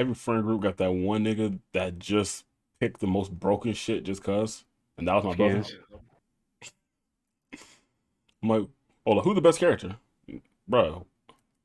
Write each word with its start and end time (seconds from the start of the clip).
every 0.00 0.14
friend 0.14 0.42
group 0.42 0.62
got 0.62 0.78
that 0.78 0.92
one 0.92 1.24
nigga 1.24 1.58
that 1.74 1.98
just 1.98 2.44
picked 2.80 3.00
the 3.00 3.06
most 3.06 3.38
broken 3.38 3.74
shit 3.74 4.04
just 4.04 4.24
cause, 4.24 4.64
and 4.96 5.06
that 5.06 5.14
was 5.14 5.24
my 5.24 5.34
brother. 5.34 5.64
I'm 8.42 8.48
like, 8.48 8.66
oh, 9.04 9.12
like, 9.12 9.24
who's 9.24 9.34
the 9.34 9.42
best 9.42 9.60
character, 9.60 9.96
bro? 10.66 11.06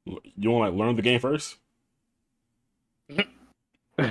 You 0.03 0.51
want 0.51 0.73
like 0.73 0.79
learn 0.79 0.97
the 0.97 1.01
game 1.01 1.21
first? 1.21 1.55
All 3.97 4.07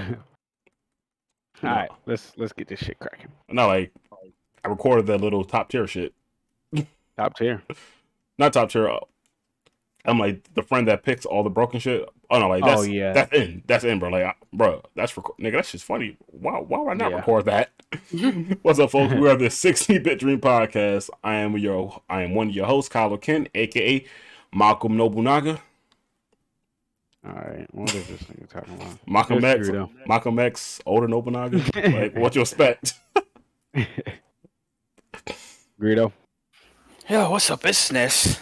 right, 1.63 1.91
let's 2.07 2.33
let's 2.37 2.53
get 2.53 2.69
this 2.69 2.81
shit 2.81 2.99
cracking. 2.99 3.29
No, 3.51 3.69
like 3.69 3.93
I 4.65 4.69
recorded 4.69 5.07
that 5.07 5.21
little 5.21 5.45
top 5.45 5.69
tier 5.69 5.87
shit. 5.87 6.15
Top 7.17 7.37
tier. 7.37 7.63
Not 8.39 8.55
top 8.55 8.71
tier. 8.71 8.89
uh, 8.89 8.99
I'm 10.05 10.19
like 10.19 10.53
the 10.55 10.63
friend 10.63 10.89
that 10.89 11.05
picks 11.05 11.25
all 11.25 11.43
the 11.43 11.51
broken 11.51 11.79
shit. 11.81 12.09
Oh 12.31 12.39
no, 12.39 12.49
like 12.49 12.63
Oh, 12.63 12.67
that's 12.67 12.89
yeah. 12.89 13.13
that's 13.13 13.33
in 13.35 13.63
that's 13.67 13.85
in, 13.85 13.99
bro. 13.99 14.09
Like, 14.11 14.25
I- 14.25 14.35
bro, 14.53 14.83
that's 14.97 15.17
record. 15.17 15.37
Nigga, 15.39 15.53
that's 15.53 15.73
just 15.73 15.85
funny. 15.85 16.17
Why 16.27 16.59
why 16.59 16.79
would 16.79 16.91
I 16.91 16.95
not 16.95 17.11
Yeah. 17.11 17.17
record 17.19 17.45
that? 17.47 17.71
What's 18.63 18.79
up, 18.79 18.91
folks? 18.91 19.15
We 19.15 19.29
are 19.29 19.37
the 19.37 19.51
16 19.51 20.03
Bit 20.03 20.19
Dream 20.21 20.41
Podcast. 20.41 21.11
I 21.23 21.35
am 21.37 21.57
your 21.59 22.03
I 22.09 22.23
am 22.23 22.35
one 22.35 22.49
of 22.49 22.55
your 22.55 22.67
hosts, 22.67 22.93
Kylioken, 22.93 23.49
aka 23.55 24.05
Malcolm 24.55 24.97
Nobunaga. 24.97 25.61
All 27.27 27.33
right, 27.33 27.67
what 27.73 27.95
is 27.95 28.07
this 28.07 28.23
nigga 28.25 28.49
talking 28.51 28.75
about? 28.75 28.99
Malcolm 29.09 29.41
That's 29.41 29.61
X, 29.61 29.69
true. 29.69 29.89
Malcolm 30.07 30.39
X, 30.39 30.81
older 30.85 31.09
Nobunaga. 31.09 31.57
like, 31.75 32.15
what 32.17 32.35
you 32.35 32.43
expect? 32.43 32.95
Greedo. 35.81 36.13
Yo, 37.09 37.31
what's 37.31 37.51
up? 37.51 37.65
It's 37.65 37.91
Sness. 37.91 38.39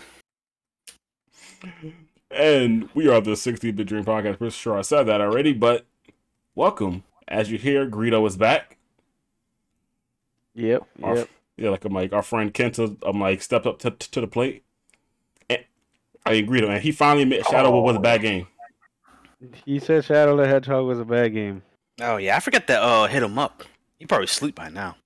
And 2.33 2.89
we 2.95 3.09
are 3.09 3.21
the 3.21 3.37
16 3.37 3.75
Bit 3.75 3.87
Dream 3.87 4.05
Podcast. 4.05 4.39
Pretty 4.39 4.53
sure 4.53 4.79
I 4.79 4.83
said 4.83 5.05
that 5.05 5.21
already, 5.21 5.53
but 5.53 5.85
welcome. 6.55 7.05
As 7.29 7.51
you 7.51 7.59
hear, 7.59 7.87
Greedo 7.89 8.27
is 8.27 8.37
back. 8.37 8.79
Yep, 10.55 10.83
Our- 11.03 11.17
yep. 11.17 11.29
Yeah, 11.59 11.71
like 11.71 11.85
I'm 11.85 11.93
like 11.93 12.13
our 12.15 12.23
friend 12.23 12.53
Kenta, 12.53 12.97
I'm 13.07 13.21
like 13.21 13.43
stepped 13.43 13.67
up 13.67 13.79
to, 13.81 13.91
to 13.91 14.21
the 14.23 14.27
plate. 14.27 14.65
And, 15.51 15.65
I 16.25 16.33
mean 16.33 16.47
Greedo, 16.49 16.69
and 16.71 16.83
he 16.83 16.93
finally 16.93 17.23
admitted 17.23 17.47
Shadow 17.47 17.79
was 17.79 17.95
a 17.97 18.01
bad 18.01 18.23
game. 18.23 18.49
He 19.67 19.79
said 19.79 20.05
Shadow 20.05 20.37
the 20.37 20.47
Hedgehog 20.47 20.87
was 20.87 20.99
a 20.99 21.05
bad 21.05 21.35
game. 21.35 21.63
Oh 22.01 22.17
yeah, 22.17 22.37
I 22.37 22.41
forgot 22.41 22.67
to 22.69 22.83
uh 22.83 23.07
hit 23.07 23.23
him 23.23 23.39
up. 23.39 23.65
He 23.99 24.07
probably 24.07 24.27
sleep 24.29 24.55
by 24.55 24.71
now. 24.71 24.97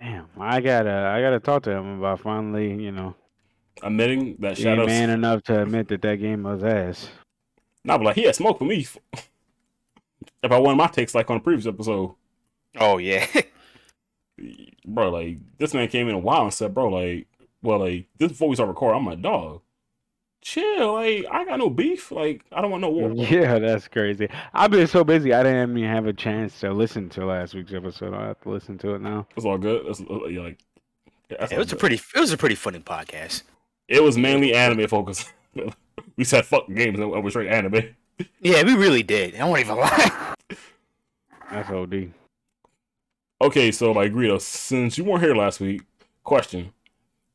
Damn, 0.00 0.26
I 0.38 0.60
gotta 0.60 0.90
I 1.14 1.20
gotta 1.22 1.38
talk 1.40 1.62
to 1.62 1.70
him 1.70 1.98
about 2.00 2.20
finally, 2.20 2.74
you 2.82 2.90
know, 2.90 3.14
Admitting 3.84 4.36
that 4.40 4.56
being 4.56 4.68
ain't 4.68 4.86
man 4.86 5.10
enough 5.10 5.42
to 5.44 5.62
admit 5.62 5.88
that 5.88 6.02
that 6.02 6.16
game 6.16 6.42
was 6.42 6.64
ass. 6.64 7.08
nah, 7.84 7.98
but 7.98 8.04
like 8.04 8.16
he 8.16 8.24
had 8.24 8.34
smoke 8.34 8.58
for 8.58 8.64
me. 8.64 8.86
If 10.42 10.52
I 10.52 10.58
wanted 10.58 10.76
my 10.76 10.86
takes 10.88 11.14
like 11.14 11.30
on 11.30 11.36
the 11.36 11.42
previous 11.42 11.66
episode, 11.66 12.14
Oh 12.76 12.98
yeah. 12.98 13.26
bro, 14.86 15.10
like 15.10 15.38
this 15.58 15.74
man 15.74 15.88
came 15.88 16.08
in 16.08 16.14
a 16.14 16.18
while 16.18 16.42
and 16.42 16.54
said, 16.54 16.74
bro, 16.74 16.88
like, 16.88 17.26
well, 17.62 17.80
like 17.80 18.06
this 18.18 18.32
before 18.32 18.48
we 18.48 18.56
start 18.56 18.68
recording, 18.68 19.00
I'm 19.00 19.06
like, 19.06 19.22
dog, 19.22 19.62
chill, 20.42 20.94
like 20.94 21.26
I 21.30 21.44
got 21.44 21.58
no 21.58 21.70
beef, 21.70 22.10
like 22.10 22.44
I 22.52 22.60
don't 22.60 22.70
want 22.70 22.82
no 22.82 22.90
war. 22.90 23.10
Yeah, 23.14 23.58
that's 23.58 23.88
crazy. 23.88 24.28
I've 24.52 24.70
been 24.70 24.86
so 24.86 25.04
busy 25.04 25.32
I 25.32 25.42
didn't 25.42 25.76
even 25.76 25.90
have 25.90 26.06
a 26.06 26.12
chance 26.12 26.58
to 26.60 26.72
listen 26.72 27.08
to 27.10 27.24
last 27.24 27.54
week's 27.54 27.72
episode. 27.72 28.14
I 28.14 28.28
have 28.28 28.40
to 28.42 28.50
listen 28.50 28.78
to 28.78 28.94
it 28.94 29.00
now. 29.00 29.26
It's 29.36 29.46
all 29.46 29.58
good. 29.58 29.86
It's, 29.86 30.00
uh, 30.00 30.26
yeah, 30.26 30.40
like, 30.42 30.58
yeah, 31.30 31.36
that's 31.40 31.52
it 31.52 31.56
all 31.56 31.60
was 31.60 31.72
a 31.72 31.76
pretty 31.76 32.00
it 32.14 32.20
was 32.20 32.32
a 32.32 32.36
pretty 32.36 32.56
funny 32.56 32.80
podcast. 32.80 33.42
It 33.88 34.02
was 34.02 34.16
mainly 34.16 34.54
anime 34.54 34.88
focused. 34.88 35.32
we 36.16 36.24
said 36.24 36.46
fuck 36.46 36.68
games 36.68 36.98
and 36.98 37.22
we 37.22 37.30
straight 37.30 37.50
anime. 37.50 37.94
Yeah, 38.40 38.62
we 38.62 38.74
really 38.74 39.02
did. 39.02 39.36
I 39.36 39.44
won't 39.44 39.60
even 39.60 39.76
lie. 39.76 40.34
That's 41.50 41.70
OD. 41.70 42.12
Okay, 43.40 43.70
so 43.72 43.92
like 43.92 44.12
Greedo, 44.12 44.40
since 44.40 44.96
you 44.96 45.04
weren't 45.04 45.22
here 45.22 45.34
last 45.34 45.60
week, 45.60 45.82
question: 46.22 46.72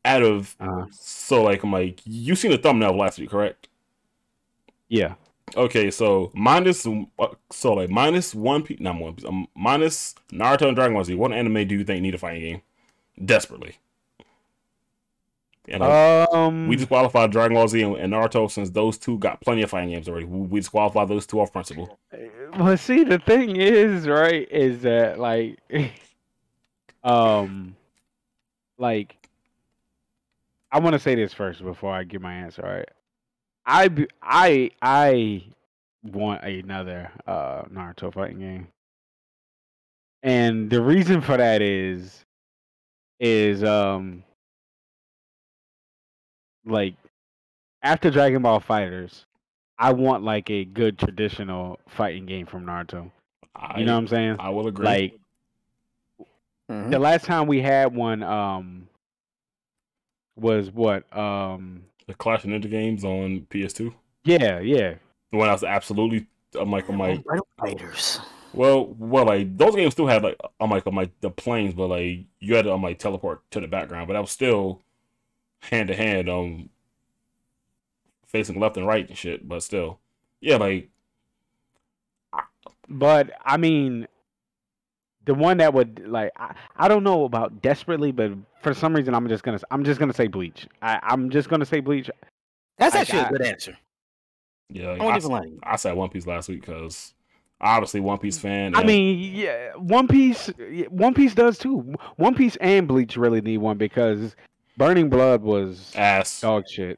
Out 0.05 0.23
of 0.23 0.55
Uh, 0.59 0.85
so 0.91 1.43
like 1.43 1.63
I'm 1.63 1.71
like 1.71 2.01
you 2.05 2.35
seen 2.35 2.51
the 2.51 2.57
thumbnail 2.57 2.91
of 2.91 2.95
last 2.95 3.19
week, 3.19 3.29
correct? 3.29 3.67
yeah. 4.87 5.15
Okay, 5.55 5.89
so 5.89 6.31
minus 6.33 6.85
uh, 6.85 7.27
so 7.51 7.73
like 7.73 7.89
minus 7.89 8.35
one 8.35 8.61
piece, 8.61 8.79
not 8.79 8.95
one 8.97 9.15
piece, 9.15 9.25
um, 9.25 9.47
minus 9.55 10.15
Naruto 10.31 10.67
and 10.67 10.75
Dragon 10.75 10.93
Ball 10.93 11.03
Z. 11.03 11.15
What 11.15 11.33
anime 11.33 11.67
do 11.67 11.75
you 11.75 11.83
think 11.83 12.01
need 12.01 12.15
a 12.15 12.19
fighting 12.19 12.41
game 12.41 12.61
desperately? 13.25 13.77
And 15.69 15.83
Um, 15.83 16.67
we 16.67 16.75
disqualified 16.75 17.31
Dragon 17.31 17.55
Ball 17.55 17.67
Z 17.67 17.81
and, 17.81 18.13
Naruto 18.13 18.49
since 18.49 18.69
those 18.69 18.97
two 18.97 19.17
got 19.19 19.41
plenty 19.41 19.61
of 19.61 19.69
fighting 19.69 19.89
games 19.89 20.09
already. 20.09 20.25
We, 20.25 20.47
we 20.47 20.59
disqualified 20.59 21.07
those 21.07 21.25
two 21.25 21.39
off 21.39 21.51
principle. 21.53 21.99
Well, 22.57 22.77
see, 22.77 23.03
the 23.03 23.19
thing 23.19 23.55
is, 23.55 24.07
right, 24.07 24.47
is 24.49 24.81
that 24.81 25.19
like, 25.19 25.59
um, 27.03 27.75
like, 28.77 29.15
I 30.71 30.79
want 30.79 30.93
to 30.93 30.99
say 30.99 31.15
this 31.15 31.33
first 31.33 31.63
before 31.63 31.93
I 31.93 32.03
give 32.03 32.21
my 32.21 32.33
answer. 32.33 32.61
Right, 32.63 32.89
I 33.65 34.07
I 34.21 34.71
I 34.81 35.43
want 36.03 36.43
another 36.43 37.11
uh 37.27 37.63
Naruto 37.63 38.13
fighting 38.13 38.39
game, 38.39 38.67
and 40.23 40.69
the 40.69 40.81
reason 40.81 41.21
for 41.21 41.37
that 41.37 41.61
is, 41.61 42.25
is 43.19 43.63
um, 43.63 44.23
like, 46.65 46.95
after 47.83 48.09
Dragon 48.11 48.41
Ball 48.41 48.59
FighterZ. 48.61 49.25
I 49.81 49.93
want 49.93 50.23
like 50.25 50.49
a 50.49 50.65
good 50.65 50.99
traditional 50.99 51.79
fighting 51.87 52.25
game 52.25 52.45
from 52.45 52.65
Naruto. 52.65 53.09
I, 53.55 53.79
You 53.79 53.85
know 53.85 53.93
what 53.93 53.99
I'm 53.99 54.07
saying? 54.09 54.35
I 54.39 54.49
will 54.49 54.67
agree. 54.67 54.85
Like 54.85 55.19
Mhm. 56.69 56.91
the 56.91 56.99
last 56.99 57.23
time 57.25 57.47
we 57.47 57.61
had 57.61 57.95
one 57.95 58.21
um 58.21 58.89
was 60.35 60.71
what? 60.71 61.15
Um 61.17 61.83
the 62.07 62.13
Clash 62.13 62.43
of 62.43 62.49
Ninja 62.49 62.69
games 62.69 63.03
on 63.05 63.41
PS2. 63.49 63.93
yeah, 64.25 64.59
yeah. 64.59 64.95
The 65.31 65.37
one 65.37 65.47
I 65.47 65.53
was 65.53 65.63
absolutely. 65.63 66.27
I'm 66.59 66.71
like, 66.71 66.89
I'm 66.89 66.97
like, 66.97 67.23
fighters. 67.59 68.19
well, 68.53 68.87
well, 68.97 69.25
like 69.25 69.55
those 69.57 69.75
games 69.75 69.93
still 69.93 70.07
had 70.07 70.23
like, 70.23 70.35
I'm 70.59 70.71
like, 70.71 70.85
I'm 70.87 70.95
like 70.95 71.11
the 71.21 71.29
planes, 71.29 71.73
but 71.75 71.87
like 71.87 72.25
you 72.39 72.55
had 72.55 72.65
to, 72.65 72.71
I'm 72.73 72.81
like 72.81 72.97
teleport 72.99 73.43
to 73.51 73.59
the 73.61 73.67
background, 73.67 74.07
but 74.07 74.13
that 74.15 74.19
was 74.21 74.31
still 74.31 74.81
hand 75.59 75.87
to 75.89 75.95
hand, 75.95 76.29
um, 76.29 76.69
facing 78.27 78.59
left 78.59 78.77
and 78.77 78.87
right 78.87 79.07
and 79.07 79.17
shit. 79.17 79.47
But 79.47 79.63
still, 79.63 79.99
yeah, 80.41 80.57
like 80.57 80.89
But 82.87 83.31
I 83.45 83.57
mean 83.57 84.07
the 85.25 85.33
one 85.35 85.57
that 85.57 85.73
would 85.73 86.07
like 86.07 86.31
I, 86.37 86.55
I 86.75 86.87
don't 86.87 87.03
know 87.03 87.25
about 87.25 87.61
desperately, 87.61 88.11
but 88.11 88.31
for 88.61 88.73
some 88.73 88.95
reason 88.95 89.13
I'm 89.13 89.27
just 89.27 89.43
gonna 89.43 89.59
I'm 89.69 89.83
just 89.83 89.99
gonna 89.99 90.13
say 90.13 90.27
bleach. 90.27 90.67
I, 90.81 90.99
I'm 91.03 91.29
just 91.29 91.49
gonna 91.49 91.65
say 91.65 91.79
bleach. 91.81 92.09
That's 92.77 92.95
I- 92.95 93.01
actually 93.01 93.19
I- 93.19 93.27
a 93.27 93.31
good 93.31 93.41
answer. 93.43 93.77
yeah, 94.69 94.91
like, 94.91 95.01
I 95.01 95.03
won't 95.03 95.13
I, 95.13 95.17
even 95.17 95.31
lie. 95.31 95.41
to 95.41 95.49
you. 95.49 95.59
I 95.63 95.75
said 95.75 95.93
One 95.93 96.09
Piece 96.09 96.25
last 96.25 96.49
week 96.49 96.61
because 96.61 97.13
obviously 97.61 97.99
One 97.99 98.17
Piece 98.17 98.39
fan. 98.39 98.73
I 98.75 98.83
mean, 98.83 99.35
yeah, 99.35 99.73
One 99.75 100.07
Piece 100.07 100.47
One 100.89 101.13
Piece 101.13 101.35
does 101.35 101.57
too. 101.59 101.93
One 102.15 102.33
Piece 102.33 102.55
and 102.57 102.87
Bleach 102.87 103.15
really 103.17 103.41
need 103.41 103.57
one 103.57 103.77
because 103.77 104.35
Burning 104.79 105.09
Blood 105.09 105.41
was 105.41 105.91
ass. 105.93 106.39
dog 106.39 106.63
shit. 106.65 106.97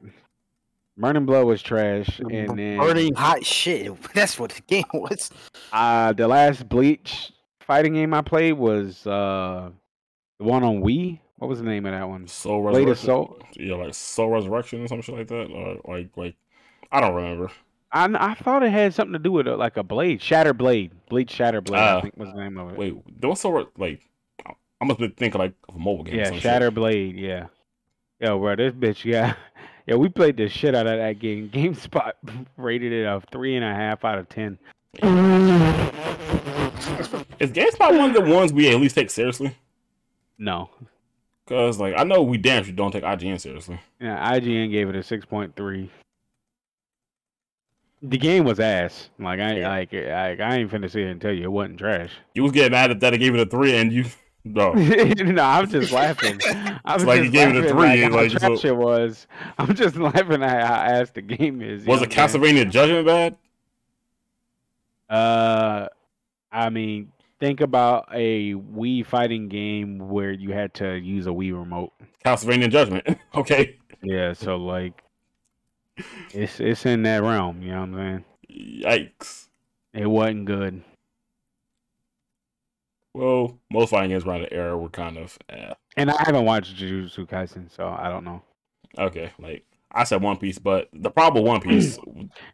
Burning 0.96 1.26
Blood 1.26 1.46
was 1.46 1.60
trash, 1.60 2.20
and 2.20 2.56
then 2.56 2.78
Burning 2.78 3.12
hot 3.12 3.44
shit. 3.44 3.92
That's 4.14 4.38
what 4.38 4.52
the 4.52 4.62
game 4.62 4.84
was. 4.94 5.32
uh, 5.72 6.12
the 6.12 6.28
last 6.28 6.68
Bleach 6.68 7.32
fighting 7.58 7.94
game 7.94 8.14
I 8.14 8.22
played 8.22 8.52
was 8.52 9.04
uh, 9.04 9.70
the 10.38 10.44
one 10.44 10.62
on 10.62 10.80
Wii. 10.80 11.18
What 11.38 11.48
was 11.48 11.58
the 11.58 11.64
name 11.64 11.84
of 11.86 11.92
that 11.92 12.08
one? 12.08 12.28
Soul 12.28 12.62
Blade 12.70 12.82
of 12.82 12.88
Resurrection. 12.90 13.04
Soul. 13.04 13.38
Yeah, 13.54 13.74
like 13.74 13.94
Soul 13.94 14.28
Resurrection 14.28 14.84
or 14.84 14.86
some 14.86 15.02
shit 15.02 15.16
like 15.16 15.26
that. 15.26 15.50
Or 15.50 15.96
like, 15.96 16.10
like 16.14 16.36
I 16.92 17.00
don't 17.00 17.16
remember. 17.16 17.50
I 17.90 18.04
I 18.14 18.34
thought 18.34 18.62
it 18.62 18.70
had 18.70 18.94
something 18.94 19.14
to 19.14 19.18
do 19.18 19.32
with 19.32 19.48
uh, 19.48 19.56
like 19.56 19.76
a 19.76 19.82
blade, 19.82 20.22
Shatter 20.22 20.54
Blade, 20.54 20.92
Bleach 21.08 21.32
Shatter 21.32 21.60
Blade. 21.60 21.80
Ah. 21.80 21.98
I 21.98 22.00
think 22.02 22.16
was 22.16 22.28
the 22.28 22.38
name 22.38 22.58
of 22.58 22.70
it. 22.70 22.78
Wait, 22.78 22.94
there 23.20 23.28
was 23.28 23.40
Soul 23.40 23.54
Re- 23.54 23.66
like 23.76 24.02
I 24.80 24.84
must 24.84 25.00
be 25.00 25.08
thinking 25.08 25.40
like 25.40 25.54
of 25.68 25.74
a 25.74 25.78
mobile 25.80 26.04
game. 26.04 26.14
or 26.14 26.18
yeah, 26.18 26.30
shit. 26.30 26.42
Shatter 26.42 26.70
Blade. 26.70 27.16
Yeah. 27.16 27.48
Yo, 28.22 28.38
bro, 28.38 28.54
this 28.54 28.72
bitch, 28.72 29.04
yeah, 29.04 29.34
yeah. 29.86 29.96
We 29.96 30.08
played 30.08 30.36
the 30.36 30.48
shit 30.48 30.74
out 30.76 30.86
of 30.86 30.96
that 30.98 31.18
game. 31.18 31.50
GameSpot 31.52 32.12
rated 32.56 32.92
it 32.92 33.04
a 33.04 33.20
three 33.32 33.56
and 33.56 33.64
a 33.64 33.74
half 33.74 34.04
out 34.04 34.18
of 34.18 34.28
ten. 34.28 34.58
Is 37.40 37.50
GameSpot 37.50 37.98
one 37.98 38.10
of 38.10 38.14
the 38.14 38.20
ones 38.32 38.52
we 38.52 38.68
at 38.72 38.80
least 38.80 38.94
take 38.94 39.10
seriously? 39.10 39.56
No, 40.38 40.70
Cause 41.48 41.78
like 41.80 41.94
I 41.98 42.04
know 42.04 42.22
we 42.22 42.38
damn 42.38 42.62
sure 42.62 42.72
don't 42.72 42.92
take 42.92 43.02
IGN 43.04 43.40
seriously. 43.40 43.80
yeah, 44.00 44.32
IGN 44.32 44.70
gave 44.70 44.88
it 44.88 44.94
a 44.96 45.02
six 45.02 45.24
point 45.26 45.56
three. 45.56 45.90
The 48.02 48.18
game 48.18 48.44
was 48.44 48.58
ass. 48.60 49.10
Like 49.18 49.40
I 49.40 49.56
Yeah. 49.56 49.68
like 49.68 49.92
I, 49.94 50.36
I 50.36 50.54
ain't 50.56 50.70
finna 50.70 50.84
sit 50.90 51.00
here 51.00 51.08
and 51.10 51.20
tell 51.20 51.32
you 51.32 51.44
it 51.44 51.52
wasn't 51.52 51.78
trash. 51.78 52.12
You 52.34 52.44
was 52.44 52.52
getting 52.52 52.70
mad 52.72 52.90
at 52.92 53.00
that 53.00 53.14
I 53.14 53.16
gave 53.16 53.34
it 53.34 53.40
a 53.40 53.46
three, 53.46 53.76
and 53.76 53.92
you 53.92 54.04
no. 54.44 54.72
no, 54.72 55.42
I'm 55.42 55.68
just 55.68 55.92
laughing. 55.92 56.40
I'm 56.84 56.96
It's 56.96 57.04
like 57.04 57.22
you 57.22 57.30
gave 57.30 57.54
it 57.54 57.64
a 57.64 57.68
three, 57.68 58.02
Like, 58.08 58.12
like, 58.12 58.30
trash 58.32 58.64
it 58.64 58.76
was. 58.76 59.26
I'm 59.58 59.74
just 59.74 59.96
laughing 59.96 60.42
at 60.42 60.66
how 60.66 60.74
ass 60.74 61.10
the 61.10 61.22
game 61.22 61.62
is. 61.62 61.86
Was 61.86 62.00
know 62.00 62.04
it 62.04 62.16
what 62.16 62.18
I'm? 62.18 62.42
Castlevania 62.42 62.70
Judgment 62.70 63.06
bad? 63.06 63.36
Uh, 65.08 65.88
I 66.50 66.70
mean, 66.70 67.12
think 67.38 67.60
about 67.60 68.08
a 68.12 68.54
Wii 68.54 69.04
fighting 69.04 69.48
game 69.48 69.98
where 69.98 70.32
you 70.32 70.52
had 70.52 70.74
to 70.74 70.94
use 70.94 71.26
a 71.26 71.30
Wii 71.30 71.52
remote. 71.52 71.92
Castlevania 72.24 72.70
Judgment. 72.70 73.06
okay. 73.34 73.78
Yeah, 74.02 74.32
so 74.32 74.56
like, 74.56 75.02
it's 76.32 76.58
it's 76.60 76.86
in 76.86 77.02
that 77.02 77.22
realm. 77.22 77.62
You 77.62 77.72
know 77.72 77.80
what 77.80 77.88
I'm 78.00 78.24
saying? 78.48 78.82
Yikes. 78.84 79.48
It 79.92 80.06
wasn't 80.06 80.46
good. 80.46 80.82
Well, 83.14 83.58
most 83.70 83.90
fighting 83.90 84.10
games 84.10 84.24
around 84.24 84.42
the 84.42 84.52
era 84.52 84.76
were 84.76 84.88
kind 84.88 85.18
of 85.18 85.38
eh. 85.50 85.74
And 85.96 86.10
I 86.10 86.16
haven't 86.18 86.44
watched 86.44 86.76
Jujutsu 86.76 87.28
Kaisen, 87.28 87.70
so 87.70 87.88
I 87.88 88.08
don't 88.08 88.24
know. 88.24 88.42
okay. 88.98 89.30
Like 89.38 89.64
I 89.92 90.04
said, 90.04 90.22
One 90.22 90.38
Piece, 90.38 90.58
but 90.58 90.88
the 90.94 91.10
problem 91.10 91.44
with 91.44 91.48
One 91.50 91.60
Piece, 91.68 91.98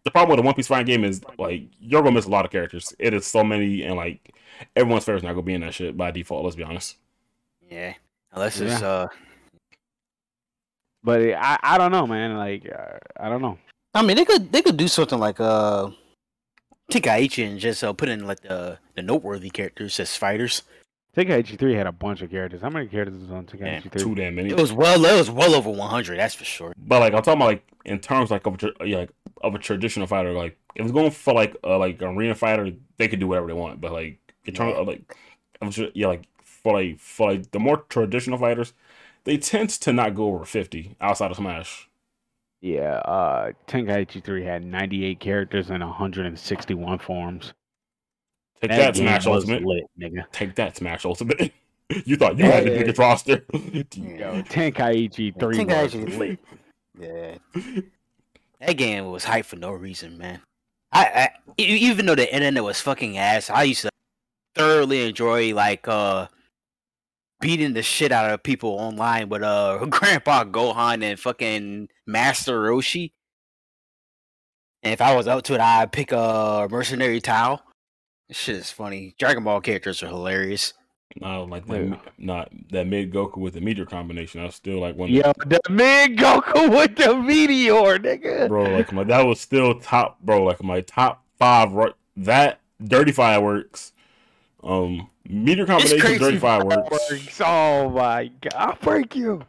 the 0.05 0.10
problem 0.10 0.31
with 0.31 0.43
the 0.43 0.46
One 0.46 0.55
Piece 0.55 0.66
fighting 0.66 0.87
game 0.87 1.05
is 1.05 1.22
like 1.38 1.69
you're 1.78 2.02
gonna 2.02 2.14
miss 2.14 2.26
a 2.26 2.31
lot 2.31 2.44
of 2.44 2.50
characters. 2.50 2.93
It 2.99 3.14
is 3.14 3.26
so 3.26 3.44
many, 3.44 3.82
and 3.84 3.94
like 3.96 4.34
everyone's 4.75 5.05
favorite's 5.05 5.25
not 5.25 5.32
gonna 5.34 5.43
be 5.43 5.55
in 5.55 5.60
that 5.60 5.75
shit 5.75 5.96
by 5.96 6.10
default. 6.10 6.44
Let's 6.44 6.56
be 6.56 6.64
honest. 6.64 6.96
Yeah. 7.70 7.94
Unless 8.32 8.60
it's 8.60 8.82
uh 8.82 9.06
But 11.05 11.20
I 11.34 11.58
I 11.62 11.78
don't 11.78 11.93
know, 11.93 12.06
man. 12.06 12.37
Like 12.37 12.69
uh, 12.69 12.99
I 13.19 13.28
don't 13.28 13.43
know. 13.43 13.58
I 13.94 14.02
mean 14.02 14.16
they 14.16 14.25
could 14.25 14.50
they 14.50 14.62
could 14.62 14.76
do 14.76 14.88
something 14.88 15.19
like 15.19 15.38
uh 15.38 15.90
Tenkaichi 16.90 17.46
and 17.46 17.58
just 17.58 17.85
uh, 17.85 17.93
put 17.93 18.08
in 18.08 18.26
like 18.26 18.40
the 18.40 18.79
the 18.94 19.02
noteworthy 19.02 19.50
characters 19.50 20.00
as 20.00 20.17
fighters. 20.17 20.62
Tenkaichi 21.17 21.58
3 21.58 21.75
had 21.75 21.87
a 21.87 21.93
bunch 21.93 22.23
of 22.23 22.31
characters. 22.31 22.61
How 22.61 22.70
many 22.70 22.87
characters 22.87 23.20
was 23.20 23.31
on 23.31 23.46
Yeah, 23.58 23.81
Tenkaichi 23.81 23.93
3? 23.93 24.02
Too 24.02 24.14
damn 24.14 24.35
many. 24.37 24.50
It 24.50 24.56
was 24.58 24.73
well 24.73 25.05
it 25.05 25.19
was 25.19 25.31
well 25.31 25.55
over 25.55 25.70
one 25.70 25.90
hundred, 25.90 26.19
that's 26.19 26.35
for 26.35 26.44
sure. 26.44 26.73
But 26.79 27.00
like 27.00 27.12
I'm 27.12 27.23
talking 27.23 27.40
about 27.40 27.49
like 27.49 27.67
in 27.85 27.99
terms 27.99 28.31
like 28.31 28.46
of 28.46 28.62
a, 28.62 28.85
like 28.96 29.11
of 29.43 29.55
a 29.55 29.58
traditional 29.58 30.06
fighter, 30.06 30.32
like 30.32 30.56
if 30.75 30.82
it's 30.85 30.93
going 30.93 31.11
for 31.11 31.35
like 31.35 31.56
uh, 31.62 31.79
like 31.79 32.00
arena 32.00 32.35
fighter, 32.35 32.70
they 32.96 33.08
could 33.08 33.20
do 33.20 33.29
whatever 33.29 33.49
they 33.49 33.52
want. 33.52 33.81
But 33.81 33.93
like 33.93 34.19
in 34.44 34.55
terms 34.55 34.75
of 34.76 34.87
like 34.87 35.14
I'm 35.61 35.70
sure 35.70 35.88
yeah, 35.94 36.06
like 36.06 36.25
for 36.43 36.73
like 36.81 36.99
for 36.99 37.32
like 37.32 37.50
the 37.50 37.58
more 37.61 37.79
traditional 37.88 38.38
fighters, 38.38 38.73
they 39.25 39.37
tend 39.37 39.70
to 39.70 39.93
not 39.93 40.14
go 40.14 40.26
over 40.29 40.44
fifty 40.46 40.96
outside 41.00 41.31
of 41.31 41.37
Smash. 41.37 41.88
Yeah, 42.60 42.96
uh, 42.99 43.52
Tenkaichi 43.69 44.22
3 44.22 44.44
had 44.44 44.64
98 44.64 45.20
characters 45.20 45.70
and 45.70 45.81
161 45.82 46.99
forms. 46.99 47.52
Take 48.60 48.70
that, 48.72 48.94
game 48.94 49.05
Smash 49.05 49.26
Ultimate. 49.26 49.62
lit, 49.64 49.84
nigga. 50.00 50.25
Take 50.32 50.56
that, 50.56 50.76
Smash 50.76 51.05
Ultimate. 51.05 51.52
you 52.05 52.16
thought 52.16 52.37
you 52.37 52.44
had 52.44 52.64
the 52.64 52.70
Yeah. 52.72 52.78
biggest 52.78 52.99
roster. 52.99 53.44
Yo, 53.52 54.43
Tenkaichi 54.43 55.38
3 55.38 55.40
was 55.40 55.58
Tenkaichi 55.58 56.19
lit. 56.19 56.38
Yeah. 56.99 57.37
That 58.60 58.76
game 58.76 59.06
was 59.12 59.22
hype 59.22 59.44
for 59.44 59.55
no 59.55 59.70
reason, 59.70 60.19
man. 60.19 60.40
I, 60.90 61.05
I 61.05 61.28
e- 61.56 61.62
even 61.88 62.06
though 62.06 62.16
the 62.16 62.34
internet 62.34 62.64
was 62.64 62.81
fucking 62.81 63.16
ass, 63.16 63.50
I 63.50 63.62
used 63.62 63.82
to 63.82 63.90
thoroughly 64.56 65.06
enjoy 65.06 65.55
like 65.55 65.87
uh 65.87 66.26
beating 67.40 67.73
the 67.73 67.82
shit 67.82 68.12
out 68.12 68.31
of 68.31 68.43
people 68.43 68.70
online 68.70 69.29
with 69.29 69.43
uh 69.43 69.85
Grandpa 69.90 70.44
Gohan 70.44 71.02
and 71.02 71.19
fucking 71.19 71.88
Master 72.06 72.61
Roshi. 72.62 73.12
And 74.82 74.93
if 74.93 75.00
I 75.00 75.14
was 75.17 75.26
up 75.26 75.43
to 75.44 75.55
it, 75.55 75.61
I'd 75.61 75.93
pick 75.93 76.12
a 76.12 76.69
mercenary 76.70 77.20
Tao. 77.20 77.61
This 78.29 78.37
shit 78.37 78.56
is 78.56 78.70
funny. 78.70 79.14
Dragon 79.19 79.43
Ball 79.43 79.61
characters 79.61 80.02
are 80.02 80.08
hilarious. 80.08 80.75
No, 81.20 81.44
like 81.44 81.67
that, 81.67 81.85
Yeah. 81.85 81.96
not 82.19 82.50
that 82.70 82.87
mid 82.87 83.12
Goku 83.12 83.38
with 83.38 83.55
the 83.55 83.61
meteor 83.61 83.87
combination. 83.87 84.43
That's 84.43 84.55
still 84.56 84.79
like 84.79 84.94
one. 84.94 85.08
Yo, 85.11 85.32
the 85.46 85.58
mid 85.70 86.17
Goku 86.19 86.70
with 86.76 86.96
the 86.96 87.17
meteor, 87.17 87.99
nigga. 87.99 88.46
bro. 88.49 88.64
Like 88.64 88.93
my 88.93 89.05
that 89.05 89.23
was 89.23 89.41
still 89.41 89.81
top, 89.81 90.20
bro. 90.20 90.44
Like 90.44 90.62
my 90.62 90.82
top 90.82 91.25
five. 91.38 91.73
Right, 91.73 91.94
that 92.19 92.61
dirty 92.84 93.11
fireworks, 93.12 93.93
um, 94.62 95.08
meteor 95.28 95.66
combination, 95.66 96.00
crazy 96.00 96.19
dirty 96.19 96.38
fireworks. 96.38 96.98
Fireworks, 97.08 97.40
Oh 97.44 97.90
my 97.90 98.30
god, 98.40 98.54
I'll 98.56 98.76
break 98.80 99.14
you. 99.14 99.42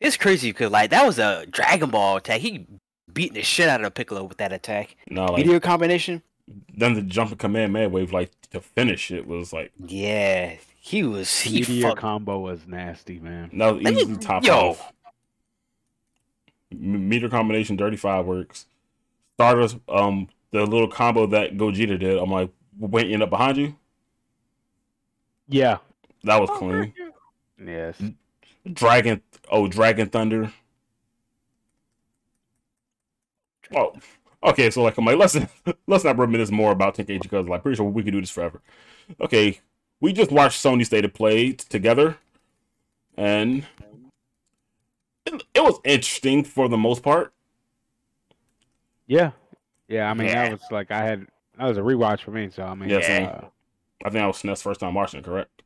It's 0.00 0.16
crazy 0.16 0.50
because 0.50 0.70
like 0.70 0.90
that 0.90 1.06
was 1.06 1.18
a 1.18 1.46
Dragon 1.46 1.90
Ball 1.90 2.16
attack. 2.16 2.40
He 2.40 2.66
beating 3.12 3.34
the 3.34 3.42
shit 3.42 3.68
out 3.68 3.84
of 3.84 3.94
Piccolo 3.94 4.24
with 4.24 4.38
that 4.38 4.52
attack. 4.52 4.96
No, 5.08 5.26
like 5.26 5.44
Meteor 5.44 5.60
combination. 5.60 6.22
then 6.76 6.94
the 6.94 7.02
jumping 7.02 7.38
command 7.38 7.72
man 7.72 7.92
wave, 7.92 8.12
like 8.12 8.30
to 8.50 8.60
finish 8.60 9.10
it 9.10 9.26
was 9.26 9.52
like 9.52 9.70
Yeah, 9.78 10.54
he 10.80 11.02
was. 11.04 11.40
He 11.40 11.60
Meteor 11.60 11.90
fuck- 11.90 11.98
combo 11.98 12.40
was 12.40 12.66
nasty, 12.66 13.20
man. 13.20 13.50
that 13.54 13.74
was 13.74 13.82
Let 13.84 13.94
me- 13.94 14.00
easily 14.02 14.16
top 14.18 14.44
yo. 14.44 14.72
five. 14.74 14.92
M- 16.72 17.08
meteor 17.08 17.28
combination, 17.28 17.76
dirty 17.76 17.96
fireworks. 17.96 18.66
Starters, 19.34 19.76
um, 19.88 20.28
the 20.50 20.64
little 20.66 20.88
combo 20.88 21.26
that 21.26 21.56
Gogeta 21.56 21.98
did. 21.98 22.18
I'm 22.18 22.30
like, 22.30 22.50
waiting 22.78 23.22
up 23.22 23.30
behind 23.30 23.56
you. 23.56 23.76
Yeah. 25.52 25.78
That 26.24 26.40
was 26.40 26.50
clean. 26.50 26.92
Yes. 27.64 28.00
Dragon, 28.72 29.22
oh, 29.50 29.66
Dragon 29.68 30.08
Thunder. 30.08 30.52
Oh, 33.74 33.92
okay. 34.44 34.70
So 34.70 34.82
like, 34.82 34.96
I'm 34.98 35.04
like, 35.04 35.16
let's 35.16 35.36
let's 35.86 36.04
not 36.04 36.18
reminisce 36.18 36.50
more 36.50 36.72
about 36.72 36.96
Tenkaichi 36.96 37.22
because 37.22 37.46
like, 37.48 37.62
pretty 37.62 37.76
sure 37.76 37.86
we 37.86 38.02
could 38.02 38.12
do 38.12 38.20
this 38.20 38.30
forever. 38.30 38.60
Okay, 39.20 39.60
we 40.00 40.12
just 40.12 40.30
watched 40.30 40.62
Sony 40.62 40.84
State 40.84 41.04
of 41.04 41.14
Play 41.14 41.52
together, 41.52 42.16
and 43.16 43.66
it, 45.26 45.42
it 45.54 45.60
was 45.62 45.80
interesting 45.84 46.44
for 46.44 46.68
the 46.68 46.76
most 46.78 47.02
part. 47.02 47.32
Yeah. 49.06 49.32
Yeah. 49.88 50.10
I 50.10 50.14
mean, 50.14 50.28
Yeah. 50.28 50.44
that 50.44 50.52
was 50.52 50.62
like 50.70 50.90
I 50.90 51.04
had 51.04 51.26
that 51.58 51.66
was 51.66 51.78
a 51.78 51.82
rewatch 51.82 52.20
for 52.20 52.30
me. 52.30 52.48
So 52.50 52.62
I 52.64 52.74
mean, 52.74 52.90
Yeah, 52.90 53.42
uh, 53.42 53.48
I 54.04 54.10
think 54.10 54.22
I 54.22 54.26
was 54.26 54.36
Sness 54.42 54.62
first 54.62 54.80
time 54.80 54.94
watching 54.94 55.20
it. 55.20 55.24
Correct? 55.24 55.62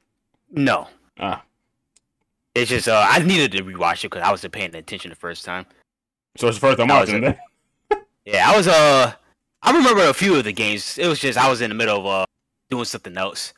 No, 0.50 0.88
Ah, 1.18 1.42
it's 2.54 2.70
just 2.70 2.88
uh, 2.88 3.04
I 3.08 3.18
needed 3.20 3.52
to 3.52 3.62
rewatch 3.64 3.98
it 4.04 4.10
because 4.10 4.22
I 4.22 4.30
wasn't 4.30 4.52
paying 4.52 4.74
attention 4.74 5.10
the 5.10 5.16
first 5.16 5.44
time. 5.44 5.66
so 6.36 6.48
it's 6.48 6.56
the 6.58 6.60
first 6.60 6.78
time 6.78 6.88
That 6.88 7.00
was 7.00 7.08
watching 7.10 7.24
it. 7.24 7.38
it. 7.90 7.98
Yeah, 8.26 8.50
I 8.50 8.56
was 8.56 8.66
uh, 8.68 9.12
I 9.62 9.70
remember 9.72 10.02
a 10.08 10.14
few 10.14 10.34
of 10.36 10.44
the 10.44 10.52
games. 10.52 10.98
It 10.98 11.06
was 11.06 11.18
just 11.20 11.38
I 11.38 11.48
was 11.48 11.60
in 11.60 11.70
the 11.70 11.74
middle 11.76 11.98
of 12.00 12.06
uh 12.06 12.24
doing 12.70 12.84
something 12.84 13.16
else. 13.16 13.52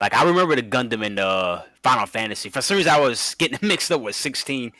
Like 0.00 0.14
I 0.14 0.24
remember 0.24 0.54
the 0.56 0.62
Gundam 0.62 1.04
and 1.04 1.18
the 1.18 1.64
Final 1.82 2.06
Fantasy. 2.06 2.48
For 2.50 2.60
some 2.62 2.76
reason, 2.78 2.92
I 2.92 3.00
was 3.00 3.34
getting 3.34 3.58
mixed 3.68 3.90
up 3.92 4.00
with 4.00 4.16
sixteen. 4.16 4.72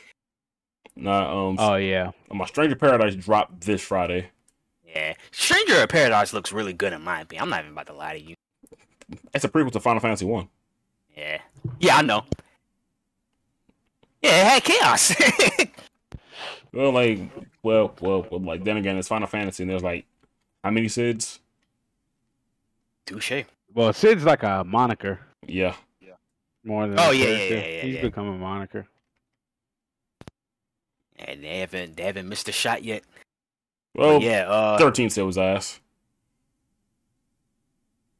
Nah, 0.95 1.49
um, 1.49 1.55
oh 1.59 1.75
yeah. 1.75 2.11
my 2.33 2.45
Stranger 2.45 2.75
Paradise 2.75 3.15
dropped 3.15 3.61
this 3.61 3.81
Friday. 3.81 4.29
Yeah, 4.85 5.13
Stranger 5.31 5.83
of 5.83 5.89
Paradise 5.89 6.33
looks 6.33 6.51
really 6.51 6.73
good 6.73 6.93
in 6.93 7.01
my 7.03 7.21
opinion. 7.21 7.43
I'm 7.43 7.49
not 7.49 7.59
even 7.61 7.71
about 7.73 7.87
to 7.87 7.93
lie 7.93 8.17
to 8.17 8.19
you. 8.23 8.35
It's 9.33 9.43
a 9.45 9.49
prequel 9.49 9.71
to 9.71 9.79
Final 9.79 9.99
Fantasy 9.99 10.25
One. 10.25 10.47
Yeah, 11.15 11.41
yeah, 11.79 11.97
I 11.97 12.01
know. 12.01 12.25
Yeah, 14.21 14.41
it 14.41 14.45
had 14.47 14.63
chaos. 14.63 15.15
Well, 16.71 16.91
like, 16.91 17.19
well, 17.63 17.95
well, 17.99 18.27
well, 18.29 18.39
like 18.41 18.63
then 18.63 18.77
again, 18.77 18.95
it's 18.97 19.07
Final 19.07 19.27
Fantasy, 19.27 19.63
and 19.63 19.71
there's 19.71 19.81
like 19.81 20.05
how 20.63 20.69
many 20.69 20.85
Cids? 20.85 21.39
Touche. 23.07 23.43
Well, 23.73 23.91
Cid's 23.91 24.23
like 24.23 24.43
a 24.43 24.63
moniker 24.63 25.19
Yeah, 25.47 25.73
Yeah. 25.99 26.13
more 26.63 26.87
than. 26.87 26.99
Oh, 26.99 27.09
yeah, 27.09 27.25
yeah, 27.27 27.37
yeah, 27.37 27.55
yeah, 27.67 27.81
He's 27.81 27.95
yeah. 27.95 28.01
become 28.03 28.27
a 28.27 28.37
moniker. 28.37 28.85
And 31.17 31.43
they 31.43 31.57
haven't 31.59 31.97
they 31.97 32.03
haven't 32.03 32.29
missed 32.29 32.47
a 32.49 32.51
shot 32.51 32.83
yet. 32.83 33.03
well, 33.95 34.19
But 34.19 34.25
yeah, 34.25 34.47
uh, 34.47 34.77
thirteen 34.77 35.09
Cid 35.09 35.25
was 35.25 35.39
ass. 35.39 35.79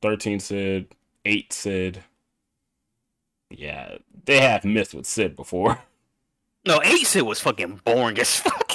Thirteen 0.02 0.40
Cid, 0.40 0.94
eight 1.26 1.52
Cid. 1.54 2.04
Yeah, 3.50 3.98
they 4.26 4.40
have 4.40 4.64
missed 4.64 4.94
with 4.94 5.06
Cid 5.06 5.36
before. 5.36 5.80
no, 6.68 6.80
eight 6.84 7.06
Cid 7.08 7.24
was 7.24 7.40
fucking 7.40 7.82
boring 7.84 8.18
as 8.20 8.36
fuck. 8.40 8.72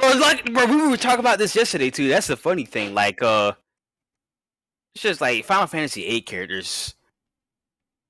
bro, 0.00 0.12
like, 0.18 0.52
bro, 0.52 0.66
we 0.66 0.88
were 0.88 0.96
talking 0.96 1.20
about 1.20 1.38
this 1.38 1.54
yesterday 1.56 1.90
too. 1.90 2.08
That's 2.08 2.26
the 2.28 2.36
funny 2.36 2.64
thing. 2.64 2.94
Like, 2.94 3.22
uh, 3.22 3.52
it's 4.94 5.02
just 5.02 5.20
like 5.20 5.44
Final 5.44 5.66
Fantasy 5.66 6.04
eight 6.06 6.26
characters. 6.26 6.94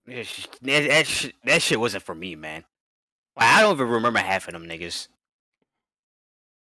it's- 0.06 0.46
That, 0.62 0.86
that, 0.88 1.06
shit, 1.06 1.34
that 1.44 1.62
shit 1.62 1.80
wasn't 1.80 2.04
for 2.04 2.14
me, 2.14 2.34
man. 2.36 2.64
Like, 3.36 3.48
I 3.48 3.62
don't 3.62 3.74
even 3.76 3.88
remember 3.88 4.18
half 4.20 4.46
of 4.46 4.52
them 4.52 4.66
niggas. 4.68 5.08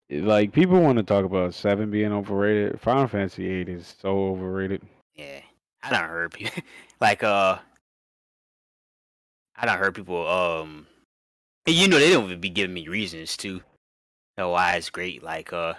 Like 0.10 0.52
people 0.52 0.80
want 0.82 0.98
to 0.98 1.04
talk 1.04 1.24
about 1.26 1.54
seven 1.54 1.90
being 1.90 2.12
overrated. 2.12 2.80
Final 2.82 3.08
Fantasy 3.08 3.48
eight 3.48 3.70
is 3.70 3.96
so 4.02 4.10
overrated. 4.28 4.82
Yeah, 5.22 5.42
I 5.84 5.90
don't 5.90 6.10
heard 6.10 6.34
people 6.34 6.64
like 7.02 7.24
uh, 7.24 7.58
I 9.56 9.66
don't 9.66 9.78
heard 9.78 9.96
people 9.96 10.28
um, 10.28 10.88
and 11.68 11.76
you 11.76 11.88
know 11.88 12.00
they 12.00 12.12
don't 12.12 12.26
even 12.26 12.42
be 12.42 12.50
giving 12.50 12.74
me 12.74 12.88
reasons 12.88 13.38
to 13.38 13.62
know 14.38 14.50
why 14.50 14.76
it's 14.76 14.90
great. 14.90 15.24
Like 15.24 15.54
uh, 15.54 15.74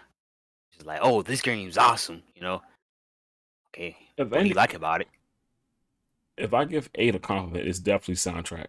just 0.72 0.86
like 0.86 1.00
oh 1.02 1.22
this 1.22 1.42
game's 1.42 1.78
awesome, 1.78 2.22
you 2.34 2.42
know. 2.42 2.62
Okay, 3.68 3.96
If, 4.16 4.28
what 4.28 4.42
do 4.42 4.48
you 4.48 4.54
like 4.54 4.74
about 4.74 5.00
it? 5.00 5.08
if 6.36 6.54
I 6.54 6.64
give 6.64 6.90
eight 6.94 7.14
a 7.14 7.18
compliment, 7.18 7.66
it's 7.66 7.78
definitely 7.78 8.16
soundtrack. 8.16 8.66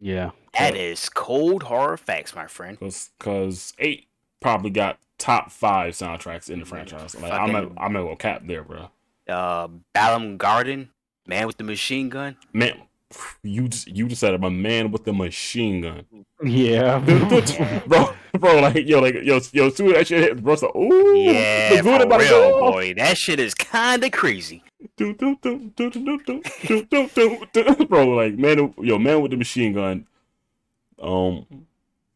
Yeah. 0.00 0.30
That 0.58 0.74
is 0.76 1.08
cold 1.08 1.64
horror 1.64 1.96
facts, 1.96 2.34
my 2.34 2.46
friend. 2.46 2.78
Cause, 2.78 3.10
cause 3.18 3.72
eight 3.78 4.08
probably 4.40 4.70
got 4.70 4.98
top 5.22 5.52
five 5.52 5.94
soundtracks 5.94 6.50
in 6.50 6.58
the 6.58 6.66
franchise. 6.66 7.14
Like 7.14 7.32
I'm 7.32 7.54
a, 7.54 7.70
I'm 7.78 7.94
a 7.94 8.00
little 8.00 8.16
cap 8.16 8.42
there, 8.44 8.64
bro. 8.64 8.90
Uh, 9.28 9.68
Balamb 9.94 10.36
Garden, 10.36 10.90
Man 11.26 11.46
with 11.46 11.58
the 11.58 11.64
Machine 11.64 12.08
Gun. 12.08 12.36
Man, 12.52 12.82
you 13.42 13.68
just 13.68 13.86
you 13.86 14.08
just 14.08 14.20
said 14.20 14.34
I'm 14.34 14.42
a 14.42 14.50
man 14.50 14.90
with 14.90 15.04
the 15.04 15.12
machine 15.12 15.82
gun. 15.82 16.04
Yeah, 16.44 16.98
bro, 17.86 18.12
bro, 18.38 18.60
like 18.60 18.84
yo, 18.86 19.00
like 19.00 19.14
yo, 19.14 19.40
yo, 19.52 19.70
that 19.70 20.06
shit 20.06 20.24
hit, 20.24 20.42
bro. 20.42 20.56
So 20.56 20.72
ooh, 20.76 21.14
yeah, 21.14 21.80
for 21.82 22.18
real, 22.18 22.72
boy, 22.72 22.94
that 22.94 23.16
shit 23.16 23.38
is 23.38 23.54
kind 23.54 24.02
of 24.02 24.10
crazy. 24.10 24.64
bro, 24.96 25.14
like 28.08 28.34
man, 28.34 28.74
yo, 28.78 28.98
man 28.98 29.22
with 29.22 29.30
the 29.30 29.36
machine 29.36 29.72
gun. 29.72 30.08
Um, 31.00 31.46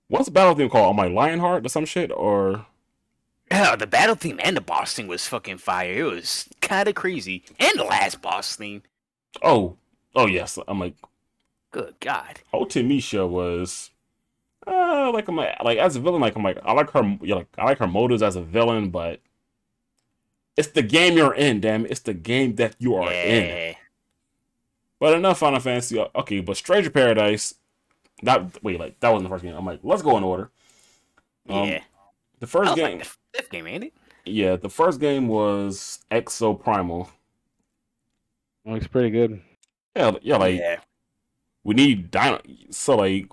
what's 0.08 0.26
the 0.26 0.32
battle 0.32 0.56
theme 0.56 0.68
called? 0.68 0.98
Am 0.98 1.00
I 1.00 1.06
Lionheart 1.06 1.64
or 1.64 1.68
some 1.68 1.84
shit 1.84 2.10
or? 2.10 2.66
Yeah, 3.50 3.76
the 3.76 3.86
battle 3.86 4.16
theme 4.16 4.40
and 4.42 4.56
the 4.56 4.60
boss 4.60 4.94
theme 4.94 5.06
was 5.06 5.26
fucking 5.26 5.58
fire. 5.58 5.92
It 5.92 6.02
was 6.02 6.48
kind 6.60 6.88
of 6.88 6.94
crazy. 6.94 7.44
And 7.58 7.78
the 7.78 7.84
last 7.84 8.20
boss 8.20 8.56
theme. 8.56 8.82
Oh, 9.42 9.76
oh 10.14 10.26
yes. 10.26 10.58
I'm 10.66 10.80
like 10.80 10.94
Good 11.70 11.94
God. 12.00 12.40
Ultimecia 12.54 13.28
was 13.28 13.90
uh 14.66 15.10
like 15.12 15.28
I'm 15.28 15.36
like, 15.36 15.62
like 15.62 15.78
as 15.78 15.94
a 15.94 16.00
villain, 16.00 16.22
like 16.22 16.34
I'm 16.34 16.42
like 16.42 16.58
I 16.64 16.72
like 16.72 16.90
her 16.90 17.18
yeah, 17.22 17.36
like 17.36 17.48
I 17.58 17.64
like 17.64 17.78
her 17.78 17.86
motives 17.86 18.22
as 18.22 18.34
a 18.34 18.40
villain, 18.40 18.90
but 18.90 19.20
it's 20.56 20.68
the 20.68 20.82
game 20.82 21.16
you're 21.16 21.34
in, 21.34 21.60
damn 21.60 21.84
it. 21.84 21.90
It's 21.90 22.00
the 22.00 22.14
game 22.14 22.54
that 22.56 22.74
you 22.78 22.94
are 22.94 23.12
in. 23.12 23.74
But 24.98 25.14
enough 25.14 25.38
Final 25.38 25.60
Fantasy. 25.60 26.02
Okay, 26.14 26.40
but 26.40 26.56
Stranger 26.56 26.90
Paradise. 26.90 27.54
That 28.22 28.62
wait, 28.64 28.80
like 28.80 28.98
that 29.00 29.10
wasn't 29.10 29.28
the 29.28 29.34
first 29.34 29.44
game. 29.44 29.54
I'm 29.54 29.66
like, 29.66 29.80
let's 29.82 30.00
go 30.02 30.16
in 30.16 30.24
order. 30.24 30.50
Um, 31.48 31.68
yeah. 31.68 31.82
The 32.40 32.46
That 32.62 32.70
first 32.70 32.72
was 32.72 32.80
game, 32.80 32.98
like 32.98 33.04
the 33.04 33.10
fifth 33.34 33.50
game, 33.50 33.66
ain't 33.66 33.84
it? 33.84 33.94
yeah, 34.24 34.56
the 34.56 34.68
first 34.68 35.00
game 35.00 35.28
was 35.28 36.00
Exo 36.10 36.60
Primal. 36.60 37.10
Looks 38.64 38.86
pretty 38.88 39.10
good. 39.10 39.40
Yeah, 39.94 40.12
yeah, 40.22 40.36
like 40.36 40.54
yeah. 40.58 40.80
we 41.64 41.74
need 41.74 42.10
Dino. 42.10 42.40
So 42.70 42.96
like, 42.96 43.28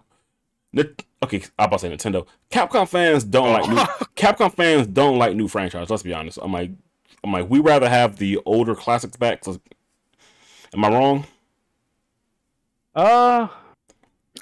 Ni- 0.74 0.86
okay, 1.24 1.44
I'm 1.60 1.66
about 1.68 1.80
to 1.80 1.90
say 1.90 1.96
Nintendo. 1.96 2.28
Capcom 2.52 2.88
fans 2.88 3.24
don't 3.24 3.52
like 3.54 3.70
new. 3.70 3.76
Capcom 4.16 4.54
fans 4.54 4.88
don't 4.88 5.18
like 5.20 5.36
new 5.36 5.48
franchise. 5.48 5.90
Let's 5.90 6.04
be 6.04 6.14
honest. 6.14 6.40
I'm 6.42 6.54
like, 6.54 6.72
I'm 7.24 7.32
like, 7.34 7.50
we 7.50 7.60
rather 7.60 7.90
have 7.90 8.18
the 8.18 8.40
older 8.46 8.76
classics 8.76 9.18
back. 9.18 9.46
So, 9.46 9.60
am 10.74 10.86
I 10.86 10.90
wrong? 10.90 11.26
Uh, 12.96 13.48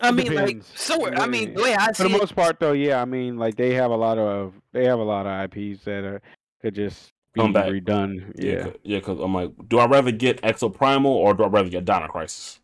I 0.01 0.09
It 0.09 0.13
mean, 0.13 0.33
like, 0.33 0.61
depends. 0.63 0.71
so 0.75 1.07
I 1.15 1.27
mean, 1.27 1.53
the 1.53 1.61
way 1.61 1.73
I 1.75 1.91
see 1.91 1.93
for 1.93 2.03
see 2.03 2.09
the 2.09 2.15
it, 2.15 2.19
most 2.19 2.35
part, 2.35 2.59
though, 2.59 2.73
yeah. 2.73 3.01
I 3.01 3.05
mean, 3.05 3.37
like 3.37 3.55
they 3.55 3.73
have 3.75 3.91
a 3.91 3.95
lot 3.95 4.17
of 4.17 4.53
they 4.73 4.85
have 4.85 4.99
a 4.99 5.03
lot 5.03 5.25
of 5.27 5.45
IPs 5.55 5.83
that 5.85 6.03
are 6.03 6.21
could 6.61 6.75
just 6.75 7.13
be 7.33 7.41
Come 7.41 7.53
back. 7.53 7.67
redone. 7.67 8.33
Yeah. 8.35 8.71
yeah. 8.83 8.99
Because 8.99 9.19
I'm 9.19 9.33
like, 9.33 9.51
do 9.69 9.79
I 9.79 9.85
rather 9.85 10.11
get 10.11 10.41
Exo 10.41 10.73
Primal 10.73 11.11
or 11.11 11.33
do 11.33 11.43
I 11.43 11.47
rather 11.47 11.69
get 11.69 11.85
Dino 11.85 12.07
Crisis? 12.07 12.59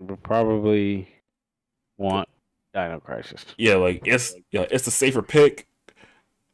Would 0.00 0.22
probably 0.22 1.08
want 1.96 2.28
Dino 2.72 3.00
Crisis. 3.00 3.44
Yeah, 3.56 3.74
like 3.76 4.02
it's 4.06 4.34
yeah, 4.50 4.66
it's 4.70 4.84
the 4.84 4.90
safer 4.90 5.22
pick. 5.22 5.66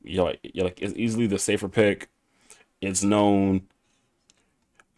Yeah, 0.03 0.23
like 0.23 0.41
yeah, 0.43 0.65
like 0.65 0.81
it's 0.83 0.95
easily 0.97 1.27
the 1.27 1.39
safer 1.39 1.69
pick. 1.69 2.09
It's 2.81 3.03
known. 3.03 3.69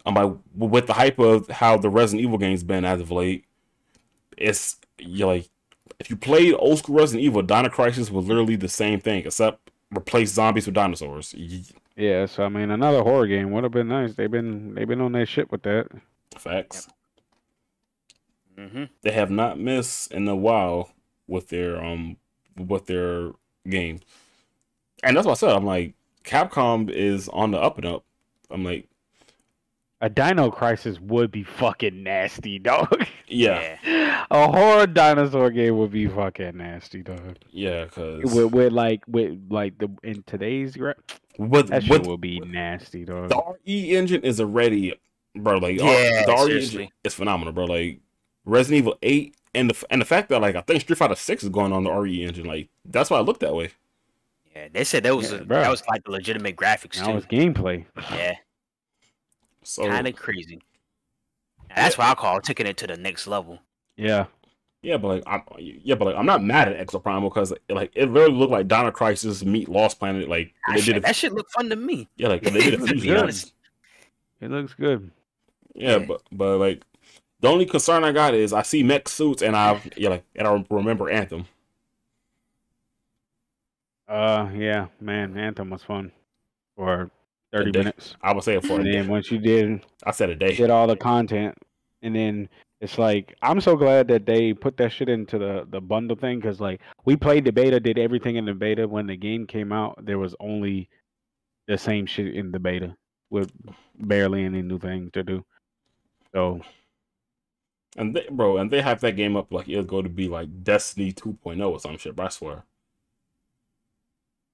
Um, 0.05 0.13
by 0.13 0.31
with 0.55 0.87
the 0.87 0.93
hype 0.93 1.19
of 1.19 1.49
how 1.49 1.77
the 1.77 1.89
Resident 1.89 2.23
Evil 2.23 2.37
game's 2.37 2.63
been 2.63 2.85
as 2.85 3.01
of 3.01 3.11
late, 3.11 3.45
it's 4.37 4.77
yeah, 4.99 5.25
like 5.25 5.49
if 5.99 6.09
you 6.09 6.15
played 6.15 6.53
old 6.55 6.79
school 6.79 6.95
Resident 6.97 7.23
Evil, 7.25 7.41
Dino 7.41 7.69
Crisis 7.69 8.11
was 8.11 8.27
literally 8.27 8.55
the 8.55 8.69
same 8.69 8.99
thing 8.99 9.25
except 9.25 9.71
replace 9.95 10.31
zombies 10.33 10.65
with 10.65 10.75
dinosaurs. 10.75 11.33
Yeah, 11.97 12.27
so 12.27 12.43
I 12.45 12.49
mean, 12.49 12.71
another 12.71 13.01
horror 13.03 13.27
game 13.27 13.51
would 13.51 13.63
have 13.63 13.73
been 13.73 13.87
nice. 13.89 14.15
They've 14.15 14.31
been 14.31 14.73
they've 14.75 14.87
been 14.87 15.01
on 15.01 15.11
their 15.11 15.25
shit 15.25 15.51
with 15.51 15.63
that. 15.63 15.87
Facts. 16.37 16.87
hmm 18.57 18.85
They 19.01 19.11
have 19.11 19.29
not 19.29 19.59
missed 19.59 20.11
in 20.11 20.27
a 20.27 20.35
while 20.35 20.91
with 21.27 21.49
their 21.49 21.83
um 21.83 22.17
with 22.57 22.87
their 22.87 23.31
game, 23.69 23.99
and 25.03 25.15
that's 25.15 25.25
what 25.25 25.33
I 25.33 25.35
said. 25.35 25.55
I'm 25.55 25.65
like, 25.65 25.93
Capcom 26.23 26.89
is 26.89 27.29
on 27.29 27.51
the 27.51 27.59
up 27.59 27.77
and 27.77 27.85
up. 27.85 28.03
I'm 28.49 28.63
like, 28.63 28.87
A 30.01 30.09
Dino 30.09 30.49
Crisis 30.49 30.99
would 30.99 31.29
be 31.29 31.43
fucking 31.43 32.01
nasty, 32.01 32.57
dog. 32.59 33.05
Yeah. 33.27 34.25
A 34.31 34.51
horror 34.51 34.87
dinosaur 34.87 35.49
game 35.51 35.77
would 35.77 35.91
be 35.91 36.07
fucking 36.07 36.57
nasty, 36.57 37.01
dog. 37.03 37.37
Yeah, 37.49 37.85
because 37.85 38.33
With, 38.33 38.51
with 38.53 38.73
like 38.73 39.01
with 39.07 39.47
like 39.49 39.77
the 39.77 39.89
in 40.03 40.23
today's 40.23 40.75
gra- 40.75 40.95
with 41.37 41.69
that 41.69 41.83
shit 41.83 41.91
with 41.99 42.07
would 42.07 42.21
be 42.21 42.39
nasty, 42.39 43.05
dog. 43.05 43.29
the 43.29 43.41
RE 43.65 43.95
engine 43.95 44.21
is 44.21 44.39
already, 44.41 44.93
bro. 45.35 45.57
Like 45.57 45.77
Yeah, 45.77 46.25
the 46.25 46.45
RE 46.47 46.61
engine 46.63 46.89
is 47.03 47.13
phenomenal, 47.13 47.53
bro. 47.53 47.65
Like 47.65 47.99
Resident 48.45 48.79
Evil 48.79 48.97
Eight 49.03 49.35
and 49.55 49.69
the 49.69 49.85
and 49.89 50.01
the 50.01 50.05
fact 50.05 50.29
that 50.29 50.41
like 50.41 50.55
I 50.55 50.61
think 50.61 50.81
Street 50.81 50.97
Fighter 50.97 51.15
Six 51.15 51.43
is 51.43 51.49
going 51.49 51.73
on 51.73 51.83
the 51.83 51.91
RE 51.91 52.23
engine, 52.23 52.45
like 52.45 52.69
that's 52.85 53.09
why 53.09 53.17
I 53.17 53.21
looked 53.21 53.41
that 53.41 53.55
way. 53.55 53.69
Yeah, 54.55 54.67
they 54.73 54.83
said 54.83 55.03
that 55.03 55.15
was 55.15 55.31
Yeah, 55.31 55.39
a, 55.39 55.45
that 55.45 55.69
was 55.69 55.83
like 55.87 56.03
the 56.03 56.11
legitimate 56.11 56.55
graphics 56.55 56.97
Now 56.99 57.11
too. 57.11 57.17
it's 57.17 57.27
gameplay. 57.27 57.85
Yeah, 58.11 58.33
So 59.63 59.87
kind 59.87 60.07
of 60.07 60.15
crazy. 60.15 60.61
And 61.77 61.85
that's 61.85 61.97
what 61.97 62.07
I 62.07 62.15
call 62.15 62.41
taking 62.41 62.65
it 62.65 62.77
to 62.77 62.87
the 62.87 62.97
next 62.97 63.27
level. 63.27 63.59
Yeah. 63.97 64.25
yeah, 64.81 64.97
but 64.97 65.07
like 65.07 65.23
I'm 65.27 65.43
yeah, 65.59 65.95
but 65.95 66.05
like 66.05 66.15
I'm 66.15 66.25
not 66.25 66.43
mad 66.43 66.67
at 66.71 66.87
Exo 66.87 67.01
Primal 67.01 67.29
because 67.29 67.53
like 67.69 67.91
it 67.95 68.09
really 68.09 68.31
looked 68.33 68.51
like 68.51 68.67
Dino 68.67 68.91
Crisis 68.91 69.45
meet 69.45 69.69
Lost 69.69 69.99
Planet. 69.99 70.27
Like 70.27 70.53
That 70.67 70.75
they 70.75 70.81
shit, 70.81 70.93
did 70.95 71.03
that 71.03 71.11
it, 71.11 71.15
shit 71.15 71.33
look 71.33 71.49
fun 71.51 71.69
to 71.69 71.75
me. 71.75 72.09
yeah, 72.17 72.29
like 72.29 72.41
they 72.41 72.51
did 72.51 72.73
a 72.81 72.87
to 72.87 72.95
be 72.95 73.15
honest. 73.15 73.53
It 74.41 74.49
looks 74.51 74.73
good. 74.73 75.11
Yeah, 75.75 75.97
Yeah. 75.97 76.05
but 76.05 76.21
but 76.31 76.57
like 76.57 76.83
the 77.41 77.47
only 77.47 77.65
concern 77.67 78.03
I 78.03 78.11
got 78.11 78.33
is 78.33 78.53
I 78.53 78.63
see 78.63 78.81
mech 78.81 79.07
suits 79.07 79.43
and 79.43 79.55
I 79.55 79.79
yeah 79.95 80.09
like 80.09 80.23
and 80.35 80.47
I 80.47 80.65
remember 80.69 81.09
Anthem. 81.09 81.45
Uh 84.07 84.49
yeah, 84.55 84.87
man, 85.01 85.37
Anthem 85.37 85.69
was 85.69 85.83
fun 85.83 86.11
for 86.75 87.11
thirty 87.51 87.71
minutes. 87.71 88.15
I 88.21 88.33
would 88.33 88.43
say 88.43 88.55
it 88.55 88.65
for 88.65 88.73
a 88.73 88.75
And 88.77 88.85
day. 88.85 88.91
then 88.93 89.07
once 89.07 89.29
you 89.31 89.37
did 89.37 89.85
I 90.03 90.11
said 90.11 90.29
a 90.29 90.35
day. 90.35 90.55
did 90.55 90.69
all 90.69 90.87
the 90.87 90.95
content 90.95 91.55
and 92.01 92.15
then 92.15 92.49
it's 92.81 92.97
like 92.97 93.35
I'm 93.41 93.61
so 93.61 93.75
glad 93.75 94.07
that 94.09 94.25
they 94.25 94.53
put 94.53 94.77
that 94.77 94.91
shit 94.91 95.09
into 95.09 95.37
the 95.39 95.67
the 95.69 95.81
bundle 95.81 96.17
thing 96.17 96.39
because 96.39 96.59
like 96.61 96.81
we 97.05 97.15
played 97.17 97.45
the 97.45 97.51
beta, 97.51 97.79
did 97.79 97.97
everything 97.99 98.35
in 98.37 98.45
the 98.45 98.53
beta. 98.53 98.87
When 98.87 99.07
the 99.07 99.17
game 99.17 99.47
came 99.47 99.71
out, 99.73 100.05
there 100.05 100.19
was 100.19 100.35
only 100.39 100.89
the 101.67 101.77
same 101.77 102.05
shit 102.05 102.35
in 102.35 102.51
the 102.51 102.59
beta 102.59 102.95
with 103.29 103.51
barely 103.99 104.45
any 104.45 104.61
new 104.61 104.79
things 104.79 105.11
to 105.13 105.23
do. 105.23 105.45
So 106.33 106.61
And 107.97 108.15
they, 108.15 108.27
bro, 108.31 108.57
and 108.57 108.71
they 108.71 108.81
have 108.81 109.01
that 109.01 109.15
game 109.15 109.35
up 109.35 109.51
like 109.51 109.67
it's 109.69 109.87
going 109.87 110.03
to 110.03 110.09
be 110.09 110.27
like 110.29 110.63
Destiny 110.63 111.11
2.0 111.13 111.69
or 111.69 111.79
some 111.79 111.97
shit. 111.97 112.15
Bro, 112.15 112.25
I 112.25 112.29
swear. 112.29 112.65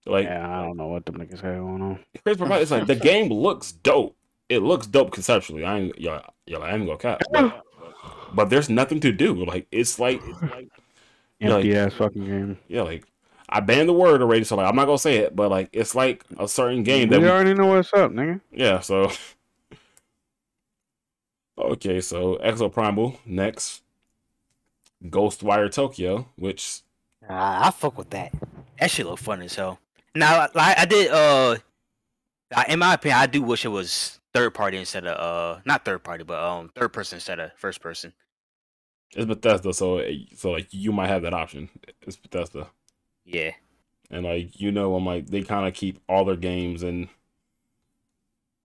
Like, 0.05 0.25
yeah, 0.25 0.59
I 0.59 0.63
don't 0.63 0.77
know 0.77 0.88
what 0.88 1.05
the 1.05 1.13
niggas 1.13 1.41
have 1.41 1.59
going 1.59 1.81
on. 1.81 2.00
It's 2.25 2.71
like 2.71 2.88
the 2.88 2.95
game 3.12 3.29
looks 3.31 3.71
dope. 3.71 4.17
It 4.50 4.59
looks 4.59 4.88
dope 4.88 5.12
conceptually. 5.12 5.63
I 5.65 5.79
ain't, 5.79 6.00
yeah, 6.00 6.21
yeah, 6.45 6.57
I 6.59 6.73
ain't 6.75 6.85
gonna 6.85 6.97
cap. 6.97 7.21
But, 7.31 7.63
but 8.33 8.50
there's 8.50 8.69
nothing 8.69 9.00
to 9.01 9.12
do. 9.12 9.45
Like, 9.45 9.67
it's 9.71 10.00
like, 10.00 10.21
it's 10.25 10.41
like, 10.41 10.69
Yeah, 11.39 11.55
Empty 11.55 11.75
ass 11.75 11.93
fucking 11.93 12.25
game. 12.25 12.57
yeah, 12.67 12.83
like 12.83 13.05
I 13.50 13.59
banned 13.59 13.89
the 13.89 13.93
word 13.93 14.21
already, 14.21 14.43
so 14.43 14.55
like 14.55 14.67
I'm 14.67 14.75
not 14.75 14.85
gonna 14.85 14.97
say 14.97 15.17
it. 15.17 15.35
But 15.35 15.50
like, 15.51 15.69
it's 15.73 15.93
like 15.95 16.23
a 16.38 16.47
certain 16.47 16.83
game 16.83 17.09
that 17.09 17.19
we 17.19 17.25
we, 17.25 17.31
already 17.31 17.53
know 17.53 17.67
what's 17.67 17.91
up, 17.93 18.12
nigga. 18.12 18.41
yeah. 18.51 18.79
So, 18.79 19.12
okay, 21.57 22.01
so 22.01 22.35
Exo 22.38 22.71
Primal 22.71 23.19
next, 23.25 23.81
Ghostwire 25.05 25.71
Tokyo, 25.71 26.27
which 26.35 26.81
Uh, 27.29 27.33
I 27.65 27.71
fuck 27.71 27.97
with 27.97 28.09
that. 28.12 28.31
That 28.79 28.89
shit 28.91 29.05
look 29.05 29.19
fun 29.19 29.41
as 29.41 29.55
hell. 29.55 29.79
Now, 30.15 30.47
like 30.53 30.77
I 30.77 30.85
did, 30.85 31.12
uh, 31.12 31.57
in 32.67 32.79
my 32.79 32.93
opinion, 32.95 33.19
I 33.19 33.25
do 33.27 33.41
wish 33.41 33.65
it 33.65 33.69
was 33.69 34.19
third 34.33 34.53
party 34.53 34.77
instead 34.77 35.05
of 35.05 35.17
uh, 35.17 35.61
not 35.65 35.85
third 35.85 36.03
party, 36.03 36.23
but 36.23 36.41
um, 36.43 36.69
third 36.75 36.89
person 36.93 37.17
instead 37.17 37.39
of 37.39 37.51
first 37.57 37.81
person. 37.81 38.13
It's 39.15 39.25
Bethesda, 39.25 39.73
so 39.73 40.03
so 40.35 40.51
like 40.51 40.67
you 40.71 40.91
might 40.91 41.07
have 41.07 41.21
that 41.21 41.33
option. 41.33 41.69
It's 42.01 42.15
Bethesda, 42.17 42.67
Yeah, 43.25 43.51
and 44.09 44.25
like 44.25 44.59
you 44.59 44.71
know, 44.71 44.95
I'm 44.95 45.05
like 45.05 45.27
they 45.27 45.43
kind 45.43 45.67
of 45.67 45.73
keep 45.73 45.99
all 46.09 46.25
their 46.25 46.35
games 46.35 46.81
and 46.83 47.07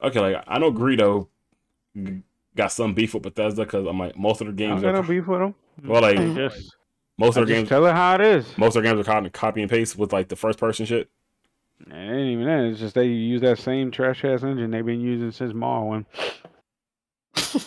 okay, 0.03 0.21
like 0.21 0.43
I 0.47 0.59
know 0.59 0.73
Greedo 0.73 1.29
got 2.57 2.73
some 2.73 2.95
beef 2.95 3.15
with 3.15 3.23
Bethesda 3.23 3.65
because 3.65 3.87
I'm 3.87 3.99
like 3.99 4.17
most 4.17 4.41
of 4.41 4.47
their 4.47 4.69
I 4.69 4.71
don't 4.71 4.81
games 4.81 4.83
got 4.83 4.95
are 4.95 5.03
beef 5.03 5.27
with 5.27 5.41
them. 5.41 5.55
well, 5.85 6.03
like 6.03 6.17
Just, 6.17 6.77
most 7.19 7.37
of 7.37 7.47
their 7.47 7.47
just 7.47 7.49
games, 7.57 7.69
tell 7.69 7.85
her 7.85 7.93
how 7.93 8.15
it 8.15 8.21
is. 8.23 8.57
most 8.57 8.75
of 8.77 8.83
their 8.83 8.91
games 8.93 9.07
are 9.07 9.11
copy, 9.11 9.31
copy 9.31 9.61
and 9.63 9.71
paste 9.71 9.99
with 9.99 10.13
like 10.13 10.29
the 10.29 10.37
first 10.37 10.59
person 10.59 10.87
shit. 10.87 11.11
It 11.87 11.93
ain't 11.95 12.29
even 12.33 12.45
that. 12.47 12.65
It's 12.65 12.81
just 12.81 12.95
they 12.95 13.07
use 13.07 13.41
that 13.43 13.59
same 13.59 13.91
trash 13.91 14.25
ass 14.25 14.43
engine 14.43 14.71
they've 14.71 14.85
been 14.85 15.01
using 15.01 15.31
since 15.31 15.53
Morrowind. 15.53 16.07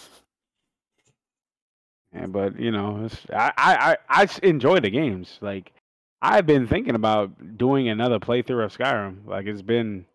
And 2.13 2.33
but 2.33 2.59
you 2.59 2.71
know, 2.71 3.05
it's, 3.05 3.17
I, 3.33 3.53
I 3.57 3.75
I 3.91 3.97
I 4.09 4.23
s- 4.23 4.39
enjoy 4.39 4.79
the 4.81 4.89
games. 4.89 5.37
Like 5.39 5.71
I've 6.21 6.45
been 6.45 6.67
thinking 6.67 6.95
about 6.95 7.57
doing 7.57 7.87
another 7.87 8.19
playthrough 8.19 8.65
of 8.65 8.77
Skyrim. 8.77 9.25
Like 9.25 9.45
it's 9.45 9.61
been 9.61 10.05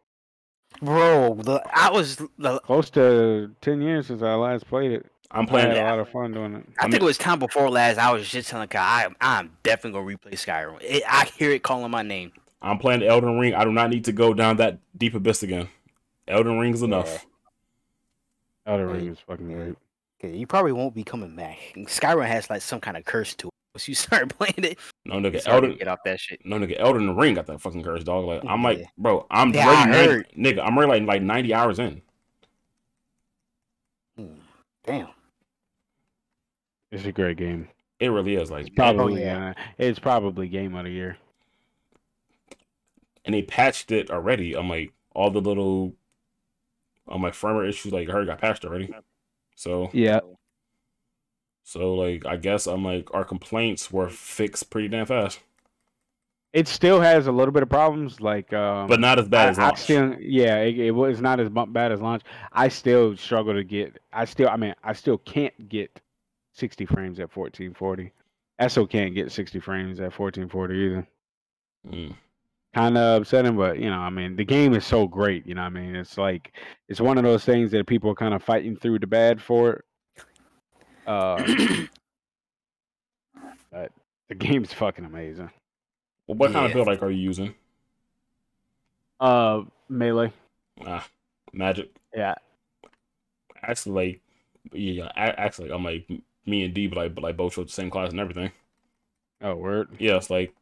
Bro, 0.83 1.37
the 1.37 1.63
I 1.75 1.91
was 1.91 2.17
the 2.39 2.61
close 2.61 2.91
to 2.91 3.51
ten 3.63 3.81
years 3.81 4.09
since 4.09 4.21
I 4.21 4.35
last 4.35 4.67
played 4.69 4.93
it. 4.93 5.07
I'm 5.31 5.45
I 5.45 5.47
playing. 5.47 5.69
had 5.69 5.77
it. 5.79 5.81
a 5.81 5.85
lot 5.85 5.99
of 5.99 6.09
fun 6.11 6.33
doing 6.33 6.55
it. 6.57 6.67
I 6.79 6.83
think 6.83 6.97
it 6.97 7.03
was 7.03 7.17
time 7.17 7.39
before 7.39 7.71
last. 7.71 7.97
I 7.97 8.13
was 8.13 8.29
just 8.29 8.51
telling 8.51 8.69
Kai, 8.69 9.07
I, 9.21 9.37
I'm 9.39 9.57
definitely 9.63 9.99
gonna 9.99 10.17
replay 10.19 10.33
Skyrim. 10.35 10.77
It, 10.83 11.03
I 11.09 11.25
hear 11.39 11.51
it 11.51 11.63
calling 11.63 11.91
my 11.91 12.03
name. 12.03 12.33
I'm 12.63 12.79
playing 12.79 13.03
Elden 13.03 13.39
Ring. 13.39 13.55
I 13.55 13.65
do 13.65 13.73
not 13.73 13.91
need 13.91 14.05
to 14.07 14.13
go 14.13 14.33
down 14.35 14.57
that 14.57 14.79
deep 14.97 15.15
abyss 15.15 15.43
again. 15.43 15.69
Elden 16.27 16.59
Ring 16.59 16.75
is 16.75 16.83
enough. 16.83 17.27
Elden 18.67 18.89
Hey, 18.89 18.95
Ring 18.95 19.09
is 19.13 19.19
fucking 19.27 19.53
great. 19.53 19.75
Okay, 20.19 20.37
you 20.37 20.47
probably 20.47 20.73
won't 20.73 20.95
be 20.95 21.05
coming 21.05 21.37
back. 21.37 21.59
Skyrim 21.77 22.27
has 22.27 22.49
like 22.51 22.63
some 22.63 22.81
kind 22.81 22.97
of 22.97 23.05
curse 23.05 23.35
to 23.35 23.49
it. 23.49 23.53
Once 23.75 23.87
you 23.89 23.95
start 23.95 24.29
playing 24.37 24.55
it, 24.65 24.79
No 25.05 25.17
nigga, 25.17 25.35
it's 25.35 25.47
Elden. 25.47 25.77
get 25.77 25.87
off 25.89 25.99
that 26.07 26.19
shit. 26.19 26.41
No 26.45 26.57
nigga, 26.59 26.77
Elden 26.81 27.15
Ring 27.15 27.35
got 27.35 27.47
that 27.47 27.61
fucking 27.61 27.83
curse, 27.83 28.03
dog. 28.03 28.25
Like 28.25 28.43
I'm 28.49 28.63
like, 28.63 28.79
Yeah. 28.79 28.87
bro, 28.97 29.27
I'm 29.31 29.53
Yeah, 29.55 29.69
I 29.69 29.93
already 30.07 30.25
90, 30.37 30.55
nigga. 30.61 30.65
I'm 30.67 30.77
already 30.79 31.03
like 31.05 31.09
like 31.09 31.23
90 31.23 31.55
hours 31.55 31.79
in. 31.79 32.01
Hmm, 34.17 34.27
Damn. 34.85 35.09
It's 36.91 37.05
a 37.05 37.13
great 37.13 37.37
game. 37.37 37.69
It 38.01 38.09
really 38.09 38.37
is 38.37 38.51
like, 38.51 38.67
It's 38.69 38.75
probably 38.75 39.23
yeah. 39.23 39.51
uh, 39.51 39.55
it's 39.79 39.99
probably 39.99 40.49
game 40.49 40.75
of 40.75 40.85
the 40.85 40.91
year. 40.91 41.19
And 43.27 43.35
they 43.35 43.43
patched 43.43 43.93
it 43.93 44.11
already. 44.11 44.55
I'm 44.57 44.71
like, 44.71 44.93
all 45.15 45.31
the 45.31 45.41
little, 45.43 45.95
on 47.07 47.21
my 47.21 47.31
firmware 47.31 47.69
issues, 47.69 47.93
like 47.93 48.09
I 48.09 48.13
heard 48.13 48.27
got 48.29 48.41
patched 48.41 48.65
already. 48.65 48.91
So, 49.57 49.91
Yeah. 49.93 50.21
so 51.65 51.95
like 51.95 52.25
I 52.27 52.37
guess 52.37 52.67
I'm 52.67 52.85
like 52.85 53.13
our 53.15 53.25
complaints 53.25 53.91
were 53.93 54.09
fixed 54.09 54.71
pretty 54.71 54.89
damn 54.89 55.07
fast, 55.07 55.41
It 56.53 56.69
still 56.69 57.01
has 57.01 57.27
a 57.27 57.33
little 57.33 57.53
bit 57.53 57.63
of 57.63 57.69
problems, 57.69 58.21
like 58.21 58.53
um, 58.53 58.87
but 58.89 59.01
not 59.01 59.19
as 59.19 59.29
bad 59.29 59.49
I, 59.49 59.51
as 59.51 59.59
I 59.59 59.75
still, 59.75 60.15
yeah, 60.21 60.57
it, 60.59 60.79
it 60.79 60.91
was 60.93 61.21
not 61.21 61.41
as 61.41 61.49
bad 61.51 61.93
as 61.93 62.01
launch. 62.01 62.23
I 62.53 62.69
still 62.69 63.17
struggle 63.17 63.55
to 63.55 63.65
get. 63.65 63.99
I 64.13 64.25
still, 64.25 64.49
I 64.49 64.57
mean, 64.57 64.75
I 64.85 64.93
still 64.93 65.19
can't 65.19 65.69
get 65.69 66.01
60 66.53 66.87
frames 66.87 67.19
at 67.19 67.35
1440. 67.37 68.13
I 68.59 68.69
still 68.69 68.87
can't 68.87 69.15
get 69.15 69.31
60 69.33 69.61
frames 69.61 70.01
at 70.01 70.19
1440 70.19 70.75
either. 70.75 71.07
Mm. 71.89 72.15
Kind 72.77 72.99
of 72.99 73.23
upsetting, 73.23 73.57
but 73.57 73.79
you 73.79 73.89
know, 73.89 73.97
I 73.97 74.11
mean, 74.11 74.37
the 74.37 74.45
game 74.45 74.75
is 74.75 74.85
so 74.85 75.07
great. 75.07 75.47
You 75.47 75.55
know, 75.55 75.63
what 75.63 75.69
I 75.69 75.81
mean, 75.81 75.97
it's 75.97 76.19
like 76.19 76.53
it's 76.91 77.01
one 77.01 77.17
of 77.17 77.25
those 77.25 77.43
things 77.43 77.71
that 77.71 77.87
people 77.87 78.11
are 78.11 78.15
kind 78.15 78.35
of 78.35 78.43
fighting 78.43 78.77
through 78.77 78.99
the 78.99 79.07
bad 79.07 79.41
for 79.41 79.71
it. 79.73 79.85
Uh, 81.07 81.43
but 83.73 83.93
the 84.29 84.35
game's 84.35 84.75
fucking 84.75 85.07
amazing. 85.07 85.51
Well, 86.27 86.37
what 86.37 86.53
kind 86.53 86.67
of 86.67 86.75
build 86.75 86.87
like 86.87 87.03
are 87.03 87.11
you 87.11 87.23
using? 87.23 87.55
Uh, 89.21 89.63
melee. 89.89 90.35
Ah, 90.87 91.07
magic. 91.55 91.97
Yeah, 92.15 92.35
Actually, 93.63 93.95
like, 93.95 94.21
yeah, 94.75 95.11
a- 95.17 95.41
actually, 95.41 95.71
I'm 95.71 95.83
like 95.83 96.07
me 96.45 96.65
and 96.65 96.75
D, 96.75 96.89
but 96.89 96.99
like, 96.99 97.15
but 97.15 97.25
like 97.25 97.39
both 97.39 97.55
chose 97.55 97.69
the 97.69 97.73
same 97.73 97.89
class 97.89 98.11
and 98.11 98.21
everything. 98.21 98.51
Oh, 99.41 99.55
word. 99.55 99.89
Yeah, 99.99 100.17
it's 100.17 100.29
like 100.29 100.55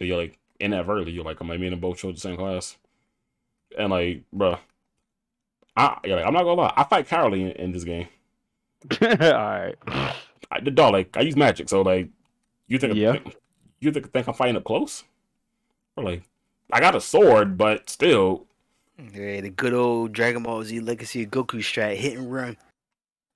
you're 0.00 0.16
like 0.18 0.36
inadvertently 0.60 1.12
you're 1.12 1.24
like 1.24 1.40
I'm 1.40 1.48
like 1.48 1.58
me 1.60 1.66
and 1.66 1.72
them 1.72 1.80
both 1.80 1.98
chose 1.98 2.14
the 2.14 2.20
same 2.20 2.36
class, 2.36 2.76
and 3.78 3.90
like, 3.90 4.22
bruh, 4.34 4.58
I 5.76 5.98
yeah, 6.04 6.16
like, 6.16 6.26
I'm 6.26 6.34
not 6.34 6.44
gonna 6.44 6.60
lie, 6.60 6.74
I 6.76 6.84
fight 6.84 7.08
Carolee 7.08 7.40
in, 7.40 7.50
in 7.52 7.72
this 7.72 7.84
game. 7.84 8.08
All 9.02 9.08
right. 9.08 9.74
I, 10.50 10.60
the 10.62 10.70
dog 10.70 10.92
like 10.92 11.16
I 11.16 11.20
use 11.20 11.36
magic, 11.36 11.68
so 11.68 11.82
like 11.82 12.08
you 12.66 12.78
think 12.78 12.94
Yeah. 12.94 13.18
you 13.80 13.92
think 13.92 14.12
think 14.12 14.26
I'm 14.26 14.34
fighting 14.34 14.56
up 14.56 14.64
close? 14.64 15.04
Or 15.96 16.04
like 16.04 16.22
I 16.72 16.80
got 16.80 16.94
a 16.96 17.00
sword, 17.00 17.58
but 17.58 17.90
still, 17.90 18.46
Yeah, 19.12 19.40
the 19.42 19.50
good 19.50 19.74
old 19.74 20.12
Dragon 20.12 20.42
Ball 20.42 20.62
Z 20.64 20.80
Legacy 20.80 21.24
of 21.24 21.30
Goku 21.30 21.58
strat, 21.58 21.96
hit 21.96 22.16
and 22.18 22.32
run. 22.32 22.56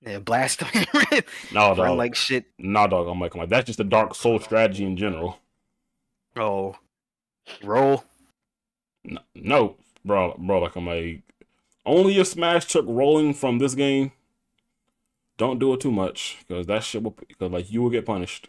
Yeah, 0.05 0.19
blast 0.19 0.59
them. 0.59 0.69
and 0.73 0.87
run, 1.53 1.77
run 1.77 1.97
like 1.97 2.15
shit. 2.15 2.45
no 2.59 2.87
dog. 2.87 3.07
I'm 3.07 3.19
like, 3.19 3.33
I'm 3.33 3.41
like 3.41 3.49
that's 3.49 3.65
just 3.67 3.79
a 3.79 3.83
Dark 3.83 4.15
Soul 4.15 4.39
strategy 4.39 4.83
in 4.85 4.97
general. 4.97 5.39
Oh, 6.37 6.75
roll. 7.63 8.03
No, 9.03 9.21
no 9.35 9.75
bro, 10.03 10.35
bro. 10.37 10.59
Like 10.59 10.75
I'm 10.75 10.87
like 10.87 11.21
only 11.85 12.19
if 12.19 12.27
Smash 12.27 12.65
took 12.65 12.85
rolling 12.87 13.33
from 13.33 13.59
this 13.59 13.75
game. 13.75 14.11
Don't 15.37 15.59
do 15.59 15.73
it 15.73 15.81
too 15.81 15.91
much 15.91 16.37
because 16.47 16.65
that 16.67 16.83
shit 16.83 17.03
will 17.03 17.15
because 17.27 17.51
like 17.51 17.71
you 17.71 17.81
will 17.81 17.89
get 17.89 18.05
punished. 18.05 18.47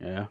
Yeah. 0.00 0.26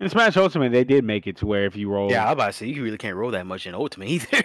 In 0.00 0.08
Smash 0.08 0.36
Ultimate, 0.36 0.72
they 0.72 0.82
did 0.82 1.04
make 1.04 1.26
it 1.26 1.36
to 1.36 1.46
where 1.46 1.66
if 1.66 1.76
you 1.76 1.90
roll, 1.90 2.10
Yeah, 2.10 2.24
I 2.24 2.28
was 2.28 2.32
about 2.32 2.46
to 2.46 2.52
say 2.54 2.66
you 2.66 2.82
really 2.82 2.96
can't 2.96 3.16
roll 3.16 3.30
that 3.32 3.46
much 3.46 3.66
in 3.66 3.74
Ultimate 3.74 4.08
either. 4.08 4.42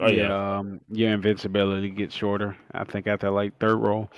Oh 0.00 0.08
yeah, 0.08 0.58
um, 0.58 0.80
your 0.90 1.12
invincibility 1.12 1.90
gets 1.90 2.14
shorter. 2.14 2.56
I 2.72 2.84
think 2.84 3.06
after 3.06 3.30
like 3.30 3.58
third 3.58 3.76
roll. 3.76 4.10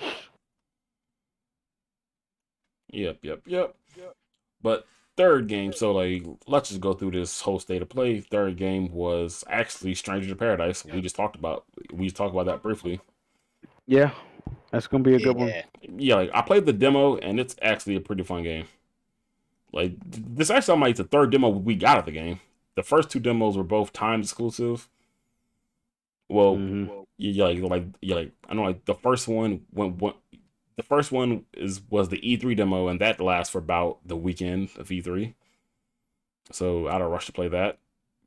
Yep, 2.91 3.19
yep, 3.21 3.41
yep, 3.45 3.75
yep. 3.97 4.15
But 4.61 4.85
third 5.17 5.47
game, 5.47 5.73
so 5.73 5.91
like 5.91 6.23
let's 6.47 6.69
just 6.69 6.81
go 6.81 6.93
through 6.93 7.11
this 7.11 7.41
whole 7.41 7.59
state 7.59 7.81
of 7.81 7.89
play. 7.89 8.19
Third 8.21 8.57
game 8.57 8.91
was 8.91 9.43
actually 9.49 9.93
Stranger 9.95 10.29
to 10.29 10.35
Paradise. 10.35 10.85
We 10.85 11.01
just 11.01 11.15
talked 11.15 11.35
about 11.35 11.65
we 11.93 12.05
just 12.05 12.15
talked 12.15 12.33
about 12.33 12.45
that 12.47 12.61
briefly. 12.63 12.99
Yeah, 13.87 14.11
that's 14.71 14.87
gonna 14.87 15.03
be 15.03 15.15
a 15.15 15.19
good 15.19 15.35
one. 15.35 15.49
Yeah. 15.49 15.63
Yeah, 15.97 16.15
like 16.15 16.31
I 16.33 16.41
played 16.41 16.65
the 16.65 16.73
demo 16.73 17.17
and 17.17 17.39
it's 17.39 17.55
actually 17.61 17.95
a 17.95 18.01
pretty 18.01 18.23
fun 18.23 18.43
game. 18.43 18.65
Like 19.73 19.93
this 20.05 20.49
actually 20.49 20.77
might 20.77 20.87
like 20.87 20.95
the 20.97 21.03
third 21.05 21.31
demo 21.31 21.49
we 21.49 21.75
got 21.75 21.97
of 21.97 22.05
the 22.05 22.11
game. 22.11 22.39
The 22.75 22.83
first 22.83 23.09
two 23.09 23.19
demos 23.19 23.57
were 23.57 23.63
both 23.63 23.91
time 23.93 24.21
exclusive. 24.21 24.87
Well, 26.29 26.55
Mhm. 26.55 27.05
yeah, 27.17 27.45
like 27.45 27.59
like 27.61 27.85
yeah, 28.01 28.15
like 28.15 28.31
I 28.47 28.53
know 28.53 28.63
like 28.63 28.85
the 28.85 28.95
first 28.95 29.27
one 29.27 29.65
went, 29.73 30.01
when 30.01 30.13
the 30.77 30.83
first 30.83 31.11
one 31.11 31.45
is 31.53 31.81
was 31.89 32.09
the 32.09 32.19
E3 32.19 32.55
demo 32.55 32.87
and 32.87 32.99
that 33.01 33.19
lasts 33.19 33.51
for 33.51 33.59
about 33.59 33.99
the 34.05 34.15
weekend 34.15 34.69
of 34.77 34.89
E3. 34.89 35.33
So 36.51 36.87
I 36.87 36.97
don't 36.97 37.11
rush 37.11 37.25
to 37.27 37.31
play 37.31 37.47
that. 37.49 37.77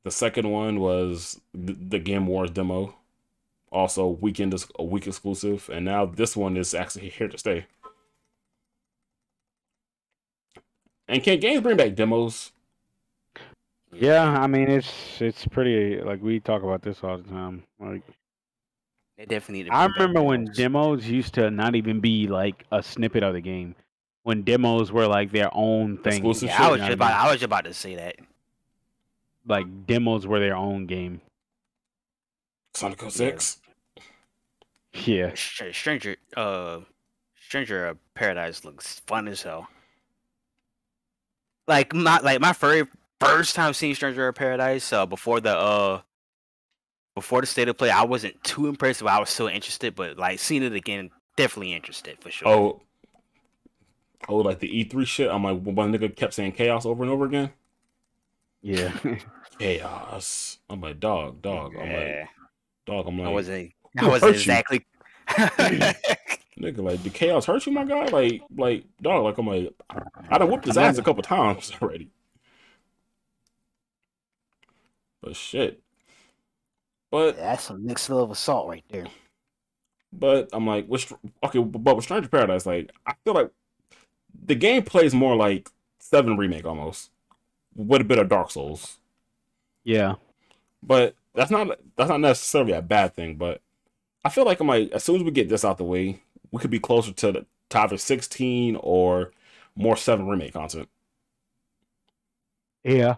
The 0.03 0.11
second 0.11 0.49
one 0.51 0.79
was 0.79 1.41
the, 1.53 1.73
the 1.73 1.99
Game 1.99 2.27
Wars 2.27 2.51
demo, 2.51 2.95
also 3.71 4.07
weekend 4.07 4.53
is 4.53 4.67
a 4.77 4.83
week 4.83 5.07
exclusive, 5.07 5.69
and 5.73 5.83
now 5.83 6.05
this 6.05 6.37
one 6.37 6.57
is 6.57 6.73
actually 6.73 7.09
here 7.09 7.27
to 7.27 7.37
stay. 7.37 7.65
And 11.07 11.23
can 11.23 11.39
games 11.39 11.61
bring 11.61 11.77
back 11.77 11.95
demos? 11.95 12.51
Yeah, 13.91 14.39
I 14.39 14.47
mean 14.47 14.69
it's 14.69 15.21
it's 15.21 15.47
pretty 15.47 16.01
like 16.01 16.21
we 16.21 16.39
talk 16.39 16.63
about 16.63 16.81
this 16.81 17.03
all 17.03 17.17
the 17.17 17.29
time. 17.29 17.63
Like 17.79 18.03
They 19.17 19.25
definitely 19.25 19.63
need 19.63 19.69
to 19.69 19.75
I 19.75 19.85
remember 19.85 20.21
when 20.21 20.45
demos. 20.45 20.57
demos 20.57 21.05
used 21.07 21.33
to 21.35 21.49
not 21.49 21.75
even 21.75 21.99
be 22.01 22.27
like 22.27 22.65
a 22.71 22.83
snippet 22.83 23.23
of 23.23 23.33
the 23.33 23.41
game. 23.41 23.75
When 24.23 24.41
demos 24.41 24.91
were 24.91 25.07
like 25.07 25.31
their 25.31 25.49
own 25.53 25.97
thing. 25.99 26.13
Exclusive 26.13 26.49
Yeah, 26.49 26.67
I 26.67 26.71
was 26.71 26.79
just 26.81 26.91
about. 26.93 27.11
I 27.13 27.23
was 27.27 27.33
just 27.35 27.43
about 27.43 27.63
to 27.65 27.73
say 27.73 27.95
that. 27.95 28.15
like 29.47 29.85
demos 29.87 30.25
were 30.27 30.39
their 30.39 30.55
own 30.55 30.85
game. 30.87 31.21
Sonic 32.73 32.99
06? 33.01 33.59
Yeah. 35.05 35.31
Str- 35.35 35.71
Stranger 35.71 36.17
uh 36.35 36.79
Stranger 37.39 37.87
of 37.87 37.97
Paradise 38.15 38.65
looks 38.65 38.99
fun 39.07 39.27
as 39.29 39.43
hell. 39.43 39.67
Like 41.67 41.93
my 41.93 42.19
like 42.19 42.41
my 42.41 42.51
very 42.53 42.85
first 43.19 43.55
time 43.55 43.73
seeing 43.73 43.95
Stranger 43.95 44.27
of 44.27 44.35
Paradise, 44.35 44.91
uh 44.91 45.05
before 45.05 45.39
the 45.39 45.55
uh 45.55 46.01
before 47.15 47.41
the 47.41 47.47
state 47.47 47.67
of 47.69 47.77
play, 47.77 47.89
I 47.89 48.03
wasn't 48.03 48.41
too 48.43 48.67
impressed, 48.67 49.01
but 49.01 49.09
I 49.09 49.19
was 49.19 49.29
still 49.29 49.47
interested. 49.47 49.95
But 49.95 50.17
like 50.17 50.39
seeing 50.39 50.63
it 50.63 50.73
again, 50.73 51.09
definitely 51.35 51.73
interested 51.73 52.17
for 52.21 52.29
sure. 52.29 52.47
Oh, 52.47 52.81
oh, 54.27 54.37
like 54.37 54.59
the 54.59 54.67
E3 54.67 55.07
shit. 55.07 55.31
I'm 55.31 55.43
like, 55.43 55.61
one 55.61 55.93
nigga 55.93 56.15
kept 56.15 56.33
saying 56.33 56.51
chaos 56.51 56.85
over 56.85 57.03
and 57.03 57.11
over 57.11 57.25
again. 57.25 57.51
Yeah. 58.61 58.91
Chaos. 59.59 60.57
I'm 60.69 60.81
like, 60.81 60.99
dog, 60.99 61.41
dog. 61.41 61.73
I'm 61.75 61.81
like, 61.81 61.89
yeah, 61.89 62.25
dog. 62.85 63.07
I'm 63.07 63.21
I 63.21 63.25
like, 63.25 63.33
wasn't. 63.33 63.71
I 63.97 64.07
wasn't 64.07 64.31
hurt 64.31 64.35
exactly. 64.35 64.85
nigga, 66.59 66.79
like, 66.79 67.03
did 67.03 67.13
chaos 67.13 67.45
hurt 67.45 67.65
you, 67.65 67.71
my 67.71 67.85
guy? 67.85 68.05
Like, 68.05 68.41
like, 68.57 68.85
dog. 69.01 69.23
Like, 69.23 69.37
I'm 69.37 69.47
like, 69.47 69.73
I 70.29 70.37
done 70.39 70.49
whooped 70.49 70.65
his 70.65 70.77
ass 70.77 70.97
a 70.97 71.03
couple 71.03 71.23
times 71.23 71.71
already. 71.81 72.09
But 75.21 75.35
shit. 75.35 75.81
But 77.11 77.37
That's 77.37 77.63
some 77.65 77.85
next 77.85 78.09
level 78.09 78.31
assault 78.31 78.67
right 78.67 78.83
there. 78.89 79.05
But 80.11 80.49
I'm 80.53 80.65
like, 80.65 80.87
with, 80.87 81.01
Str- 81.01 81.15
okay, 81.43 81.59
but 81.59 81.95
with 81.95 82.05
Stranger 82.05 82.29
Paradise, 82.29 82.65
like, 82.65 82.91
I 83.05 83.13
feel 83.23 83.33
like 83.33 83.51
the 84.45 84.55
game 84.55 84.83
plays 84.83 85.13
more 85.13 85.35
like 85.35 85.69
Seven 85.99 86.37
Remake 86.37 86.65
almost, 86.65 87.11
with 87.75 88.01
a 88.01 88.05
bit 88.05 88.19
of 88.19 88.29
Dark 88.29 88.51
Souls. 88.51 88.97
yeah. 89.83 90.15
But 90.83 91.15
that's 91.33 91.49
not 91.51 91.79
that's 91.97 92.09
not 92.09 92.19
necessarily 92.21 92.73
a 92.73 92.81
bad 92.81 93.15
thing. 93.15 93.35
But 93.37 93.61
I 94.23 94.29
feel 94.29 94.45
like 94.45 94.59
I'm 94.59 94.67
like, 94.67 94.91
as 94.91 95.03
soon 95.03 95.15
as 95.17 95.23
we 95.23 95.31
get 95.31 95.49
this 95.49 95.65
out 95.65 95.77
the 95.77 95.83
way, 95.83 96.21
we 96.51 96.59
could 96.59 96.69
be 96.71 96.79
closer 96.79 97.11
to 97.11 97.31
the 97.31 97.45
to 97.69 97.79
either 97.79 97.97
16 97.97 98.77
or 98.81 99.31
more 99.75 99.97
Seven 99.97 100.27
Remake 100.27 100.53
content. 100.53 100.87
Yeah. 102.83 103.15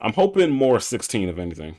I'm 0.00 0.12
hoping 0.12 0.50
more 0.50 0.78
16 0.80 1.28
if 1.28 1.38
anything. 1.38 1.76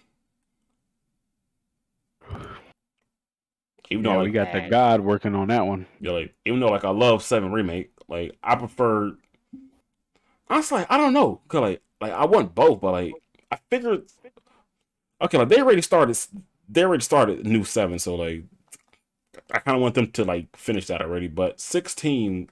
Even 3.90 4.04
though 4.04 4.12
Yeah, 4.12 4.18
like, 4.18 4.26
we 4.26 4.32
got 4.32 4.52
the 4.54 4.70
God 4.70 5.02
working 5.02 5.36
on 5.36 5.48
that 5.50 5.66
one. 5.66 5.86
yeah, 6.00 6.12
like 6.12 6.34
even 6.46 6.60
though 6.60 6.70
like 6.70 6.84
I 6.84 6.90
love 6.90 7.24
seven 7.24 7.52
remake, 7.52 7.92
like 8.08 8.36
I 8.44 8.56
prefer. 8.56 9.16
Honestly, 10.50 10.80
like, 10.80 10.92
I 10.92 10.98
don't 10.98 11.14
know, 11.14 11.42
cause 11.48 11.62
like 11.62 11.82
like 12.02 12.12
I 12.12 12.26
want 12.26 12.56
both, 12.56 12.82
but 12.82 12.92
like 12.92 13.14
I 13.52 13.58
figured, 13.70 14.04
okay, 15.22 15.38
like 15.38 15.50
they 15.50 15.62
already 15.62 15.82
started, 15.82 16.18
they 16.70 16.84
already 16.84 17.04
started 17.04 17.46
new 17.46 17.64
seven, 17.64 18.00
so 18.00 18.16
like 18.16 18.44
I 19.52 19.60
kind 19.60 19.76
of 19.76 19.82
want 19.82 19.96
them 19.96 20.12
to 20.12 20.24
like 20.24 20.56
finish 20.56 20.88
that 20.88 21.02
already. 21.02 21.28
But 21.28 21.60
sixteen, 21.60 22.50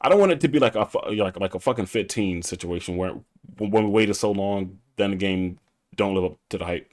I 0.00 0.08
don't 0.08 0.20
want 0.20 0.32
it 0.32 0.40
to 0.40 0.48
be 0.48 0.58
like 0.58 0.74
a 0.74 0.88
like 1.10 1.38
like 1.38 1.54
a 1.54 1.60
fucking 1.60 1.86
fifteen 1.86 2.42
situation 2.42 2.96
where 2.96 3.14
when 3.58 3.84
we 3.84 3.90
waited 3.90 4.14
so 4.14 4.32
long, 4.32 4.78
then 4.96 5.10
the 5.10 5.16
game 5.16 5.58
don't 5.94 6.14
live 6.14 6.24
up 6.24 6.38
to 6.50 6.58
the 6.58 6.64
hype. 6.64 6.90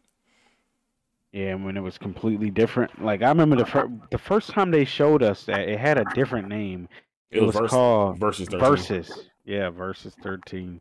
Yeah, 1.33 1.55
when 1.55 1.75
it 1.75 1.81
was 1.81 1.97
completely 1.97 2.51
different. 2.51 3.03
Like 3.03 3.23
I 3.23 3.29
remember 3.29 3.55
the 3.55 3.65
fir- 3.65 3.91
the 4.11 4.17
first 4.19 4.51
time 4.51 4.69
they 4.71 4.85
showed 4.85 5.23
us 5.23 5.43
that 5.45 5.67
it 5.67 5.79
had 5.79 5.97
a 5.97 6.05
different 6.13 6.47
name. 6.47 6.87
It, 7.31 7.39
It 7.39 7.45
was, 7.45 7.55
versus, 7.55 7.71
called 7.71 8.19
versus 8.19 8.47
13. 8.47 8.59
Versus. 8.59 9.29
Yeah, 9.43 9.69
Versus 9.71 10.15
13. 10.21 10.79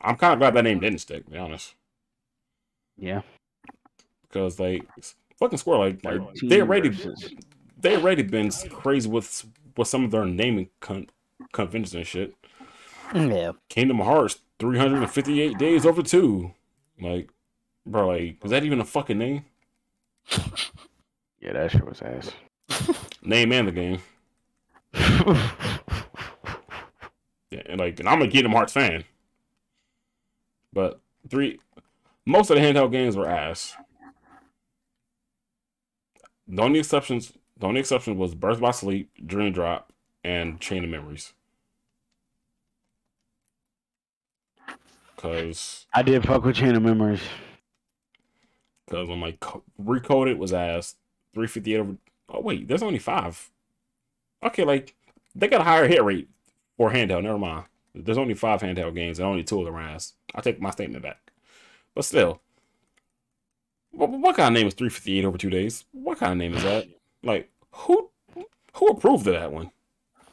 I'm 0.00 0.16
kind 0.16 0.34
of 0.34 0.38
glad 0.38 0.54
that 0.54 0.62
name 0.64 0.80
didn't 0.80 0.98
stick, 1.00 1.24
to 1.24 1.30
be 1.30 1.38
honest. 1.38 1.74
Yeah. 2.98 3.22
because 4.22 4.60
like 4.60 4.86
fucking 5.38 5.58
Square, 5.58 5.78
like, 5.78 6.04
like 6.04 6.20
they 6.42 6.60
already 6.60 6.90
versus. 6.90 7.32
they 7.80 7.96
already 7.96 8.22
been 8.22 8.50
crazy 8.70 9.08
with 9.08 9.46
with 9.76 9.88
some 9.88 10.04
of 10.04 10.10
their 10.10 10.26
naming 10.26 10.68
con- 10.80 11.08
conventions 11.52 11.94
and 11.94 12.06
shit. 12.06 12.34
Yeah. 13.14 13.52
Kingdom 13.70 14.00
Hearts, 14.00 14.40
three 14.58 14.78
hundred 14.78 14.98
and 15.02 15.10
fifty 15.10 15.40
eight 15.40 15.56
days 15.58 15.86
over 15.86 16.02
two. 16.02 16.52
Like, 17.00 17.30
bro, 17.86 18.08
like, 18.08 18.44
is 18.44 18.50
that 18.50 18.64
even 18.64 18.80
a 18.80 18.84
fucking 18.84 19.18
name? 19.18 19.44
Yeah, 21.40 21.54
that 21.54 21.70
shit 21.72 21.84
was 21.84 22.02
ass. 22.02 22.30
Name 23.22 23.52
and 23.52 23.68
the 23.68 23.72
game. 23.72 23.98
Yeah, 27.52 27.60
and 27.66 27.78
like, 27.78 28.00
and 28.00 28.08
I'm 28.08 28.22
a 28.22 28.28
Kingdom 28.28 28.52
Hearts 28.52 28.72
fan, 28.72 29.04
but 30.72 31.00
three, 31.28 31.60
most 32.24 32.48
of 32.48 32.56
the 32.56 32.62
handheld 32.62 32.92
games 32.92 33.14
were 33.14 33.28
ass. 33.28 33.74
The 36.48 36.62
only 36.62 36.78
exceptions, 36.78 37.34
the 37.58 37.66
only 37.66 37.80
exception 37.80 38.16
was 38.16 38.34
Birth 38.34 38.58
by 38.58 38.70
Sleep, 38.70 39.10
Dream 39.26 39.52
Drop, 39.52 39.92
and 40.24 40.60
Chain 40.60 40.82
of 40.82 40.88
Memories. 40.88 41.34
Cause, 45.18 45.86
I 45.92 46.00
did 46.00 46.24
fuck 46.24 46.42
with 46.44 46.56
Chain 46.56 46.74
of 46.74 46.82
Memories. 46.82 47.20
Cause 48.90 49.08
I'm 49.08 49.20
like, 49.20 49.40
co- 49.40 49.64
recoded 49.82 50.38
was 50.38 50.52
ass. 50.52 50.96
358 51.34 51.78
over. 51.78 51.96
Oh 52.28 52.40
wait, 52.40 52.68
there's 52.68 52.82
only 52.82 52.98
five. 52.98 53.50
Okay, 54.42 54.64
like 54.64 54.94
they 55.34 55.48
got 55.48 55.60
a 55.60 55.64
higher 55.64 55.88
hit 55.88 56.02
rate 56.04 56.28
for 56.76 56.90
handheld. 56.92 57.24
Never 57.24 57.38
mind. 57.38 57.66
There's 57.94 58.18
only 58.18 58.34
five 58.34 58.60
handheld 58.62 58.94
games 58.94 59.18
and 59.18 59.28
only 59.28 59.44
two 59.44 59.60
of 59.60 59.66
them 59.66 59.76
are 59.76 59.80
ass. 59.82 60.14
I 60.34 60.40
take 60.40 60.60
my 60.60 60.70
statement 60.70 61.02
back. 61.02 61.32
But 61.94 62.04
still, 62.04 62.40
what, 63.92 64.10
what 64.10 64.36
kind 64.36 64.54
of 64.54 64.60
name 64.60 64.66
is 64.68 64.74
358 64.74 65.24
over 65.24 65.38
two 65.38 65.50
days? 65.50 65.84
What 65.92 66.18
kind 66.18 66.32
of 66.32 66.38
name 66.38 66.54
is 66.54 66.62
that? 66.62 66.86
Like 67.24 67.52
who 67.70 68.10
who 68.74 68.88
approved 68.88 69.28
of 69.28 69.34
that 69.34 69.52
one? 69.52 69.70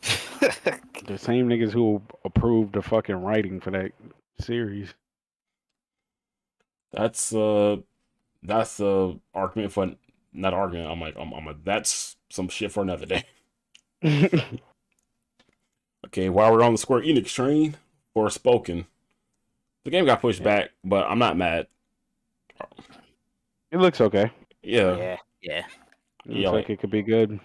The 1.05 1.17
same 1.17 1.47
niggas 1.49 1.71
who 1.71 2.01
approved 2.25 2.73
the 2.73 2.81
fucking 2.81 3.15
writing 3.23 3.59
for 3.59 3.71
that 3.71 3.91
series. 4.39 4.93
That's 6.91 7.33
uh 7.33 7.77
that's 8.43 8.79
uh 8.79 9.13
argument 9.33 9.71
for 9.71 9.91
not 10.33 10.53
argument. 10.53 10.89
I'm 10.91 11.01
like 11.01 11.15
I'm, 11.17 11.33
I'm 11.33 11.47
a, 11.47 11.55
that's 11.63 12.15
some 12.29 12.47
shit 12.49 12.71
for 12.71 12.81
another 12.83 13.05
day. 13.05 13.23
Okay, 16.05 16.29
while 16.29 16.51
we're 16.53 16.63
on 16.63 16.71
the 16.71 16.77
Square 16.77 17.01
Enix 17.01 17.27
train 17.33 17.75
Forspoken, 18.15 18.85
the 19.83 19.91
game 19.91 20.05
got 20.05 20.21
pushed 20.21 20.41
back, 20.41 20.69
but 20.83 21.05
I'm 21.09 21.19
not 21.19 21.35
mad. 21.37 21.67
it 23.69 23.77
looks 23.79 23.99
okay. 24.01 24.31
Yeah, 24.63 24.95
Yeah. 24.95 25.17
Yeah. 25.41 25.65
Looks 26.25 26.39
Yeah, 26.39 26.49
like 26.49 26.53
like- 26.55 26.69
it 26.69 26.79
could 26.79 26.89
be 26.89 27.03
good. 27.03 27.39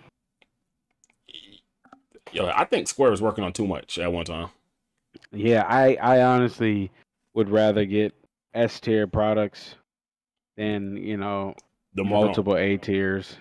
yeah. 2.32 2.52
I 2.56 2.64
think 2.64 2.88
Square 2.88 3.10
was 3.10 3.20
working 3.20 3.44
on 3.44 3.52
too 3.52 3.66
much 3.66 3.98
at 3.98 4.12
one 4.12 4.24
time. 4.24 4.48
Yeah, 5.32 5.64
I 5.68 5.96
I 5.96 6.22
honestly 6.22 6.90
would 7.34 7.50
rather 7.50 7.84
get 7.84 8.14
S 8.54 8.78
tier 8.80 9.06
products 9.06 9.74
than 10.56 10.96
you 10.96 11.16
know 11.16 11.54
The 11.94 12.04
multiple 12.04 12.56
A 12.56 12.76
tiers. 12.76 13.36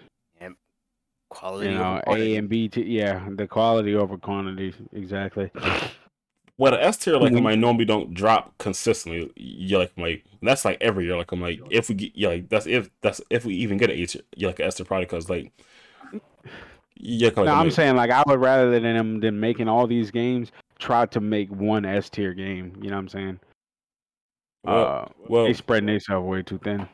Quality. 1.30 1.72
You 1.72 1.80
over 1.80 1.82
know, 2.06 2.14
A 2.14 2.36
and 2.36 2.48
B 2.48 2.68
tier. 2.70 2.86
Yeah, 2.86 3.28
the 3.36 3.48
quality 3.48 3.96
over 3.96 4.18
quantity. 4.20 4.72
Exactly. 4.92 5.50
well, 6.58 6.74
the 6.74 6.84
S 6.84 6.98
tier 6.98 7.18
like 7.18 7.34
Mhm. 7.34 7.48
I 7.48 7.56
normally 7.56 7.86
don't 7.86 8.14
drop 8.14 8.56
consistently. 8.60 9.32
Yeah, 9.36 9.80
like 9.80 9.94
like 9.98 10.26
that's 10.44 10.64
like 10.64 10.78
every 10.80 11.06
year. 11.06 11.18
Like 11.18 11.32
I'm 11.32 11.42
like 11.42 11.60
if 11.72 11.90
we 11.90 11.96
get 11.96 12.16
yeah, 12.16 12.28
like 12.28 12.50
that's 12.50 12.68
if 12.68 12.92
that's 13.02 13.20
if 13.32 13.46
we 13.46 13.56
even 13.56 13.80
get 13.80 13.90
an 13.90 13.98
A 13.98 14.06
tier, 14.06 14.22
yeah, 14.36 14.48
like 14.48 14.60
an 14.60 14.66
S 14.68 14.76
tier 14.76 14.86
product 14.86 15.10
because 15.10 15.28
like 15.28 15.52
yeah, 16.96 17.30
'cause, 17.32 17.38
like, 17.38 17.46
no, 17.48 17.54
I'm 17.54 17.66
like, 17.66 17.74
saying 17.74 17.96
like 17.96 18.12
I 18.12 18.24
would 18.28 18.40
rather 18.40 18.70
than 18.70 18.84
them 18.84 19.20
than 19.20 19.40
making 19.40 19.68
all 19.68 19.88
these 19.88 20.12
games 20.12 20.52
try 20.78 21.08
to 21.08 21.20
make 21.20 21.50
one 21.50 21.84
S 21.84 22.12
tier 22.12 22.36
game. 22.36 22.78
You 22.80 22.92
know 22.92 22.98
what 22.98 23.02
I'm 23.02 23.10
saying? 23.10 23.40
well, 24.64 24.86
uh, 24.86 25.06
well, 25.28 25.46
they 25.46 25.54
spreading 25.54 25.88
themselves 25.88 26.28
way 26.28 26.44
too 26.44 26.60
thin. 26.60 26.88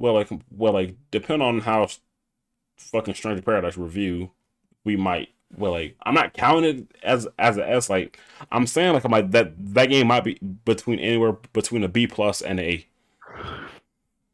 Well, 0.00 0.14
like, 0.14 0.30
well, 0.50 0.72
like, 0.72 0.96
depend 1.10 1.42
on 1.42 1.60
how 1.60 1.86
fucking 2.78 3.12
Stranger 3.12 3.42
Paradise 3.42 3.76
review, 3.76 4.30
we 4.82 4.96
might. 4.96 5.28
Well, 5.54 5.72
like, 5.72 5.94
I'm 6.04 6.14
not 6.14 6.32
counting 6.32 6.64
it 6.64 6.96
as 7.02 7.28
as 7.38 7.58
a 7.58 7.68
S. 7.68 7.90
Like, 7.90 8.18
I'm 8.50 8.66
saying, 8.66 8.94
like, 8.94 9.04
I'm 9.04 9.10
like 9.10 9.30
that 9.32 9.52
that 9.74 9.90
game 9.90 10.06
might 10.06 10.24
be 10.24 10.38
between 10.64 10.98
anywhere 11.00 11.32
between 11.52 11.84
a 11.84 11.88
B 11.88 12.06
plus 12.06 12.40
and 12.40 12.58
a 12.58 12.62
A. 12.62 12.86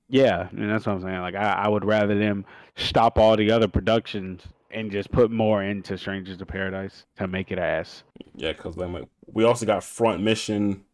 Yeah, 0.09 0.49
and 0.51 0.71
that's 0.71 0.87
what 0.87 0.93
I'm 0.93 1.03
saying. 1.03 1.21
Like 1.21 1.35
I, 1.35 1.65
I 1.65 1.69
would 1.69 1.85
rather 1.85 2.17
them 2.17 2.45
stop 2.77 3.19
all 3.19 3.37
the 3.37 3.51
other 3.51 3.67
productions 3.67 4.43
and 4.71 4.91
just 4.91 5.11
put 5.11 5.31
more 5.31 5.65
into 5.65 5.99
Strangers 5.99 6.37
to 6.39 6.47
Paradise 6.47 7.07
to 7.17 7.27
make 7.27 7.51
it 7.51 7.59
ass. 7.59 8.05
Yeah, 8.37 8.53
because 8.53 8.77
then 8.77 8.93
like 8.93 9.09
we 9.27 9.45
also 9.45 9.67
got 9.67 9.83
Front 9.83 10.23
Mission. 10.23 10.85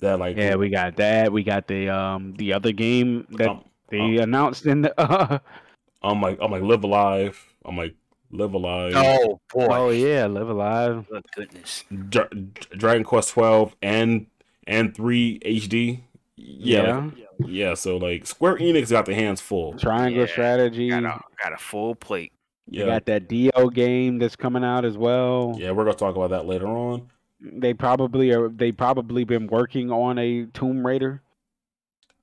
That 0.00 0.18
like 0.18 0.36
Yeah, 0.36 0.56
we 0.56 0.68
got 0.68 0.96
that. 0.96 1.32
We 1.32 1.42
got 1.42 1.68
the 1.68 1.88
um 1.88 2.34
the 2.34 2.52
other 2.52 2.72
game 2.72 3.26
that 3.30 3.48
um, 3.48 3.64
they 3.90 4.16
announced 4.18 4.66
in 4.66 4.82
the. 4.82 5.00
Uh, 5.00 5.38
I'm 6.02 6.20
like 6.22 6.38
I'm 6.40 6.50
like 6.50 6.62
Live 6.62 6.84
A 6.84 6.86
Live. 6.86 7.44
I'm 7.64 7.76
like 7.76 7.94
Live 8.30 8.54
A 8.54 8.58
Live. 8.58 8.92
Oh 8.96 9.40
boy. 9.52 9.66
oh 9.70 9.90
yeah, 9.90 10.26
Live 10.26 10.48
A 10.48 10.54
Live. 10.54 11.08
Good 11.08 11.24
goodness. 11.34 11.84
Dra- 12.08 12.28
Dragon 12.76 13.04
Quest 13.04 13.30
12 13.30 13.74
and 13.82 14.26
and 14.66 14.94
3 14.94 15.40
HD. 15.40 16.00
Yeah, 16.36 17.06
like, 17.06 17.14
yeah. 17.48 17.74
So 17.74 17.96
like 17.96 18.26
Square 18.26 18.58
Enix 18.58 18.90
got 18.90 19.06
the 19.06 19.14
hands 19.14 19.40
full. 19.40 19.74
Triangle 19.74 20.20
Yeah, 20.20 20.26
Strategy. 20.30 20.90
Got 20.90 21.04
a 21.04 21.20
got 21.42 21.52
a 21.52 21.58
full 21.58 21.94
plate. 21.96 22.32
We 22.70 22.78
Yeah, 22.78 22.86
got 22.86 23.06
that 23.06 23.28
Dio 23.28 23.70
game 23.70 24.18
that's 24.18 24.36
coming 24.36 24.62
out 24.62 24.84
as 24.84 24.96
well. 24.96 25.56
yeah. 25.58 25.72
We're 25.72 25.84
gonna 25.84 25.96
talk 25.96 26.14
about 26.14 26.30
that 26.30 26.46
later 26.46 26.68
on. 26.68 27.08
They 27.40 27.74
probably 27.74 28.32
are. 28.32 28.48
They 28.50 28.70
probably 28.72 29.24
been 29.24 29.46
working 29.48 29.90
on 29.90 30.18
a 30.18 30.46
Tomb 30.46 30.86
Raider. 30.86 31.22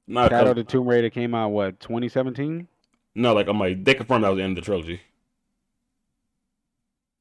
No, 0.07 0.27
Shadow 0.29 0.51
of 0.51 0.55
the 0.57 0.63
Tomb 0.63 0.87
Raider 0.87 1.09
came 1.09 1.33
out 1.35 1.49
what 1.49 1.79
2017. 1.79 2.67
no, 3.15 3.33
like 3.33 3.47
I'm 3.47 3.59
like 3.59 3.83
they 3.83 3.93
confirmed 3.95 4.23
that 4.23 4.29
was 4.29 4.37
the 4.37 4.43
end 4.43 4.57
of 4.57 4.63
the 4.63 4.65
trilogy. 4.65 5.01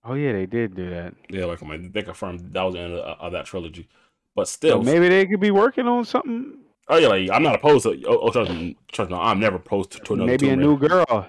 Oh 0.04 0.14
yeah, 0.14 0.32
they 0.32 0.46
did 0.46 0.74
do 0.74 0.90
that. 0.90 1.14
Yeah, 1.30 1.46
like 1.46 1.62
I'm 1.62 1.68
like 1.68 1.92
they 1.92 2.02
confirmed 2.02 2.52
that 2.52 2.62
was 2.62 2.74
the 2.74 2.80
end 2.80 2.94
of, 2.94 3.18
of 3.20 3.32
that 3.32 3.46
trilogy. 3.46 3.88
But 4.34 4.48
So 4.66 4.80
still, 4.80 4.82
maybe 4.82 5.08
they 5.08 5.26
could 5.26 5.40
be 5.40 5.50
working 5.50 5.86
on 5.86 6.04
something. 6.04 6.58
oh 6.88 6.98
yeah, 6.98 7.08
like 7.08 7.30
I'm 7.30 7.42
not 7.42 7.54
opposed 7.54 7.84
to. 7.84 8.02
Oh, 8.06 8.18
oh 8.22 8.30
trust 8.30 8.50
me, 8.50 8.76
trust 8.92 9.10
me, 9.10 9.16
I'm 9.16 9.40
never 9.40 9.56
opposed 9.56 9.92
to, 9.92 10.00
to 10.00 10.14
another. 10.14 10.26
Maybe 10.32 10.50
a 10.50 10.56
Tomb 10.56 10.60
new 10.60 10.76
girl. 10.78 11.26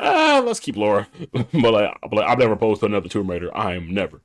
Ah, 0.00 0.42
let's 0.44 0.60
keep 0.60 0.76
Laura. 0.76 1.06
but 1.32 1.54
like, 1.54 1.96
but 2.02 2.12
like, 2.14 2.28
I'm 2.28 2.38
never 2.38 2.54
opposed 2.54 2.80
to 2.80 2.86
another 2.86 3.08
Tomb 3.08 3.30
Raider. 3.30 3.56
I 3.56 3.74
am 3.74 3.92
never. 3.92 4.20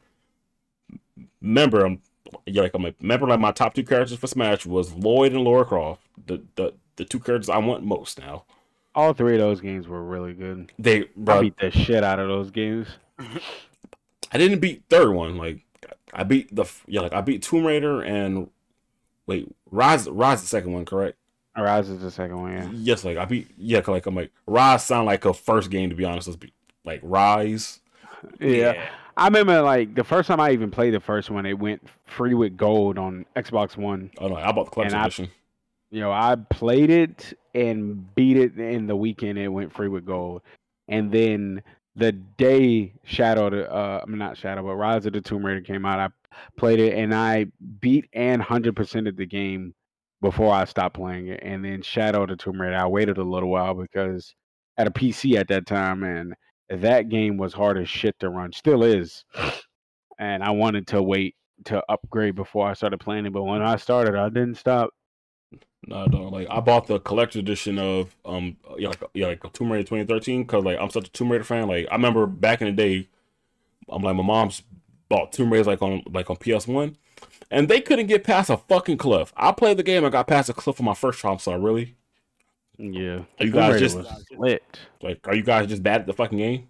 Remember, 1.42 1.86
I'm 1.86 2.02
like 2.46 2.74
I'm 2.74 2.84
like 2.84 2.96
remember 3.02 3.28
like 3.28 3.40
my 3.40 3.52
top 3.52 3.74
two 3.74 3.84
characters 3.84 4.18
for 4.18 4.28
Smash 4.28 4.66
was 4.66 4.94
Lloyd 4.94 5.34
and 5.34 5.44
Laura 5.44 5.66
Croft. 5.66 6.02
The 6.26 6.44
the 6.56 6.74
the 6.96 7.06
two 7.06 7.20
characters 7.20 7.50
I 7.50 7.58
want 7.58 7.84
most 7.84 8.20
now. 8.20 8.46
All 8.96 9.14
three 9.14 9.34
of 9.34 9.40
those 9.40 9.62
games 9.62 9.88
were 9.88 10.04
really 10.04 10.34
good. 10.34 10.72
They 10.80 11.10
I 11.28 11.42
beat 11.42 11.58
the 11.58 11.72
shit 11.72 12.04
out 12.04 12.20
of 12.20 12.28
those 12.28 12.52
games. 12.52 12.88
I 14.32 14.38
didn't 14.38 14.60
beat 14.60 14.84
third 14.90 15.12
one. 15.12 15.38
Like 15.38 15.62
I 16.14 16.24
beat 16.24 16.54
the 16.56 16.66
yeah, 16.88 17.02
like 17.02 17.14
I 17.14 17.22
beat 17.22 17.44
Tomb 17.44 17.66
Raider 17.66 18.02
and 18.02 18.50
wait, 19.26 19.54
Rise 19.72 20.08
Rise 20.08 20.42
the 20.42 20.48
second 20.48 20.74
one, 20.74 20.86
correct? 20.86 21.18
Rise 21.56 21.90
is 21.90 22.02
the 22.02 22.12
second 22.12 22.42
one. 22.42 22.52
Yeah. 22.54 22.70
Yes, 22.74 23.04
like 23.04 23.18
I 23.18 23.26
beat 23.26 23.50
yeah, 23.58 23.82
like 23.88 24.06
I'm 24.06 24.16
like 24.16 24.32
Rise 24.46 24.84
sound 24.84 25.06
like 25.06 25.26
a 25.26 25.34
first 25.34 25.70
game 25.70 25.90
to 25.90 25.96
be 25.96 26.06
honest. 26.06 26.28
Let's 26.28 26.38
be 26.38 26.54
like 26.84 27.00
Rise. 27.04 27.80
Yeah. 28.40 28.90
I 29.16 29.26
remember 29.26 29.62
like 29.62 29.96
the 29.96 30.04
first 30.04 30.28
time 30.28 30.40
I 30.40 30.52
even 30.52 30.70
played 30.70 30.94
the 30.94 31.00
first 31.00 31.30
one, 31.30 31.46
it 31.46 31.58
went 31.58 31.82
free 32.06 32.34
with 32.34 32.56
gold 32.56 32.98
on 32.98 33.26
Xbox 33.36 33.76
One. 33.76 34.12
Oh 34.20 34.28
no, 34.28 34.36
I 34.36 34.52
bought 34.52 34.66
the 34.66 34.72
collection 34.72 35.00
I- 35.00 35.06
edition. 35.06 35.32
You 35.90 36.02
know, 36.02 36.12
I 36.12 36.36
played 36.50 36.90
it 36.90 37.34
and 37.56 38.14
beat 38.14 38.36
it 38.36 38.60
in 38.60 38.88
the 38.88 38.96
weekend. 38.96 39.40
It 39.40 39.48
went 39.48 39.72
free 39.72 39.88
with 39.88 40.06
gold, 40.06 40.42
and 40.90 41.12
then 41.12 41.64
the 41.96 42.12
day 42.12 42.94
Shadow, 43.04 43.50
the 43.50 43.72
uh, 43.72 44.02
I'm 44.04 44.18
not 44.18 44.38
Shadow, 44.38 44.64
but 44.64 44.76
Rise 44.76 45.06
of 45.06 45.14
the 45.14 45.22
Tomb 45.22 45.46
Raider 45.46 45.62
came 45.62 45.86
out. 45.86 46.00
I 46.00 46.10
played 46.58 46.80
it 46.80 46.94
and 46.96 47.14
I 47.14 47.48
beat 47.80 48.08
and 48.14 48.42
hundred 48.42 48.76
percent 48.76 49.08
of 49.08 49.18
the 49.18 49.26
game 49.26 49.74
before 50.22 50.54
I 50.54 50.66
stopped 50.66 50.96
playing 50.96 51.28
it. 51.28 51.40
And 51.42 51.66
then 51.66 51.82
Shadow 51.82 52.24
of 52.24 52.30
the 52.30 52.36
Tomb 52.36 52.62
Raider, 52.62 52.76
I 52.76 52.86
waited 52.86 53.18
a 53.18 53.24
little 53.24 53.50
while 53.50 53.74
because 53.74 54.36
at 54.78 54.88
a 54.88 54.92
PC 54.92 55.38
at 55.38 55.48
that 55.48 55.66
time, 55.66 56.04
and 56.04 56.36
that 56.70 57.10
game 57.10 57.38
was 57.38 57.54
hard 57.54 57.78
as 57.78 57.90
shit 57.90 58.20
to 58.20 58.30
run. 58.30 58.52
Still 58.52 58.84
is, 58.84 59.24
and 60.20 60.44
I 60.44 60.52
wanted 60.52 60.88
to 60.88 61.02
wait 61.02 61.36
to 61.66 61.84
upgrade 61.90 62.36
before 62.36 62.68
I 62.68 62.74
started 62.74 63.00
playing 63.00 63.26
it. 63.26 63.34
But 63.34 63.44
when 63.44 63.62
I 63.62 63.78
started, 63.78 64.16
I 64.16 64.30
didn't 64.30 64.56
stop. 64.56 64.92
No, 65.86 66.06
no, 66.06 66.24
like 66.24 66.48
I 66.50 66.60
bought 66.60 66.88
the 66.88 67.00
collector 67.00 67.40
edition 67.40 67.80
of 67.80 68.16
um 68.26 68.58
yeah 68.78 68.90
like 68.90 69.04
yeah 69.14 69.28
like 69.28 69.54
Tomb 69.54 69.72
Raider 69.72 69.84
2013 69.84 70.44
because 70.44 70.64
like 70.64 70.78
I'm 70.80 70.90
such 70.90 71.08
a 71.08 71.12
Tomb 71.12 71.32
Raider 71.32 71.44
fan. 71.44 71.68
Like 71.68 71.88
I 71.90 71.96
remember 71.96 72.26
back 72.26 72.62
in 72.62 72.68
the 72.68 72.74
day, 72.74 73.08
I'm 73.88 74.02
like 74.02 74.16
my 74.16 74.24
mom's 74.24 74.64
bought 75.08 75.32
Tomb 75.32 75.52
Raiders 75.52 75.68
like 75.68 75.82
on 75.82 76.04
like 76.12 76.30
on 76.30 76.36
PS1, 76.38 76.96
and 77.52 77.70
they 77.70 77.80
couldn't 77.80 78.08
get 78.08 78.24
past 78.24 78.50
a 78.50 78.58
fucking 78.58 78.98
cliff. 78.98 79.32
I 79.38 79.52
played 79.52 79.78
the 79.78 79.84
game, 79.84 80.04
I 80.04 80.10
got 80.10 80.28
past 80.28 80.50
a 80.50 80.54
cliff 80.54 80.80
on 80.80 80.86
my 80.86 80.94
first 80.94 81.20
try. 81.20 81.32
I'm 81.32 81.40
sorry, 81.40 81.62
really? 81.62 81.96
Yeah, 82.80 83.24
Are 83.40 83.46
you 83.46 83.52
guys 83.52 83.80
just 83.80 83.98
was 83.98 84.26
lit. 84.38 84.64
like 85.02 85.28
are 85.28 85.36
you 85.36 85.42
guys 85.44 85.68
just 85.68 85.82
bad 85.82 86.02
at 86.02 86.08
the 86.08 86.14
fucking 86.14 86.38
game? 86.38 86.68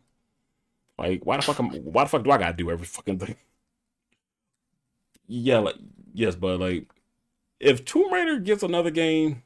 Like 0.97 1.25
why 1.25 1.35
the 1.37 1.43
fuck 1.43 1.59
am, 1.59 1.69
why 1.83 2.03
the 2.05 2.09
fuck 2.09 2.23
do 2.23 2.31
I 2.31 2.37
gotta 2.37 2.55
do 2.55 2.71
every 2.71 2.85
fucking 2.85 3.19
thing? 3.19 3.35
Yeah, 5.27 5.59
like 5.59 5.75
yes, 6.13 6.35
but 6.35 6.59
like 6.59 6.87
if 7.59 7.83
Tomb 7.85 8.13
Raider 8.13 8.39
gets 8.39 8.63
another 8.63 8.91
game, 8.91 9.43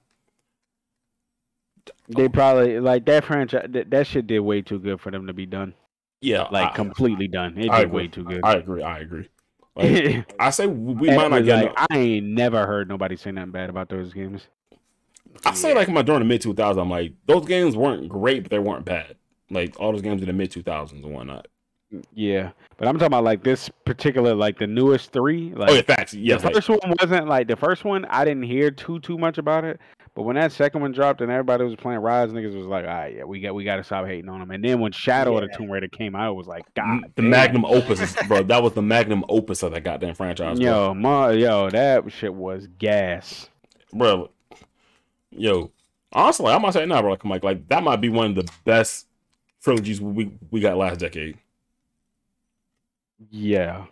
They 2.08 2.30
probably 2.30 2.80
like 2.80 3.06
that 3.06 3.24
franchise. 3.26 3.67
That, 3.69 3.89
that 3.89 4.06
shit 4.08 4.28
did 4.28 4.39
way 4.41 4.62
too 4.62 4.80
good 4.80 5.00
for 5.02 5.12
them 5.12 5.28
to 5.28 5.34
be 5.34 5.45
done. 5.45 5.74
yeah, 6.21 6.43
Like 6.52 6.74
I, 6.74 6.76
completely 6.76 7.28
done. 7.28 7.58
It 7.58 7.69
I 7.71 7.80
did 7.80 7.88
agree. 7.88 8.04
way 8.04 8.08
too 8.08 8.24
good. 8.24 8.41
I 8.43 8.54
agree. 8.56 8.84
I 8.84 9.00
agree. 9.00 9.30
Like, 9.76 10.32
I 10.39 10.50
say 10.52 10.67
we 10.67 11.10
might 11.10 11.30
not 11.32 11.43
get. 11.43 11.65
like, 11.65 11.74
I 11.89 11.97
ain't 11.97 12.28
never 12.28 12.65
heard 12.67 12.88
nobody 12.89 13.15
say 13.15 13.32
nothing 13.32 13.52
bad 13.52 13.69
about 13.69 13.89
those 13.89 14.13
games. 14.13 14.47
I 15.46 15.54
say 15.54 15.74
like 15.74 15.89
my 15.89 16.02
during 16.02 16.20
the 16.20 16.26
mid 16.26 16.41
2000s, 16.41 16.80
I'm 16.80 16.89
like 16.89 17.13
those 17.26 17.46
games 17.46 17.76
weren't 17.76 18.10
great, 18.10 18.44
but 18.44 18.52
they 18.52 18.60
weren't 18.60 18.86
bad. 18.86 19.15
Like 19.50 19.80
all 19.80 19.91
those 19.91 20.02
games 20.02 20.22
in 20.22 20.28
the 20.28 20.34
mid 20.34 20.52
2000s 20.52 20.91
and 20.91 21.06
whatnot. 21.13 21.48
Yeah, 22.13 22.52
but 22.78 22.88
I'm 22.88 22.96
talking 22.96 23.08
about 23.08 23.26
like 23.26 23.44
this 23.44 23.70
particular, 23.86 24.34
like 24.34 24.58
the 24.58 24.67
newest 24.67 25.12
three. 25.12 25.54
Like 25.54 25.70
oh 25.70 25.74
yeah, 25.74 25.82
facts. 25.82 26.13
Yes, 26.13 26.41
the 26.41 26.52
first 26.52 26.70
one 26.70 26.80
wasn't 27.02 27.28
like 27.28 27.48
the 27.48 27.58
first 27.58 27.84
one. 27.84 28.06
I 28.06 28.24
didn't 28.24 28.44
hear 28.44 28.72
too 28.72 29.00
too 29.02 29.17
much 29.17 29.38
about 29.38 29.65
it. 29.65 29.80
But 30.13 30.24
when 30.24 30.36
that 30.36 30.52
second 30.52 30.82
one 30.82 30.91
dropped 30.91 31.22
and 31.22 31.32
everybody 31.32 31.63
was 31.63 31.76
playing 31.76 32.00
Rise, 32.00 32.32
niggas 32.32 32.56
was 32.56 32.65
like, 32.65 32.84
"All 32.86 32.91
right, 32.91 33.15
yeah, 33.15 33.24
we 33.24 33.39
got 33.39 33.56
we 33.56 33.63
got 33.63 33.78
to 33.78 33.84
stop 33.84 34.06
hating 34.06 34.30
on 34.30 34.39
them." 34.39 34.52
And 34.52 34.63
then 34.63 34.80
when 34.80 34.91
Shadow 34.91 35.36
of 35.36 35.41
the 35.41 35.48
Yeah. 35.52 35.58
Tomb 35.58 35.72
Raider 35.72 35.88
came 35.88 36.15
out, 36.15 36.32
it 36.32 36.36
was 36.36 36.48
like, 36.48 36.63
God, 36.76 37.02
the 37.15 37.22
damn. 37.22 37.30
magnum 37.30 37.65
opus, 37.65 38.02
is, 38.02 38.15
bro. 38.28 38.44
That 38.44 38.62
was 38.62 38.74
the 38.74 38.82
magnum 38.82 39.24
opus 39.30 39.63
of 39.63 39.72
that 39.72 39.86
goddamn 39.86 40.15
franchise, 40.15 40.60
bro. 40.60 40.70
Yo, 40.88 40.94
ma, 40.94 41.30
yo, 41.30 41.70
that 41.70 42.10
shit 42.12 42.34
was 42.34 42.67
gas. 42.78 43.50
bro. 43.94 44.30
Yo, 45.32 45.72
honestly, 46.12 46.48
I 46.52 46.58
might 46.58 46.74
say 46.74 46.86
now, 46.86 47.02
bro. 47.02 47.12
Like, 47.12 47.24
like, 47.26 47.44
like 47.44 47.67
that 47.70 47.84
might 47.84 48.02
be 48.02 48.10
one 48.10 48.28
of 48.32 48.36
the 48.36 48.52
best 48.65 49.08
trilogies 49.63 50.02
we 50.02 50.32
we 50.52 50.60
got 50.60 50.78
last 50.78 51.00
decade. 51.00 51.38
Yeah, 53.30 53.86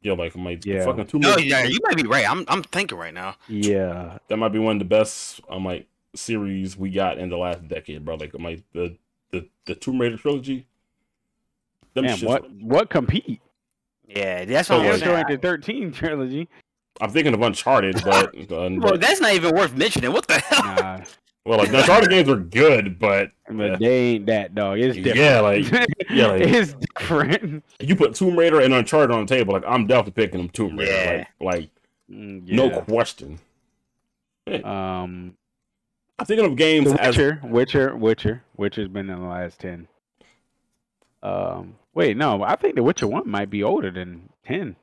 Yo, 0.00 0.14
like, 0.14 0.34
I'm 0.34 0.44
like, 0.44 0.64
Yeah. 0.64 0.84
fucking 0.84 1.06
two. 1.06 1.18
No, 1.20 1.36
yeah, 1.38 1.62
you 1.64 1.78
might 1.84 1.96
be 1.96 2.02
right. 2.04 2.28
I'm 2.28 2.44
I'm 2.48 2.62
thinking 2.64 2.98
right 2.98 3.14
now. 3.14 3.36
yeah, 3.48 4.18
that 4.28 4.36
might 4.36 4.48
be 4.50 4.58
one 4.58 4.76
of 4.76 4.78
the 4.80 4.84
best 4.84 5.40
um 5.48 5.64
like 5.64 5.86
series 6.14 6.76
we 6.76 6.90
got 6.90 7.18
in 7.18 7.28
the 7.30 7.36
last 7.36 7.66
decade, 7.68 8.04
bro. 8.04 8.16
Like, 8.16 8.34
I'm 8.34 8.42
like 8.42 8.62
the 8.72 8.96
the 9.30 9.48
the 9.66 9.74
Tomb 9.74 10.00
Raider 10.00 10.16
trilogy. 10.16 10.66
Them 11.94 12.04
Damn, 12.06 12.18
shits- 12.18 12.26
what 12.26 12.50
what 12.60 12.90
compete? 12.90 13.40
Yeah, 14.08 14.44
that's 14.44 14.68
So, 14.68 14.76
what 14.78 14.86
I'm 14.86 14.92
like- 14.92 15.02
Android 15.02 15.26
saying. 15.28 15.40
the 15.40 15.48
13 15.48 15.92
trilogy. 15.92 16.48
I'm 17.00 17.10
thinking 17.10 17.34
of 17.34 17.42
Uncharted, 17.42 18.02
but, 18.04 18.34
uh, 18.52 18.68
Bro, 18.68 18.78
but 18.78 19.00
that's 19.00 19.20
not 19.20 19.32
even 19.34 19.54
worth 19.54 19.74
mentioning. 19.74 20.12
What 20.12 20.28
the 20.28 20.38
hell? 20.38 20.64
Nah, 20.64 21.00
well, 21.44 21.58
like 21.58 21.70
the 21.70 21.78
Uncharted 21.78 22.10
games 22.10 22.28
are 22.28 22.36
good, 22.36 22.98
but 22.98 23.32
but 23.48 23.56
Yeah. 23.56 23.76
they 23.76 23.98
ain't 24.14 24.26
that 24.26 24.54
dog. 24.54 24.78
It's 24.78 24.96
different. 24.96 25.16
yeah, 25.16 25.40
like 25.40 25.64
yeah, 26.10 26.26
like 26.28 26.42
it's 26.42 26.74
different. 26.98 27.64
you 27.80 27.96
put 27.96 28.14
Tomb 28.14 28.38
Raider 28.38 28.60
and 28.60 28.72
Uncharted 28.72 29.10
on 29.10 29.26
the 29.26 29.34
table, 29.34 29.54
like 29.54 29.64
I'm 29.66 29.86
definitely 29.86 30.22
picking 30.22 30.38
them 30.38 30.48
Tomb 30.50 30.78
Raider, 30.78 30.92
Yeah. 30.92 31.26
like 31.40 31.60
like 31.60 31.70
Mm, 32.10 32.46
no 32.46 32.66
yeah. 32.66 32.80
question. 32.82 33.38
Um, 34.64 35.34
I'm 36.18 36.26
thinking 36.26 36.44
of 36.44 36.56
games 36.56 36.92
The 36.92 37.00
as 37.00 37.16
Witcher, 37.16 37.40
Witcher, 37.44 37.96
Witcher, 37.96 38.42
Witcher's 38.56 38.88
been 38.88 39.08
in 39.08 39.18
the 39.20 39.26
last 39.26 39.60
ten. 39.60 39.88
Um, 41.22 41.76
wait, 41.94 42.16
no, 42.16 42.42
I 42.42 42.56
think 42.56 42.74
The 42.74 42.82
Witcher 42.82 43.06
one 43.06 43.28
might 43.28 43.48
be 43.50 43.62
older 43.62 43.90
than 43.90 44.28
ten. 44.44 44.76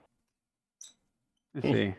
Let's 1.55 1.67
Hmm. 1.67 1.73
see. 1.73 1.95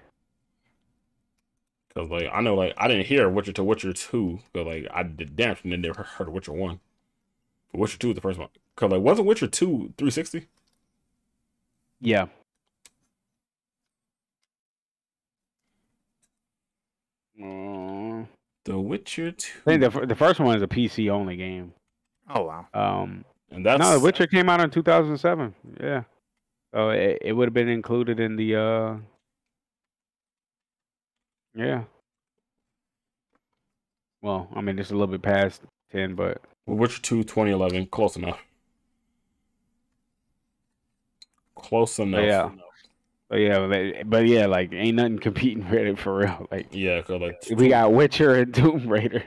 because 1.88 2.08
like 2.10 2.28
I 2.32 2.40
know 2.40 2.54
like 2.54 2.74
I 2.76 2.86
didn't 2.88 3.06
hear 3.06 3.28
Witcher 3.28 3.52
to 3.54 3.64
Witcher 3.64 3.92
two, 3.92 4.40
but 4.52 4.64
like 4.66 4.86
I 4.92 5.02
did 5.02 5.34
damn 5.36 5.56
sure 5.56 5.76
never 5.76 6.02
heard 6.04 6.28
of 6.28 6.34
Witcher 6.34 6.52
one. 6.52 6.80
But 7.72 7.78
Witcher 7.80 7.98
two 7.98 8.10
is 8.10 8.14
the 8.14 8.20
first 8.20 8.38
one. 8.38 8.48
Cause 8.76 8.90
like 8.90 9.02
wasn't 9.02 9.26
Witcher 9.26 9.48
two 9.48 9.92
360? 9.98 10.46
Yeah. 12.00 12.26
Mm, 17.40 18.26
The 18.64 18.78
Witcher 18.78 19.32
two, 19.32 19.58
I 19.66 19.78
think 19.78 19.92
the 19.92 20.06
the 20.06 20.14
first 20.14 20.40
one 20.40 20.56
is 20.56 20.62
a 20.62 20.68
PC 20.68 21.10
only 21.10 21.36
game. 21.36 21.72
Oh 22.28 22.42
wow. 22.44 22.66
Um, 22.74 23.24
and 23.50 23.64
that's 23.64 23.80
no, 23.80 23.94
The 23.94 24.00
Witcher 24.00 24.26
came 24.26 24.48
out 24.48 24.60
in 24.60 24.70
two 24.70 24.82
thousand 24.82 25.16
seven. 25.18 25.54
Yeah, 25.80 26.02
so 26.74 26.90
it, 26.90 27.18
it 27.22 27.32
would 27.32 27.48
have 27.48 27.54
been 27.54 27.68
included 27.68 28.20
in 28.20 28.36
the. 28.36 28.56
uh 28.56 28.96
Yeah. 31.54 31.84
Well, 34.22 34.48
I 34.54 34.60
mean, 34.60 34.78
it's 34.78 34.90
a 34.90 34.94
little 34.94 35.06
bit 35.06 35.22
past 35.22 35.62
ten, 35.90 36.14
but 36.14 36.40
Witcher 36.66 37.00
2 37.00 37.24
2011, 37.24 37.86
close 37.86 38.16
enough. 38.16 38.40
Close 41.54 41.98
enough. 41.98 42.22
yeah. 42.22 42.50
But 43.28 43.36
yeah, 43.36 43.66
but, 43.66 44.10
but 44.10 44.26
yeah, 44.26 44.46
like 44.46 44.72
ain't 44.72 44.96
nothing 44.96 45.18
competing 45.20 45.64
for 45.64 45.76
it 45.76 45.98
for 45.98 46.16
real. 46.18 46.48
Like 46.50 46.66
Yeah, 46.72 47.00
cause 47.02 47.20
like 47.20 47.42
we 47.54 47.68
got 47.68 47.92
Witcher 47.92 48.34
and 48.34 48.52
Tomb 48.52 48.88
Raider. 48.88 49.22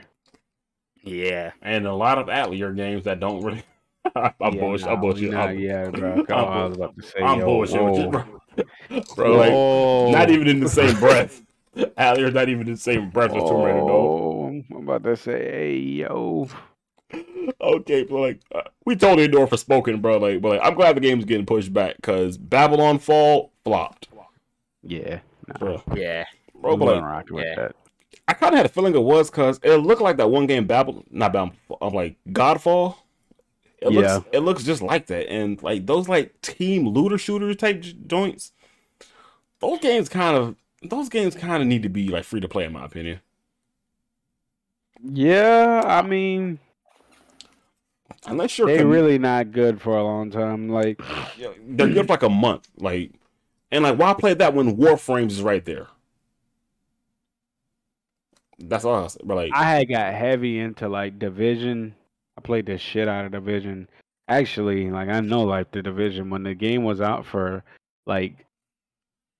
Yeah. 1.02 1.52
and 1.62 1.86
a 1.86 1.94
lot 1.94 2.18
of 2.18 2.28
Atelier 2.28 2.72
games 2.72 3.04
that 3.04 3.20
don't 3.20 3.42
really. 3.42 3.62
I'm 4.14 4.32
yeah, 4.40 4.50
bullshit. 4.50 4.86
nah, 4.86 4.92
I'm 4.92 5.00
bullshit. 5.00 5.30
Nah, 5.32 5.44
I'm, 5.44 5.58
yeah, 5.58 5.88
bro. 5.90 6.24
Come 6.24 6.38
on, 6.38 6.52
I 6.52 6.66
was 6.66 6.76
about 6.76 6.96
to 6.96 7.02
say. 7.02 7.20
I'm 7.22 7.38
yo, 7.38 7.46
bullshit 7.46 7.82
with 7.82 7.98
you, 7.98 8.04
whoa. 8.04 8.10
bro. 8.10 9.00
bro, 9.16 9.36
like 9.36 10.12
not 10.12 10.30
even 10.30 10.48
in 10.48 10.60
the 10.60 10.68
same 10.68 10.94
breath. 10.98 11.40
Atelier 11.96 12.30
not 12.30 12.48
even 12.48 12.66
the 12.66 12.76
same 12.76 13.10
breath 13.10 13.32
as 13.34 13.42
Tomb 13.42 13.62
Raider, 13.62 13.78
dog. 13.80 13.90
Oh, 13.90 14.46
I'm 14.70 14.76
about 14.88 15.04
to 15.04 15.16
say, 15.16 15.32
hey, 15.44 15.76
yo. 15.76 16.48
Okay, 17.60 18.02
but 18.04 18.16
like 18.18 18.40
uh, 18.54 18.62
we 18.84 18.96
totally 18.96 19.24
ignore 19.24 19.46
Forspoken, 19.46 20.00
bro. 20.02 20.18
Like, 20.18 20.40
but 20.40 20.48
like 20.50 20.60
I'm 20.62 20.74
glad 20.74 20.96
the 20.96 21.00
game's 21.00 21.24
getting 21.24 21.46
pushed 21.46 21.72
back 21.72 21.96
because 21.96 22.36
Babylon 22.38 22.98
Fall 22.98 23.52
flopped, 23.64 24.08
Yeah, 24.82 25.20
nah, 25.46 25.58
bro. 25.58 25.82
Yeah. 25.94 26.24
Bro, 26.60 26.78
but 26.78 27.02
like 27.02 27.26
yeah. 27.30 27.68
I 28.26 28.32
kind 28.32 28.54
of 28.54 28.56
had 28.56 28.66
a 28.66 28.70
feeling 28.70 28.94
it 28.94 29.02
was 29.02 29.30
because 29.30 29.60
it 29.62 29.76
looked 29.76 30.00
like 30.00 30.16
that 30.16 30.30
one 30.30 30.46
game 30.46 30.66
Babylon, 30.66 31.04
not 31.10 31.32
Babylon. 31.32 31.56
I'm 31.80 31.92
like 31.92 32.16
Godfall. 32.30 32.96
It 33.80 33.90
looks, 33.92 34.08
Yeah. 34.08 34.20
it 34.32 34.40
looks 34.40 34.64
just 34.64 34.80
like 34.82 35.06
that, 35.08 35.30
and 35.30 35.62
like 35.62 35.86
those 35.86 36.08
like 36.08 36.40
team 36.40 36.88
looter 36.88 37.18
shooter 37.18 37.52
type 37.54 37.82
j- 37.82 37.96
joints. 38.06 38.52
Those 39.60 39.78
games 39.80 40.08
kind 40.08 40.36
of, 40.36 40.56
those 40.88 41.08
games 41.08 41.34
kind 41.34 41.62
of 41.62 41.68
need 41.68 41.82
to 41.82 41.88
be 41.88 42.08
like 42.08 42.24
free 42.24 42.40
to 42.40 42.48
play, 42.48 42.64
in 42.64 42.72
my 42.72 42.84
opinion. 42.84 43.20
Yeah, 45.02 45.82
I 45.84 46.02
mean, 46.02 46.58
Unless 48.26 48.58
you're 48.58 48.66
they 48.66 48.78
com- 48.78 48.88
really 48.88 49.18
not 49.18 49.52
good 49.52 49.80
for 49.80 49.96
a 49.96 50.02
long 50.02 50.30
time. 50.30 50.68
Like, 50.68 51.00
Yeah, 51.38 51.48
they're 51.66 51.88
good 51.88 52.06
for 52.06 52.14
like 52.14 52.22
a 52.22 52.28
month. 52.28 52.68
Like, 52.78 53.12
and 53.70 53.84
like, 53.84 53.98
why 53.98 54.14
play 54.14 54.34
that 54.34 54.54
when 54.54 54.76
Warframes 54.76 55.32
is 55.32 55.42
right 55.42 55.64
there? 55.64 55.88
That's 58.58 58.84
all 58.84 59.04
I. 59.04 59.08
But 59.24 59.34
like, 59.34 59.50
I 59.52 59.64
had 59.64 59.88
got 59.88 60.14
heavy 60.14 60.58
into 60.60 60.88
like 60.88 61.18
Division. 61.18 61.94
I 62.38 62.40
played 62.40 62.66
the 62.66 62.78
shit 62.78 63.08
out 63.08 63.26
of 63.26 63.32
Division. 63.32 63.88
Actually, 64.28 64.90
like 64.90 65.08
I 65.08 65.20
know 65.20 65.42
like 65.42 65.72
the 65.72 65.82
Division 65.82 66.30
when 66.30 66.44
the 66.44 66.54
game 66.54 66.84
was 66.84 67.00
out 67.00 67.26
for 67.26 67.62
like 68.06 68.46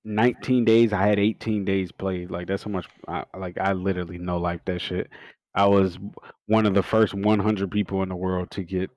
19 0.05 0.65
days, 0.65 0.93
I 0.93 1.07
had 1.07 1.19
18 1.19 1.65
days 1.65 1.91
played. 1.93 2.31
Like 2.31 2.47
that's 2.47 2.63
how 2.65 2.71
much 2.71 2.87
I, 3.09 3.25
like 3.37 3.59
I 3.59 3.73
literally 3.73 4.19
know 4.19 4.39
like 4.39 4.65
that 4.67 4.81
shit. 4.81 5.09
I 5.55 5.67
was 5.67 5.99
one 6.47 6.67
of 6.67 6.75
the 6.75 6.83
first 6.83 7.15
100 7.15 7.71
people 7.71 8.03
in 8.03 8.09
the 8.09 8.17
world 8.17 8.51
to 8.53 8.63
get 8.65 8.91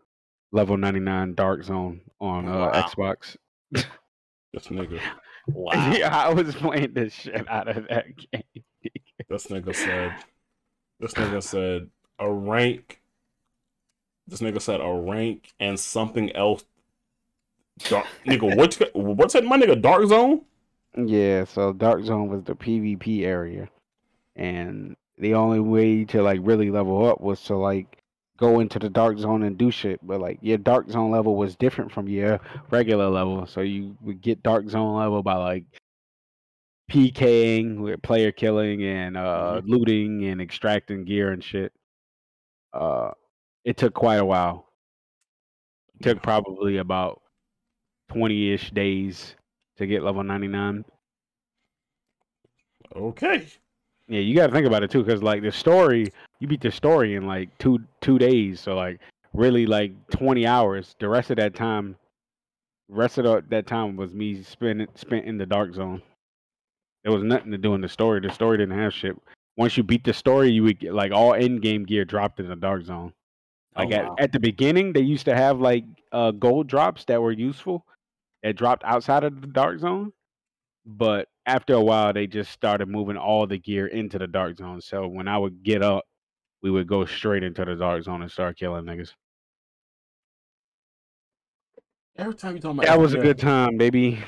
level 0.51 0.75
99 0.77 1.35
Dark 1.35 1.63
Zone 1.63 2.01
on 2.19 2.47
uh, 2.47 2.57
Wow. 2.57 2.71
Xbox. 2.73 3.37
That's 4.53 4.67
nigga, 4.69 4.99
Wow. 5.47 5.91
yeah, 5.93 6.15
I 6.15 6.33
was 6.33 6.55
playing 6.55 6.93
the 6.93 7.09
shit 7.09 7.47
out 7.49 7.67
of 7.67 7.87
that 7.89 8.05
game. 8.17 8.63
this 9.29 9.47
nigga 9.47 9.75
said, 9.75 10.15
this 10.99 11.13
nigga 11.15 11.43
said 11.43 11.89
a 12.19 12.31
rank. 12.31 13.01
This 14.27 14.41
nigga 14.41 14.61
said 14.61 14.81
a 14.81 14.91
rank 14.91 15.53
and 15.59 15.79
something 15.79 16.35
else. 16.35 16.65
Dark, 17.87 18.07
nigga, 18.25 18.55
what's 18.57 18.79
what's 18.93 19.33
that? 19.35 19.45
My 19.45 19.57
nigga, 19.57 19.79
Dark 19.81 20.05
Zone. 20.07 20.41
Yeah, 20.97 21.43
so 21.45 21.73
Dark 21.73 22.03
Zone 22.03 22.27
was 22.27 22.43
the 22.43 22.55
PvP 22.55 23.23
area, 23.23 23.69
and 24.35 24.95
the 25.17 25.35
only 25.35 25.59
way 25.59 26.05
to 26.05 26.23
like 26.23 26.39
really 26.43 26.71
level 26.71 27.05
up 27.07 27.21
was 27.21 27.41
to 27.45 27.55
like 27.57 27.99
go 28.37 28.59
into 28.61 28.79
the 28.79 28.89
Dark 28.89 29.19
Zone 29.19 29.43
and 29.43 29.57
do 29.57 29.71
shit. 29.71 29.99
But 30.05 30.21
like 30.21 30.39
your 30.41 30.57
Dark 30.57 30.89
Zone 30.89 31.11
level 31.11 31.35
was 31.35 31.55
different 31.55 31.91
from 31.91 32.07
your 32.09 32.39
regular 32.71 33.09
level, 33.09 33.45
so 33.47 33.61
you 33.61 33.97
would 34.01 34.21
get 34.21 34.43
Dark 34.43 34.69
Zone 34.69 34.97
level 34.97 35.23
by 35.23 35.35
like 35.35 35.65
PKing 36.91 37.79
with 37.79 38.01
player 38.01 38.31
killing 38.31 38.83
and 38.83 39.17
uh 39.17 39.61
looting 39.65 40.25
and 40.25 40.41
extracting 40.41 41.03
gear 41.05 41.31
and 41.31 41.43
shit. 41.43 41.73
Uh, 42.73 43.11
it 43.65 43.77
took 43.77 43.93
quite 43.93 44.17
a 44.17 44.25
while. 44.25 44.67
It 45.99 46.03
took 46.03 46.23
probably 46.23 46.77
about 46.77 47.21
twenty 48.09 48.53
ish 48.53 48.71
days 48.71 49.36
to 49.77 49.87
get 49.87 50.03
level 50.03 50.23
ninety 50.23 50.47
nine. 50.47 50.85
Okay. 52.95 53.47
Yeah, 54.07 54.21
you 54.21 54.35
got 54.35 54.47
to 54.47 54.53
think 54.53 54.65
about 54.65 54.83
it 54.83 54.91
too, 54.91 55.03
because 55.03 55.21
like 55.21 55.41
the 55.41 55.51
story, 55.51 56.11
you 56.39 56.47
beat 56.47 56.61
the 56.61 56.71
story 56.71 57.15
in 57.15 57.27
like 57.27 57.55
two 57.57 57.79
two 58.01 58.17
days. 58.17 58.61
So 58.61 58.75
like 58.75 58.99
really 59.33 59.65
like 59.65 59.91
twenty 60.09 60.47
hours. 60.47 60.95
The 60.99 61.09
rest 61.09 61.29
of 61.29 61.37
that 61.37 61.55
time, 61.55 61.97
rest 62.89 63.17
of 63.17 63.25
the, 63.25 63.43
that 63.49 63.67
time 63.67 63.97
was 63.97 64.13
me 64.13 64.41
spent 64.43 64.97
spent 64.97 65.25
in 65.25 65.37
the 65.37 65.45
dark 65.45 65.73
zone. 65.73 66.01
There 67.03 67.13
was 67.13 67.23
nothing 67.23 67.51
to 67.51 67.57
do 67.57 67.75
in 67.75 67.81
the 67.81 67.89
story. 67.89 68.21
The 68.21 68.31
story 68.31 68.57
didn't 68.57 68.77
have 68.77 68.93
shit. 68.93 69.15
Once 69.57 69.75
you 69.75 69.83
beat 69.83 70.03
the 70.03 70.13
story, 70.13 70.49
you 70.51 70.63
would 70.63 70.79
get 70.79 70.93
like 70.93 71.11
all 71.11 71.33
end 71.33 71.61
game 71.61 71.83
gear 71.83 72.05
dropped 72.05 72.39
in 72.39 72.47
the 72.47 72.55
dark 72.55 72.83
zone. 72.83 73.13
Like 73.75 73.91
Oh, 73.91 74.13
at, 74.13 74.23
at 74.23 74.31
the 74.31 74.39
beginning, 74.39 74.93
they 74.93 75.01
used 75.01 75.25
to 75.25 75.35
have 75.35 75.59
like 75.59 75.83
uh 76.13 76.31
gold 76.31 76.67
drops 76.67 77.03
that 77.05 77.21
were 77.21 77.31
useful 77.31 77.85
that 78.43 78.55
dropped 78.55 78.83
outside 78.83 79.23
of 79.23 79.41
the 79.41 79.47
dark 79.47 79.79
zone. 79.79 80.13
But 80.85 81.27
after 81.45 81.73
a 81.73 81.81
while, 81.81 82.13
they 82.13 82.27
just 82.27 82.51
started 82.51 82.87
moving 82.87 83.17
all 83.17 83.45
the 83.45 83.57
gear 83.57 83.87
into 83.87 84.17
the 84.17 84.27
dark 84.27 84.57
zone. 84.57 84.81
So 84.81 85.07
when 85.07 85.27
I 85.27 85.37
would 85.37 85.63
get 85.63 85.83
up, 85.83 86.05
we 86.61 86.71
would 86.71 86.87
go 86.87 87.05
straight 87.05 87.43
into 87.43 87.65
the 87.65 87.75
dark 87.75 88.03
zone 88.03 88.21
and 88.21 88.31
start 88.31 88.57
killing 88.57 88.85
niggas. 88.85 89.11
Every 92.17 92.33
time 92.33 92.55
you 92.55 92.61
talk 92.61 92.73
about 92.73 92.85
That 92.85 92.99
was 92.99 93.13
a 93.13 93.19
good 93.19 93.37
time, 93.37 93.77
baby. 93.77 94.19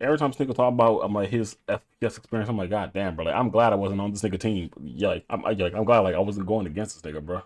Every 0.00 0.18
time 0.18 0.32
nigga 0.32 0.54
talk 0.54 0.72
about 0.72 1.00
I'm 1.00 1.12
like 1.12 1.28
his 1.28 1.56
FPS 1.68 2.18
experience, 2.18 2.48
I'm 2.48 2.56
like, 2.56 2.70
God 2.70 2.92
damn, 2.92 3.14
bro. 3.14 3.26
Like, 3.26 3.34
I'm 3.34 3.50
glad 3.50 3.72
I 3.72 3.76
wasn't 3.76 4.00
on 4.00 4.10
this 4.10 4.22
nigga 4.22 4.40
team. 4.40 4.70
Yeah, 4.82 5.08
like, 5.08 5.24
I'm, 5.28 5.44
I, 5.44 5.52
like, 5.52 5.74
I'm 5.74 5.84
glad 5.84 6.00
like 6.00 6.14
I 6.14 6.18
wasn't 6.18 6.46
going 6.46 6.66
against 6.66 7.00
this 7.00 7.12
nigga, 7.12 7.24
bro. 7.24 7.42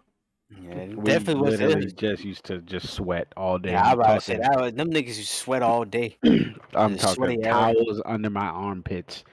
Yeah, 0.48 0.86
definitely 1.02 1.42
was. 1.42 1.60
literally 1.60 1.86
it- 1.86 1.96
just 1.96 2.24
used 2.24 2.44
to 2.44 2.58
just 2.58 2.90
sweat 2.94 3.26
all 3.36 3.58
day. 3.58 3.72
Yeah, 3.72 3.88
I 3.88 3.92
about 3.92 4.14
to 4.14 4.20
say 4.20 4.36
that. 4.36 4.60
was- 4.60 4.72
Them 4.74 4.90
niggas 4.90 5.16
used 5.16 5.30
to 5.30 5.36
sweat 5.36 5.62
all 5.62 5.84
day. 5.84 6.16
I'm 6.74 6.96
talking 6.96 7.42
towels 7.42 8.00
under 8.04 8.30
my 8.30 8.46
armpits. 8.46 9.24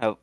Oh, 0.00 0.18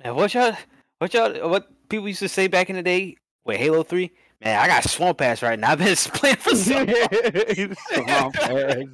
and 0.00 0.16
what 0.16 0.32
y'all, 0.32 0.56
what 0.98 1.12
y'all, 1.12 1.50
what 1.50 1.68
people 1.88 2.08
used 2.08 2.20
to 2.20 2.28
say 2.28 2.46
back 2.46 2.70
in 2.70 2.76
the 2.76 2.82
day 2.82 3.16
with 3.44 3.58
Halo 3.58 3.82
Three? 3.82 4.10
Man, 4.42 4.58
I 4.58 4.66
got 4.68 4.84
swamp 4.84 5.20
ass 5.20 5.42
right 5.42 5.58
now. 5.58 5.72
I've 5.72 5.78
been 5.78 5.94
playing 5.94 6.36
for 6.36 6.56
so 6.56 6.76
long. 6.76 6.86
Swamp 7.92 8.36
ass. 8.38 8.84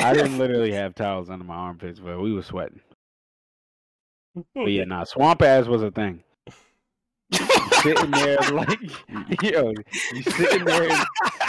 I 0.00 0.14
didn't 0.14 0.38
literally 0.38 0.70
have 0.70 0.94
towels 0.94 1.30
under 1.30 1.44
my 1.44 1.56
armpits, 1.56 1.98
but 1.98 2.20
we 2.20 2.32
were 2.32 2.42
sweating. 2.44 2.80
But 4.54 4.66
yeah, 4.66 4.84
nah, 4.84 5.04
swamp 5.04 5.40
ass 5.40 5.66
was 5.66 5.82
a 5.82 5.90
thing. 5.90 6.22
Sitting 7.86 8.10
there 8.10 8.36
like, 8.52 8.80
yo, 9.42 9.72
you 10.12 10.22
sitting 10.22 10.64
there 10.64 10.88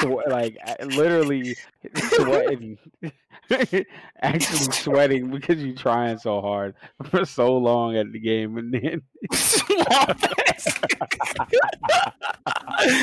swe- 0.02 0.24
like 0.28 0.58
literally 0.86 1.56
sweating, 1.96 2.78
actually 4.22 4.72
sweating 4.72 5.32
because 5.32 5.64
you're 5.64 5.76
trying 5.76 6.18
so 6.18 6.42
hard 6.42 6.76
for 7.10 7.26
so 7.26 7.58
long 7.58 7.96
at 7.98 8.12
the 8.12 8.20
game, 8.20 8.58
and 8.58 8.74
then 8.74 9.02
swamp 9.34 9.90
ass. 9.90 10.80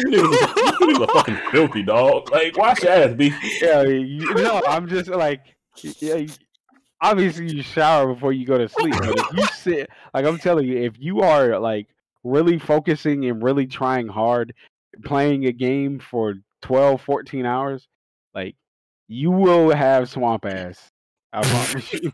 Niggas 0.04 0.38
niggas 0.78 1.00
are 1.08 1.12
fucking 1.12 1.38
filthy, 1.50 1.82
dog. 1.82 2.30
Like, 2.30 2.56
wash 2.56 2.82
your 2.82 2.92
ass, 2.92 3.14
B. 3.14 3.32
yeah, 3.60 3.82
you, 3.82 4.34
no, 4.34 4.62
I'm 4.66 4.88
just 4.88 5.08
like, 5.08 5.40
yeah, 5.82 6.16
you- 6.16 6.28
obviously 7.00 7.50
you 7.52 7.62
shower 7.62 8.12
before 8.14 8.32
you 8.32 8.46
go 8.46 8.56
to 8.58 8.68
sleep, 8.68 8.94
but 8.98 9.18
if 9.18 9.32
you 9.36 9.46
sit, 9.46 9.90
like 10.12 10.24
I'm 10.24 10.38
telling 10.38 10.66
you, 10.66 10.78
if 10.78 10.94
you 10.98 11.20
are 11.20 11.58
like 11.58 11.88
really 12.24 12.58
focusing 12.58 13.26
and 13.26 13.42
really 13.42 13.66
trying 13.66 14.08
hard, 14.08 14.54
playing 15.04 15.46
a 15.46 15.52
game 15.52 15.98
for 15.98 16.34
12, 16.62 17.00
14 17.00 17.46
hours, 17.46 17.86
like 18.34 18.56
you 19.06 19.30
will 19.30 19.70
have 19.70 20.10
swamp 20.10 20.46
ass. 20.46 20.90
I 21.32 21.42
promise 21.42 21.92
you. 21.92 22.12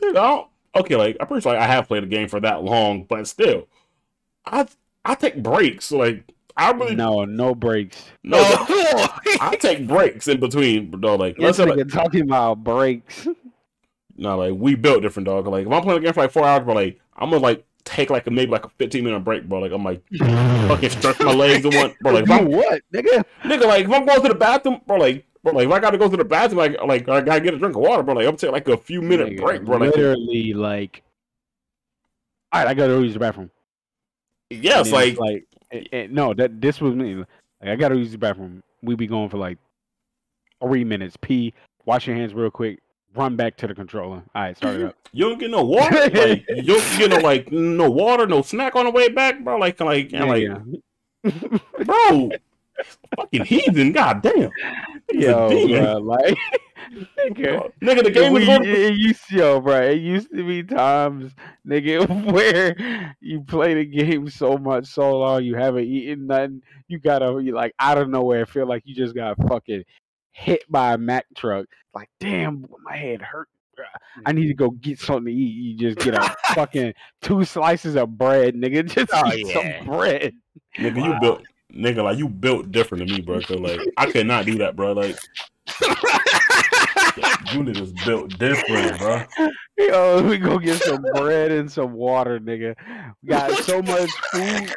Dude, 0.00 0.16
I 0.16 0.44
okay, 0.76 0.96
like 0.96 1.16
I'm 1.20 1.26
pretty 1.26 1.42
sure 1.42 1.52
like, 1.52 1.62
I 1.62 1.66
have 1.66 1.88
played 1.88 2.04
a 2.04 2.06
game 2.06 2.28
for 2.28 2.40
that 2.40 2.62
long, 2.62 3.04
but 3.04 3.26
still, 3.28 3.68
I 4.44 4.66
I 5.04 5.14
take 5.14 5.42
breaks. 5.42 5.92
Like 5.92 6.32
I 6.56 6.72
really 6.72 6.96
no, 6.96 7.24
no 7.24 7.54
breaks. 7.54 8.10
no, 8.24 8.38
I 8.40 9.56
take 9.60 9.86
breaks 9.86 10.26
in 10.26 10.40
between, 10.40 10.90
dog. 10.90 11.20
Like 11.20 11.36
This 11.36 11.44
let's 11.44 11.56
say, 11.58 11.64
like, 11.64 11.88
talking 11.88 12.22
about 12.22 12.64
breaks. 12.64 13.28
No, 14.18 14.36
like 14.36 14.54
we 14.54 14.74
built 14.74 15.02
different, 15.02 15.26
dog. 15.26 15.46
Like 15.46 15.66
if 15.66 15.72
I'm 15.72 15.82
playing 15.82 16.00
a 16.00 16.02
game 16.02 16.12
for 16.12 16.22
like 16.22 16.32
four 16.32 16.44
hours, 16.44 16.64
bro, 16.64 16.74
like 16.74 17.00
I'm 17.16 17.30
gonna 17.30 17.42
like 17.42 17.64
take 17.84 18.10
like 18.10 18.26
a, 18.26 18.30
maybe 18.30 18.50
like 18.50 18.64
a 18.64 18.68
15 18.68 19.04
minute 19.04 19.20
break, 19.20 19.48
bro. 19.48 19.60
Like 19.60 19.72
I'm 19.72 19.84
like 19.84 20.02
fucking 20.68 20.90
stretch 20.90 21.20
my 21.20 21.32
legs 21.32 21.64
and 21.64 21.74
what, 21.74 21.98
bro. 22.00 22.12
Like 22.12 22.24
if 22.24 22.30
I'm, 22.32 22.46
what, 22.46 22.82
nigga? 22.92 23.24
nigga, 23.42 23.66
like 23.66 23.84
if 23.84 23.92
I'm 23.92 24.04
going 24.04 24.22
to 24.22 24.28
the 24.28 24.34
bathroom, 24.34 24.80
bro, 24.86 24.96
like. 24.98 25.24
Bro, 25.44 25.52
like 25.52 25.66
if 25.66 25.72
I 25.72 25.78
gotta 25.78 25.98
go 25.98 26.08
to 26.08 26.16
the 26.16 26.24
bathroom, 26.24 26.58
like 26.58 26.82
like 26.82 27.08
I 27.08 27.20
gotta 27.20 27.40
get 27.40 27.54
a 27.54 27.58
drink 27.58 27.76
of 27.76 27.80
water, 27.80 28.02
bro. 28.02 28.14
Like 28.14 28.26
I'm 28.26 28.36
taking 28.36 28.52
like 28.52 28.66
a 28.66 28.76
few 28.76 29.00
minute 29.00 29.28
Nigga, 29.28 29.40
break, 29.40 29.64
bro. 29.64 29.76
Like 29.76 29.94
literally, 29.94 30.52
like, 30.52 31.04
all 32.50 32.60
right, 32.60 32.68
I 32.68 32.74
gotta 32.74 32.94
use 32.94 33.12
the 33.12 33.20
bathroom. 33.20 33.48
yes, 34.50 34.90
like 34.90 35.16
like 35.20 35.46
no, 36.10 36.34
that 36.34 36.60
this 36.60 36.80
was 36.80 36.96
me. 36.96 37.14
Like 37.14 37.28
I 37.70 37.76
gotta 37.76 37.96
use 37.96 38.10
the 38.10 38.18
bathroom. 38.18 38.64
We 38.82 38.96
be 38.96 39.06
going 39.06 39.28
for 39.28 39.38
like 39.38 39.58
three 40.60 40.82
minutes. 40.82 41.16
Pee, 41.20 41.54
wash 41.84 42.08
your 42.08 42.16
hands 42.16 42.34
real 42.34 42.50
quick, 42.50 42.80
run 43.18 43.36
back 43.36 43.56
to 43.58 43.66
the 43.66 43.74
controller. 43.74 44.22
All 44.34 44.42
right, 44.42 44.56
start 44.56 44.76
it 44.76 44.86
up. 44.86 44.94
You 45.10 45.30
don't 45.30 45.38
get 45.38 45.50
no 45.50 45.64
water. 45.64 45.96
like 46.12 46.44
you 46.48 46.62
don't 46.62 46.98
get 46.98 47.10
no 47.10 47.16
like 47.16 47.50
no 47.50 47.90
water, 47.90 48.26
no 48.26 48.42
snack 48.42 48.76
on 48.76 48.84
the 48.84 48.90
way 48.90 49.08
back, 49.08 49.42
bro. 49.42 49.56
Like 49.56 49.80
like 49.80 50.12
and, 50.12 50.28
like 50.28 50.42
yeah, 50.42 51.30
bro, 51.84 52.30
fucking 53.16 53.46
heathen. 53.46 53.92
God 53.92 54.20
damn. 54.20 54.50
Yo, 55.10 55.48
bro, 55.48 55.98
like 55.98 56.36
nigga. 56.92 57.72
Nigga, 57.80 58.04
the 58.04 58.10
game 58.10 58.34
we, 58.34 58.42
is 58.42 58.46
going. 58.46 58.64
it 58.64 58.94
used 58.96 59.30
yo, 59.30 59.60
bro. 59.60 59.80
It 59.80 60.00
used 60.00 60.30
to 60.30 60.46
be 60.46 60.62
times, 60.62 61.32
nigga, 61.66 62.32
where 62.32 63.14
you 63.20 63.40
play 63.40 63.74
the 63.74 63.84
game 63.86 64.28
so 64.28 64.58
much, 64.58 64.86
so 64.86 65.18
long, 65.18 65.42
you 65.42 65.54
haven't 65.54 65.84
eaten 65.84 66.26
nothing. 66.26 66.62
You 66.86 66.98
gotta, 66.98 67.40
you 67.42 67.54
like 67.54 67.74
out 67.78 67.96
of 67.96 68.10
nowhere, 68.10 68.44
feel 68.44 68.66
like 68.66 68.82
you 68.84 68.94
just 68.94 69.14
got 69.14 69.36
fucking 69.48 69.84
hit 70.38 70.62
by 70.70 70.94
a 70.94 70.98
Mack 70.98 71.26
truck. 71.36 71.66
Like, 71.94 72.08
damn, 72.20 72.64
my 72.84 72.96
head 72.96 73.20
hurt. 73.20 73.48
I 74.26 74.32
need 74.32 74.48
to 74.48 74.54
mm-hmm. 74.54 74.64
go 74.64 74.70
get 74.70 74.98
something 74.98 75.26
to 75.26 75.32
eat. 75.32 75.54
You 75.54 75.74
just 75.76 75.98
get 75.98 76.14
a 76.14 76.36
fucking 76.54 76.94
two 77.22 77.44
slices 77.44 77.96
of 77.96 78.18
bread, 78.18 78.54
nigga. 78.54 78.84
Just 78.92 79.10
Oh, 79.14 79.32
eat 79.32 79.46
yeah. 79.46 79.78
some 79.78 79.86
bread. 79.86 80.34
Nigga, 80.76 81.04
you 81.04 81.20
built. 81.20 81.42
Nigga, 81.72 82.02
like 82.02 82.18
you 82.18 82.28
built 82.28 82.72
different 82.72 83.06
than 83.06 83.16
me, 83.16 83.20
bro. 83.20 83.40
Cause 83.40 83.60
like 83.60 83.80
I 83.96 84.10
could 84.10 84.26
not 84.26 84.46
do 84.46 84.58
that, 84.58 84.74
bro. 84.74 84.92
Like 84.92 85.16
you 87.52 87.60
niggas 87.60 88.04
built 88.04 88.38
different, 88.38 88.98
bro. 88.98 89.24
Yo, 89.78 90.22
we 90.22 90.38
go 90.38 90.58
get 90.58 90.82
some 90.82 91.02
bread 91.14 91.50
and 91.50 91.70
some 91.70 91.92
water, 91.92 92.38
nigga. 92.40 92.74
We 93.22 93.28
got 93.28 93.52
so 93.64 93.80
much 93.82 94.10
food, 94.32 94.74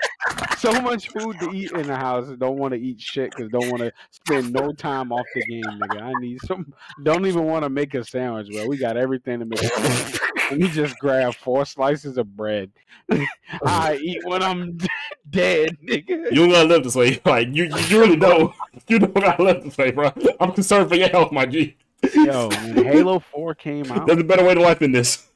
so 0.57 0.81
much 0.81 1.09
food 1.09 1.39
to 1.39 1.51
eat 1.51 1.71
in 1.71 1.87
the 1.87 1.95
house. 1.95 2.29
Don't 2.37 2.57
want 2.57 2.73
to 2.73 2.79
eat 2.79 3.01
shit 3.01 3.31
because 3.31 3.49
don't 3.49 3.69
want 3.69 3.79
to 3.81 3.91
spend 4.11 4.53
no 4.53 4.71
time 4.71 5.11
off 5.11 5.25
the 5.33 5.41
game, 5.41 5.63
nigga. 5.63 6.01
I 6.01 6.13
need 6.19 6.39
some. 6.45 6.73
Don't 7.03 7.25
even 7.25 7.45
want 7.45 7.63
to 7.63 7.69
make 7.69 7.93
a 7.93 8.03
sandwich, 8.03 8.49
bro. 8.51 8.67
We 8.67 8.77
got 8.77 8.97
everything 8.97 9.39
to 9.39 9.45
make. 9.45 9.63
A. 9.63 10.19
Let 10.51 10.59
me 10.59 10.67
just 10.67 10.97
grab 10.99 11.33
four 11.35 11.65
slices 11.65 12.17
of 12.17 12.35
bread. 12.35 12.71
I 13.65 13.95
eat 14.01 14.19
when 14.25 14.43
I'm 14.43 14.77
dead, 15.29 15.77
nigga. 15.81 16.29
You 16.29 16.35
don't 16.35 16.49
gotta 16.49 16.67
live 16.67 16.83
this 16.83 16.95
way. 16.95 17.21
Like 17.25 17.47
you, 17.51 17.65
you 17.87 17.99
really 18.01 18.17
don't. 18.17 18.53
You 18.87 18.99
don't 18.99 19.13
gotta 19.13 19.41
live 19.41 19.63
this 19.63 19.77
way, 19.77 19.91
bro. 19.91 20.11
I'm 20.39 20.51
concerned 20.51 20.89
for 20.89 20.95
your 20.95 21.07
health, 21.09 21.31
my 21.31 21.45
G. 21.45 21.77
Yo, 22.13 22.49
when 22.49 22.83
Halo 22.85 23.19
Four 23.19 23.55
came 23.55 23.91
out, 23.91 24.07
There's 24.07 24.19
a 24.19 24.23
better 24.23 24.43
way 24.43 24.53
to 24.53 24.61
life 24.61 24.79
than 24.79 24.91
this. 24.91 25.27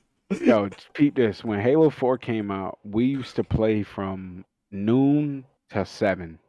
Yo, 0.42 0.70
peep 0.94 1.16
this. 1.16 1.44
When 1.44 1.60
Halo 1.60 1.92
4 1.92 2.18
came 2.18 2.50
out, 2.50 2.80
we 2.84 3.06
used 3.06 3.36
to 3.36 3.44
play 3.44 3.84
from 3.84 4.44
noon 4.72 5.46
to 5.70 5.86
seven. 5.86 6.40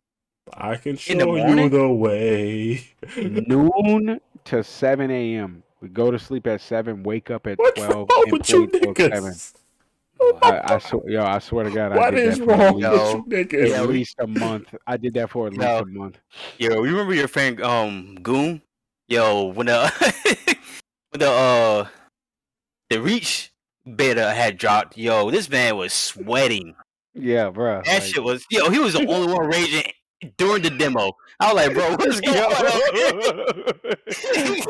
I 0.55 0.77
can 0.77 0.93
In 1.09 1.19
the 1.19 1.25
show 1.25 1.37
you 1.37 1.69
the 1.69 1.93
way. 1.93 2.89
Noon 3.17 4.21
to 4.45 4.65
seven 4.65 5.11
a.m. 5.11 5.63
We 5.83 5.89
go 5.89 6.11
to 6.11 6.19
sleep 6.19 6.47
at 6.47 6.61
seven, 6.63 7.03
wake 7.03 7.31
up 7.31 7.47
at 7.47 7.59
What's 7.59 7.79
twelve, 7.79 8.09
wrong 8.09 8.23
and 8.29 8.33
with 8.33 8.49
you 8.49 8.67
play 8.69 8.81
seven. 8.97 9.33
niggas? 9.33 9.53
I, 10.43 10.75
I 10.75 10.79
swear, 10.79 11.03
yo, 11.11 11.25
I 11.25 11.39
swear 11.39 11.65
to 11.65 11.71
God, 11.71 11.93
I 11.93 11.97
What 11.97 12.11
did 12.13 12.27
is 12.29 12.39
that 12.39 12.45
for 12.47 12.53
at 12.53 12.59
wrong 12.59 12.77
least, 12.77 12.91
with 12.91 12.93
Yo. 12.95 13.13
you 13.13 13.39
at 13.39 13.49
niggas? 13.49 13.69
Yeah, 13.69 13.83
least 13.83 14.15
a 14.19 14.27
month. 14.27 14.75
I 14.87 14.97
did 14.97 15.13
that 15.15 15.29
for 15.31 15.49
at 15.49 15.53
least 15.53 15.63
Yo. 15.63 15.79
a 15.81 15.85
month. 15.85 16.19
Yo, 16.59 16.69
you 16.85 16.91
remember 16.93 17.13
your 17.13 17.29
friend 17.29 17.61
um 17.61 18.15
Goon? 18.23 18.63
Yo, 19.09 19.47
when 19.47 19.67
the 19.67 19.93
when 21.11 21.21
the 21.21 21.31
uh 21.31 21.87
the 22.91 23.01
reach 23.01 23.53
beta 23.95 24.33
had 24.33 24.59
dropped, 24.59 24.97
yo, 24.99 25.31
this 25.31 25.49
man 25.49 25.77
was 25.77 25.93
sweating. 25.93 26.75
Yeah, 27.15 27.51
bro. 27.51 27.83
That 27.85 28.03
shit 28.03 28.23
was 28.23 28.45
yo, 28.51 28.71
he 28.71 28.79
was 28.79 28.95
the 28.95 29.07
only 29.07 29.33
one 29.33 29.47
raging 29.47 29.93
during 30.37 30.63
the 30.63 30.71
demo. 30.71 31.13
I 31.39 31.53
was 31.53 31.67
like, 31.67 31.75
bro, 31.75 31.91
what's 31.97 32.21
going 32.23 32.39
on? 32.39 32.55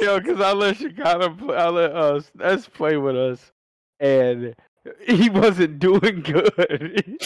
Yo, 0.02 0.20
because 0.20 0.40
I 0.40 0.52
let 0.52 0.76
Chicago 0.76 1.34
play, 1.34 1.56
I 1.56 1.68
let 1.68 1.94
us 1.94 2.30
us 2.40 2.68
play 2.68 2.96
with 2.96 3.16
us, 3.16 3.52
and 4.00 4.54
he 5.06 5.30
wasn't 5.30 5.78
doing 5.78 6.22
good. 6.22 7.18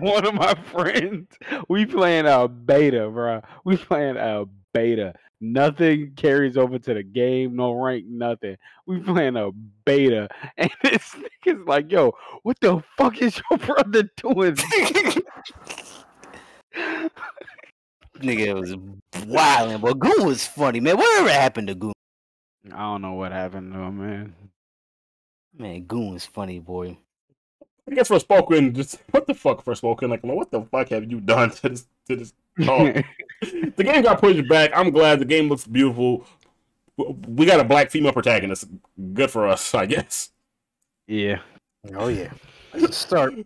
one 0.00 0.26
of 0.26 0.34
my 0.34 0.54
friends, 0.54 1.28
we 1.68 1.86
playing 1.86 2.26
a 2.26 2.48
beta, 2.48 3.08
bro. 3.08 3.42
We 3.64 3.76
playing 3.76 4.16
a 4.16 4.44
beta. 4.74 5.14
Nothing 5.44 6.12
carries 6.14 6.56
over 6.56 6.78
to 6.78 6.94
the 6.94 7.02
game, 7.02 7.56
no 7.56 7.72
rank, 7.72 8.04
nothing. 8.06 8.56
We 8.86 9.00
playing 9.00 9.34
a 9.34 9.50
beta, 9.84 10.28
and 10.56 10.70
this 10.84 11.16
nigga's 11.44 11.66
like, 11.66 11.90
"Yo, 11.90 12.14
what 12.44 12.60
the 12.60 12.80
fuck 12.96 13.20
is 13.20 13.42
your 13.50 13.58
brother 13.66 14.08
doing?" 14.16 14.54
Nigga 18.18 18.54
was 18.54 18.76
wilding, 19.26 19.80
but 19.80 19.98
Goon 19.98 20.26
was 20.26 20.46
funny, 20.46 20.78
man. 20.78 20.96
Whatever 20.96 21.30
happened 21.30 21.66
to 21.66 21.74
Goon? 21.74 21.92
I 22.72 22.78
don't 22.78 23.02
know 23.02 23.14
what 23.14 23.32
happened 23.32 23.72
to 23.72 23.80
him, 23.80 23.98
man. 23.98 24.34
Man, 25.58 25.82
Goon 25.86 26.12
was 26.12 26.24
funny, 26.24 26.60
boy. 26.60 26.96
I 27.90 27.94
guess 27.96 28.10
Forspoken, 28.10 28.76
just 28.76 29.00
what 29.10 29.26
the 29.26 29.34
fuck 29.34 29.64
Forspoken? 29.64 30.08
Like, 30.08 30.22
what 30.22 30.52
the 30.52 30.62
fuck 30.62 30.90
have 30.90 31.10
you 31.10 31.18
done 31.18 31.50
to 31.50 31.68
this 31.70 31.86
to 32.06 32.14
this 32.14 32.32
dog? 32.60 33.02
the 33.76 33.84
game 33.84 34.02
got 34.02 34.20
pushed 34.20 34.48
back. 34.48 34.70
I'm 34.74 34.90
glad 34.90 35.18
the 35.18 35.24
game 35.24 35.48
looks 35.48 35.66
beautiful. 35.66 36.26
We 36.96 37.46
got 37.46 37.58
a 37.58 37.64
black 37.64 37.90
female 37.90 38.12
protagonist. 38.12 38.66
Good 39.14 39.30
for 39.30 39.48
us, 39.48 39.74
I 39.74 39.86
guess. 39.86 40.30
yeah. 41.06 41.40
Oh 41.94 42.08
yeah. 42.08 42.32
Let's 42.74 42.96
start. 42.96 43.34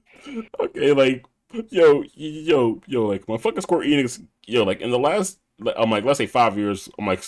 Okay, 0.58 0.90
like, 0.92 1.24
yo, 1.68 2.02
yo, 2.16 2.82
yo, 2.88 3.06
like, 3.06 3.28
my 3.28 3.36
fucking 3.36 3.60
Square 3.60 3.82
Enix, 3.86 4.20
yo, 4.44 4.64
like, 4.64 4.80
in 4.80 4.90
the 4.90 4.98
last, 4.98 5.38
like, 5.60 5.76
I'm 5.78 5.88
like, 5.88 6.02
let's 6.02 6.18
say 6.18 6.26
five 6.26 6.58
years, 6.58 6.88
I'm 6.98 7.06
like, 7.06 7.22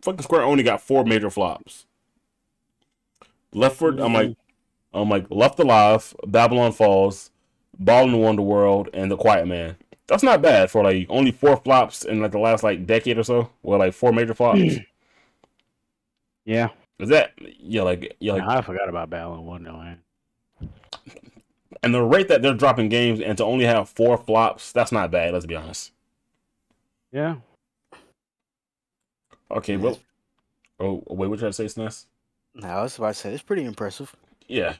fucking 0.00 0.22
Square 0.22 0.44
only 0.44 0.62
got 0.62 0.80
four 0.80 1.04
major 1.04 1.28
flops. 1.28 1.84
Left 3.52 3.76
for, 3.76 3.90
I'm 4.00 4.14
like, 4.14 4.34
I'm 4.94 5.10
like, 5.10 5.26
Left 5.28 5.58
Alive, 5.58 6.14
Babylon 6.26 6.72
Falls, 6.72 7.30
Ball 7.78 8.04
in 8.04 8.12
the 8.12 8.16
Wonder 8.16 8.40
World, 8.40 8.88
and 8.94 9.10
The 9.10 9.18
Quiet 9.18 9.46
Man. 9.46 9.76
That's 10.06 10.22
not 10.22 10.42
bad 10.42 10.70
for 10.70 10.84
like 10.84 11.06
only 11.08 11.32
four 11.32 11.56
flops 11.56 12.04
in 12.04 12.20
like 12.20 12.32
the 12.32 12.38
last 12.38 12.62
like 12.62 12.86
decade 12.86 13.18
or 13.18 13.24
so. 13.24 13.50
Well, 13.62 13.78
like 13.78 13.94
four 13.94 14.12
major 14.12 14.34
flops. 14.34 14.60
Hmm. 14.60 14.76
Yeah. 16.44 16.68
Is 16.98 17.08
that 17.08 17.32
yeah, 17.38 17.82
like 17.82 18.16
yeah, 18.20 18.34
like 18.34 18.42
I 18.42 18.62
forgot 18.62 18.88
about 18.88 19.10
Battle 19.10 19.34
in 19.34 19.44
Wonderland. 19.44 19.98
and 21.82 21.94
the 21.94 22.02
rate 22.02 22.28
that 22.28 22.42
they're 22.42 22.54
dropping 22.54 22.88
games 22.88 23.20
and 23.20 23.36
to 23.38 23.44
only 23.44 23.64
have 23.64 23.88
four 23.88 24.16
flops, 24.16 24.72
that's 24.72 24.92
not 24.92 25.10
bad. 25.10 25.32
Let's 25.32 25.46
be 25.46 25.56
honest. 25.56 25.92
Yeah. 27.10 27.36
Okay, 29.50 29.76
well, 29.76 29.98
oh 30.80 31.02
wait, 31.08 31.28
what 31.28 31.30
you 31.30 31.36
trying 31.36 31.52
to 31.52 31.52
say, 31.52 31.66
Sness? 31.66 32.06
No, 32.54 32.68
I 32.68 32.82
was 32.82 32.96
about 32.96 33.08
to 33.08 33.14
say 33.14 33.32
it's 33.32 33.42
pretty 33.42 33.64
impressive. 33.64 34.14
Yeah. 34.48 34.76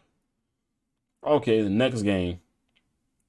Okay, 1.25 1.63
the 1.63 1.71
next 1.71 2.03
game. 2.03 2.41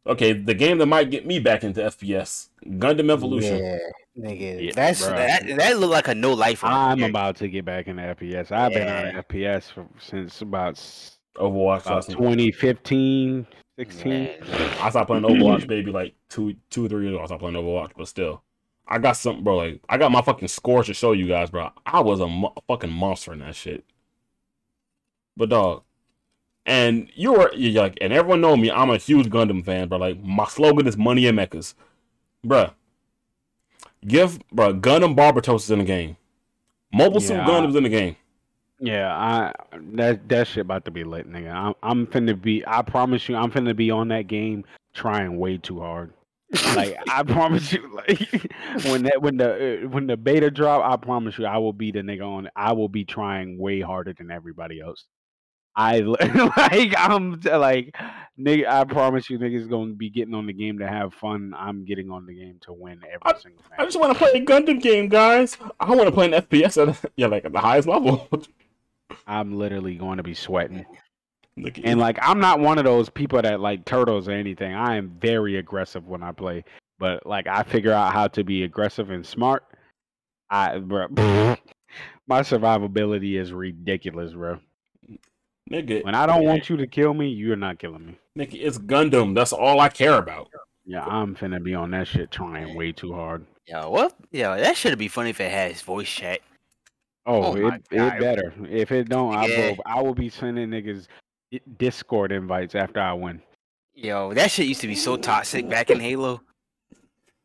Okay, 0.07 0.33
the 0.33 0.53
game 0.53 0.77
that 0.77 0.85
might 0.85 1.09
get 1.09 1.25
me 1.25 1.39
back 1.39 1.63
into 1.63 1.81
FPS, 1.81 2.49
Gundam 2.65 3.11
Evolution. 3.11 3.57
Yeah, 3.57 3.77
nigga. 4.17 4.65
Yeah, 4.65 4.71
that's 4.75 5.01
bruh. 5.01 5.15
that. 5.15 5.57
That 5.57 5.79
looked 5.79 5.93
like 5.93 6.07
a 6.07 6.13
no 6.15 6.33
life. 6.33 6.63
I'm 6.63 7.01
about 7.03 7.37
to 7.37 7.47
get 7.47 7.65
back 7.65 7.87
into 7.87 8.03
FPS. 8.03 8.51
I've 8.51 8.71
been 8.71 8.87
on 8.87 9.23
FPS 9.23 9.71
for, 9.71 9.87
since 9.97 10.41
about, 10.41 10.75
Overwatch. 11.37 11.81
about 11.87 11.95
last- 11.95 12.11
2015, 12.11 13.47
16. 13.79 14.29
I 14.79 14.89
stopped 14.91 15.07
playing 15.07 15.23
Overwatch 15.23 15.67
maybe 15.67 15.91
like 15.91 16.13
two, 16.29 16.55
two, 16.69 16.87
three 16.87 17.05
years 17.05 17.15
ago. 17.15 17.23
I 17.23 17.25
stopped 17.25 17.41
playing 17.41 17.55
Overwatch, 17.55 17.91
but 17.97 18.07
still, 18.07 18.43
I 18.87 18.99
got 18.99 19.13
something, 19.17 19.43
bro. 19.43 19.57
Like 19.57 19.81
I 19.89 19.97
got 19.97 20.11
my 20.11 20.21
fucking 20.21 20.49
scores 20.49 20.85
to 20.85 20.93
show 20.93 21.13
you 21.13 21.27
guys, 21.27 21.49
bro. 21.49 21.71
I 21.83 22.01
was 22.01 22.19
a 22.19 22.27
mo- 22.27 22.53
fucking 22.67 22.91
monster 22.91 23.33
in 23.33 23.39
that 23.39 23.55
shit. 23.55 23.83
But 25.35 25.49
dog, 25.49 25.81
and 26.65 27.09
you 27.15 27.33
were 27.33 27.51
you're 27.53 27.83
like, 27.83 27.97
and 28.01 28.11
everyone 28.11 28.41
know 28.41 28.57
me. 28.57 28.71
I'm 28.71 28.89
a 28.89 28.97
huge 28.97 29.27
Gundam 29.29 29.63
fan, 29.63 29.87
bro. 29.87 29.97
Like 29.97 30.21
my 30.23 30.45
slogan 30.45 30.87
is 30.87 30.97
"Money 30.97 31.27
and 31.27 31.37
Mechas," 31.37 31.73
bruh. 32.45 32.73
Give, 34.05 34.37
bro. 34.51 34.73
Gundam 34.73 35.15
Barbatos 35.15 35.61
is 35.61 35.71
in 35.71 35.79
the 35.79 35.85
game. 35.85 36.17
Mobile 36.93 37.19
Suit 37.19 37.35
Yeah. 37.35 37.45
Gundam's 37.45 37.75
in 37.75 37.83
the 37.83 37.89
game. 37.89 38.15
Yeah, 38.79 39.15
I 39.15 39.53
that 39.93 40.27
that 40.29 40.47
shit 40.47 40.61
about 40.61 40.85
to 40.85 40.91
be 40.91 41.03
lit, 41.03 41.31
nigga. 41.31 41.51
I'm 41.51 41.73
I'm 41.81 42.07
finna 42.07 42.39
be. 42.39 42.63
I 42.67 42.81
promise 42.81 43.27
you, 43.29 43.35
I'm 43.35 43.51
finna 43.51 43.75
be 43.75 43.89
on 43.89 44.09
that 44.09 44.27
game 44.27 44.65
trying 44.93 45.37
way 45.37 45.57
too 45.57 45.79
hard. 45.79 46.13
Like 46.75 46.97
I 47.09 47.23
promise 47.37 47.71
you, 47.71 47.89
like 47.95 48.19
when 48.85 49.03
that 49.03 49.21
when 49.21 49.37
the 49.37 49.85
uh, 49.85 49.87
when 49.87 50.07
the 50.07 50.17
beta 50.17 50.51
drop, 50.51 50.83
I 50.83 50.97
promise 50.97 51.37
you, 51.39 51.45
I 51.45 51.57
will 51.57 51.73
be 51.73 51.91
the 51.91 51.99
nigga 51.99 52.25
on. 52.27 52.49
I 52.55 52.73
will 52.73 52.89
be 52.89 53.05
trying 53.05 53.57
way 53.57 53.79
harder 53.81 54.13
than 54.13 54.29
everybody 54.29 54.81
else. 54.81 55.05
I 55.75 55.99
like 55.99 56.93
I'm 56.97 57.39
like 57.41 57.95
nigga. 58.39 58.67
I 58.67 58.83
promise 58.85 59.29
you, 59.29 59.37
niggas 59.37 59.69
gonna 59.69 59.93
be 59.93 60.09
getting 60.09 60.33
on 60.33 60.47
the 60.47 60.53
game 60.53 60.79
to 60.79 60.87
have 60.87 61.13
fun. 61.13 61.53
I'm 61.57 61.85
getting 61.85 62.11
on 62.11 62.25
the 62.25 62.33
game 62.33 62.59
to 62.61 62.73
win 62.73 63.01
every 63.03 63.39
single 63.41 63.63
match. 63.69 63.79
I 63.79 63.85
just 63.85 63.99
want 63.99 64.13
to 64.13 64.19
play 64.19 64.31
a 64.39 64.45
Gundam 64.45 64.81
game, 64.81 65.09
guys. 65.09 65.57
I 65.79 65.89
want 65.93 66.07
to 66.07 66.11
play 66.11 66.27
an 66.27 66.33
FPS 66.33 66.81
at 66.87 67.11
yeah, 67.17 67.27
like 67.27 67.45
at 67.45 67.51
the 67.51 67.59
highest 67.59 67.87
level. 67.87 68.27
I'm 69.27 69.57
literally 69.57 69.95
going 69.95 70.17
to 70.17 70.23
be 70.23 70.33
sweating. 70.33 70.85
And 71.83 71.99
like 71.99 72.19
I'm 72.21 72.39
not 72.39 72.59
one 72.59 72.77
of 72.77 72.83
those 72.83 73.09
people 73.09 73.41
that 73.41 73.59
like 73.59 73.85
turtles 73.85 74.27
or 74.27 74.31
anything. 74.31 74.73
I 74.73 74.95
am 74.95 75.17
very 75.19 75.57
aggressive 75.57 76.05
when 76.05 76.23
I 76.23 76.31
play. 76.31 76.63
But 76.99 77.25
like 77.25 77.47
I 77.47 77.63
figure 77.63 77.91
out 77.91 78.13
how 78.13 78.27
to 78.29 78.43
be 78.43 78.63
aggressive 78.63 79.09
and 79.09 79.25
smart. 79.25 79.63
I 80.49 80.77
bro, 80.79 81.07
my 82.27 82.41
survivability 82.41 83.39
is 83.39 83.51
ridiculous, 83.51 84.33
bro. 84.33 84.59
Nigga, 85.71 86.03
When 86.03 86.15
I 86.15 86.25
don't 86.25 86.43
want 86.45 86.69
you 86.69 86.77
to 86.77 86.87
kill 86.87 87.13
me, 87.13 87.27
you're 87.29 87.55
not 87.55 87.79
killing 87.79 88.05
me. 88.05 88.17
nigga, 88.37 88.55
it's 88.61 88.77
Gundam. 88.77 89.35
That's 89.35 89.53
all 89.53 89.79
I 89.79 89.89
care 89.89 90.17
about. 90.17 90.49
Yeah, 90.85 91.03
I'm 91.03 91.35
finna 91.35 91.63
be 91.63 91.73
on 91.73 91.91
that 91.91 92.07
shit 92.07 92.29
trying 92.31 92.75
way 92.75 92.91
too 92.91 93.13
hard. 93.13 93.45
Yo, 93.67 93.89
what? 93.89 94.15
Yeah, 94.31 94.55
that 94.57 94.77
should 94.77 94.97
be 94.99 95.07
funny 95.07 95.31
if 95.31 95.41
it 95.41 95.51
has 95.51 95.81
voice 95.81 96.07
chat. 96.09 96.41
Oh, 97.25 97.43
Oh 97.43 97.55
it 97.55 97.81
it 97.89 98.19
better. 98.19 98.53
If 98.69 98.91
it 98.91 99.09
don't, 99.09 99.35
I 99.35 99.47
will 99.47 99.77
I 99.85 100.01
will 100.01 100.13
be 100.13 100.29
sending 100.29 100.69
niggas 100.69 101.07
Discord 101.77 102.31
invites 102.31 102.75
after 102.75 102.99
I 102.99 103.13
win. 103.13 103.41
Yo, 103.95 104.33
that 104.33 104.51
shit 104.51 104.67
used 104.67 104.81
to 104.81 104.87
be 104.87 104.93
so 104.95 105.17
toxic 105.17 105.67
back 105.67 105.89
in 105.89 105.99
Halo. 105.99 106.41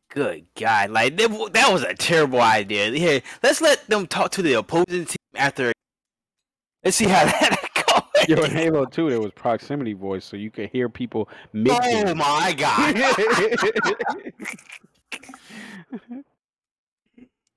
Good 0.09 0.45
God, 0.59 0.91
like 0.91 1.15
that, 1.17 1.53
that 1.53 1.71
was 1.71 1.83
a 1.83 1.93
terrible 1.95 2.41
idea. 2.41 2.89
Yeah, 2.91 3.19
let's 3.41 3.61
let 3.61 3.87
them 3.87 4.05
talk 4.05 4.31
to 4.31 4.41
the 4.41 4.53
opposing 4.53 5.05
team 5.05 5.15
after. 5.33 5.71
Let's 6.83 6.97
see 6.97 7.05
how 7.05 7.25
that 7.25 7.49
goes. 7.60 7.60
Yo, 8.27 8.43
in 8.43 8.51
Halo 8.51 8.85
2, 8.85 9.09
there 9.09 9.19
was 9.19 9.31
proximity 9.31 9.93
voice, 9.93 10.25
so 10.25 10.37
you 10.37 10.51
could 10.51 10.69
hear 10.69 10.89
people 10.89 11.27
mid 11.53 11.71
Oh 11.71 12.15
my 12.15 12.53
God! 12.53 12.95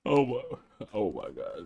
Oh 0.07 0.23
my, 0.23 0.39
oh 0.93 1.11
my 1.11 1.29
god. 1.31 1.65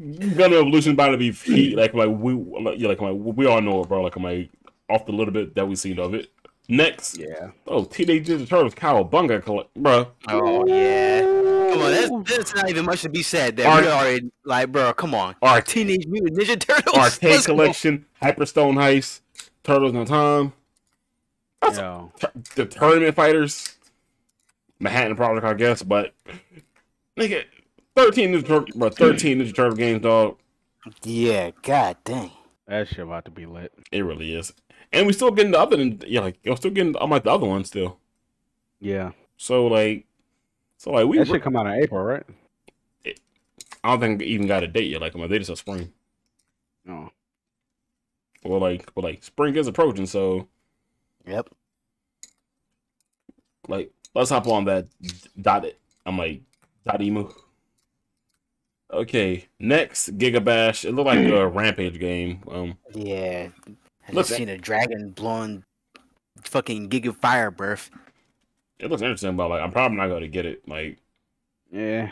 Gundam 0.00 0.60
Evolution 0.60 0.92
about 0.92 1.08
to 1.08 1.18
be 1.18 1.32
heat. 1.32 1.76
Like 1.76 1.92
like 1.92 2.08
we 2.08 2.32
like, 2.32 2.78
yeah, 2.78 2.88
like 2.88 3.00
like, 3.00 3.14
we 3.14 3.46
all 3.46 3.60
know 3.60 3.82
it, 3.82 3.88
bro. 3.88 4.02
Like 4.02 4.16
like 4.16 4.50
off 4.88 5.04
the 5.04 5.12
little 5.12 5.34
bit 5.34 5.54
that 5.54 5.68
we 5.68 5.76
seen 5.76 5.98
of 5.98 6.14
it. 6.14 6.30
Next, 6.68 7.18
yeah. 7.18 7.50
oh 7.66 7.84
Teenage 7.84 8.28
Ninja 8.28 8.48
Turtles 8.48 8.74
Cowabunga, 8.74 9.42
collect, 9.42 9.74
bro. 9.74 10.10
oh 10.28 10.66
yeah. 10.66 11.57
Come 11.72 11.82
on, 11.82 11.90
that's, 12.24 12.36
that's 12.36 12.54
not 12.54 12.68
even 12.70 12.84
much 12.84 13.02
to 13.02 13.08
be 13.08 13.22
said. 13.22 13.56
There, 13.56 13.66
Arc- 13.68 13.84
we 13.84 13.90
already 13.90 14.30
like, 14.44 14.72
bro. 14.72 14.92
Come 14.94 15.14
on, 15.14 15.34
Arc- 15.42 15.66
Teenage 15.66 16.06
Mutant 16.06 16.36
Ninja 16.38 16.58
Turtles. 16.58 16.96
Arcade 16.96 17.22
Let's 17.30 17.46
go. 17.46 17.54
Collection, 17.54 18.06
Hyperstone 18.22 18.74
Heist, 18.74 19.20
Turtles 19.64 19.94
in 19.94 20.04
Time, 20.06 20.52
That's- 21.60 21.78
Yo. 21.78 22.12
The 22.54 22.66
Tournament 22.66 23.14
Fighters, 23.14 23.76
Manhattan 24.80 25.16
Project, 25.16 25.44
I 25.46 25.54
guess. 25.54 25.82
But 25.82 26.14
nigga, 27.18 27.44
thirteen 27.96 28.32
Ninja 28.32 28.46
Turtle, 28.46 28.78
bro, 28.78 28.90
thirteen 28.90 29.40
Ninja 29.40 29.54
Turtle 29.54 29.76
games, 29.76 30.02
dog. 30.02 30.36
Yeah, 31.02 31.50
god 31.62 31.96
dang. 32.04 32.30
That 32.66 32.88
shit 32.88 33.00
about 33.00 33.24
to 33.26 33.30
be 33.30 33.46
lit. 33.46 33.72
It 33.92 34.02
really 34.04 34.34
is. 34.34 34.52
and 34.92 35.06
we 35.06 35.12
still 35.12 35.30
getting 35.30 35.52
the 35.52 35.58
other 35.60 35.76
than 35.76 36.02
yeah, 36.06 36.20
like 36.20 36.38
I'm 36.46 36.56
still 36.56 36.70
getting 36.70 36.94
I'm 37.00 37.10
like 37.10 37.24
the 37.24 37.30
other 37.30 37.46
one 37.46 37.64
still. 37.64 37.98
Yeah, 38.80 39.10
So 39.36 39.66
like, 39.66 40.06
so 40.78 40.92
like 40.92 41.06
we 41.06 41.18
that 41.18 41.26
should 41.26 41.42
come 41.42 41.56
out 41.56 41.66
in 41.66 41.74
April, 41.82 42.02
right? 42.02 42.24
I 43.84 43.90
don't 43.90 44.00
think 44.00 44.20
we 44.20 44.26
even 44.26 44.46
got 44.46 44.62
a 44.64 44.66
date 44.66 44.90
yet. 44.90 45.00
Like 45.00 45.14
my 45.14 45.26
date 45.26 45.42
is 45.42 45.50
a 45.50 45.56
spring. 45.56 45.92
No. 46.84 47.10
Well, 48.44 48.60
like, 48.60 48.90
well, 48.94 49.04
like 49.04 49.22
spring 49.22 49.54
is 49.56 49.66
approaching, 49.66 50.06
so 50.06 50.48
Yep. 51.26 51.48
like 53.68 53.90
let's 54.14 54.30
hop 54.30 54.46
on 54.48 54.64
that 54.64 54.86
dot 55.40 55.64
it. 55.64 55.78
I'm 56.06 56.16
like 56.16 56.40
dot 56.84 57.02
emu. 57.02 57.30
Okay, 58.90 59.46
next 59.58 60.16
Gigabash. 60.16 60.84
It 60.86 60.92
looked 60.92 61.06
like 61.08 61.18
a 61.26 61.46
rampage 61.48 61.98
game. 62.00 62.42
Um, 62.50 62.78
Yeah. 62.94 63.48
I 64.08 64.12
Look, 64.12 64.26
just 64.26 64.38
seen 64.38 64.48
a 64.48 64.56
dragon 64.56 65.10
blowing 65.10 65.62
fucking 66.42 66.88
giga 66.88 67.14
fire 67.14 67.50
breath. 67.50 67.90
It 68.78 68.90
looks 68.90 69.02
interesting, 69.02 69.36
but 69.36 69.48
like 69.48 69.60
I'm 69.62 69.72
probably 69.72 69.96
not 69.98 70.08
gonna 70.08 70.28
get 70.28 70.46
it. 70.46 70.66
Like 70.68 70.98
Yeah, 71.70 72.10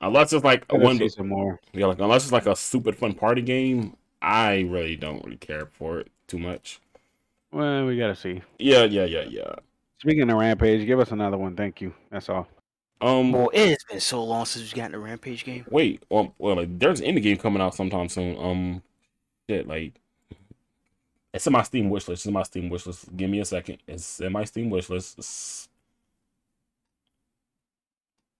unless 0.00 0.32
it's 0.32 0.44
like 0.44 0.64
a 0.70 0.74
I 0.76 0.78
one, 0.78 0.98
see 0.98 1.08
some 1.08 1.28
more. 1.28 1.60
yeah, 1.72 1.86
like 1.86 1.98
unless 2.00 2.24
it's 2.24 2.32
like 2.32 2.46
a 2.46 2.56
stupid 2.56 2.96
fun 2.96 3.14
party 3.14 3.42
game. 3.42 3.96
I 4.20 4.60
really 4.68 4.96
don't 4.96 5.24
really 5.24 5.36
care 5.36 5.66
for 5.66 6.00
it 6.00 6.10
too 6.26 6.38
much. 6.38 6.80
Well, 7.52 7.86
we 7.86 7.96
gotta 7.96 8.16
see. 8.16 8.42
Yeah, 8.58 8.84
yeah, 8.84 9.04
yeah, 9.04 9.22
yeah. 9.28 9.54
Speaking 9.98 10.28
of 10.30 10.36
Rampage, 10.38 10.86
give 10.86 11.00
us 11.00 11.12
another 11.12 11.36
one. 11.38 11.56
Thank 11.56 11.80
you. 11.80 11.94
That's 12.10 12.28
all. 12.28 12.46
Um, 13.00 13.30
Well, 13.32 13.48
it 13.54 13.68
has 13.68 13.84
been 13.88 14.00
so 14.00 14.22
long 14.24 14.44
since 14.44 14.72
we 14.72 14.76
got 14.76 14.86
in 14.90 14.94
a 14.94 14.98
rampage 14.98 15.44
game. 15.44 15.64
wait, 15.70 16.02
well, 16.10 16.34
well, 16.38 16.56
like 16.56 16.78
there's 16.80 17.00
an 17.00 17.06
indie 17.06 17.22
game 17.22 17.36
coming 17.36 17.62
out 17.62 17.74
sometime 17.76 18.08
soon. 18.08 18.36
Um, 18.38 18.82
shit, 19.48 19.68
like 19.68 19.94
it's 21.32 21.46
in 21.46 21.52
my 21.52 21.62
Steam 21.62 21.90
wishlist. 21.90 22.10
It's 22.14 22.26
in 22.26 22.32
my 22.32 22.42
Steam 22.42 22.68
wishlist. 22.70 23.16
Give 23.16 23.30
me 23.30 23.38
a 23.40 23.44
second. 23.44 23.78
It's 23.86 24.20
in 24.20 24.32
my 24.32 24.44
Steam 24.44 24.68
wishlist. 24.70 25.12
It's- 25.18 25.68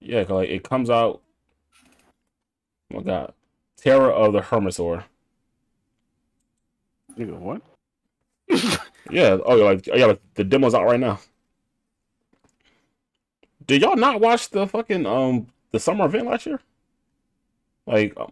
Yeah, 0.00 0.24
'cause, 0.24 0.30
like 0.32 0.48
it 0.48 0.64
comes 0.64 0.90
out. 0.90 1.22
Oh 2.92 2.96
my 2.98 3.02
god, 3.02 3.32
Terror 3.78 4.12
of 4.12 4.34
the 4.34 4.40
Hermitosaur. 4.40 5.04
Nigga, 7.16 7.38
what? 7.38 7.62
Yeah. 9.10 9.38
Oh, 9.44 9.56
yeah, 9.56 9.64
like 9.64 9.86
yeah, 9.86 10.06
like 10.06 10.20
the 10.34 10.44
demo's 10.44 10.74
out 10.74 10.84
right 10.84 11.00
now. 11.00 11.18
Did 13.64 13.82
y'all 13.82 13.94
not 13.94 14.20
watch 14.20 14.50
the 14.50 14.66
fucking 14.66 15.06
um 15.06 15.52
the 15.70 15.78
summer 15.78 16.06
event 16.06 16.26
last 16.26 16.44
year? 16.46 16.58
Like, 17.86 18.14
um, 18.18 18.30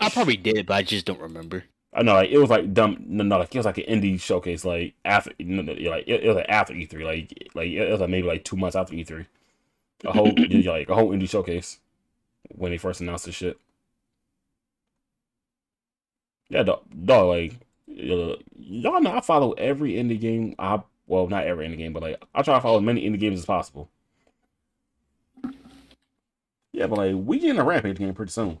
I 0.00 0.10
probably 0.10 0.36
did, 0.36 0.66
but 0.66 0.74
I 0.74 0.82
just 0.82 1.06
don't 1.06 1.20
remember. 1.20 1.64
I 1.92 2.02
know, 2.02 2.14
like 2.14 2.30
it 2.30 2.38
was 2.38 2.50
like 2.50 2.74
dumb. 2.74 2.98
No, 3.06 3.24
no, 3.24 3.38
like 3.38 3.54
it 3.54 3.58
was 3.58 3.66
like 3.66 3.78
an 3.78 3.84
indie 3.84 4.20
showcase. 4.20 4.64
Like 4.64 4.94
after, 5.04 5.32
no, 5.38 5.62
no, 5.62 5.72
like 5.72 6.04
it, 6.06 6.24
it 6.24 6.28
was 6.28 6.36
like 6.36 6.46
after 6.48 6.74
E 6.74 6.84
three. 6.86 7.04
Like, 7.04 7.32
like 7.54 7.68
it 7.70 7.90
was 7.90 8.00
like 8.00 8.10
maybe 8.10 8.26
like 8.28 8.44
two 8.44 8.56
months 8.56 8.76
after 8.76 8.94
E 8.94 9.04
three. 9.04 9.26
A 10.04 10.12
whole 10.12 10.32
like 10.36 10.88
a 10.88 10.94
whole 10.94 11.10
indie 11.10 11.28
showcase 11.28 11.78
when 12.48 12.70
they 12.70 12.78
first 12.78 13.00
announced 13.00 13.26
this 13.26 13.34
shit. 13.34 13.58
Yeah, 16.48 16.62
dog, 16.62 16.82
dog 17.04 17.28
like 17.28 17.54
y'all 17.86 19.00
know 19.00 19.16
I 19.16 19.20
follow 19.20 19.52
every 19.52 19.92
indie 19.92 20.20
game. 20.20 20.54
I 20.58 20.82
well, 21.06 21.28
not 21.28 21.46
every 21.46 21.66
indie 21.66 21.78
game, 21.78 21.92
but 21.92 22.02
like 22.02 22.22
I 22.34 22.42
try 22.42 22.54
to 22.54 22.60
follow 22.60 22.78
as 22.78 22.84
many 22.84 23.08
indie 23.08 23.18
games 23.18 23.38
as 23.38 23.46
possible. 23.46 23.88
Yeah, 26.72 26.86
but 26.88 26.98
like 26.98 27.14
we 27.16 27.38
getting 27.38 27.58
a 27.58 27.64
Rampage 27.64 27.98
game 27.98 28.14
pretty 28.14 28.32
soon. 28.32 28.58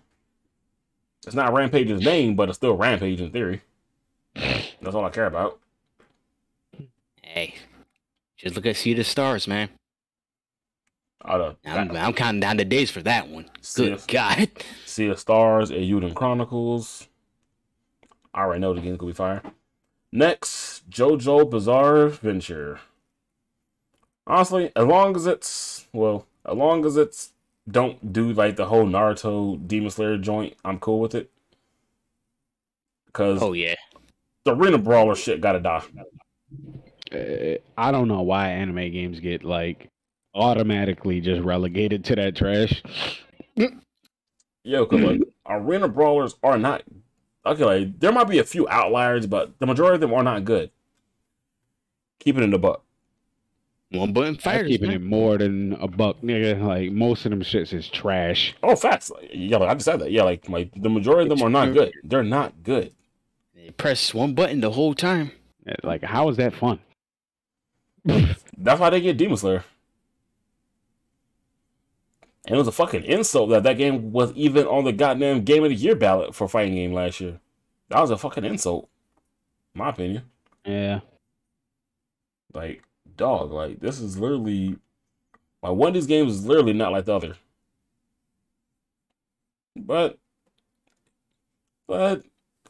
It's 1.26 1.34
not 1.34 1.52
Rampage's 1.52 2.04
name, 2.04 2.36
but 2.36 2.48
it's 2.48 2.56
still 2.56 2.76
Rampage 2.76 3.20
in 3.20 3.30
theory. 3.30 3.62
That's 4.34 4.94
all 4.94 5.04
I 5.04 5.10
care 5.10 5.26
about. 5.26 5.58
Hey, 7.22 7.56
just 8.36 8.54
look 8.54 8.66
at 8.66 8.76
Sea 8.76 8.98
of 8.98 9.06
Stars, 9.06 9.46
man. 9.48 9.68
Out 11.26 11.40
of 11.40 11.56
I'm, 11.64 11.90
I'm 11.96 12.12
counting 12.12 12.40
down 12.40 12.56
the 12.56 12.64
days 12.64 12.90
for 12.90 13.02
that 13.02 13.28
one. 13.28 13.50
See 13.60 13.88
Good 13.88 13.98
the, 13.98 14.12
God. 14.12 14.48
Sea 14.84 15.08
of 15.08 15.18
Stars 15.18 15.70
and 15.70 15.80
Eiyuden 15.80 16.14
Chronicles. 16.14 17.08
I 18.32 18.42
already 18.42 18.60
know 18.60 18.74
the 18.74 18.80
game's 18.80 18.98
gonna 18.98 19.10
be 19.12 19.16
fire. 19.16 19.42
Next, 20.12 20.88
JoJo 20.88 21.50
Bizarre 21.50 22.06
Adventure. 22.06 22.80
Honestly, 24.26 24.70
as 24.76 24.84
long 24.84 25.16
as 25.16 25.26
it's 25.26 25.88
well, 25.92 26.26
as 26.44 26.54
long 26.56 26.84
as 26.84 26.96
it's 26.96 27.32
don't 27.68 28.12
do 28.12 28.32
like 28.32 28.56
the 28.56 28.66
whole 28.66 28.84
Naruto 28.86 29.66
Demon 29.66 29.90
Slayer 29.90 30.18
joint, 30.18 30.54
I'm 30.64 30.78
cool 30.78 31.00
with 31.00 31.14
it. 31.14 31.30
Cause 33.12 33.42
Oh, 33.42 33.52
yeah. 33.52 33.74
the 34.44 34.54
arena 34.54 34.78
brawler 34.78 35.16
shit 35.16 35.40
gotta 35.40 35.60
die. 35.60 35.82
Uh, 37.12 37.58
I 37.76 37.90
don't 37.90 38.08
know 38.08 38.22
why 38.22 38.50
anime 38.50 38.90
games 38.92 39.18
get 39.20 39.42
like 39.42 39.90
automatically 40.36 41.20
just 41.20 41.42
relegated 41.42 42.04
to 42.04 42.16
that 42.16 42.36
trash. 42.36 42.82
Yo, 44.62 44.84
cause 44.86 45.00
like 45.00 45.20
arena 45.48 45.88
brawlers 45.88 46.34
are 46.42 46.58
not 46.58 46.82
okay. 47.44 47.64
Like 47.64 48.00
there 48.00 48.12
might 48.12 48.28
be 48.28 48.38
a 48.38 48.44
few 48.44 48.68
outliers, 48.68 49.26
but 49.26 49.58
the 49.58 49.66
majority 49.66 49.94
of 49.94 50.00
them 50.00 50.12
are 50.12 50.22
not 50.22 50.44
good. 50.44 50.70
Keep 52.20 52.38
it 52.38 52.42
in 52.42 52.50
the 52.50 52.58
buck. 52.58 52.82
One 53.92 54.12
button 54.12 54.36
I'm 54.44 54.66
keeping 54.66 54.88
man. 54.88 54.96
it 54.96 55.02
more 55.02 55.38
than 55.38 55.74
a 55.74 55.86
buck, 55.86 56.20
nigga. 56.20 56.60
Like 56.60 56.90
most 56.90 57.24
of 57.24 57.30
them 57.30 57.42
shits 57.42 57.72
is 57.72 57.88
trash. 57.88 58.54
Oh, 58.62 58.74
facts. 58.74 59.10
Like, 59.10 59.30
yeah, 59.32 59.58
like, 59.58 59.70
I 59.70 59.74
just 59.74 59.84
said 59.84 60.00
that. 60.00 60.10
Yeah, 60.10 60.24
like 60.24 60.48
my 60.48 60.68
the 60.74 60.90
majority 60.90 61.30
of 61.30 61.38
them 61.38 61.46
are 61.46 61.50
not 61.50 61.72
good. 61.72 61.92
They're 62.02 62.24
not 62.24 62.64
good. 62.64 62.92
They 63.54 63.70
Press 63.70 64.12
one 64.12 64.34
button 64.34 64.60
the 64.60 64.72
whole 64.72 64.94
time. 64.94 65.30
Like, 65.82 66.02
how 66.02 66.28
is 66.28 66.36
that 66.36 66.54
fun? 66.54 66.80
That's 68.04 68.80
why 68.80 68.90
they 68.90 69.00
get 69.00 69.16
Demon 69.16 69.36
Slayer. 69.36 69.64
And 72.46 72.54
it 72.54 72.58
was 72.58 72.68
a 72.68 72.72
fucking 72.72 73.04
insult 73.04 73.50
that 73.50 73.64
that 73.64 73.76
game 73.76 74.12
was 74.12 74.32
even 74.34 74.66
on 74.66 74.84
the 74.84 74.92
goddamn 74.92 75.42
Game 75.42 75.64
of 75.64 75.70
the 75.70 75.74
Year 75.74 75.96
ballot 75.96 76.34
for 76.34 76.48
fighting 76.48 76.76
game 76.76 76.92
last 76.92 77.20
year. 77.20 77.40
That 77.88 78.00
was 78.00 78.10
a 78.10 78.16
fucking 78.16 78.44
insult, 78.44 78.88
in 79.74 79.80
my 79.80 79.90
opinion. 79.90 80.22
Yeah. 80.64 81.00
Like, 82.54 82.82
dog, 83.16 83.50
like 83.50 83.80
this 83.80 84.00
is 84.00 84.18
literally 84.18 84.76
like 85.62 85.72
one 85.72 85.88
of 85.88 85.94
these 85.94 86.06
games 86.06 86.32
is 86.32 86.46
literally 86.46 86.72
not 86.72 86.92
like 86.92 87.04
the 87.06 87.14
other. 87.14 87.36
But 89.74 90.18
but 91.86 92.22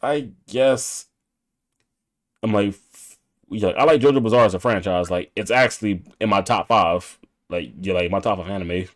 I 0.03 0.31
guess 0.47 1.07
I'm 2.43 2.53
like 2.53 2.75
yeah, 3.49 3.69
I 3.69 3.85
like 3.85 4.01
JoJo 4.01 4.23
Bizarre 4.23 4.45
as 4.45 4.55
a 4.55 4.59
franchise. 4.59 5.11
Like 5.11 5.31
it's 5.37 5.51
actually 5.51 6.03
in 6.21 6.29
my 6.29 6.43
top 6.43 6.69
five. 6.69 7.19
Like 7.49 7.73
yeah, 7.81 7.95
like 7.95 8.11
my 8.11 8.21
top 8.21 8.39
of 8.39 8.49
anime. 8.49 8.87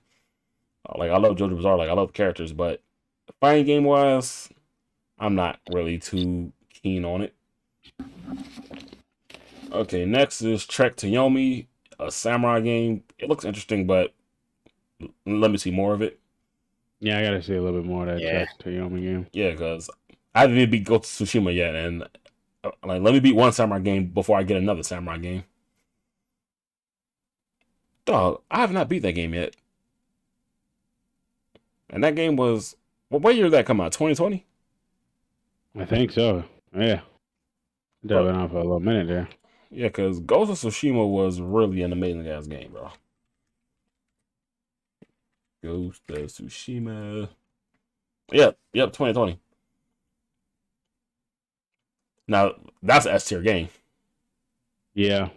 Uh, 0.89 0.99
Like 0.99 1.11
I 1.11 1.19
love 1.19 1.37
JoJo 1.37 1.57
Bizarre, 1.57 1.77
like 1.77 1.89
I 1.89 1.93
love 1.93 2.09
the 2.09 2.13
characters, 2.13 2.53
but 2.53 2.83
fighting 3.41 3.67
game 3.67 3.85
wise, 3.85 4.49
I'm 5.19 5.35
not 5.35 5.61
really 5.71 5.99
too 5.99 6.53
keen 6.73 7.05
on 7.05 7.23
it. 7.23 7.35
Okay, 9.73 10.05
next 10.05 10.43
is 10.43 10.67
Trek 10.67 10.97
to 10.97 11.07
Yomi, 11.07 11.67
a 11.99 12.11
samurai 12.11 12.61
game. 12.61 13.05
It 13.19 13.29
looks 13.29 13.45
interesting, 13.45 13.87
but 13.87 14.13
let 15.27 15.51
me 15.51 15.59
see 15.59 15.71
more 15.71 15.95
of 15.95 16.03
it. 16.03 16.19
Yeah, 16.99 17.19
I 17.19 17.23
gotta 17.23 17.43
see 17.43 17.55
a 17.55 17.63
little 17.63 17.81
bit 17.81 17.89
more 17.89 18.07
of 18.07 18.15
that 18.17 18.21
Yeah. 18.21 18.45
Trek 18.45 18.59
to 18.59 18.69
Yomi 18.71 19.01
game. 19.03 19.27
Yeah, 19.33 19.53
because 19.53 19.89
I 20.35 20.41
haven't 20.41 20.57
even 20.57 20.71
beat 20.71 20.85
Ghost 20.85 21.21
of 21.21 21.29
Tsushima 21.29 21.55
yet, 21.55 21.75
and 21.75 22.03
uh, 22.65 22.71
like 22.85 23.01
let 23.03 23.15
me 23.15 23.21
beat 23.21 23.37
one 23.37 23.53
samurai 23.53 23.81
game 23.81 24.07
before 24.07 24.39
I 24.39 24.43
get 24.43 24.57
another 24.57 24.83
samurai 24.83 25.19
game. 25.19 25.45
Dog, 28.07 28.43
I 28.51 28.61
have 28.61 28.73
not 28.73 28.89
beat 28.89 29.01
that 29.01 29.13
game 29.13 29.35
yet, 29.35 29.55
and 31.91 32.03
that 32.05 32.15
game 32.15 32.37
was 32.37 32.77
what, 33.09 33.23
what 33.23 33.35
year 33.35 33.45
did 33.45 33.53
that 33.53 33.67
come 33.67 33.81
out? 33.81 33.93
Twenty 33.93 34.15
twenty. 34.15 34.47
I 35.79 35.85
think 35.85 36.13
so. 36.13 36.45
Yeah. 36.75 37.01
That 38.03 38.23
been 38.23 38.35
on 38.35 38.49
for 38.49 38.57
a 38.57 38.63
little 38.63 38.81
minute 38.81 39.09
there. 39.09 39.29
Yeah, 39.71 39.89
because 39.89 40.21
Ghost 40.21 40.51
of 40.51 40.73
Tsushima 40.73 41.09
was 41.09 41.41
really 41.41 41.83
an 41.83 41.93
amazing 41.93 42.27
ass 42.27 42.47
game, 42.47 42.73
bro. 42.73 42.91
Ghost 45.63 46.03
of 46.09 46.17
Tsushima. 46.17 47.29
Yep, 48.33 48.59
yep, 48.73 48.89
2020. 48.93 49.39
Now, 52.27 52.53
that's 52.83 53.07
an 53.07 53.13
S 53.13 53.29
tier 53.29 53.43
game. 53.43 53.69
Yeah. 54.95 55.29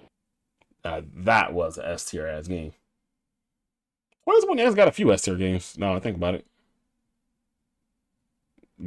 Uh, 0.83 1.01
that 1.17 1.53
was 1.53 1.77
an 1.77 1.85
S 1.85 2.05
tier 2.05 2.27
ass 2.27 2.47
game. 2.47 2.73
2020 4.25 4.61
has 4.63 4.75
got 4.75 4.87
a 4.87 4.91
few 4.91 5.11
S 5.11 5.23
tier 5.23 5.35
games. 5.35 5.77
Now 5.77 5.95
I 5.95 5.99
think 5.99 6.17
about 6.17 6.35
it. 6.35 6.45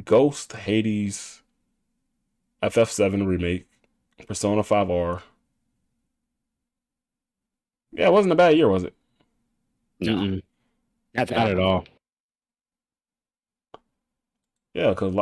Ghost, 0.03 0.53
Hades, 0.53 1.43
FF7 2.61 3.27
remake, 3.27 3.67
Persona 4.27 4.63
5R. 4.63 5.23
Yeah, 7.91 8.07
it 8.07 8.11
wasn't 8.11 8.31
a 8.33 8.35
bad 8.35 8.55
year, 8.55 8.67
was 8.69 8.83
it? 8.83 8.93
No, 9.99 10.13
Mm-mm. 10.13 10.41
not, 11.13 11.31
Not 11.31 11.51
at 11.51 11.59
all. 11.59 11.85
Yeah, 14.73 14.89
because 14.91 15.13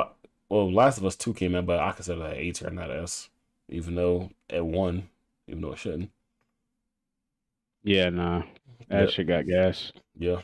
well, 0.50 0.72
Last 0.72 0.98
of 1.00 1.06
Us 1.06 1.16
2 1.16 1.34
came 1.34 1.56
in, 1.56 1.66
but 1.66 1.80
I 1.80 1.92
consider 1.94 2.20
that 2.22 2.38
A 2.38 2.52
tier, 2.52 2.70
not 2.70 2.92
S. 2.92 3.30
even 3.70 3.96
though 3.96 4.32
it 4.50 4.66
won, 4.66 5.10
even 5.48 5.62
though 5.62 5.72
it 5.74 5.80
shouldn't. 5.80 6.12
Yeah, 7.86 8.10
nah. 8.10 8.44
That 8.90 9.02
Yeah. 9.02 9.08
shit 9.08 9.28
got 9.28 9.46
gas. 9.46 9.92
Yeah. 10.18 10.42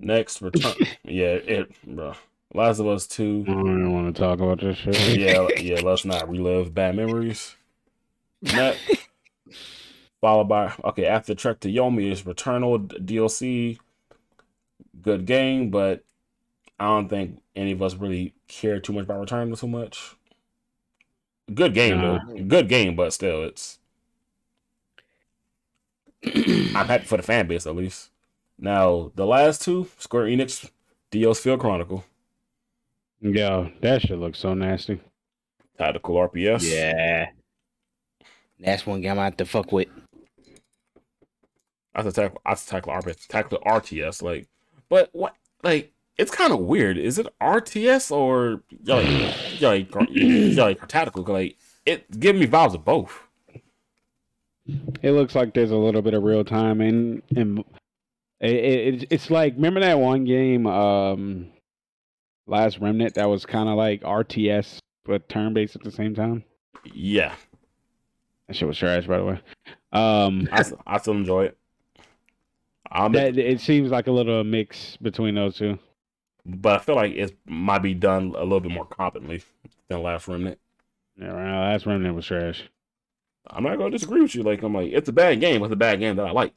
Next, 0.00 0.40
return. 0.40 0.74
yeah, 1.04 1.34
it, 1.34 1.72
bro. 1.84 2.14
Last 2.54 2.78
of 2.78 2.86
Us 2.86 3.06
Two. 3.06 3.44
I 3.48 3.52
don't 3.52 3.66
even 3.66 3.92
want 3.92 4.14
to 4.14 4.20
talk 4.20 4.38
about 4.38 4.60
this 4.60 4.76
shit. 4.78 5.18
Yeah, 5.18 5.48
yeah. 5.58 5.80
Let's 5.80 6.04
not 6.04 6.28
relive 6.28 6.72
bad 6.72 6.94
memories. 6.96 7.56
Next, 8.42 8.80
followed 10.20 10.44
by 10.44 10.72
okay. 10.84 11.06
After 11.06 11.34
Trek 11.34 11.60
to 11.60 11.68
Yomi 11.68 12.12
is 12.12 12.22
Returnal 12.22 12.86
DLC. 13.04 13.78
Good 15.02 15.26
game, 15.26 15.70
but 15.70 16.04
I 16.78 16.84
don't 16.86 17.08
think 17.08 17.42
any 17.56 17.72
of 17.72 17.82
us 17.82 17.94
really 17.94 18.34
care 18.46 18.78
too 18.78 18.92
much 18.92 19.04
about 19.04 19.26
Returnal 19.26 19.58
too 19.58 19.66
much. 19.68 20.14
Good 21.52 21.74
game 21.74 21.96
Nah. 22.00 22.18
though. 22.24 22.42
Good 22.44 22.68
game, 22.68 22.94
but 22.94 23.12
still, 23.12 23.42
it's 23.44 23.78
I'm 26.26 26.86
happy 26.86 27.04
for 27.04 27.16
the 27.16 27.22
fan 27.22 27.46
base 27.46 27.66
at 27.66 27.76
least. 27.76 28.10
Now 28.58 29.12
the 29.14 29.26
last 29.26 29.62
two, 29.62 29.88
Square 29.98 30.26
Enix, 30.26 30.70
Dio's 31.10 31.40
Field 31.40 31.60
Chronicle, 31.60 32.04
Yo, 33.20 33.70
that 33.80 34.02
shit 34.02 34.18
looks 34.18 34.38
so 34.38 34.52
nasty. 34.52 35.00
tactical 35.78 36.16
RPS. 36.16 36.62
Yeah. 36.62 37.30
That's 38.60 38.86
one 38.86 39.00
game 39.00 39.18
I 39.18 39.24
have 39.24 39.36
to 39.38 39.46
fuck 39.46 39.72
with. 39.72 39.88
That's 41.94 42.08
a 42.08 42.12
tackle. 42.12 42.40
That's 42.44 42.66
a 42.66 42.70
tackle 42.70 42.92
RPS. 42.92 43.26
Tackle 43.28 43.58
RTS. 43.64 44.22
Like, 44.22 44.46
but 44.90 45.08
what? 45.12 45.34
Like, 45.62 45.92
it's 46.18 46.30
kind 46.30 46.52
of 46.52 46.60
weird. 46.60 46.98
Is 46.98 47.18
it 47.18 47.26
RTS 47.40 48.10
or 48.10 48.62
yeah, 48.82 48.94
like, 48.96 49.60
yeah, 49.60 49.68
like, 49.68 49.94
like 50.80 50.88
tactical? 50.88 51.24
Like, 51.24 51.56
it 51.86 52.20
give 52.20 52.36
me 52.36 52.46
vibes 52.46 52.74
of 52.74 52.84
both. 52.84 53.23
It 55.02 55.10
looks 55.10 55.34
like 55.34 55.52
there's 55.54 55.70
a 55.70 55.76
little 55.76 56.02
bit 56.02 56.14
of 56.14 56.22
real 56.22 56.44
time 56.44 56.80
and 56.80 57.22
and 57.36 57.64
it, 58.40 58.50
it, 58.50 59.06
it's 59.10 59.30
like 59.30 59.54
remember 59.56 59.80
that 59.80 59.98
one 59.98 60.24
game, 60.24 60.66
um, 60.66 61.50
Last 62.46 62.78
Remnant 62.78 63.14
that 63.14 63.28
was 63.28 63.46
kind 63.46 63.68
of 63.68 63.76
like 63.76 64.02
RTS 64.02 64.78
but 65.04 65.28
turn 65.28 65.52
based 65.54 65.76
at 65.76 65.82
the 65.82 65.90
same 65.90 66.14
time. 66.14 66.44
Yeah, 66.92 67.34
That 68.46 68.56
shit 68.56 68.68
was 68.68 68.78
trash, 68.78 69.06
by 69.06 69.18
the 69.18 69.24
way. 69.24 69.40
Um, 69.92 70.48
I, 70.52 70.64
I 70.86 70.98
still 70.98 71.14
enjoy 71.14 71.44
it. 71.46 71.58
I'm, 72.90 73.12
that 73.12 73.38
it 73.38 73.60
seems 73.60 73.90
like 73.90 74.06
a 74.06 74.12
little 74.12 74.44
mix 74.44 74.96
between 74.98 75.34
those 75.34 75.56
two. 75.56 75.78
but 76.44 76.74
I 76.76 76.78
feel 76.78 76.94
like 76.96 77.12
it 77.14 77.36
might 77.46 77.80
be 77.80 77.94
done 77.94 78.34
a 78.36 78.42
little 78.42 78.60
bit 78.60 78.70
more 78.72 78.86
competently 78.86 79.42
than 79.88 80.02
Last 80.02 80.28
Remnant. 80.28 80.58
Yeah, 81.18 81.28
right. 81.28 81.70
Last 81.72 81.86
Remnant 81.86 82.14
was 82.14 82.26
trash. 82.26 82.64
I'm 83.46 83.64
not 83.64 83.78
gonna 83.78 83.90
disagree 83.90 84.22
with 84.22 84.34
you. 84.34 84.42
Like, 84.42 84.62
I'm 84.62 84.74
like, 84.74 84.92
it's 84.92 85.08
a 85.08 85.12
bad 85.12 85.40
game. 85.40 85.62
It's 85.62 85.72
a 85.72 85.76
bad 85.76 86.00
game 86.00 86.16
that 86.16 86.26
I 86.26 86.30
like. 86.30 86.54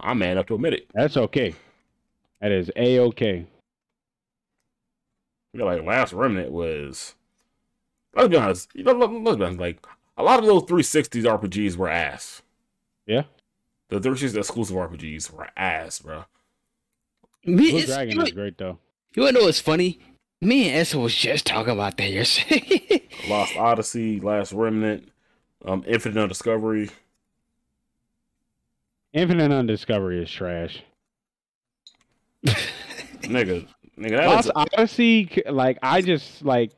I'm 0.00 0.18
man 0.18 0.32
enough 0.32 0.46
to 0.46 0.54
admit 0.54 0.74
it. 0.74 0.86
That's 0.94 1.16
okay. 1.16 1.54
That 2.40 2.52
is 2.52 2.70
a 2.76 3.00
okay. 3.00 3.46
You 5.52 5.60
know, 5.60 5.66
like 5.66 5.84
Last 5.84 6.12
Remnant 6.12 6.50
was. 6.52 7.14
Let's 8.14 8.28
be 8.28 8.36
honest. 8.36 8.68
You 8.74 8.84
know, 8.84 8.92
let- 8.92 9.10
let's 9.10 9.36
be 9.36 9.44
honest. 9.44 9.60
Like 9.60 9.86
a 10.16 10.22
lot 10.22 10.38
of 10.38 10.46
those 10.46 10.62
360s 10.64 11.24
RPGs 11.24 11.76
were 11.76 11.88
ass. 11.88 12.42
Yeah. 13.06 13.22
The 13.88 14.00
360 14.00 14.38
exclusive 14.38 14.76
RPGs 14.76 15.30
were 15.32 15.48
ass, 15.56 16.00
bro. 16.00 16.24
Me, 17.44 17.70
Blue 17.70 17.86
Dragon 17.86 18.10
you, 18.10 18.18
know, 18.18 18.24
is 18.24 18.32
great 18.32 18.58
though. 18.58 18.78
you 19.14 19.22
wanna 19.22 19.38
know 19.38 19.44
what's 19.46 19.60
funny? 19.60 20.00
Me 20.42 20.68
and 20.68 20.78
Essa 20.78 20.98
was 20.98 21.14
just 21.14 21.46
talking 21.46 21.72
about 21.72 21.96
that 21.96 22.10
yesterday. 22.10 23.08
Lost 23.28 23.56
Odyssey, 23.56 24.20
Last 24.20 24.52
Remnant, 24.52 25.08
um, 25.66 25.84
Infinite 25.86 26.20
Undiscovery. 26.20 26.90
Infinite 29.12 29.52
Undiscovery 29.52 30.22
is 30.22 30.30
trash. 30.30 30.82
Nigga, 33.22 33.66
nigga, 33.98 34.10
that 34.10 34.26
Lost 34.26 34.50
was, 34.54 34.66
Odyssey, 34.72 35.42
like 35.50 35.78
I 35.82 36.00
just 36.00 36.44
like 36.44 36.72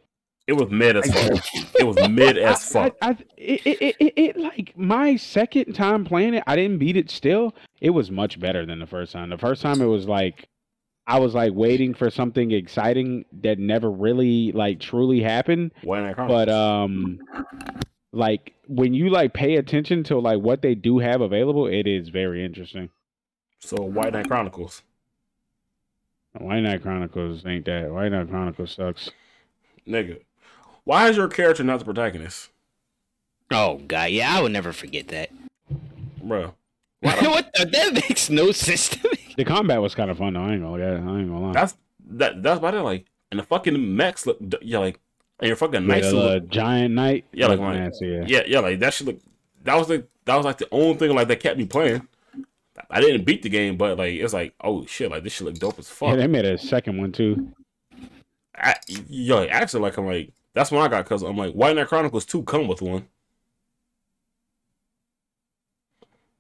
it 0.47 0.55
was 0.55 0.71
mid 0.71 0.97
as 0.97 1.13
fuck. 1.13 1.45
it 1.79 1.87
was 1.87 2.09
mid 2.09 2.39
as 2.39 2.73
fuck. 2.73 2.97
I, 3.03 3.11
I, 3.11 3.17
it, 3.37 3.61
it, 3.67 3.97
it, 4.01 4.13
it, 4.17 4.37
like 4.39 4.73
my 4.77 5.17
second 5.17 5.75
time 5.75 6.07
playing 6.07 6.35
it, 6.35 6.45
I 6.47 6.57
didn't 6.57 6.79
beat 6.79 6.97
it. 6.97 7.11
Still, 7.11 7.55
it 7.83 7.91
was 7.91 8.11
much 8.11 8.41
better 8.41 8.65
than 8.65 8.79
the 8.79 8.87
first 8.87 9.13
time. 9.13 9.29
The 9.29 9.37
first 9.37 9.61
time, 9.61 9.83
it 9.83 9.87
was 9.87 10.07
like 10.07 10.49
I 11.07 11.19
was 11.19 11.35
like 11.35 11.53
waiting 11.55 11.93
for 11.93 12.11
something 12.11 12.51
exciting 12.53 13.27
that 13.43 13.59
never 13.59 13.91
really 13.91 14.53
like 14.53 14.81
truly 14.81 15.21
happened. 15.21 15.73
White 15.83 16.03
Knight 16.03 16.15
Chronicles. 16.15 16.47
But 16.47 16.49
um, 16.49 17.19
like 18.13 18.55
when 18.67 18.95
you 18.95 19.11
like 19.11 19.35
pay 19.35 19.57
attention 19.57 20.03
to 20.05 20.19
like 20.19 20.41
what 20.41 20.63
they 20.63 20.75
do 20.75 20.99
have 20.99 21.21
available, 21.21 21.67
it 21.67 21.87
is 21.87 22.09
very 22.09 22.45
interesting. 22.45 22.91
so 23.59 23.83
White 23.83 24.13
Knight 24.13 24.29
Chronicles. 24.29 24.83
White 26.39 26.61
Knight 26.61 26.83
Chronicles 26.83 27.45
ain't 27.47 27.65
that. 27.67 27.91
White 27.91 28.13
Knight 28.13 28.29
Chronicles 28.29 28.73
sucks. 28.73 29.11
Nigga. 29.87 30.21
Why 30.85 31.09
is 31.09 31.17
your 31.17 31.29
character 31.29 31.65
not 31.65 31.79
the 31.79 31.85
protagonist? 31.85 32.51
oh 33.51 33.79
god, 33.87 34.11
yeah, 34.11 34.37
I 34.37 34.43
would 34.43 34.53
never 34.53 34.73
forget 34.73 35.09
that. 35.09 35.31
Bro. 36.23 36.55
what 37.01 37.51
the, 37.55 37.65
that 37.65 37.95
makes 37.95 38.29
no 38.29 38.53
sense 38.53 38.89
to 38.91 39.09
me. 39.09 39.35
The 39.37 39.45
combat 39.45 39.81
was 39.81 39.95
kind 39.95 40.11
of 40.11 40.19
fun 40.19 40.35
though. 40.35 40.43
I 40.43 40.53
ain't 40.53 40.63
gonna, 40.63 40.83
I 40.83 40.97
ain't 40.97 41.29
gonna 41.29 41.41
lie. 41.41 41.53
That's 41.53 41.77
that 42.11 42.43
that's 42.43 42.59
about 42.59 42.75
it. 42.75 42.81
Like 42.81 43.07
and 43.31 43.39
the 43.39 43.45
fucking 43.45 43.97
mechs 43.97 44.27
look 44.27 44.39
yeah, 44.63 44.79
like 44.79 44.95
and 44.95 44.99
your 45.47 45.57
fucking 45.57 45.83
Yeah, 45.83 45.95
nice 45.95 46.05
look 46.05 46.15
little 46.15 46.41
giant 46.49 46.95
knight. 46.95 47.25
Yeah, 47.33 47.47
like 47.47 47.61
my- 47.61 47.77
yeah. 48.01 48.25
Yeah, 48.27 48.43
yeah, 48.47 48.61
like 48.61 48.81
that 48.81 48.93
shit 48.95 49.07
look 49.07 49.21
that 49.65 49.77
was 49.77 49.89
like 49.89 50.07
that 50.25 50.37
was 50.37 50.45
like 50.45 50.59
the 50.59 50.69
only 50.73 50.97
thing 50.97 51.15
like 51.15 51.29
that 51.29 51.41
kept 51.41 51.59
me 51.59 51.67
playing. 51.67 52.07
I 52.91 53.01
didn't 53.01 53.25
beat 53.25 53.43
the 53.43 53.49
game, 53.49 53.77
but 53.77 53.99
like 53.99 54.15
it's 54.15 54.33
like, 54.33 54.55
oh 54.63 54.87
shit, 54.87 55.11
like 55.11 55.23
this 55.25 55.33
shit 55.35 55.47
look 55.47 55.57
dope 55.59 55.79
as 55.79 55.89
Yeah, 55.89 55.95
fuck. 56.11 56.17
they 56.17 56.27
made 56.27 56.45
a 56.45 56.57
second 56.59 56.99
one 56.99 57.13
too. 57.13 57.53
I, 58.57 58.75
yo, 58.89 59.45
actually, 59.47 59.83
like 59.83 59.97
I'm 59.97 60.07
like 60.07 60.33
that's 60.55 60.71
when 60.71 60.83
I 60.83 60.89
got 60.89 61.05
because 61.05 61.23
I'm 61.23 61.37
like 61.37 61.53
White 61.55 61.77
Knight 61.77 61.89
Chronicles 61.89 62.25
two 62.25 62.43
come 62.43 62.67
with 62.67 62.83
one, 62.83 63.07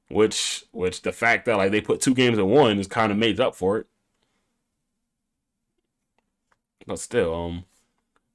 which 0.08 0.64
which 0.72 1.02
the 1.02 1.12
fact 1.12 1.44
that 1.46 1.56
like 1.56 1.70
they 1.70 1.80
put 1.80 2.00
two 2.00 2.14
games 2.14 2.38
in 2.38 2.48
one 2.48 2.78
is 2.78 2.86
kind 2.86 3.12
of 3.12 3.18
made 3.18 3.38
up 3.40 3.54
for 3.54 3.78
it. 3.78 3.86
But 6.86 6.98
still, 6.98 7.34
um, 7.34 7.64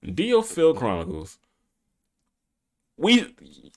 Dio 0.04 0.42
Field 0.42 0.78
Chronicles. 0.78 1.40
We 2.98 3.34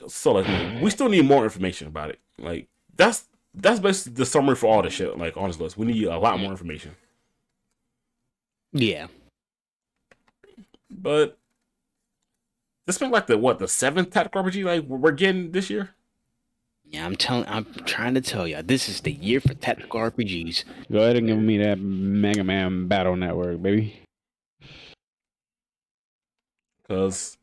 so 0.08 0.32
like 0.32 0.82
we 0.82 0.90
still 0.90 1.08
need 1.08 1.24
more 1.24 1.44
information 1.44 1.88
about 1.88 2.10
it. 2.10 2.20
Like 2.38 2.68
that's 2.96 3.26
that's 3.54 3.80
basically 3.80 4.14
the 4.14 4.26
summary 4.26 4.56
for 4.56 4.66
all 4.66 4.82
the 4.82 4.90
shit. 4.90 5.16
Like 5.18 5.36
on 5.36 5.48
this 5.48 5.60
list, 5.60 5.78
we 5.78 5.86
need 5.86 6.04
a 6.04 6.18
lot 6.18 6.38
more 6.38 6.50
information. 6.50 6.94
Yeah. 8.72 9.06
But 10.90 11.38
this 12.86 12.98
been 12.98 13.10
like 13.10 13.26
the 13.26 13.38
what 13.38 13.58
the 13.58 13.68
seventh 13.68 14.10
tactical 14.10 14.42
RPG 14.44 14.64
like 14.64 14.84
we're 14.84 15.12
getting 15.12 15.52
this 15.52 15.70
year. 15.70 15.90
Yeah, 16.88 17.04
I'm 17.04 17.16
telling 17.16 17.48
I'm 17.48 17.66
trying 17.84 18.14
to 18.14 18.20
tell 18.20 18.46
you, 18.46 18.62
this 18.62 18.88
is 18.88 19.00
the 19.00 19.12
year 19.12 19.40
for 19.40 19.54
tactical 19.54 20.00
RPGs. 20.00 20.64
Go 20.90 20.98
ahead 20.98 21.16
and 21.16 21.26
give 21.26 21.38
me 21.38 21.58
that 21.58 21.80
Mega 21.80 22.44
Man 22.44 22.86
Battle 22.86 23.16
Network, 23.16 23.60
baby. 23.60 24.05
Because 26.86 27.36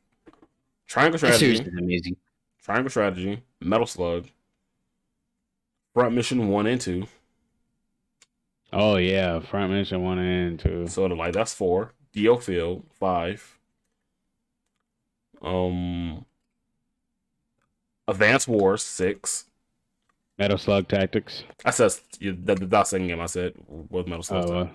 Triangle 0.88 1.18
Strategy, 1.18 1.54
is 1.54 1.60
amazing. 1.60 2.16
Triangle 2.64 2.90
Strategy, 2.90 3.42
Metal 3.60 3.88
Slug, 3.88 4.28
Front 5.94 6.16
Mission 6.16 6.48
one 6.48 6.66
and 6.66 6.80
two. 6.80 7.08
Oh 8.72 8.96
yeah, 8.98 9.40
Front 9.40 9.74
Mission 9.74 10.02
one 10.02 10.20
and 10.20 10.60
two. 10.60 10.88
So 10.88 11.08
the, 11.08 11.16
like 11.16 11.34
that's 11.34 11.54
four. 11.54 11.94
Dio 12.14 12.38
Field 12.38 12.86
five. 13.00 13.60
Um, 15.42 16.26
Advanced 18.08 18.48
Wars 18.48 18.82
six. 18.82 19.46
Metal 20.40 20.58
Slug 20.58 20.88
Tactics. 20.88 21.44
I 21.66 21.72
said 21.72 21.92
the, 22.20 22.32
the, 22.32 22.56
the 22.56 22.84
second 22.86 23.08
game 23.08 23.20
I 23.20 23.26
said 23.26 23.54
was 23.68 24.08
Metal 24.08 24.24
Slug. 24.24 24.50
Oh, 24.50 24.58
uh, 24.62 24.68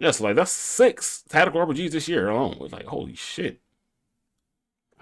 yeah, 0.00 0.10
so 0.12 0.24
like 0.24 0.36
that's 0.36 0.50
six 0.50 1.22
tactical 1.28 1.64
RPGs 1.66 1.90
this 1.90 2.08
year 2.08 2.30
alone. 2.30 2.56
It's 2.62 2.72
like 2.72 2.86
holy 2.86 3.14
shit. 3.14 3.60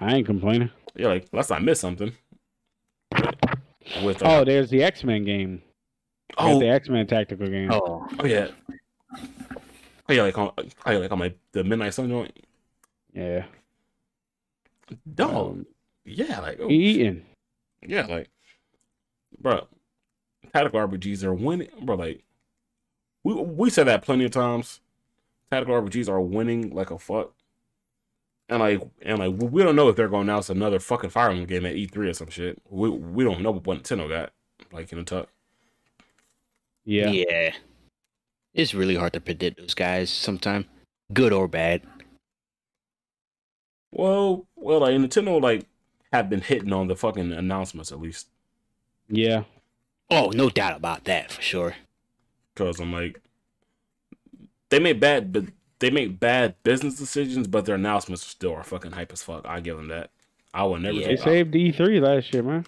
I 0.01 0.17
ain't 0.17 0.27
complaining. 0.27 0.71
Yeah, 0.97 1.09
like 1.09 1.29
unless 1.33 1.53
I 1.53 1.61
miss 1.61 1.79
something. 1.79 2.13
With 4.03 4.23
Oh, 4.23 4.41
uh, 4.41 4.45
there's 4.45 4.71
the 4.71 4.83
X 4.83 5.05
Men 5.05 5.25
game. 5.25 5.63
Oh, 6.37 6.57
oh, 6.57 6.59
the 6.59 6.69
X 6.69 6.89
Men 6.89 7.07
tactical 7.07 7.47
game. 7.47 7.71
Oh, 7.73 8.07
oh 8.19 8.27
yeah, 8.27 8.49
oh 10.09 10.13
yeah, 10.13 10.23
like 10.23 10.37
on, 10.37 10.53
oh 10.59 10.91
yeah, 10.91 10.99
like 10.99 11.13
on 11.13 11.19
my 11.21 11.33
the 11.53 11.63
Midnight 11.63 11.95
Sun 11.95 12.09
joint. 12.09 12.37
Yeah. 13.13 13.45
Dog, 15.15 15.51
Um, 15.51 15.67
yeah, 16.05 16.41
like 16.41 16.59
oh, 16.61 16.69
eating. 16.69 17.25
yeah, 17.87 18.07
like, 18.07 18.31
bro, 19.41 19.69
tactical 20.53 20.81
RPGs 20.81 21.23
are 21.23 21.35
winning, 21.35 21.69
bro. 21.83 21.95
Like, 21.95 22.25
we 23.23 23.35
we 23.35 23.71
said 23.71 23.87
that 23.87 24.03
plenty 24.03 24.25
of 24.25 24.33
times. 24.33 24.81
Tactical 25.51 25.81
RPGs 25.81 26.09
are 26.09 26.21
winning 26.21 26.71
like 26.71 26.91
a 26.91 26.99
fuck. 26.99 27.33
and 28.49 28.61
like 28.61 28.83
and 29.03 29.19
like 29.19 29.35
we 29.39 29.63
don't 29.63 29.77
know 29.77 29.89
if 29.89 29.97
they're 29.97 30.09
going 30.09 30.27
to 30.27 30.33
announce 30.33 30.51
another 30.51 30.79
fucking 30.79 31.11
Fire 31.11 31.31
Emblem 31.31 31.47
game 31.47 31.67
at 31.67 31.75
E3 31.75 31.97
or 32.11 32.13
some 32.15 32.31
shit. 32.31 32.61
We 32.69 32.91
we 32.91 33.25
don't 33.25 33.43
know 33.43 33.53
what 33.53 33.83
Nintendo 33.83 34.09
got 34.09 34.33
like 34.73 34.93
in 34.93 34.99
the 34.99 35.05
tuck. 35.05 35.29
Yeah. 36.85 37.09
yeah. 37.11 37.55
It's 38.55 38.75
really 38.75 38.97
hard 38.97 39.13
to 39.13 39.21
predict 39.21 39.59
those 39.59 39.75
guys 39.75 40.11
sometimes, 40.11 40.67
good 41.13 41.33
or 41.33 41.47
bad. 41.47 41.83
Well, 43.93 44.47
well, 44.57 44.81
like 44.81 44.95
Nintendo 44.95 45.41
like 45.41 45.67
have 46.13 46.31
been 46.31 46.41
hitting 46.41 46.73
on 46.73 46.89
the 46.89 46.97
fucking 46.97 47.33
announcements 47.33 47.93
at 47.93 48.01
least. 48.01 48.29
Yeah. 49.09 49.45
Oh, 50.11 50.31
no 50.35 50.49
doubt 50.49 50.77
about 50.77 51.05
that 51.05 51.31
for 51.31 51.43
sure. 51.43 51.75
Cause 52.55 52.81
I'm 52.81 52.93
like, 52.93 53.21
they 54.71 54.79
make 54.79 55.01
bad, 55.01 55.33
but 55.33 55.45
they 55.79 55.91
make 55.91 56.19
bad 56.19 56.55
business 56.63 56.97
decisions, 56.97 57.47
but 57.47 57.65
their 57.65 57.77
announcements 57.77 58.27
still 58.27 58.55
are 58.55 58.65
fucking 58.65 58.93
hype 58.93 59.13
as 59.13 59.23
fuck. 59.23 59.47
I 59.47 59.61
give 59.61 59.77
them 59.77 59.89
that. 59.89 60.11
I 60.53 60.65
will 60.65 60.79
never. 60.79 60.97
Yeah. 60.97 61.09
they 61.09 61.17
saved 61.17 61.55
E 61.55 61.73
three 61.73 62.01
last 62.01 62.33
year, 62.33 62.43
man. 62.43 62.67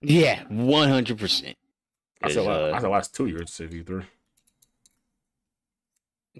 Yeah, 0.00 0.44
one 0.48 0.88
hundred 0.88 1.18
percent. 1.18 1.56
I 2.22 2.30
said, 2.30 2.46
uh, 2.46 2.72
I 2.74 2.80
said 2.80 2.88
last 2.88 3.14
two 3.14 3.26
years 3.26 3.46
to 3.46 3.52
save 3.52 3.72
you 3.72 3.84
three. 3.84 4.04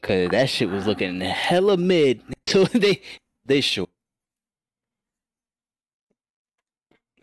Cause 0.03 0.29
that 0.31 0.49
shit 0.49 0.71
was 0.71 0.87
looking 0.87 1.21
hella 1.21 1.77
mid 1.77 2.23
until 2.47 2.67
they 2.67 3.03
they 3.45 3.61
showed. 3.61 3.89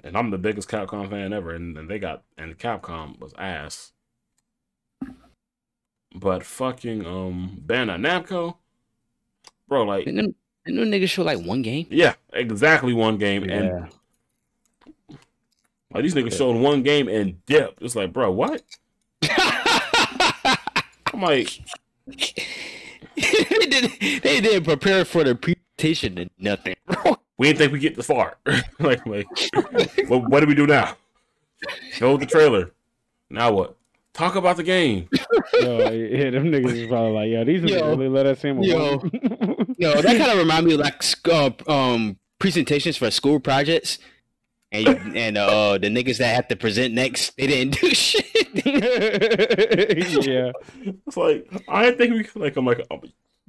And 0.03 0.15
I'm 0.15 0.29
the 0.29 0.37
biggest 0.37 0.69
Capcom 0.69 1.09
fan 1.09 1.33
ever, 1.33 1.51
and, 1.55 1.77
and 1.77 1.89
they 1.89 1.99
got 1.99 2.23
and 2.37 2.57
Capcom 2.57 3.19
was 3.19 3.33
ass. 3.37 3.91
But 6.17 6.43
fucking 6.45 7.05
um 7.05 7.61
Bandai 7.65 7.99
Namco, 7.99 8.55
bro, 9.67 9.83
like 9.83 10.05
Didn't 10.05 10.15
them, 10.25 10.35
didn't 10.65 10.89
them 10.89 10.91
niggas 11.01 11.09
show 11.09 11.23
like 11.23 11.39
one 11.45 11.61
game? 11.61 11.87
yeah, 11.89 12.13
exactly 12.33 12.93
one 12.93 13.17
game, 13.17 13.43
and 13.43 13.89
Yeah. 15.09 15.15
like 15.93 16.03
these 16.03 16.15
niggas 16.15 16.37
showed 16.37 16.55
one 16.55 16.83
game 16.83 17.07
and 17.09 17.45
dip. 17.45 17.77
It's 17.81 17.95
like, 17.95 18.13
bro, 18.13 18.31
what? 18.31 18.63
I'm 21.13 21.21
like, 21.21 21.49
they 22.07 23.65
didn't. 23.67 23.99
They 23.99 24.41
didn't 24.41 24.63
prepare 24.65 25.05
for 25.05 25.23
the 25.23 25.35
presentation 25.35 26.17
and 26.17 26.29
nothing, 26.37 26.75
bro. 26.87 27.17
we 27.37 27.47
didn't 27.47 27.59
think 27.59 27.71
we 27.73 27.79
get 27.79 27.95
this 27.95 28.07
far. 28.07 28.37
like, 28.79 29.05
like, 29.05 29.27
what, 30.07 30.29
what 30.29 30.39
do 30.41 30.47
we 30.47 30.55
do 30.55 30.67
now? 30.67 30.95
Show 31.91 32.17
the 32.17 32.25
trailer. 32.25 32.71
Now 33.29 33.51
what? 33.53 33.75
Talk 34.13 34.35
about 34.35 34.55
the 34.57 34.63
game. 34.63 35.09
Yo, 35.53 35.91
yeah, 35.91 36.29
them 36.31 36.45
niggas 36.51 36.71
is 36.73 36.87
probably 36.87 37.11
like, 37.11 37.29
yo, 37.29 37.43
these 37.45 37.61
niggas 37.61 37.79
Yo. 37.79 37.89
really 37.95 38.09
let 38.09 38.25
us 38.25 38.43
in. 38.43 38.57
with 38.57 38.67
Yo. 38.69 38.97
one- 38.97 39.75
Yo, 39.77 40.01
that 40.01 40.17
kind 40.17 40.31
of 40.31 40.37
remind 40.37 40.65
me 40.65 40.73
of 40.73 40.79
like 40.79 41.01
sc- 41.03 41.27
uh, 41.29 41.51
um 41.67 42.17
presentations 42.39 42.97
for 42.97 43.09
school 43.11 43.39
projects, 43.39 43.99
and 44.71 44.85
you, 44.87 44.93
and 45.15 45.37
uh 45.37 45.77
the 45.77 45.87
niggas 45.87 46.17
that 46.17 46.33
have 46.35 46.47
to 46.49 46.55
present 46.55 46.93
next, 46.93 47.35
they 47.37 47.47
didn't 47.47 47.79
do 47.79 47.89
shit. 47.93 48.25
yeah. 50.25 50.51
It's 51.07 51.17
like 51.17 51.47
I 51.67 51.91
think 51.91 52.13
we 52.35 52.41
like 52.41 52.55
I'm 52.57 52.65
like 52.65 52.85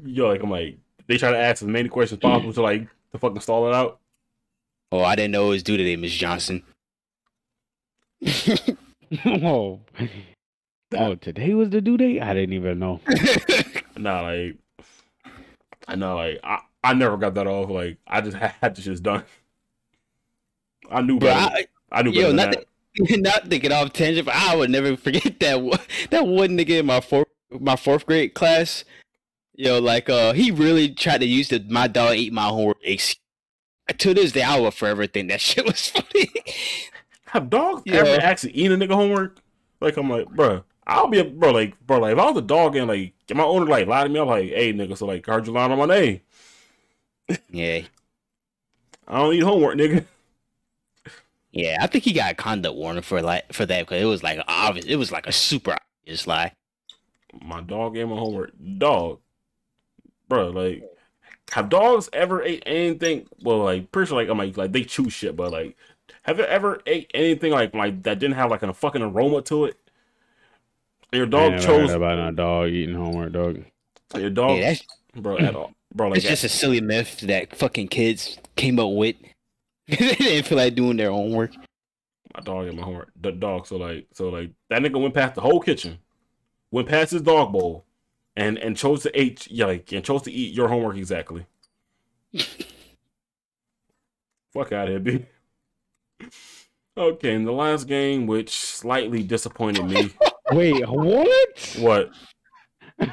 yo 0.04 0.28
like 0.28 0.42
I'm 0.42 0.50
like 0.50 0.78
they 1.06 1.16
try 1.16 1.30
to 1.30 1.38
ask 1.38 1.62
as 1.62 1.68
many 1.68 1.88
questions 1.88 2.20
possible 2.20 2.52
to 2.52 2.62
like 2.62 2.88
to 3.12 3.18
fucking 3.18 3.40
stall 3.40 3.68
it 3.68 3.74
out. 3.74 4.00
oh, 4.92 5.02
I 5.02 5.14
didn't 5.16 5.30
know 5.32 5.46
it 5.46 5.50
was 5.50 5.62
due 5.62 5.76
today, 5.76 5.96
Miss 5.96 6.12
Johnson. 6.12 6.62
oh. 9.24 9.80
Oh, 10.94 11.14
today 11.16 11.54
was 11.54 11.70
the 11.70 11.80
due 11.80 11.96
date? 11.96 12.20
I 12.22 12.34
didn't 12.34 12.54
even 12.54 12.78
know. 12.78 13.00
Nah, 13.98 14.20
like 14.20 14.56
I 15.88 15.94
know 15.96 16.16
like 16.16 16.38
I, 16.44 16.60
I 16.84 16.92
never 16.92 17.16
got 17.16 17.32
that 17.34 17.46
off. 17.46 17.70
Like 17.70 17.96
I 18.06 18.20
just 18.20 18.36
had 18.60 18.74
to 18.74 18.82
just 18.82 19.02
done. 19.02 19.24
I 20.90 21.00
knew 21.00 21.18
Bro, 21.18 21.30
better. 21.30 21.56
I, 21.56 21.66
I, 21.90 22.02
knew 22.02 22.10
better 22.10 22.20
yo, 22.20 22.26
than 22.28 22.36
not 22.36 22.50
that. 22.52 22.66
th- 23.06 23.20
not 23.22 23.48
thinking 23.48 23.72
off 23.72 23.94
tangent, 23.94 24.26
but 24.26 24.34
I 24.34 24.54
would 24.54 24.68
never 24.70 24.96
forget 24.98 25.40
that 25.40 25.62
one, 25.62 25.78
that 26.10 26.26
one 26.26 26.50
nigga 26.58 26.80
in 26.80 26.86
my 26.86 27.00
fourth 27.00 27.28
my 27.50 27.76
fourth 27.76 28.04
grade 28.04 28.34
class. 28.34 28.84
Yo, 29.54 29.78
like 29.80 30.10
uh, 30.10 30.34
he 30.34 30.50
really 30.50 30.90
tried 30.90 31.22
to 31.22 31.26
use 31.26 31.48
the 31.48 31.64
my 31.70 31.88
dog 31.88 32.16
ate 32.16 32.32
my 32.34 32.48
homework. 32.48 32.76
excuse. 32.82 33.18
To 33.98 34.12
this 34.12 34.32
day, 34.32 34.42
I 34.42 34.58
will 34.60 34.72
forever 34.72 35.06
think 35.06 35.30
that 35.30 35.40
shit 35.40 35.64
was 35.64 35.86
funny. 35.88 36.28
Have 37.26 37.48
dogs 37.48 37.82
Yeah. 37.86 38.00
ever 38.00 38.20
actually 38.20 38.52
eaten 38.52 38.82
a 38.82 38.86
nigga 38.86 38.94
homework? 38.94 39.38
Like 39.80 39.96
I'm 39.96 40.10
like, 40.10 40.28
bro, 40.28 40.64
I'll 40.86 41.08
be 41.08 41.18
a 41.18 41.24
bro, 41.24 41.50
like, 41.50 41.78
bro, 41.86 41.98
like 41.98 42.12
if 42.12 42.18
I 42.18 42.30
was 42.30 42.38
a 42.38 42.42
dog 42.42 42.76
and 42.76 42.88
like 42.88 43.14
my 43.34 43.42
owner 43.42 43.66
like 43.66 43.88
lied 43.88 44.06
to 44.06 44.12
me, 44.12 44.20
I'm 44.20 44.28
like, 44.28 44.50
hey 44.50 44.72
nigga, 44.72 44.96
so 44.96 45.06
like 45.06 45.26
heard 45.26 45.46
your 45.46 45.54
line 45.54 45.72
on 45.72 45.78
my 45.78 45.86
name. 45.86 46.20
yeah, 47.50 47.80
I 49.08 49.18
don't 49.18 49.32
need 49.32 49.42
homework, 49.42 49.76
nigga. 49.76 50.04
yeah. 51.52 51.78
I 51.80 51.86
think 51.88 52.04
he 52.04 52.12
got 52.12 52.32
a 52.32 52.34
conduct 52.34 52.76
warning 52.76 53.02
for 53.02 53.20
like 53.20 53.52
for 53.52 53.66
that 53.66 53.80
because 53.80 54.00
it 54.00 54.06
was 54.06 54.22
like 54.22 54.40
obvious. 54.46 54.86
It 54.86 54.96
was 54.96 55.10
like 55.10 55.26
a 55.26 55.32
super 55.32 55.76
obvious 56.04 56.26
lie. 56.26 56.52
My 57.42 57.60
dog 57.60 57.96
ate 57.96 58.04
my 58.04 58.16
homework. 58.16 58.52
Dog. 58.78 59.20
Bro, 60.28 60.50
like 60.50 60.84
have 61.52 61.68
dogs 61.68 62.08
ever 62.12 62.42
ate 62.42 62.62
anything 62.66 63.26
well 63.40 63.58
like 63.58 63.92
pretty 63.92 64.08
sure 64.08 64.18
like 64.18 64.28
I'm 64.28 64.38
like 64.38 64.56
like 64.56 64.72
they 64.72 64.84
chew 64.84 65.10
shit, 65.10 65.36
but 65.36 65.52
like 65.52 65.76
have 66.22 66.38
you 66.38 66.44
ever 66.44 66.80
ate 66.86 67.10
anything 67.14 67.52
like 67.52 67.74
like 67.74 68.02
that 68.04 68.18
didn't 68.18 68.36
have 68.36 68.50
like 68.50 68.62
a 68.62 68.72
fucking 68.72 69.02
aroma 69.02 69.42
to 69.42 69.66
it? 69.66 69.76
Your 71.12 71.26
dog 71.26 71.52
ain't 71.52 71.62
chose 71.62 71.90
heard 71.90 71.96
about 71.96 72.18
no 72.18 72.30
dog 72.32 72.68
eating 72.68 72.94
homework, 72.94 73.32
dog. 73.32 73.64
your 74.16 74.30
dog 74.30 74.58
Yeah, 74.58 74.74
bro 75.14 75.38
at 75.38 75.54
all. 75.54 75.72
Bro 75.94 76.08
like 76.08 76.18
it's 76.18 76.26
just 76.26 76.44
a 76.44 76.48
silly 76.48 76.80
myth 76.80 77.20
that 77.20 77.54
fucking 77.56 77.88
kids 77.88 78.38
came 78.56 78.78
up 78.78 78.90
with. 78.92 79.16
they 79.88 79.96
didn't 79.96 80.46
feel 80.46 80.58
like 80.58 80.74
doing 80.74 80.96
their 80.96 81.10
homework. 81.10 81.52
my 82.34 82.40
dog 82.42 82.66
ate 82.66 82.74
my 82.74 82.82
homework. 82.82 83.10
The 83.20 83.32
dog, 83.32 83.66
so 83.66 83.76
like 83.76 84.06
so 84.12 84.28
like 84.28 84.50
that 84.68 84.82
nigga 84.82 85.00
went 85.00 85.14
past 85.14 85.36
the 85.36 85.40
whole 85.40 85.60
kitchen, 85.60 85.98
went 86.70 86.88
past 86.88 87.12
his 87.12 87.22
dog 87.22 87.52
bowl, 87.52 87.84
and 88.34 88.58
and 88.58 88.76
chose 88.76 89.02
to 89.04 89.20
eat 89.20 89.46
yeah, 89.50 89.66
like 89.66 89.92
and 89.92 90.04
chose 90.04 90.22
to 90.22 90.32
eat 90.32 90.54
your 90.54 90.68
homework 90.68 90.96
exactly. 90.96 91.46
Fuck 94.52 94.72
out 94.72 94.88
of 94.88 95.06
here, 95.06 95.20
B. 95.20 95.26
Okay, 96.98 97.34
and 97.34 97.46
the 97.46 97.52
last 97.52 97.86
game, 97.86 98.26
which 98.26 98.48
slightly 98.48 99.22
disappointed 99.22 99.84
me. 99.84 100.14
Wait, 100.52 100.88
what? 100.88 101.76
what? 101.78 102.10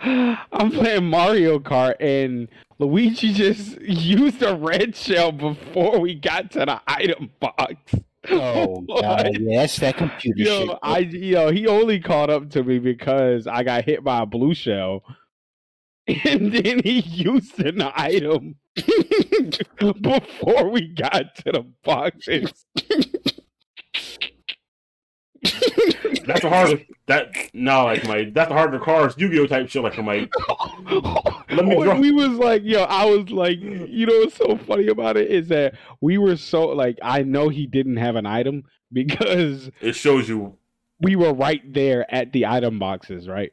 I'm 0.00 0.70
playing 0.70 1.06
Mario 1.06 1.58
Kart 1.58 1.94
and 2.00 2.48
Luigi 2.78 3.32
just 3.32 3.80
used 3.80 4.42
a 4.42 4.54
red 4.54 4.94
shell 4.94 5.32
before 5.32 6.00
we 6.00 6.14
got 6.14 6.50
to 6.52 6.60
the 6.60 6.80
item 6.86 7.30
box. 7.40 7.94
Oh 8.30 8.82
What? 8.86 9.40
yeah, 9.40 9.60
that's 9.60 9.76
that 9.76 9.96
computer 9.96 10.44
shit. 10.44 10.66
Yo, 10.66 10.78
I 10.82 10.98
yo, 10.98 11.50
he 11.50 11.66
only 11.66 12.00
caught 12.00 12.30
up 12.30 12.50
to 12.50 12.62
me 12.62 12.78
because 12.78 13.46
I 13.46 13.62
got 13.62 13.84
hit 13.84 14.04
by 14.04 14.22
a 14.22 14.26
blue 14.26 14.54
shell. 14.54 15.02
And 16.24 16.52
then 16.52 16.80
he 16.82 16.98
used 16.98 17.60
an 17.60 17.80
item 17.80 18.56
before 19.78 20.68
we 20.68 20.88
got 20.88 21.36
to 21.36 21.52
the 21.52 21.64
boxes. 21.84 22.66
That's 26.26 26.42
the 26.42 26.48
hardest. 26.48 26.84
That 27.06 27.34
no, 27.54 27.84
like 27.84 28.04
my 28.06 28.30
that's 28.32 28.48
the 28.48 28.54
harder 28.54 28.78
cars 28.78 29.14
Yu-Gi-Oh 29.18 29.46
type 29.46 29.68
shit. 29.68 29.82
Like 29.82 29.98
I'm 29.98 30.06
like, 30.06 30.30
Let 31.50 31.64
me 31.66 31.74
draw- 31.82 31.98
we 31.98 32.10
was 32.12 32.30
like, 32.32 32.62
yo, 32.64 32.82
I 32.82 33.04
was 33.04 33.30
like, 33.30 33.58
you 33.60 34.06
know 34.06 34.18
what's 34.20 34.36
so 34.36 34.56
funny 34.56 34.86
about 34.88 35.16
it 35.16 35.30
is 35.30 35.48
that 35.48 35.74
we 36.00 36.18
were 36.18 36.36
so 36.36 36.66
like, 36.68 36.98
I 37.02 37.22
know 37.22 37.48
he 37.48 37.66
didn't 37.66 37.96
have 37.96 38.16
an 38.16 38.26
item 38.26 38.64
because 38.92 39.70
it 39.80 39.94
shows 39.94 40.28
you. 40.28 40.56
we 41.00 41.16
were 41.16 41.32
right 41.32 41.60
there 41.72 42.12
at 42.14 42.32
the 42.32 42.46
item 42.46 42.78
boxes, 42.78 43.28
right? 43.28 43.52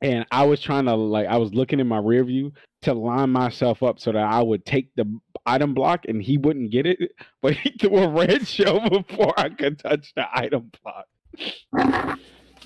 And 0.00 0.26
I 0.32 0.44
was 0.46 0.60
trying 0.60 0.86
to 0.86 0.94
like, 0.94 1.28
I 1.28 1.36
was 1.36 1.54
looking 1.54 1.78
in 1.78 1.86
my 1.86 1.98
rear 1.98 2.24
view 2.24 2.52
to 2.82 2.92
line 2.92 3.30
myself 3.30 3.82
up 3.84 4.00
so 4.00 4.10
that 4.10 4.24
I 4.24 4.42
would 4.42 4.66
take 4.66 4.92
the 4.96 5.04
item 5.46 5.74
block 5.74 6.06
and 6.08 6.20
he 6.20 6.38
wouldn't 6.38 6.72
get 6.72 6.86
it, 6.86 6.98
but 7.42 7.54
he 7.54 7.70
threw 7.78 7.98
a 7.98 8.08
red 8.08 8.46
shell 8.48 8.80
before 8.90 9.38
I 9.38 9.48
could 9.50 9.78
touch 9.78 10.12
the 10.16 10.26
item 10.36 10.72
block. 10.82 11.06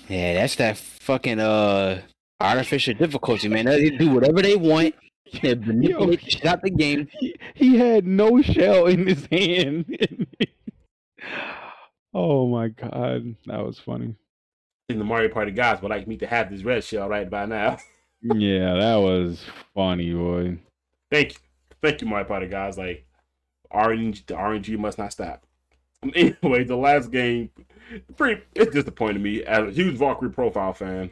Yeah, 0.09 0.33
that's 0.35 0.55
that 0.55 0.77
fucking 0.77 1.39
uh 1.39 2.01
artificial 2.39 2.93
difficulty, 2.93 3.47
man. 3.49 3.65
They 3.65 3.89
do 3.89 4.11
whatever 4.11 4.41
they 4.41 4.55
want. 4.55 4.95
They 5.41 5.55
manipulate 5.55 6.23
the 6.23 6.29
shit 6.29 6.45
out 6.45 6.61
the 6.61 6.69
game. 6.69 7.09
He, 7.19 7.35
he 7.53 7.77
had 7.77 8.07
no 8.07 8.41
shell 8.41 8.85
in 8.85 9.07
his 9.07 9.25
hand. 9.25 9.85
oh 12.13 12.47
my 12.47 12.69
god, 12.69 13.35
that 13.45 13.65
was 13.65 13.79
funny. 13.79 14.15
think 14.87 14.99
the 14.99 15.03
Mario 15.03 15.29
Party 15.29 15.51
guys 15.51 15.81
would 15.81 15.91
like 15.91 16.07
me 16.07 16.15
to 16.17 16.27
have 16.27 16.49
this 16.49 16.63
red 16.63 16.83
shell 16.83 17.09
right 17.09 17.29
by 17.29 17.45
now. 17.45 17.77
Yeah, 18.23 18.73
that 18.73 18.95
was 18.95 19.43
funny, 19.75 20.11
boy. 20.11 20.57
Thank 21.11 21.33
you. 21.33 21.39
Thank 21.83 22.01
you, 22.01 22.07
Mario 22.07 22.25
Party 22.25 22.47
guys. 22.47 22.75
Like 22.75 23.05
RNG 23.71 24.25
the 24.25 24.33
RNG 24.33 24.75
must 24.79 24.97
not 24.97 25.11
stop. 25.11 25.43
Anyway, 26.15 26.63
the 26.63 26.75
last 26.75 27.11
game 27.11 27.51
pretty 28.15 28.41
it 28.55 28.71
disappointed 28.71 29.21
me 29.21 29.43
as 29.43 29.67
a 29.67 29.71
huge 29.71 29.95
Valkyrie 29.95 30.31
profile 30.31 30.73
fan. 30.73 31.11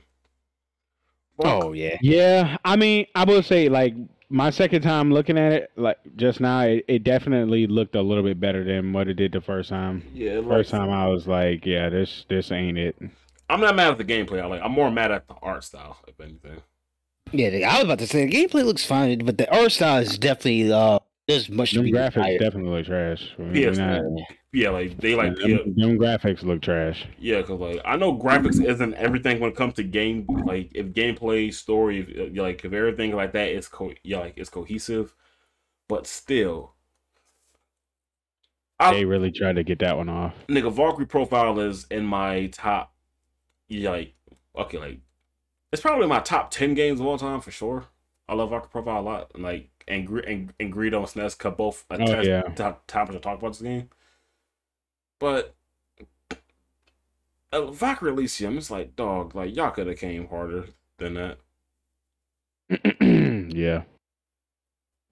Valk- 1.41 1.65
Oh 1.65 1.73
yeah. 1.73 1.97
Yeah, 2.01 2.57
I 2.63 2.75
mean, 2.75 3.07
I 3.15 3.23
will 3.25 3.43
say 3.43 3.69
like 3.69 3.93
my 4.29 4.49
second 4.49 4.81
time 4.81 5.11
looking 5.11 5.37
at 5.37 5.53
it, 5.53 5.71
like 5.75 5.97
just 6.15 6.39
now, 6.39 6.61
it, 6.61 6.85
it 6.87 7.03
definitely 7.03 7.67
looked 7.67 7.95
a 7.95 8.01
little 8.01 8.23
bit 8.23 8.39
better 8.39 8.63
than 8.63 8.93
what 8.93 9.07
it 9.07 9.15
did 9.15 9.31
the 9.31 9.41
first 9.41 9.69
time. 9.69 10.03
Yeah, 10.13 10.41
First 10.41 10.71
time 10.71 10.89
I 10.89 11.07
was 11.07 11.27
like, 11.27 11.65
yeah, 11.65 11.89
this 11.89 12.25
this 12.29 12.51
ain't 12.51 12.77
it. 12.77 12.95
I'm 13.49 13.61
not 13.61 13.75
mad 13.75 13.91
at 13.91 13.97
the 13.97 14.05
gameplay. 14.05 14.41
I 14.41 14.45
like. 14.47 14.61
I'm 14.63 14.71
more 14.71 14.89
mad 14.89 15.11
at 15.11 15.27
the 15.27 15.35
art 15.41 15.63
style, 15.63 15.97
if 16.07 16.19
anything. 16.19 16.61
Yeah, 17.31 17.69
I 17.69 17.75
was 17.75 17.83
about 17.85 17.99
to 17.99 18.07
say 18.07 18.25
the 18.25 18.31
gameplay 18.31 18.63
looks 18.63 18.85
fine, 18.85 19.25
but 19.25 19.37
the 19.37 19.53
art 19.53 19.71
style 19.71 20.01
is 20.01 20.17
definitely 20.17 20.71
uh 20.71 20.99
there's 21.27 21.49
much 21.49 21.71
to 21.71 21.77
Them 21.77 21.85
be 21.85 21.91
graphics 21.91 22.13
desired. 22.13 22.39
definitely 22.39 22.71
look 22.71 22.85
trash. 22.85 23.33
We- 23.37 23.45
we 23.45 23.59
Yes, 23.61 23.77
not- 23.77 24.03
Yeah, 24.53 24.69
like 24.69 24.97
they 24.97 25.15
like. 25.15 25.35
them, 25.35 25.49
Yeah, 25.49 25.57
them 25.65 25.97
graphics 25.97 26.43
look 26.43 26.61
trash. 26.61 27.05
yeah, 27.17 27.41
because 27.41 27.59
like 27.59 27.81
I 27.83 27.95
know 27.97 28.15
graphics 28.17 28.63
isn't 28.63 28.93
everything 28.93 29.39
when 29.39 29.51
it 29.51 29.55
comes 29.57 29.73
to 29.75 29.83
game. 29.83 30.29
Like 30.45 30.71
if 30.75 30.87
gameplay, 30.87 31.53
story, 31.53 31.99
if, 32.01 32.37
uh, 32.37 32.41
like 32.41 32.63
if 32.63 32.71
everything 32.73 33.13
like 33.15 33.33
that 33.33 33.49
is 33.49 33.67
co, 33.67 33.91
yeah, 34.03 34.19
like 34.19 34.37
it's 34.37 34.49
cohesive, 34.49 35.13
but 35.87 36.07
still. 36.07 36.73
I, 38.79 38.93
They 38.93 39.05
really 39.05 39.31
tried 39.31 39.55
to 39.55 39.63
get 39.63 39.79
that 39.79 39.95
one 39.97 40.09
off. 40.09 40.33
nigga 40.49 40.71
Valkyrie 40.71 41.05
profile 41.05 41.59
is 41.59 41.85
in 41.89 42.05
my 42.05 42.47
top 42.47 42.93
yeah, 43.69 43.89
like 43.91 44.15
okay 44.55 44.77
like 44.77 44.99
it's 45.71 45.81
probably 45.81 46.07
my 46.07 46.19
top 46.19 46.51
10 46.51 46.73
games 46.73 46.99
of 46.99 47.05
all 47.05 47.17
time 47.17 47.39
for 47.41 47.51
sure 47.51 47.85
I 48.27 48.35
love 48.35 48.49
Valkyrie 48.49 48.69
profile 48.69 48.99
a 48.99 49.01
lot 49.01 49.31
and 49.33 49.43
like 49.43 49.69
and 49.87 50.09
and, 50.09 50.53
and 50.59 50.73
Greedo 50.73 50.97
and 50.97 51.07
Sness 51.07 51.37
cut 51.37 51.57
both 51.57 51.85
Oh, 51.89 51.95
attest 51.95 52.27
yeah. 52.27 52.41
to 52.41 52.77
topics 52.87 53.15
to 53.15 53.19
talk 53.19 53.39
about 53.39 53.53
this 53.53 53.61
game 53.61 53.89
but 55.19 55.53
uh, 57.51 57.71
Valkyrie 57.71 58.11
Elysium 58.11 58.57
it's 58.57 58.71
like 58.71 58.95
dog 58.95 59.35
like 59.35 59.55
y'all 59.55 59.71
could 59.71 59.87
have 59.87 59.97
came 59.99 60.27
harder 60.27 60.65
than 60.97 61.13
that 61.15 61.37
yeah. 63.55 63.83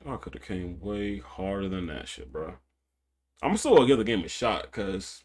y'all 0.05 0.17
could 0.17 0.33
have 0.33 0.43
came 0.43 0.79
way 0.79 1.19
harder 1.19 1.69
than 1.69 1.87
that 1.87 2.07
shit 2.07 2.31
bro 2.31 2.55
I'm 3.41 3.57
still 3.57 3.75
gonna 3.75 3.87
give 3.87 3.97
the 3.97 4.03
game 4.03 4.23
a 4.23 4.27
shot 4.29 4.63
because 4.63 5.23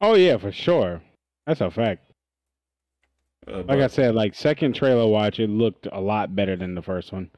Oh 0.00 0.14
yeah, 0.14 0.36
for 0.36 0.50
sure. 0.52 1.00
That's 1.46 1.60
a 1.60 1.70
fact. 1.70 2.10
uh, 3.46 3.62
Like 3.62 3.78
I 3.80 3.86
said, 3.86 4.14
like 4.14 4.34
second 4.34 4.74
trailer 4.74 5.06
watch, 5.06 5.38
it 5.38 5.48
looked 5.48 5.86
a 5.92 6.00
lot 6.00 6.34
better 6.34 6.56
than 6.56 6.74
the 6.74 6.82
first 6.82 7.12
one. 7.12 7.30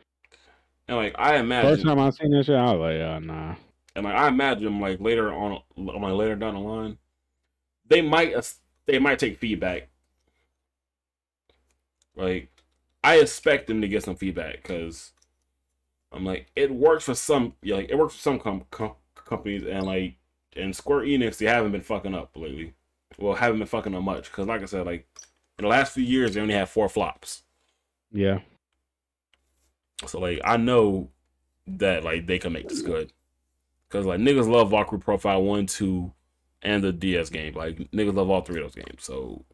And 0.89 0.97
like 0.97 1.15
I 1.19 1.37
imagine 1.37 1.71
First 1.71 1.85
time 1.85 1.99
I 1.99 2.11
seen 2.11 2.31
this 2.31 2.47
shit, 2.47 2.57
I 2.57 2.73
was 2.73 2.81
like, 2.81 3.01
oh 3.01 3.19
nah. 3.19 3.55
And 3.95 4.05
like 4.05 4.15
I 4.15 4.29
imagine, 4.29 4.81
like 4.81 5.01
later 5.01 5.33
on, 5.33 5.61
like 5.77 6.01
later 6.01 6.37
down 6.37 6.55
the 6.55 6.61
line, 6.61 6.99
they 7.89 8.03
might 8.03 8.35
they 8.87 8.99
might 8.99 9.19
take 9.19 9.39
feedback. 9.39 9.89
Like 12.15 12.51
I 13.03 13.17
expect 13.17 13.67
them 13.67 13.81
to 13.81 13.89
get 13.89 14.05
some 14.05 14.17
feedback 14.17 14.63
because 14.63 15.13
I'm 16.13 16.25
like 16.25 16.51
it 16.55 16.71
works 16.71 17.05
for 17.05 17.15
some, 17.15 17.55
yeah, 17.63 17.77
like 17.77 17.91
it 17.91 17.97
works 17.97 18.15
for 18.15 18.21
some 18.21 18.39
com- 18.39 18.65
com- 18.71 18.97
companies, 19.15 19.65
and 19.65 19.85
like 19.85 20.17
and 20.55 20.75
Square 20.75 21.03
Enix 21.03 21.39
they 21.39 21.47
haven't 21.47 21.73
been 21.73 21.81
fucking 21.81 22.15
up 22.15 22.31
lately. 22.37 22.75
Well, 23.19 23.35
haven't 23.35 23.59
been 23.59 23.69
fucking 23.69 23.95
up 23.95 24.03
much 24.03 24.31
because, 24.31 24.47
like 24.47 24.63
I 24.63 24.67
said, 24.67 24.87
like 24.87 25.07
in 25.59 25.63
the 25.63 25.69
last 25.69 25.95
few 25.95 26.05
years 26.05 26.35
they 26.35 26.41
only 26.41 26.55
had 26.55 26.69
four 26.69 26.89
flops. 26.89 27.43
Yeah. 28.13 28.41
So 30.07 30.21
like 30.21 30.41
I 30.45 30.57
know 30.57 31.11
that 31.67 32.05
like 32.05 32.27
they 32.27 32.39
can 32.39 32.53
make 32.53 32.69
this 32.69 32.83
good. 32.83 33.13
Cause 33.89 34.05
like 34.05 34.21
niggas 34.21 34.49
love 34.49 34.71
Valkyrie 34.71 34.99
Profile 34.99 35.43
1, 35.43 35.67
2, 35.67 36.13
and 36.63 36.83
the 36.83 36.93
DS 36.93 37.31
game. 37.31 37.55
Like 37.55 37.77
niggas 37.93 38.15
love 38.15 38.29
all 38.31 38.41
three 38.43 38.61
of 38.61 38.65
those 38.73 38.85
games. 38.85 39.05
So 39.05 39.45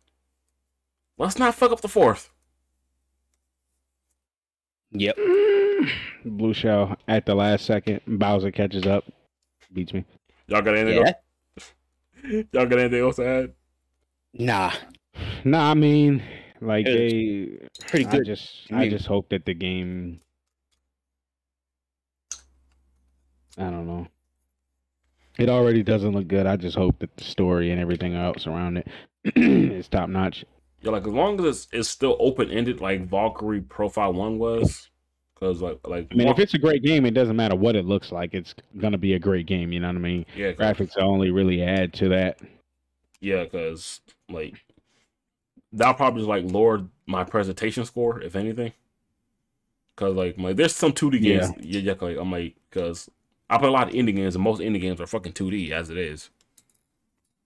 let's 1.19 1.39
not 1.39 1.55
fuck 1.55 1.71
up 1.71 1.81
the 1.83 1.89
fourth. 1.89 2.31
Yep. 4.93 5.17
Mm. 5.17 5.91
Blue 6.25 6.55
shell 6.55 6.97
at 7.09 7.27
the 7.27 7.35
last 7.35 7.65
second, 7.65 8.01
Bowser 8.07 8.51
catches 8.51 8.87
up, 8.87 9.05
beats 9.73 9.93
me. 9.93 10.05
Y'all 10.49 10.63
got 10.63 10.77
anything 10.77 11.03
Yeah. 11.05 11.13
else? 11.59 11.73
Y'all 12.53 12.67
got 12.67 12.79
anything 12.79 13.01
else 13.03 13.17
to 13.17 13.27
add? 13.27 13.53
Nah. 14.35 14.73
Nah, 15.45 15.71
I 15.71 15.75
mean, 15.75 16.23
like 16.61 16.87
It's 16.87 17.13
they 17.13 17.69
Pretty 17.89 18.05
good. 18.05 18.15
I 18.15 18.17
good. 18.19 18.27
just 18.27 18.73
I 18.73 18.83
I 18.83 18.89
just 18.89 19.07
hope 19.07 19.29
that 19.31 19.45
the 19.45 19.55
game 19.55 20.21
I 23.59 23.65
don't 23.65 23.87
know. 23.87 24.07
It 25.39 25.49
already 25.49 25.83
doesn't 25.83 26.13
look 26.13 26.29
good. 26.29 26.47
I 26.47 26.57
just 26.57 26.77
hope 26.77 26.99
that 26.99 27.17
the 27.17 27.25
story 27.25 27.71
and 27.71 27.81
everything 27.81 28.15
else 28.15 28.47
around 28.47 28.77
it 28.79 28.89
is 29.37 29.89
top 29.89 30.09
notch. 30.09 30.45
Yeah, 30.83 30.91
like 30.91 31.07
as 31.07 31.13
long 31.13 31.39
as 31.41 31.47
it's, 31.47 31.69
it's 31.73 31.89
still 31.89 32.17
open 32.21 32.51
ended 32.51 32.81
like 32.81 33.07
Valkyrie 33.09 33.61
Profile 33.63 34.13
1 34.13 34.39
was. 34.39 34.89
Cause 35.41 35.61
like 35.61 35.81
like 35.89 36.07
I 36.13 36.15
mean, 36.15 36.29
if 36.29 36.39
it's 36.39 36.55
a 36.55 36.59
great 36.59 36.85
game, 36.85 37.05
it 37.05 37.15
doesn't 37.15 37.35
matter 37.35 37.57
what 37.57 37.75
it 37.75 37.85
looks 37.85 38.13
like. 38.13 38.33
It's 38.33 38.55
gonna 38.79 38.97
be 38.99 39.15
a 39.15 39.19
great 39.19 39.47
game. 39.47 39.73
You 39.73 39.81
know 39.81 39.89
what 39.89 39.97
I 39.97 39.99
mean? 39.99 40.25
yeah, 40.37 40.53
'cause- 40.53 40.77
Graphics 40.77 41.03
only 41.03 41.33
really 41.33 41.63
add 41.63 41.93
to 41.95 42.09
that. 42.11 42.39
Yeah, 43.21 43.43
because 43.43 44.01
like 44.29 44.55
that'll 45.73 45.95
probably 45.95 46.21
just 46.21 46.29
like 46.29 46.45
lower 46.45 46.85
my 47.07 47.25
presentation 47.25 47.85
score, 47.85 48.21
if 48.21 48.37
anything. 48.37 48.73
Cause 49.97 50.15
like 50.15 50.39
my 50.39 50.53
there's 50.53 50.77
some 50.77 50.93
2D 50.93 51.21
games. 51.21 51.51
Yeah, 51.61 51.81
yeah. 51.81 51.95
like 52.01 52.17
I'm 52.19 52.31
like 52.31 52.55
because 52.71 53.11
I 53.53 53.59
play 53.59 53.69
a 53.69 53.73
lot 53.73 53.89
of 53.89 53.95
indie 53.95 54.15
games, 54.17 54.35
and 54.35 54.43
most 54.43 54.61
indie 54.61 54.81
games 54.81 55.01
are 55.01 55.07
fucking 55.07 55.33
2D 55.35 55.71
as 55.73 55.91
it 55.91 55.99
is. 55.99 56.31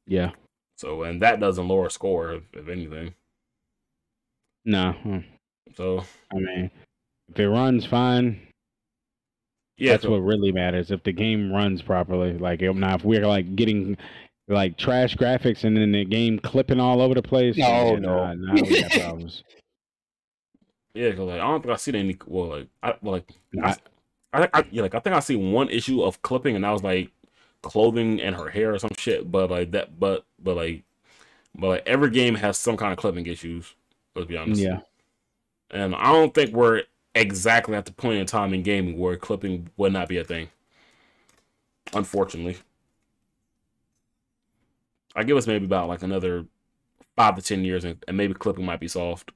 Yeah. 0.06 0.30
So 0.76 1.02
and 1.02 1.20
that 1.22 1.40
doesn't 1.40 1.66
lower 1.68 1.88
score, 1.90 2.32
if, 2.34 2.42
if 2.52 2.68
anything. 2.68 3.14
No. 4.64 4.94
So 5.74 6.04
I 6.32 6.36
mean, 6.36 6.70
if 7.30 7.38
it 7.38 7.48
runs 7.48 7.84
fine, 7.86 8.40
yeah, 9.78 9.92
that's 9.92 10.04
so- 10.04 10.10
what 10.12 10.18
really 10.22 10.52
matters. 10.52 10.90
If 10.90 11.02
the 11.02 11.12
game 11.12 11.52
runs 11.52 11.82
properly, 11.82 12.38
like 12.38 12.62
if 12.62 12.74
now 12.76 12.94
if 12.94 13.04
we're 13.04 13.26
like 13.26 13.56
getting 13.56 13.96
like 14.48 14.76
trash 14.78 15.16
graphics 15.16 15.64
and 15.64 15.76
then 15.76 15.90
the 15.92 16.04
game 16.04 16.38
clipping 16.38 16.78
all 16.78 17.00
over 17.00 17.14
the 17.14 17.22
place, 17.22 17.56
No, 17.56 17.66
yeah, 17.92 17.98
no. 17.98 18.32
nah, 18.34 18.34
nah, 18.34 18.62
we 18.62 18.80
got 18.82 18.90
problems. 19.00 19.42
yeah, 20.94 21.10
because 21.10 21.26
like 21.26 21.40
I 21.40 21.46
don't 21.46 21.62
think 21.62 21.72
I 21.72 21.76
seen 21.76 21.94
any. 21.96 22.16
Well, 22.26 22.48
like 22.50 22.68
I 22.82 22.94
well 23.02 23.12
like 23.14 23.28
I, 23.62 23.76
I- 24.36 24.44
I, 24.44 24.48
I 24.60 24.64
yeah 24.70 24.82
like 24.82 24.94
I 24.94 25.00
think 25.00 25.16
I 25.16 25.20
see 25.20 25.36
one 25.36 25.68
issue 25.70 26.02
of 26.02 26.22
clipping, 26.22 26.56
and 26.56 26.64
that 26.64 26.70
was 26.70 26.82
like 26.82 27.10
clothing 27.62 28.20
and 28.20 28.36
her 28.36 28.50
hair 28.50 28.74
or 28.74 28.78
some 28.78 28.90
shit. 28.98 29.30
But 29.30 29.50
like 29.50 29.72
that, 29.72 29.98
but 29.98 30.24
but 30.42 30.56
like 30.56 30.84
but 31.54 31.68
like 31.68 31.84
every 31.86 32.10
game 32.10 32.36
has 32.36 32.58
some 32.58 32.76
kind 32.76 32.92
of 32.92 32.98
clipping 32.98 33.26
issues. 33.26 33.74
Let's 34.14 34.28
be 34.28 34.36
honest. 34.38 34.68
yeah, 34.68 34.80
And 35.70 35.94
I 35.94 36.12
don't 36.12 36.34
think 36.34 36.52
we're 36.54 36.84
exactly 37.14 37.74
at 37.76 37.86
the 37.86 37.92
point 37.92 38.18
in 38.18 38.26
time 38.26 38.54
in 38.54 38.62
gaming 38.62 38.98
where 38.98 39.16
clipping 39.16 39.70
would 39.76 39.92
not 39.92 40.08
be 40.08 40.18
a 40.18 40.24
thing. 40.24 40.48
Unfortunately. 41.92 42.58
I 45.16 45.24
give 45.24 45.36
us 45.36 45.46
maybe 45.46 45.64
about 45.64 45.88
like 45.88 46.02
another 46.02 46.46
five 47.16 47.36
to 47.36 47.42
ten 47.42 47.64
years 47.64 47.84
and, 47.84 48.04
and 48.08 48.16
maybe 48.16 48.34
clipping 48.34 48.64
might 48.66 48.80
be 48.80 48.88
solved. 48.88 49.32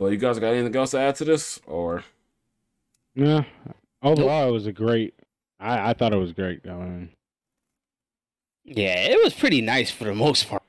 Well, 0.00 0.10
you 0.10 0.16
guys 0.16 0.38
got 0.38 0.54
anything 0.54 0.74
else 0.74 0.92
to 0.92 0.98
add 0.98 1.14
to 1.16 1.26
this? 1.26 1.60
Or 1.66 2.02
yeah. 3.14 3.44
Overall, 4.02 4.48
it 4.48 4.52
was 4.52 4.66
a 4.66 4.72
great. 4.72 5.14
I 5.60 5.90
I 5.90 5.92
thought 5.92 6.14
it 6.14 6.16
was 6.18 6.32
great. 6.32 6.62
I 6.66 6.72
mean, 6.72 7.10
Yeah, 8.64 8.96
it 8.98 9.22
was 9.22 9.34
pretty 9.34 9.60
nice 9.60 9.90
for 9.90 10.04
the 10.04 10.14
most 10.14 10.48
part. 10.48 10.62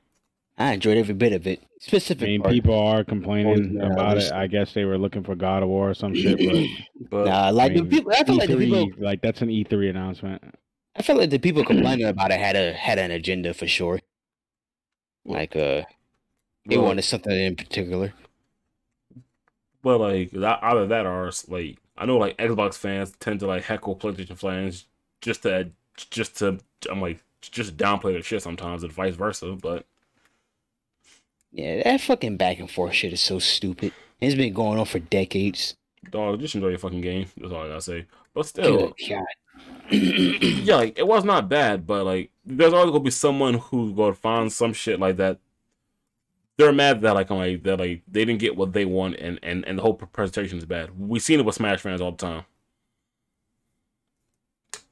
I 0.58 0.74
enjoyed 0.74 0.98
every 0.98 1.14
bit 1.14 1.32
of 1.32 1.46
it. 1.46 1.60
I 1.62 1.66
Specific 1.80 2.28
mean, 2.28 2.42
part. 2.42 2.52
people 2.52 2.78
are 2.78 3.02
complaining 3.04 3.78
Oh, 3.80 3.86
yeah, 3.86 3.92
about 3.92 4.18
it. 4.18 4.30
I 4.32 4.46
guess 4.46 4.74
they 4.74 4.84
were 4.84 4.98
looking 4.98 5.24
for 5.24 5.34
God 5.34 5.62
of 5.62 5.70
War 5.70 5.90
or 5.90 5.94
some 5.94 6.14
shit, 6.14 6.38
but 6.38 7.10
but 7.10 7.26
Nah, 7.26 7.48
like 7.50 7.72
I 7.72 7.74
mean, 7.76 7.84
the 7.84 7.90
people. 7.90 8.12
I 8.12 8.22
feel 8.24 8.36
like 8.36 8.50
the 8.50 8.56
people. 8.58 8.90
Like 8.98 9.22
that's 9.22 9.40
an 9.40 9.48
E3 9.48 9.88
announcement. 9.90 10.42
I 10.94 11.00
feel 11.00 11.16
like 11.16 11.30
the 11.30 11.38
people 11.38 11.64
complaining 11.64 12.06
about 12.06 12.30
it 12.32 12.38
had 12.38 12.54
a 12.54 12.74
had 12.74 12.98
an 12.98 13.10
agenda 13.10 13.54
for 13.54 13.66
sure. 13.66 13.98
Like 15.24 15.56
uh, 15.56 15.84
they 16.66 16.76
well, 16.76 16.86
wanted 16.86 17.02
something 17.02 17.32
in 17.32 17.56
particular. 17.56 18.12
But 19.82 19.98
like 19.98 20.32
of 20.32 20.88
that 20.88 21.06
are 21.06 21.30
like 21.48 21.78
I 21.96 22.06
know 22.06 22.18
like 22.18 22.36
Xbox 22.38 22.74
fans 22.74 23.12
tend 23.20 23.40
to 23.40 23.46
like 23.46 23.64
heckle 23.64 23.96
PlayStation 23.96 24.38
fans 24.38 24.86
just 25.20 25.42
to 25.42 25.70
just 26.10 26.38
to 26.38 26.58
I'm 26.90 27.00
like 27.00 27.22
just 27.40 27.76
downplay 27.76 28.12
their 28.12 28.22
shit 28.22 28.42
sometimes 28.42 28.82
and 28.82 28.92
vice 28.92 29.14
versa. 29.14 29.56
But 29.60 29.84
Yeah, 31.52 31.82
that 31.82 32.00
fucking 32.00 32.36
back 32.36 32.58
and 32.58 32.70
forth 32.70 32.94
shit 32.94 33.12
is 33.12 33.20
so 33.20 33.38
stupid. 33.38 33.92
It's 34.20 34.34
been 34.34 34.52
going 34.52 34.78
on 34.78 34.86
for 34.86 35.00
decades. 35.00 35.74
dog, 36.10 36.40
just 36.40 36.54
enjoy 36.54 36.68
your 36.68 36.78
fucking 36.78 37.00
game. 37.00 37.26
That's 37.36 37.52
all 37.52 37.64
I 37.64 37.68
gotta 37.68 37.82
say. 37.82 38.06
But 38.34 38.46
still, 38.46 38.94
yeah, 39.90 40.76
like 40.76 40.98
it 40.98 41.06
was 41.06 41.24
not 41.24 41.48
bad, 41.48 41.86
but 41.86 42.04
like 42.04 42.30
there's 42.44 42.72
always 42.72 42.90
gonna 42.90 43.04
be 43.04 43.10
someone 43.10 43.54
who's 43.54 43.92
gonna 43.92 44.14
find 44.14 44.52
some 44.52 44.72
shit 44.72 45.00
like 45.00 45.16
that. 45.16 45.38
They're 46.58 46.72
mad 46.72 47.00
that 47.00 47.14
like 47.14 47.30
I'm 47.30 47.38
like 47.38 47.62
that 47.64 47.78
like 47.78 48.02
they 48.06 48.24
didn't 48.24 48.40
get 48.40 48.56
what 48.56 48.72
they 48.72 48.84
want 48.84 49.16
and 49.16 49.38
and 49.42 49.64
and 49.66 49.78
the 49.78 49.82
whole 49.82 49.94
presentation 49.94 50.58
is 50.58 50.64
bad. 50.66 50.90
We've 50.98 51.22
seen 51.22 51.40
it 51.40 51.46
with 51.46 51.54
Smash 51.54 51.80
fans 51.80 52.00
all 52.00 52.12
the 52.12 52.16
time. 52.18 52.44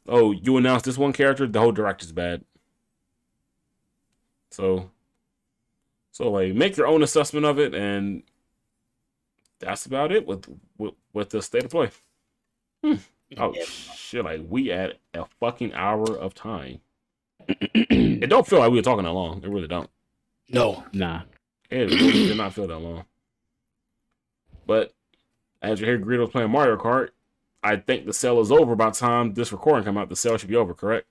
Oh, 0.09 0.33
you 0.33 0.57
announced 0.57 0.87
this 0.87 0.99
one 0.99 1.13
character, 1.13 1.47
the 1.47 1.61
whole 1.61 1.73
direct 1.73 2.03
is 2.03 2.13
bad. 2.13 2.45
So, 4.51 4.91
so 6.13 6.31
like 6.31 6.55
make 6.55 6.77
your 6.77 6.87
own 6.87 7.03
assessment 7.03 7.47
of 7.47 7.59
it 7.59 7.75
and 7.75 8.23
that's 9.61 9.87
about 9.87 10.11
it 10.13 10.27
with 10.27 10.47
with, 10.79 10.95
with 11.13 11.31
the 11.31 11.43
state 11.43 11.65
of 11.65 11.71
play. 11.71 11.91
Hmm. 12.83 12.95
Oh 13.37 13.53
Yeah. 13.55 13.65
shit! 13.65 14.25
Like 14.25 14.41
we 14.49 14.73
at 14.73 14.99
a 15.15 15.27
fucking 15.39 15.75
hour 15.75 16.17
of 16.17 16.35
time. 16.35 16.81
it 17.49 18.29
don't 18.29 18.47
feel 18.47 18.59
like 18.59 18.71
we 18.71 18.77
were 18.79 18.83
talking 18.83 19.05
that 19.05 19.13
long. 19.13 19.43
It 19.45 19.49
really 19.49 19.69
don't. 19.69 19.89
No. 20.49 20.83
Nah. 20.93 21.23
It 21.71 21.91
really 21.91 22.27
did 22.29 22.37
not 22.37 22.53
feel 22.55 22.67
that 22.67 22.79
long. 22.79 23.05
But 24.67 24.93
as 25.63 25.81
you 25.81 25.87
hear 25.87 25.99
Greedo 25.99 26.31
playing 26.31 26.51
Mario 26.51 26.77
Kart, 26.77 27.11
I 27.63 27.77
think 27.77 28.07
the 28.07 28.13
sale 28.13 28.41
is 28.41 28.51
over 28.51 28.75
by 28.75 28.87
the 28.91 28.97
time 28.97 29.35
this 29.35 29.53
recording 29.53 29.85
come 29.85 29.99
out. 29.99 30.09
The 30.09 30.17
sale 30.17 30.37
should 30.37 30.49
be 30.49 30.57
over, 30.57 30.75
correct? 30.75 31.07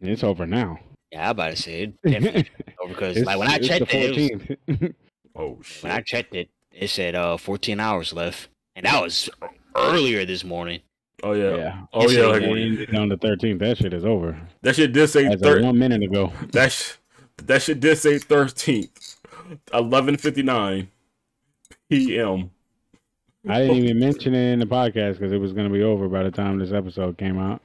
It's 0.00 0.24
over 0.24 0.46
now. 0.46 0.78
Yeah, 1.12 1.28
I 1.28 1.30
about 1.30 1.50
to 1.50 1.62
say 1.62 1.92
it 2.02 2.48
over 2.82 2.92
because 2.92 3.18
like 3.18 3.38
when 3.38 3.48
I 3.48 3.58
checked 3.58 3.94
it, 3.94 4.58
it 4.66 4.80
was, 4.80 4.90
Oh 5.36 5.58
shit! 5.62 5.84
when 5.84 5.92
I 5.92 6.00
checked 6.00 6.34
it, 6.34 6.48
it 6.72 6.88
said 6.88 7.14
uh 7.14 7.36
14 7.36 7.78
hours 7.78 8.12
left, 8.12 8.48
and 8.74 8.86
that 8.86 9.00
was 9.02 9.30
earlier 9.76 10.24
this 10.24 10.42
morning. 10.44 10.80
oh 11.22 11.32
yeah. 11.32 11.56
yeah. 11.56 11.80
Oh 11.92 12.04
It's 12.04 12.14
yeah. 12.14 12.22
a- 12.22 12.28
Like, 12.28 12.42
It 12.42 12.48
ended 12.48 12.94
on 12.96 13.08
the 13.08 13.16
13th. 13.18 13.58
That 13.60 13.78
shit 13.78 13.92
is 13.94 14.04
over. 14.04 14.36
that 14.62 14.74
shit 14.76 14.92
did 14.92 15.08
say 15.08 15.34
thir- 15.36 15.62
one 15.62 15.78
minute 15.78 16.02
ago. 16.02 16.32
that 16.52 16.72
sh- 16.72 16.94
that 17.44 17.62
shit 17.62 17.80
did 17.80 17.96
say 17.98 18.18
thirteenth, 18.18 19.05
eleven 19.72 20.16
fifty 20.16 20.42
nine 20.42 20.88
p.m. 21.90 22.50
I 23.48 23.60
didn't 23.60 23.76
even 23.76 24.00
mention 24.00 24.34
it 24.34 24.52
in 24.52 24.58
the 24.58 24.66
podcast 24.66 25.14
because 25.14 25.32
it 25.32 25.38
was 25.38 25.52
going 25.52 25.68
to 25.68 25.72
be 25.72 25.82
over 25.82 26.08
by 26.08 26.24
the 26.24 26.30
time 26.30 26.58
this 26.58 26.72
episode 26.72 27.16
came 27.16 27.38
out. 27.38 27.62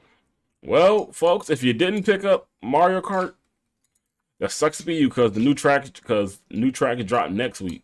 Well, 0.64 1.12
folks, 1.12 1.50
if 1.50 1.64
you 1.64 1.74
didn't 1.74 2.04
pick 2.04 2.24
up 2.24 2.48
Mario 2.62 3.02
Kart, 3.02 3.34
that 4.40 4.52
sucks 4.52 4.78
to 4.78 4.86
be 4.86 4.96
you 4.96 5.10
because 5.10 5.34
the 5.34 5.40
new 5.40 5.56
track 5.56 5.86
because 5.94 6.40
new 6.52 6.72
track 6.72 7.00
is 7.00 7.06
dropped 7.06 7.32
next 7.32 7.62
week. 7.62 7.84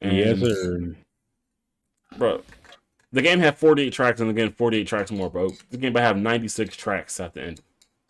yes, 0.00 0.40
sir. 0.40 0.96
bro. 2.16 2.42
The 3.12 3.22
game 3.22 3.38
had 3.38 3.56
48 3.56 3.92
tracks, 3.92 4.20
and 4.20 4.28
again, 4.28 4.52
48 4.52 4.86
tracks 4.86 5.10
more, 5.12 5.30
bro. 5.30 5.50
The 5.70 5.78
game 5.78 5.92
might 5.92 6.02
have 6.02 6.16
96 6.16 6.76
tracks 6.76 7.18
at 7.20 7.34
the 7.34 7.42
end. 7.42 7.60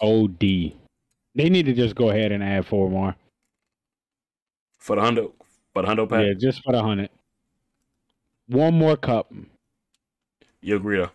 OD. 0.01 0.41
They 0.41 1.51
need 1.51 1.67
to 1.67 1.75
just 1.75 1.95
go 1.95 2.09
ahead 2.09 2.33
and 2.33 2.43
add 2.43 2.67
four 2.67 2.91
more. 2.91 3.15
For 4.87 4.95
the 4.95 5.03
Hundo, 5.03 5.33
for 5.75 5.83
the 5.83 5.89
Hundo 5.89 6.09
pack, 6.09 6.25
Yeah, 6.25 6.35
just 6.39 6.63
for 6.63 6.71
the 6.73 6.81
hundred. 6.81 7.11
One 8.47 8.75
more 8.79 8.97
cup. 8.97 9.33
you 10.61 10.77
agree, 10.77 10.99
though. 10.99 11.11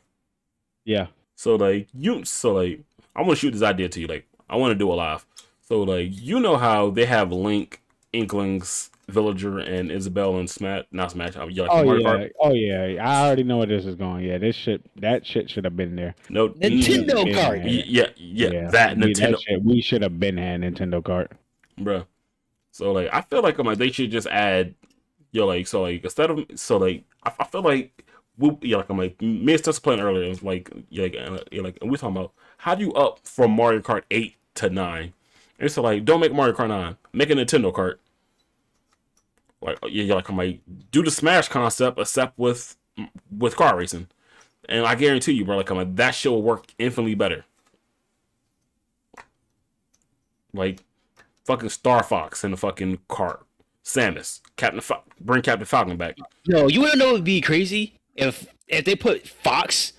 Yeah. 0.83 1.07
So, 1.35 1.55
like, 1.55 1.87
you, 1.93 2.25
so, 2.25 2.55
like, 2.55 2.81
I 3.15 3.21
want 3.21 3.31
to 3.31 3.35
shoot 3.37 3.51
this 3.51 3.61
idea 3.61 3.87
to 3.87 4.01
you. 4.01 4.07
Like, 4.07 4.27
I 4.49 4.57
want 4.57 4.71
to 4.71 4.75
do 4.75 4.91
a 4.91 4.95
live. 4.95 5.25
So, 5.61 5.83
like, 5.83 6.09
you 6.11 6.41
know 6.41 6.57
how 6.57 6.89
they 6.89 7.05
have 7.05 7.31
Link, 7.31 7.81
Inklings, 8.11 8.89
Villager, 9.07 9.59
and 9.59 9.89
Isabelle 9.89 10.35
and 10.37 10.49
Smash, 10.49 10.83
not 10.91 11.11
Smash, 11.11 11.37
uh, 11.37 11.47
yeah, 11.47 11.63
like 11.63 11.71
Oh 11.71 11.83
Mario 11.85 12.01
yeah. 12.01 12.09
Kart. 12.13 12.29
Oh 12.41 12.53
yeah. 12.53 13.07
I 13.07 13.25
already 13.25 13.43
know 13.43 13.59
where 13.59 13.67
this 13.67 13.85
is 13.85 13.95
going. 13.95 14.25
Yeah, 14.25 14.37
this 14.37 14.57
shit. 14.57 14.81
That 14.99 15.25
shit 15.25 15.49
should 15.49 15.63
have 15.63 15.77
been 15.77 15.95
there. 15.95 16.13
No, 16.29 16.49
Nintendo 16.49 17.25
Yeah. 17.25 17.41
card. 17.41 17.63
y- 17.63 17.83
yeah, 17.87 18.07
yeah, 18.17 18.69
that 18.71 18.97
we, 18.97 19.13
Nintendo, 19.13 19.41
shit, 19.41 19.63
we 19.63 19.81
should 19.81 20.01
have 20.01 20.19
been 20.19 20.35
had 20.37 20.59
Nintendo 20.59 21.01
cart. 21.01 21.31
bro. 21.77 22.03
So 22.71 22.91
like, 22.91 23.09
I 23.11 23.21
feel 23.21 23.41
like 23.41 23.57
like 23.59 23.77
they 23.77 23.91
should 23.91 24.11
just 24.11 24.27
add, 24.27 24.73
yo, 25.31 25.45
like 25.45 25.67
so 25.67 25.83
like 25.83 26.03
instead 26.03 26.29
of 26.31 26.45
so 26.55 26.77
like 26.77 27.03
I, 27.23 27.31
I 27.39 27.43
feel 27.43 27.61
like 27.61 28.05
we 28.37 28.57
yeah 28.61 28.77
like 28.77 28.89
I'm 28.89 28.97
like 28.97 29.21
me 29.21 29.53
and 29.53 29.63
playing 29.83 29.99
earlier. 29.99 30.27
Was 30.27 30.41
like 30.41 30.71
yeah, 30.89 31.03
like 31.03 31.15
uh, 31.15 31.39
yeah, 31.51 31.61
like 31.61 31.77
we're 31.81 31.97
talking 31.97 32.17
about 32.17 32.33
how 32.57 32.75
do 32.75 32.85
you 32.85 32.93
up 32.93 33.19
from 33.23 33.51
Mario 33.51 33.81
Kart 33.81 34.03
eight 34.09 34.35
to 34.55 34.69
nine? 34.69 35.13
And 35.59 35.71
so 35.71 35.81
like 35.81 36.05
don't 36.05 36.19
make 36.21 36.33
Mario 36.33 36.53
Kart 36.53 36.69
nine, 36.69 36.97
make 37.13 37.29
a 37.29 37.33
Nintendo 37.33 37.73
Kart. 37.73 37.95
Like 39.61 39.77
yeah, 39.83 40.03
yeah, 40.03 40.15
like 40.15 40.29
I'm 40.29 40.37
like 40.37 40.61
do 40.91 41.03
the 41.03 41.11
Smash 41.11 41.49
concept 41.49 41.99
except 41.99 42.39
with 42.39 42.77
with 43.37 43.55
car 43.55 43.77
racing, 43.77 44.07
and 44.67 44.85
I 44.85 44.95
guarantee 44.95 45.33
you, 45.33 45.45
bro, 45.45 45.57
like 45.57 45.69
I'm 45.69 45.77
like 45.77 45.95
that 45.97 46.15
shit 46.15 46.31
will 46.31 46.41
work 46.41 46.67
infinitely 46.79 47.15
better. 47.15 47.45
Like 50.53 50.83
fucking 51.51 51.69
Star 51.69 52.03
Fox 52.03 52.43
in 52.43 52.51
the 52.51 52.57
fucking 52.57 52.99
cart. 53.07 53.45
Samus, 53.83 54.41
Captain 54.57 54.79
Fal- 54.81 55.03
bring 55.19 55.41
Captain 55.41 55.65
Falcon 55.65 55.97
back. 55.97 56.15
Yo, 56.45 56.67
you 56.67 56.81
wanna 56.81 56.95
know 56.95 57.05
what 57.07 57.13
would 57.15 57.23
be 57.23 57.41
crazy 57.41 57.95
if 58.15 58.47
if 58.67 58.85
they 58.85 58.95
put 58.95 59.27
Fox 59.27 59.93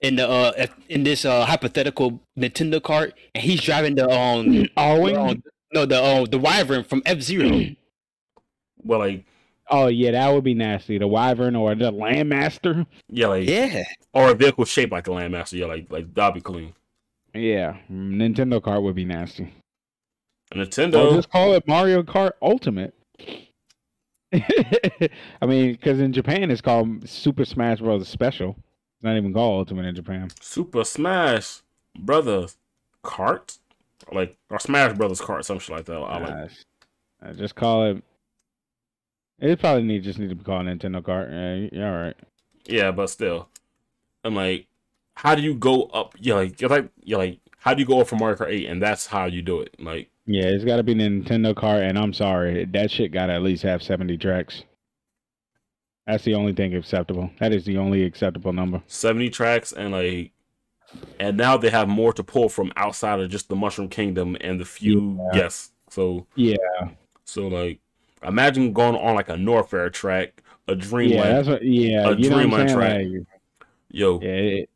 in 0.00 0.16
the 0.16 0.28
uh 0.28 0.52
if, 0.56 0.74
in 0.88 1.04
this 1.04 1.24
uh 1.24 1.44
hypothetical 1.44 2.20
Nintendo 2.38 2.82
cart 2.82 3.14
and 3.34 3.44
he's 3.44 3.60
driving 3.60 3.94
the 3.94 4.08
um 4.08 4.46
Arwing? 4.76 5.42
no 5.72 5.84
the 5.86 6.02
uh, 6.02 6.24
the 6.24 6.38
Wyvern 6.38 6.84
from 6.84 7.02
F 7.06 7.20
Zero. 7.20 7.50
Well, 8.82 9.00
like 9.00 9.26
Oh 9.68 9.86
yeah, 9.88 10.12
that 10.12 10.32
would 10.32 10.42
be 10.42 10.54
nasty. 10.54 10.96
The 10.98 11.06
Wyvern 11.06 11.54
or 11.54 11.74
the 11.74 11.92
Landmaster. 11.92 12.86
yeah, 13.08 13.26
like 13.28 13.46
yeah, 13.46 13.84
or 14.14 14.30
a 14.30 14.34
vehicle 14.34 14.64
shaped 14.64 14.90
like 14.90 15.04
the 15.04 15.12
Landmaster. 15.12 15.58
Yeah, 15.58 15.66
like 15.66 15.86
like 15.90 16.12
that'd 16.14 16.34
be 16.34 16.40
clean. 16.40 16.72
Yeah, 17.34 17.76
Nintendo 17.92 18.60
cart 18.62 18.82
would 18.82 18.96
be 18.96 19.04
nasty. 19.04 19.52
And 20.50 20.60
Or 20.60 20.64
Nintendo, 20.64 21.14
just 21.14 21.30
call 21.30 21.54
it 21.54 21.66
Mario 21.66 22.02
Kart 22.02 22.32
Ultimate. 22.42 22.94
I 24.32 25.46
mean, 25.46 25.72
because 25.72 26.00
in 26.00 26.12
Japan 26.12 26.50
it's 26.50 26.60
called 26.60 27.08
Super 27.08 27.44
Smash 27.44 27.80
Bros. 27.80 28.06
Special. 28.08 28.50
It's 28.50 29.04
not 29.04 29.16
even 29.16 29.32
called 29.32 29.60
Ultimate 29.60 29.86
in 29.86 29.94
Japan. 29.94 30.28
Super 30.40 30.84
Smash 30.84 31.62
Brothers 31.98 32.56
Kart, 33.04 33.58
like 34.12 34.36
or 34.48 34.58
Smash 34.58 34.96
Brothers 34.96 35.20
Kart, 35.20 35.44
some 35.44 35.58
shit 35.58 35.76
like 35.76 35.84
that. 35.86 35.96
I 35.96 36.18
like. 36.18 37.36
Just 37.36 37.54
call 37.54 37.86
it. 37.86 38.04
It 39.38 39.58
probably 39.58 39.82
need 39.82 40.02
just 40.02 40.18
need 40.18 40.28
to 40.28 40.34
be 40.34 40.44
called 40.44 40.66
Nintendo 40.66 41.02
Kart. 41.02 41.30
Yeah, 41.30 41.78
you're 41.78 41.88
all 41.88 42.02
right. 42.04 42.16
Yeah, 42.66 42.90
but 42.90 43.08
still, 43.08 43.48
I'm 44.22 44.34
like, 44.34 44.66
how 45.14 45.34
do 45.34 45.42
you 45.42 45.54
go 45.54 45.84
up? 45.84 46.14
Yeah, 46.18 46.34
like 46.34 46.60
you're 46.60 46.70
like 46.70 46.90
you're 47.02 47.18
like, 47.18 47.40
how 47.58 47.74
do 47.74 47.80
you 47.80 47.86
go 47.86 48.00
up 48.00 48.06
from 48.06 48.18
Mario 48.18 48.36
Kart 48.36 48.50
eight? 48.50 48.66
And 48.66 48.80
that's 48.82 49.06
how 49.06 49.24
you 49.24 49.42
do 49.42 49.60
it. 49.60 49.74
Like 49.80 50.10
Yeah, 50.32 50.44
it's 50.44 50.64
got 50.64 50.76
to 50.76 50.84
be 50.84 50.94
Nintendo 50.94 51.52
Kart, 51.54 51.82
and 51.82 51.98
I'm 51.98 52.12
sorry, 52.12 52.64
that 52.66 52.90
shit 52.92 53.10
got 53.10 53.26
to 53.26 53.32
at 53.32 53.42
least 53.42 53.64
have 53.64 53.82
70 53.82 54.16
tracks. 54.16 54.62
That's 56.06 56.22
the 56.22 56.34
only 56.34 56.52
thing 56.52 56.74
acceptable. 56.76 57.30
That 57.40 57.52
is 57.52 57.64
the 57.64 57.78
only 57.78 58.04
acceptable 58.04 58.52
number. 58.52 58.80
70 58.86 59.30
tracks 59.30 59.72
and 59.72 59.90
like 59.92 60.30
and 61.18 61.36
now 61.36 61.56
they 61.56 61.70
have 61.70 61.88
more 61.88 62.12
to 62.12 62.22
pull 62.22 62.48
from 62.48 62.72
outside 62.76 63.18
of 63.20 63.28
just 63.28 63.48
the 63.48 63.56
mushroom 63.56 63.88
kingdom 63.88 64.36
and 64.40 64.60
the 64.60 64.64
few 64.64 65.16
Yeah. 65.32 65.42
yes 65.42 65.70
so 65.88 66.26
Yeah, 66.36 66.56
so 67.24 67.48
like 67.48 67.80
imagine 68.22 68.72
going 68.72 68.96
on 68.96 69.14
like 69.16 69.28
a 69.28 69.34
Norfair 69.34 69.92
track 69.92 70.42
a 70.68 70.72
yeah, 70.72 70.78
dreamland 70.80 71.36
that's 71.36 71.48
what. 71.48 71.64
Yeah, 71.64 72.08
a 72.08 72.16
you 72.16 72.30
know 72.30 72.36
what 72.36 72.44
I'm 72.44 72.50
Dreamland 72.50 72.70
track. 72.70 73.02
Like, 73.04 73.26
yo 73.90 74.20
yeah. 74.20 74.28
It, 74.28 74.70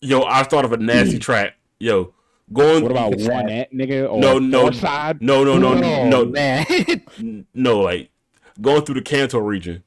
yo 0.00 0.22
i 0.24 0.42
thought 0.44 0.64
of 0.64 0.72
a 0.72 0.76
nasty 0.76 1.18
track 1.18 1.54
yo 1.78 2.12
going 2.52 2.82
what 2.82 2.90
about 2.92 3.16
one 3.16 3.48
at 3.48 3.72
nigga? 3.72 4.10
Or 4.10 4.18
No, 4.18 4.38
no. 4.38 4.70
side. 4.70 5.20
no 5.22 5.44
no 5.44 5.58
no 5.58 5.74
Oh, 5.74 6.08
no 6.08 6.24
man. 6.26 7.46
no 7.54 7.80
like 7.80 8.10
going 8.60 8.82
through 8.84 8.96
the 8.96 9.02
kanto 9.02 9.38
region 9.38 9.82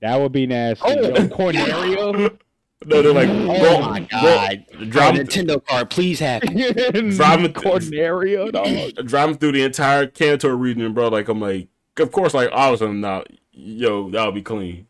That 0.00 0.20
would 0.20 0.32
be 0.32 0.46
nasty. 0.46 0.82
Oh. 0.86 0.92
Yo, 0.92 1.12
Corneria. 1.28 2.38
no 2.86 3.02
they're 3.02 3.12
like 3.12 3.28
oh 3.28 3.80
my 3.80 4.00
go- 4.00 4.06
god! 4.10 4.66
driving, 4.88 5.26
Nintendo 5.26 5.64
card, 5.64 5.88
please 5.90 6.18
have. 6.18 6.42
Driving- 6.42 7.52
Corneria, 7.52 8.50
dog. 8.50 9.06
driving 9.06 9.36
through 9.36 9.52
the 9.52 9.62
entire 9.62 10.06
kanto 10.08 10.48
region 10.48 10.92
bro 10.92 11.08
like 11.08 11.28
i'm 11.28 11.40
like 11.40 11.68
of 11.98 12.10
course 12.10 12.34
like 12.34 12.48
obviously 12.52 12.88
i'm 12.88 13.00
not 13.00 13.28
yo 13.52 14.10
that 14.10 14.24
would 14.24 14.34
be 14.34 14.42
clean 14.42 14.86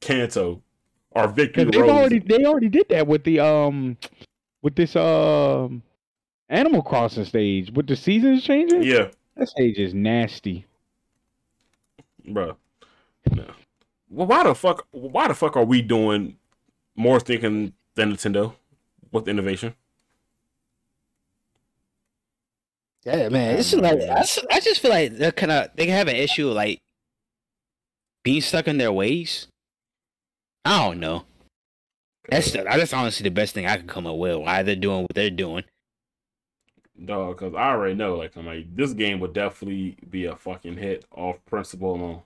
kanto 0.00 0.62
or 1.12 1.28
victory 1.28 1.64
they 1.64 1.78
already 1.82 2.18
they 2.18 2.44
already 2.44 2.68
did 2.68 2.86
that 2.88 3.06
with 3.06 3.24
the 3.24 3.38
um 3.40 3.96
with 4.62 4.74
this 4.76 4.96
um 4.96 5.82
Animal 6.48 6.82
Crossing 6.82 7.24
stage 7.24 7.70
with 7.72 7.86
the 7.86 7.96
seasons 7.96 8.42
changing. 8.44 8.82
Yeah, 8.82 9.08
That 9.36 9.48
stage 9.48 9.78
is 9.78 9.92
nasty. 9.94 10.64
bro. 12.26 12.56
No. 13.32 13.44
Well, 14.10 14.26
why 14.26 14.44
the 14.44 14.54
fuck? 14.54 14.86
Why 14.90 15.28
the 15.28 15.34
fuck 15.34 15.56
are 15.56 15.64
we 15.64 15.82
doing 15.82 16.36
more 16.96 17.20
thinking 17.20 17.74
than 17.94 18.12
Nintendo 18.14 18.54
with 19.12 19.28
innovation? 19.28 19.74
Yeah, 23.04 23.28
man. 23.28 23.58
It's 23.58 23.70
just 23.70 23.82
like 23.82 24.00
I, 24.00 24.20
s- 24.20 24.44
I 24.50 24.60
just 24.60 24.80
feel 24.80 24.90
like 24.90 25.12
they're 25.16 25.32
kind 25.32 25.52
of 25.52 25.68
they 25.76 25.86
have 25.86 26.08
an 26.08 26.16
issue 26.16 26.48
like 26.50 26.80
being 28.22 28.40
stuck 28.40 28.68
in 28.68 28.78
their 28.78 28.92
ways. 28.92 29.46
I 30.64 30.84
don't 30.86 31.00
know. 31.00 31.24
That's 32.28 32.50
the, 32.52 32.62
that's 32.64 32.92
honestly 32.92 33.24
the 33.24 33.30
best 33.30 33.54
thing 33.54 33.66
I 33.66 33.76
could 33.76 33.86
come 33.86 34.06
up 34.06 34.16
with. 34.16 34.36
Why 34.36 34.62
they're 34.62 34.76
doing 34.76 35.02
what 35.02 35.14
they're 35.14 35.30
doing. 35.30 35.64
No, 36.98 37.28
because 37.28 37.54
I 37.54 37.70
already 37.70 37.94
know. 37.94 38.16
Like, 38.16 38.36
I'm 38.36 38.46
like, 38.46 38.74
this 38.74 38.92
game 38.92 39.20
would 39.20 39.32
definitely 39.32 39.96
be 40.10 40.26
a 40.26 40.36
fucking 40.36 40.76
hit 40.76 41.06
off 41.12 41.44
principle 41.46 41.94
alone. 41.94 42.22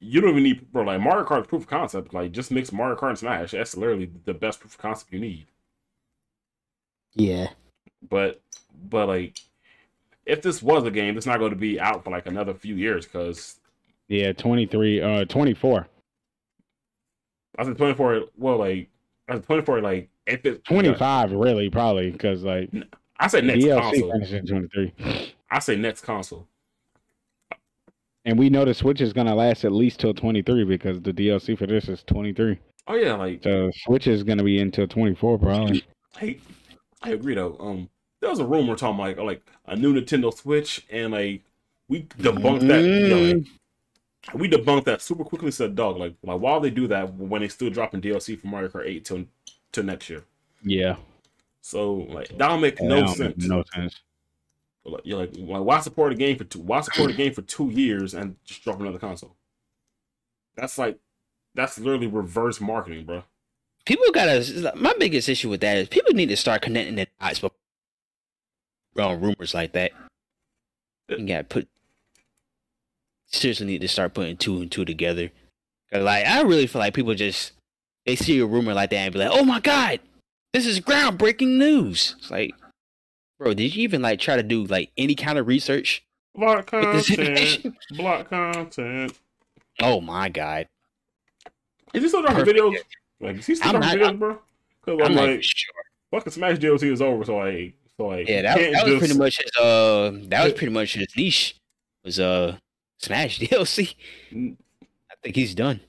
You 0.00 0.20
don't 0.22 0.30
even 0.30 0.42
need, 0.42 0.72
bro. 0.72 0.84
Like 0.84 1.00
Mario 1.00 1.24
Kart's 1.26 1.48
proof 1.48 1.62
of 1.62 1.68
concept. 1.68 2.14
Like, 2.14 2.32
just 2.32 2.50
mix 2.50 2.72
Mario 2.72 2.96
Kart 2.96 3.10
and 3.10 3.18
Smash. 3.18 3.50
That's 3.52 3.76
literally 3.76 4.10
the 4.24 4.34
best 4.34 4.60
proof 4.60 4.72
of 4.74 4.78
concept 4.78 5.12
you 5.12 5.20
need. 5.20 5.46
Yeah. 7.14 7.48
But, 8.08 8.40
but 8.88 9.08
like, 9.08 9.38
if 10.26 10.42
this 10.42 10.62
was 10.62 10.84
a 10.84 10.90
game, 10.90 11.16
it's 11.16 11.26
not 11.26 11.38
going 11.38 11.50
to 11.50 11.56
be 11.56 11.80
out 11.80 12.04
for 12.04 12.10
like 12.10 12.26
another 12.26 12.54
few 12.54 12.76
years 12.76 13.06
because 13.06 13.60
Yeah, 14.08 14.32
23, 14.32 15.00
uh, 15.00 15.24
24. 15.26 15.88
I 17.58 17.64
said 17.64 17.76
twenty 17.76 17.94
four. 17.94 18.22
Well, 18.36 18.58
like 18.58 18.90
I 19.28 19.34
said 19.34 19.44
twenty 19.44 19.62
four. 19.62 19.80
Like 19.80 20.10
if 20.26 20.44
it's 20.44 20.62
25, 20.68 21.32
really, 21.32 21.70
probably, 21.70 22.10
because 22.10 22.42
like 22.42 22.70
I 23.18 23.28
said 23.28 23.44
next 23.44 23.64
DLC 23.64 23.80
console. 23.80 24.12
finishes 24.12 24.34
in 24.34 24.46
23. 24.46 25.34
I 25.50 25.58
say 25.58 25.76
next 25.76 26.02
console. 26.02 26.46
And 28.24 28.38
we 28.38 28.50
know 28.50 28.64
the 28.64 28.74
Switch 28.74 29.00
is 29.00 29.12
gonna 29.12 29.34
last 29.34 29.64
at 29.64 29.72
least 29.72 30.00
till 30.00 30.12
23 30.12 30.64
because 30.64 31.00
the 31.00 31.12
DLC 31.12 31.56
for 31.56 31.66
this 31.66 31.88
is 31.88 32.02
23. 32.04 32.58
Oh 32.88 32.94
yeah, 32.94 33.14
like 33.14 33.42
So 33.42 33.70
Switch 33.84 34.06
is 34.06 34.24
gonna 34.24 34.42
be 34.42 34.60
until 34.60 34.86
24 34.86 35.38
probably. 35.38 35.84
hey, 36.18 36.38
I 37.02 37.10
agree 37.10 37.34
though. 37.34 37.56
Um, 37.60 37.88
there 38.20 38.30
was 38.30 38.40
a 38.40 38.44
rumor 38.44 38.74
talking 38.74 38.98
like 38.98 39.18
like 39.18 39.42
a 39.66 39.76
new 39.76 39.94
Nintendo 39.94 40.34
Switch, 40.34 40.84
and 40.90 41.12
like 41.12 41.42
we 41.88 42.02
debunked 42.02 42.66
that. 42.66 42.82
You 42.82 43.08
know, 43.08 43.38
like, 43.38 43.46
we 44.34 44.48
debunked 44.48 44.84
that 44.84 45.02
super 45.02 45.24
quickly. 45.24 45.52
Said 45.52 45.76
dog, 45.76 45.96
like 45.96 46.14
like 46.22 46.40
why 46.40 46.54
would 46.54 46.64
they 46.64 46.70
do 46.70 46.88
that 46.88 47.14
when 47.14 47.42
they 47.42 47.48
still 47.48 47.70
dropping 47.70 48.00
DLC 48.00 48.38
for 48.40 48.48
Mario 48.48 48.68
Kart 48.68 48.86
8 48.86 49.04
till 49.04 49.24
till 49.76 49.84
next 49.84 50.10
year? 50.10 50.24
Yeah. 50.64 50.96
So 51.60 51.94
like 51.94 52.28
that 52.28 52.38
don't 52.48 52.60
make 52.60 52.76
That 52.76 52.84
no 52.84 52.96
don't 52.96 53.06
make 53.06 53.16
sense. 53.16 53.46
No 53.46 53.62
sense. 53.72 54.00
Like, 54.84 55.02
You're 55.04 55.18
like, 55.18 55.36
why 55.36 55.58
why 55.58 55.80
support 55.80 56.12
a 56.12 56.16
game 56.16 56.36
for 56.36 56.44
two? 56.44 56.60
Why 56.60 56.80
support 56.80 57.10
a 57.10 57.14
game 57.14 57.32
for 57.32 57.42
two 57.42 57.70
years 57.70 58.14
and 58.14 58.36
just 58.44 58.62
drop 58.64 58.80
another 58.80 58.98
console? 58.98 59.36
That's 60.56 60.78
like, 60.78 60.98
that's 61.54 61.78
literally 61.78 62.06
reverse 62.06 62.60
marketing, 62.60 63.04
bro. 63.04 63.24
People 63.84 64.06
gotta. 64.12 64.72
My 64.76 64.94
biggest 64.98 65.28
issue 65.28 65.48
with 65.50 65.60
that 65.60 65.76
is 65.76 65.88
people 65.88 66.14
need 66.14 66.28
to 66.28 66.36
start 66.36 66.62
connecting 66.62 66.96
the 66.96 67.06
dots 67.20 67.40
before 67.40 67.56
on 68.98 69.20
rumors 69.20 69.54
like 69.54 69.72
that. 69.72 69.92
You 71.08 71.26
gotta 71.26 71.44
put. 71.44 71.68
Seriously, 73.26 73.66
need 73.66 73.80
to 73.80 73.88
start 73.88 74.14
putting 74.14 74.36
two 74.36 74.60
and 74.62 74.70
two 74.70 74.84
together. 74.84 75.30
'Cause, 75.90 76.02
like, 76.02 76.26
I 76.26 76.42
really 76.42 76.66
feel 76.66 76.80
like 76.80 76.94
people 76.94 77.14
just 77.14 77.52
they 78.06 78.16
see 78.16 78.38
a 78.38 78.46
rumor 78.46 78.72
like 78.74 78.90
that 78.90 78.96
and 78.96 79.12
be 79.12 79.18
like, 79.18 79.30
"Oh 79.32 79.44
my 79.44 79.60
god, 79.60 80.00
this 80.52 80.64
is 80.66 80.80
groundbreaking 80.80 81.56
news." 81.58 82.14
It's 82.18 82.30
like, 82.30 82.54
bro, 83.38 83.52
did 83.54 83.74
you 83.74 83.82
even 83.82 84.00
like 84.02 84.20
try 84.20 84.36
to 84.36 84.42
do 84.42 84.64
like 84.64 84.90
any 84.96 85.14
kind 85.14 85.38
of 85.38 85.46
research? 85.46 86.04
Block 86.34 86.66
content, 86.70 87.74
block 87.96 88.30
content. 88.30 89.18
Oh 89.80 90.00
my 90.00 90.28
god, 90.28 90.68
Is 91.92 92.02
he 92.02 92.08
still 92.08 92.22
dropping 92.22 92.38
Perfect. 92.44 92.58
videos? 92.58 92.76
Like, 93.20 93.36
is 93.36 93.46
he 93.46 93.54
still 93.54 93.74
I'm 93.76 93.80
dropping 93.80 94.00
not- 94.00 94.14
videos, 94.14 94.18
bro? 94.18 94.38
Because 94.84 95.00
I'm 95.10 95.18
I'm, 95.18 95.30
like, 95.30 95.42
sure. 95.42 95.72
fucking 96.12 96.32
Smash 96.32 96.58
DLC 96.58 96.92
is 96.92 97.02
over, 97.02 97.24
so 97.24 97.36
like, 97.38 97.74
so 97.96 98.06
like, 98.06 98.28
Yeah, 98.28 98.42
that, 98.42 98.56
can't 98.58 98.72
that 98.74 98.86
was 98.86 98.98
pretty 98.98 99.18
much 99.18 99.38
his 99.42 99.50
uh 99.60 100.12
that 100.28 100.44
was 100.44 100.52
pretty 100.52 100.72
much 100.72 100.94
his 100.94 101.08
niche 101.16 101.56
was 102.04 102.20
uh 102.20 102.56
Smash 102.98 103.38
DLC. 103.40 103.94
I 104.32 105.14
think 105.22 105.34
he's 105.36 105.54
done. 105.54 105.80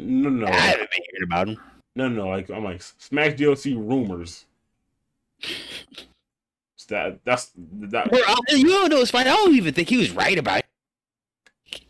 No, 0.00 0.28
no, 0.30 0.46
I 0.46 0.50
haven't 0.52 0.90
been 0.90 1.00
hearing 1.10 1.22
about 1.24 1.48
him. 1.48 1.58
no, 1.96 2.08
no. 2.08 2.28
Like, 2.28 2.50
I'm 2.50 2.64
like 2.64 2.82
Smash 2.82 3.32
DLC 3.34 3.76
rumors. 3.76 4.44
That 6.88 7.20
that's 7.24 7.50
that. 7.56 8.12
You 8.50 8.68
don't 8.68 8.90
know 8.90 9.00
it's 9.00 9.10
funny. 9.10 9.30
I 9.30 9.34
don't 9.34 9.54
even 9.54 9.72
think 9.72 9.88
he 9.88 9.96
was 9.96 10.10
right 10.10 10.36
about 10.38 10.58
it. 11.70 11.80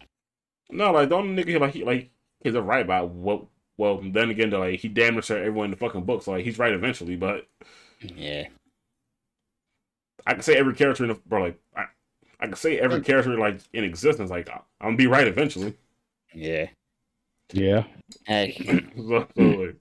No, 0.71 0.93
like 0.93 1.09
don't 1.09 1.35
nigga 1.37 1.61
like 1.61 1.73
he 1.75 1.85
like 1.85 2.11
he's 2.43 2.55
a 2.55 2.63
right 2.63 2.85
about 2.85 3.11
what. 3.11 3.45
Well, 3.77 4.01
then 4.05 4.31
again, 4.31 4.51
though, 4.51 4.61
like 4.61 4.79
he 4.79 4.87
damn 4.87 5.15
near 5.15 5.23
said 5.23 5.39
everyone 5.39 5.65
in 5.65 5.71
the 5.73 5.77
fucking 5.77 6.05
book, 6.05 6.23
so 6.23 6.31
like 6.31 6.45
he's 6.45 6.61
right 6.61 6.73
eventually. 6.73 7.17
But 7.17 7.49
Yeah. 8.01 8.47
I 10.27 10.35
can 10.35 10.43
say 10.43 10.55
every 10.55 10.75
character 10.75 11.03
in 11.03 11.09
the 11.09 11.17
bro, 11.27 11.43
like 11.43 11.59
I, 11.77 11.87
I 12.39 12.47
can 12.47 12.55
say 12.55 12.79
every 12.79 13.01
character 13.01 13.37
like 13.37 13.59
in 13.73 13.83
existence. 13.83 14.31
Like 14.31 14.49
I- 14.49 14.61
I'm 14.81 14.89
gonna 14.91 14.97
be 14.97 15.09
right 15.09 15.27
eventually. 15.27 15.75
Yeah. 16.33 16.69
Yeah. 17.55 17.85
Hey, 18.27 18.57
so, 18.97 19.27
so, 19.37 19.73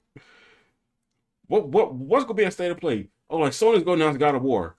what 1.47 1.67
what 1.67 1.93
what's 1.93 2.25
gonna 2.25 2.35
be 2.35 2.43
a 2.43 2.51
state 2.51 2.71
of 2.71 2.79
play? 2.79 3.09
Oh, 3.29 3.39
like 3.39 3.51
Sony's 3.51 3.83
going 3.83 3.99
down 3.99 4.13
to 4.13 4.19
God 4.19 4.35
of 4.35 4.43
War. 4.43 4.75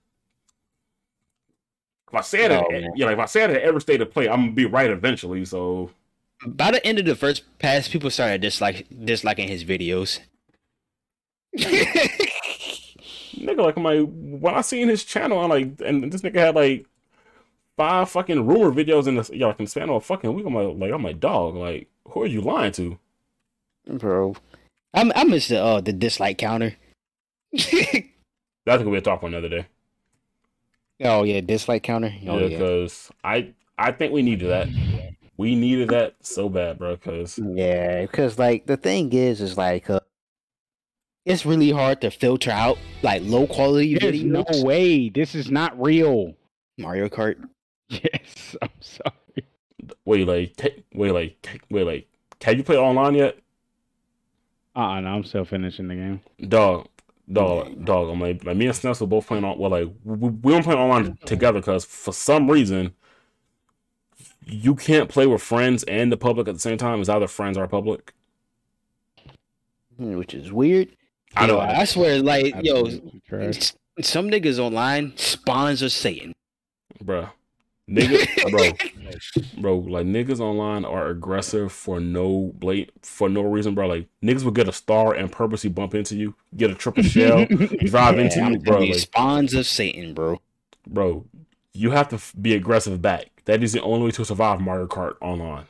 If 2.09 2.15
I 2.15 2.21
said 2.21 2.53
that, 2.53 2.65
Oh, 2.65 2.71
man. 2.71 2.93
yeah, 2.95 3.07
like 3.07 3.15
if 3.15 3.19
I 3.19 3.25
said 3.27 3.51
it 3.51 3.57
at 3.57 3.63
every 3.63 3.81
state 3.81 4.01
of 4.01 4.13
play, 4.13 4.29
I'm 4.29 4.43
gonna 4.43 4.53
be 4.53 4.67
right 4.67 4.91
eventually. 4.91 5.45
So 5.45 5.91
by 6.47 6.71
the 6.71 6.85
end 6.87 7.01
of 7.01 7.05
the 7.05 7.17
first 7.17 7.43
pass, 7.59 7.89
people 7.89 8.11
started 8.11 8.41
dislike 8.41 8.87
disliking 9.05 9.49
his 9.49 9.65
videos. 9.65 10.21
nigga, 11.59 13.59
like 13.59 13.77
I'm 13.77 13.83
like 13.83 14.07
when 14.09 14.55
I 14.55 14.61
seen 14.61 14.89
his 14.89 15.05
channel, 15.05 15.41
I'm 15.41 15.51
like, 15.51 15.81
and 15.85 16.13
this 16.13 16.23
nigga 16.23 16.37
had 16.37 16.55
like 16.55 16.87
five 17.77 18.11
fucking 18.11 18.47
rumor 18.47 18.71
videos 18.71 19.07
in 19.07 19.17
the 19.17 19.31
yeah, 19.33 19.47
like 19.47 19.59
in 19.59 19.65
the 19.67 19.71
span 19.71 19.91
of 19.91 19.97
a 19.97 20.01
fucking 20.01 20.33
week. 20.35 20.47
I'm 20.47 20.55
like, 20.55 20.77
like 20.77 20.93
I'm 20.93 21.03
like, 21.03 21.21
dog, 21.21 21.55
like 21.55 21.89
who 22.09 22.23
are 22.23 22.27
you 22.27 22.41
lying 22.41 22.73
to? 22.73 22.99
Bro. 23.87 24.37
I 24.93 25.11
I 25.15 25.25
miss 25.25 25.49
the 25.49 25.63
uh 25.63 25.81
the 25.81 25.93
dislike 25.93 26.39
counter. 26.39 26.77
That's 27.53 28.83
gonna 28.83 28.91
be 28.91 28.97
a 28.97 29.01
talk 29.01 29.21
for 29.21 29.27
another 29.27 29.49
day. 29.49 29.67
oh 31.03 31.25
yeah, 31.25 31.41
dislike 31.41 31.83
counter. 31.83 32.13
Oh 32.27 32.39
yeah, 32.39 32.47
yeah. 32.47 32.49
because 32.49 33.11
I 33.23 33.53
I 33.79 33.93
think 33.93 34.13
we 34.13 34.23
needed 34.23 34.51
that. 34.51 34.69
We 35.37 35.57
needed 35.57 35.89
that 35.89 36.15
so 36.21 36.49
bad, 36.49 36.79
bro. 36.79 36.97
Because 36.97 37.39
Yeah, 37.39 38.03
because 38.03 38.39
like 38.39 38.67
the 38.67 38.77
thing 38.77 39.13
is, 39.13 39.41
is 39.41 39.59
like 39.59 39.91
uh, 39.91 40.01
it's 41.25 41.45
really 41.45 41.71
hard 41.71 42.01
to 42.03 42.11
filter 42.11 42.51
out 42.51 42.79
like 43.03 43.23
low 43.25 43.47
quality 43.47 43.99
There's 43.99 44.23
no 44.23 44.45
way. 44.63 45.09
This 45.09 45.35
is 45.35 45.51
not 45.51 45.81
real. 45.81 46.35
Mario 46.79 47.09
Kart. 47.09 47.37
Yes. 47.89 48.57
I'm 48.63 48.69
sorry. 48.81 49.47
wait, 50.05 50.27
like, 50.27 50.57
ta- 50.57 50.81
wait, 50.95 51.13
like, 51.13 51.37
ta- 51.43 51.59
wait, 51.71 51.85
like, 51.85 52.09
have 52.43 52.57
you 52.57 52.65
play 52.65 52.77
online 52.77 53.15
yet, 53.15 53.39
Uh-uh, 54.77 55.01
no, 55.01 55.09
I'm 55.09 55.25
still 55.25 55.45
finishing 55.45 55.89
the 55.89 55.95
game. 55.95 56.21
dog? 56.49 56.89
Dog, 57.33 57.85
dog. 57.87 58.11
I'm 58.11 58.21
like, 58.21 58.45
like 58.45 58.57
me 58.57 58.67
and 58.67 58.75
Sness 58.75 59.01
were 59.01 59.07
both 59.07 59.27
playing 59.27 59.45
on. 59.45 59.59
Well, 59.59 59.71
like 59.71 59.89
we, 60.05 60.29
we 60.29 60.53
don't 60.53 60.63
play 60.63 60.75
online 60.75 61.17
together 61.25 61.59
because 61.61 61.83
for 61.87 62.13
some 62.13 62.51
reason 62.51 62.93
you 64.45 64.75
can't 64.75 65.09
play 65.09 65.27
with 65.27 65.41
friends 65.41 65.85
and 65.85 66.13
the 66.13 66.19
public 66.19 66.49
at 66.49 66.55
the 66.55 66.61
same 66.61 66.77
time. 66.77 67.01
It's 67.01 67.09
either 67.09 67.27
friends 67.27 67.57
or 67.57 67.67
public. 67.67 68.13
Hmm, 69.97 70.17
which 70.19 70.35
is 70.35 70.53
weird. 70.53 70.89
I 71.35 71.47
Yo, 71.47 71.55
know. 71.55 71.61
I 71.61 71.85
swear, 71.85 72.21
like, 72.23 72.55
yo, 72.63 72.85
Absolutely 72.85 73.23
trash. 73.27 73.57
s- 73.57 73.77
some 74.03 74.29
niggas 74.31 74.59
online 74.59 75.15
spawns 75.17 75.83
are 75.83 75.89
Satan. 75.89 76.35
Bruh. 77.03 77.31
Nigga, 77.89 78.51
bro, 79.57 79.61
bro, 79.61 79.77
like 79.79 80.07
niggas 80.07 80.41
online 80.41 80.85
are 80.87 81.09
aggressive 81.09 81.71
for 81.71 82.01
no 82.01 82.53
blade 82.55 82.91
for 83.03 83.29
no 83.29 83.43
reason, 83.43 83.75
bro. 83.75 83.87
Like 83.89 84.09
niggas 84.23 84.43
will 84.43 84.53
get 84.53 84.69
a 84.69 84.73
star 84.73 85.13
and 85.15 85.31
purposely 85.31 85.69
bump 85.71 85.95
into 85.95 86.17
you, 86.17 86.35
get 86.57 86.71
a 86.71 86.75
triple 86.75 87.03
shell, 87.03 87.45
drive 87.85 88.19
into 88.19 88.41
I'm 88.41 88.55
you, 88.55 88.59
bro. 88.59 88.81
you, 88.81 88.95
Like, 88.95 89.03
spawns 89.03 89.53
of 89.55 89.67
Satan, 89.67 90.15
bro. 90.15 90.41
bro, 90.87 91.27
you 91.75 91.91
have 91.91 92.09
to 92.09 92.21
be 92.41 92.55
aggressive 92.55 93.03
back. 93.03 93.27
That 93.45 93.63
is 93.63 93.75
the 93.75 93.83
only 93.83 94.07
way 94.07 94.11
to 94.13 94.25
survive 94.25 94.61
Mario 94.61 94.87
Kart 94.87 95.17
online. 95.21 95.67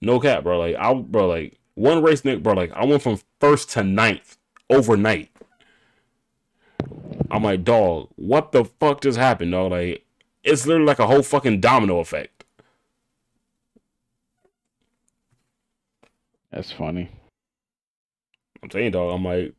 No 0.00 0.20
cap, 0.20 0.44
bro. 0.44 0.58
Like 0.60 0.76
I, 0.76 0.94
bro, 0.94 1.26
like 1.28 1.58
one 1.74 2.02
race, 2.02 2.24
Nick, 2.24 2.42
bro. 2.42 2.54
Like 2.54 2.72
I 2.72 2.84
went 2.84 3.02
from 3.02 3.18
first 3.40 3.70
to 3.72 3.82
ninth 3.82 4.36
overnight. 4.70 5.30
I'm 7.30 7.42
like, 7.42 7.64
dog, 7.64 8.10
what 8.16 8.52
the 8.52 8.64
fuck 8.64 9.00
just 9.00 9.18
happened, 9.18 9.52
dog? 9.52 9.72
Like, 9.72 10.05
it's 10.46 10.66
literally 10.66 10.86
like 10.86 11.00
a 11.00 11.06
whole 11.06 11.22
fucking 11.22 11.60
domino 11.60 11.98
effect. 11.98 12.44
That's 16.52 16.72
funny. 16.72 17.10
I'm 18.62 18.70
saying, 18.70 18.92
dog. 18.92 19.14
I'm 19.14 19.24
like, 19.24 19.52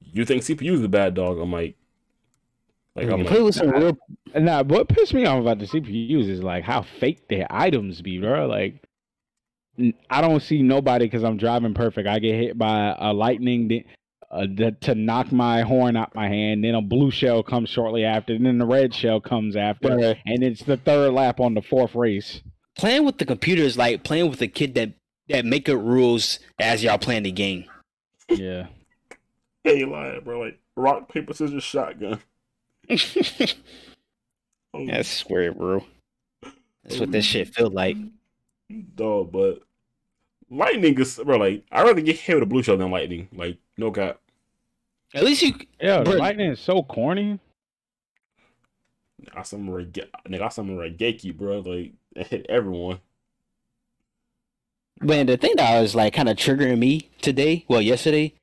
you 0.00 0.24
think 0.24 0.42
CPU's 0.42 0.82
the 0.82 0.88
bad 0.88 1.14
dog? 1.14 1.38
I'm 1.38 1.52
like, 1.52 1.76
like 2.94 3.08
I'm 3.08 3.20
You 3.20 3.24
like, 3.24 3.38
with 3.40 3.54
some 3.54 3.70
real 3.70 3.96
Nah, 4.34 4.64
what 4.64 4.88
pissed 4.88 5.14
me 5.14 5.24
off 5.24 5.40
about 5.40 5.58
the 5.58 5.66
CPUs 5.66 6.28
is 6.28 6.42
like 6.42 6.64
how 6.64 6.82
fake 6.82 7.28
their 7.28 7.46
items 7.48 8.02
be, 8.02 8.18
bro. 8.18 8.46
Like, 8.46 8.82
I 10.10 10.20
don't 10.20 10.42
see 10.42 10.62
nobody 10.62 11.06
because 11.06 11.22
I'm 11.24 11.36
driving 11.36 11.74
perfect. 11.74 12.08
I 12.08 12.18
get 12.18 12.34
hit 12.34 12.58
by 12.58 12.94
a 12.98 13.12
lightning 13.12 13.84
uh, 14.30 14.46
th- 14.46 14.80
to 14.80 14.94
knock 14.94 15.32
my 15.32 15.62
horn 15.62 15.96
out 15.96 16.14
my 16.14 16.28
hand. 16.28 16.64
Then 16.64 16.74
a 16.74 16.82
blue 16.82 17.10
shell 17.10 17.42
comes 17.42 17.68
shortly 17.68 18.04
after. 18.04 18.34
And 18.34 18.46
then 18.46 18.58
the 18.58 18.66
red 18.66 18.94
shell 18.94 19.20
comes 19.20 19.56
after. 19.56 19.96
Right. 19.96 20.18
And 20.26 20.42
it's 20.42 20.62
the 20.62 20.76
third 20.76 21.12
lap 21.12 21.40
on 21.40 21.54
the 21.54 21.62
fourth 21.62 21.94
race. 21.94 22.42
playing 22.76 23.04
with 23.04 23.18
the 23.18 23.24
computer 23.24 23.62
is 23.62 23.78
like 23.78 24.04
playing 24.04 24.30
with 24.30 24.42
a 24.42 24.48
kid 24.48 24.74
that 24.74 24.92
that 25.28 25.44
make 25.44 25.68
up 25.68 25.78
rules 25.78 26.38
as 26.60 26.84
y'all 26.84 26.98
playing 26.98 27.24
the 27.24 27.32
game. 27.32 27.64
Yeah. 28.28 28.66
hey, 29.64 29.84
lying, 29.84 30.20
bro. 30.22 30.40
Like 30.40 30.58
rock 30.76 31.12
paper 31.12 31.32
scissors 31.32 31.64
shotgun. 31.64 32.20
That's 34.86 35.28
weird, 35.28 35.58
bro. 35.58 35.84
That's 36.84 37.00
what 37.00 37.10
this 37.10 37.24
shit 37.24 37.54
feel 37.54 37.70
like. 37.70 37.96
Dog, 38.94 39.32
but 39.32 39.60
lightning 40.50 40.98
is 40.98 41.16
bro. 41.24 41.36
Like 41.36 41.64
I'd 41.70 41.82
rather 41.82 42.00
get 42.00 42.18
hit 42.18 42.34
with 42.34 42.42
a 42.42 42.46
blue 42.46 42.62
shell 42.62 42.76
than 42.76 42.90
lightning. 42.90 43.28
Like 43.32 43.58
no 43.76 43.90
cap. 43.90 44.20
At 45.14 45.24
least 45.24 45.42
you 45.42 45.54
Yeah, 45.80 46.02
Bro. 46.02 46.14
lightning 46.14 46.50
is 46.50 46.60
so 46.60 46.82
corny. 46.82 47.38
I 49.34 49.42
summon 49.42 49.70
Rege- 49.72 50.10
nigga, 50.28 50.42
I 50.42 50.48
summon 50.48 50.76
Regeki, 50.76 51.36
bro. 51.36 51.60
Like 51.60 51.92
it 52.14 52.26
hit 52.26 52.46
everyone. 52.48 53.00
Man, 55.00 55.26
the 55.26 55.36
thing 55.36 55.52
that 55.56 55.80
was 55.80 55.94
like 55.94 56.14
kind 56.14 56.28
of 56.28 56.36
triggering 56.36 56.78
me 56.78 57.10
today, 57.20 57.64
well, 57.68 57.82
yesterday, 57.82 58.34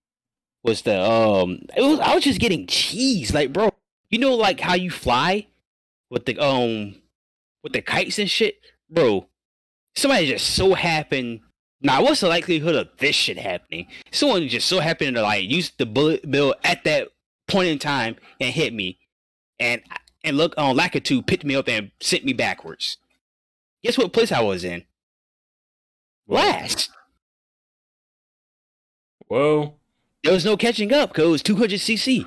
was 0.64 0.82
the 0.84 1.00
um. 1.02 1.66
It 1.76 1.82
was 1.82 2.00
I 2.00 2.14
was 2.16 2.24
just 2.24 2.40
getting 2.40 2.68
cheese, 2.68 3.34
like 3.34 3.52
bro. 3.54 3.70
You 4.10 4.20
know, 4.20 4.36
like 4.36 4.60
how 4.60 4.76
you 4.76 4.92
fly 4.92 5.48
with 6.10 6.26
the 6.26 6.38
um 6.40 6.96
with 7.64 7.74
the 7.74 7.82
kites 7.82 8.20
and 8.20 8.30
shit, 8.30 8.60
bro. 8.90 9.28
Somebody 9.96 10.28
just 10.28 10.52
so 10.56 10.74
happened. 10.74 11.42
Now, 11.86 12.02
what's 12.02 12.22
the 12.22 12.30
likelihood 12.30 12.76
of 12.76 12.88
this 12.98 13.16
shit 13.16 13.38
happening? 13.38 13.88
Someone 14.12 14.48
just 14.48 14.68
so 14.70 14.80
happened 14.80 15.18
to 15.18 15.22
like 15.22 15.50
use 15.50 15.72
the 15.78 15.86
bullet 15.86 16.30
bill 16.32 16.56
at 16.64 16.84
that 16.86 17.10
point 17.48 17.68
in 17.68 17.78
time 17.78 18.16
and 18.40 18.54
hit 18.54 18.74
me, 18.74 19.00
and 19.60 19.82
and 20.24 20.38
look 20.38 20.54
on 20.58 20.78
Lakitu 20.78 21.26
picked 21.28 21.44
me 21.44 21.56
up 21.56 21.68
and 21.68 21.92
sent 22.02 22.24
me 22.24 22.32
backwards. 22.34 22.98
Guess 23.84 23.98
what 23.98 24.14
place 24.14 24.32
I 24.32 24.40
was 24.42 24.64
in? 24.64 24.86
Last. 26.26 26.90
Well, 29.30 29.76
There 30.24 30.34
was 30.34 30.46
no 30.46 30.56
catching 30.56 30.94
up 30.94 31.10
because 31.10 31.26
it 31.26 31.32
was 31.32 31.44
200 31.44 31.80
cc. 31.80 32.26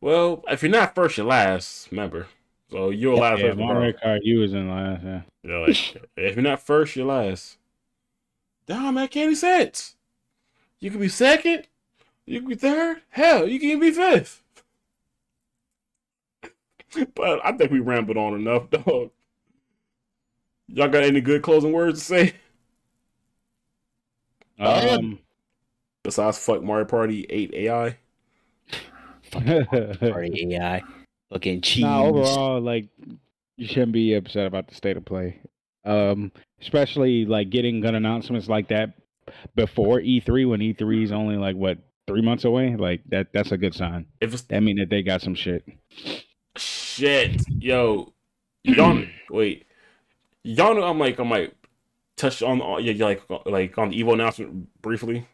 well, 0.00 0.42
if 0.48 0.62
you're 0.62 0.72
not 0.72 0.94
first, 0.94 1.16
you're 1.16 1.26
last. 1.26 1.88
Remember, 1.92 2.26
so 2.72 2.90
you're 2.90 3.14
last. 3.14 3.40
Yeah, 3.40 3.48
first, 3.48 3.58
Mario 3.58 3.92
Kart, 3.92 4.18
you 4.22 4.40
was 4.40 4.52
in 4.52 4.68
last. 4.68 5.04
Yeah. 5.04 5.20
Yeah, 5.44 5.58
like, 5.58 5.96
if 6.16 6.34
you're 6.34 6.42
not 6.42 6.60
first, 6.60 6.96
you're 6.96 7.06
last. 7.06 7.56
Damn, 8.70 8.94
man, 8.94 9.08
can't 9.08 9.26
any 9.26 9.34
sense. 9.34 9.96
You 10.78 10.92
could 10.92 11.00
be 11.00 11.08
second. 11.08 11.66
You 12.24 12.38
could 12.38 12.50
be 12.50 12.54
third. 12.54 13.02
Hell, 13.08 13.48
you 13.48 13.58
can 13.58 13.68
even 13.70 13.80
be 13.80 13.90
fifth. 13.90 14.44
but 17.16 17.44
I 17.44 17.50
think 17.50 17.72
we 17.72 17.80
rambled 17.80 18.16
on 18.16 18.34
enough, 18.34 18.70
dog. 18.70 19.10
Y'all 20.68 20.86
got 20.86 21.02
any 21.02 21.20
good 21.20 21.42
closing 21.42 21.72
words 21.72 21.98
to 21.98 22.04
say? 22.04 22.34
Uh, 24.60 24.98
Um, 25.00 25.18
Besides, 26.04 26.38
fuck 26.38 26.62
Mario 26.62 26.84
Party 26.84 27.26
8 27.28 27.52
AI. 27.52 27.98
Party 29.32 30.54
AI. 30.54 30.82
Fucking 31.32 31.62
cheese. 31.62 31.82
nah, 31.82 32.04
overall, 32.04 32.60
like 32.60 32.86
you 33.56 33.66
shouldn't 33.66 33.90
be 33.90 34.14
upset 34.14 34.46
about 34.46 34.68
the 34.68 34.76
state 34.76 34.96
of 34.96 35.04
play. 35.04 35.40
Um, 35.84 36.30
especially 36.60 37.24
like 37.26 37.50
getting 37.50 37.80
good 37.80 37.94
announcements 37.94 38.48
like 38.48 38.68
that 38.68 38.94
before 39.54 40.00
E3 40.00 40.48
when 40.48 40.60
E3 40.60 41.04
is 41.04 41.12
only 41.12 41.36
like 41.36 41.56
what 41.56 41.78
three 42.06 42.22
months 42.22 42.44
away. 42.44 42.76
Like 42.76 43.02
that, 43.08 43.28
that's 43.32 43.52
a 43.52 43.56
good 43.56 43.74
sign. 43.74 44.06
If 44.20 44.32
it's 44.34 44.42
That 44.42 44.62
mean 44.62 44.76
that 44.76 44.90
they 44.90 45.02
got 45.02 45.22
some 45.22 45.34
shit. 45.34 45.64
shit, 46.56 47.42
yo, 47.58 48.12
y'all 48.64 49.04
wait, 49.30 49.66
y'all 50.44 50.74
know 50.74 50.84
I'm 50.84 50.98
like 50.98 51.18
I 51.20 51.24
might 51.24 51.54
touch 52.16 52.42
on 52.42 52.58
yeah, 52.84 52.92
yeah, 52.92 53.04
like 53.04 53.22
like 53.46 53.78
on 53.78 53.90
the 53.90 54.02
Evo 54.02 54.14
announcement 54.14 54.68
briefly. 54.82 55.26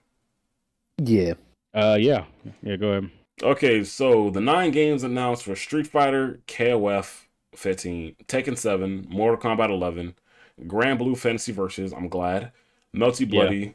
Yeah. 0.99 1.35
Uh, 1.75 1.97
yeah, 2.01 2.25
yeah. 2.63 2.77
Go 2.77 2.89
ahead. 2.89 3.11
Okay, 3.43 3.85
so 3.85 4.31
the 4.31 4.41
nine 4.41 4.71
games 4.71 5.03
announced 5.03 5.45
for 5.45 5.55
Street 5.55 5.87
Fighter, 5.87 6.41
KOF 6.47 7.25
15, 7.55 8.17
Tekken 8.27 8.57
7, 8.57 9.07
Mortal 9.11 9.39
Kombat 9.39 9.69
11, 9.69 10.15
Granblue 10.63 11.17
Fantasy 11.17 11.53
Versus. 11.53 11.93
I'm 11.93 12.09
glad. 12.09 12.53
Melty 12.95 13.21
Yeah. 13.21 13.27
Bloody. 13.43 13.75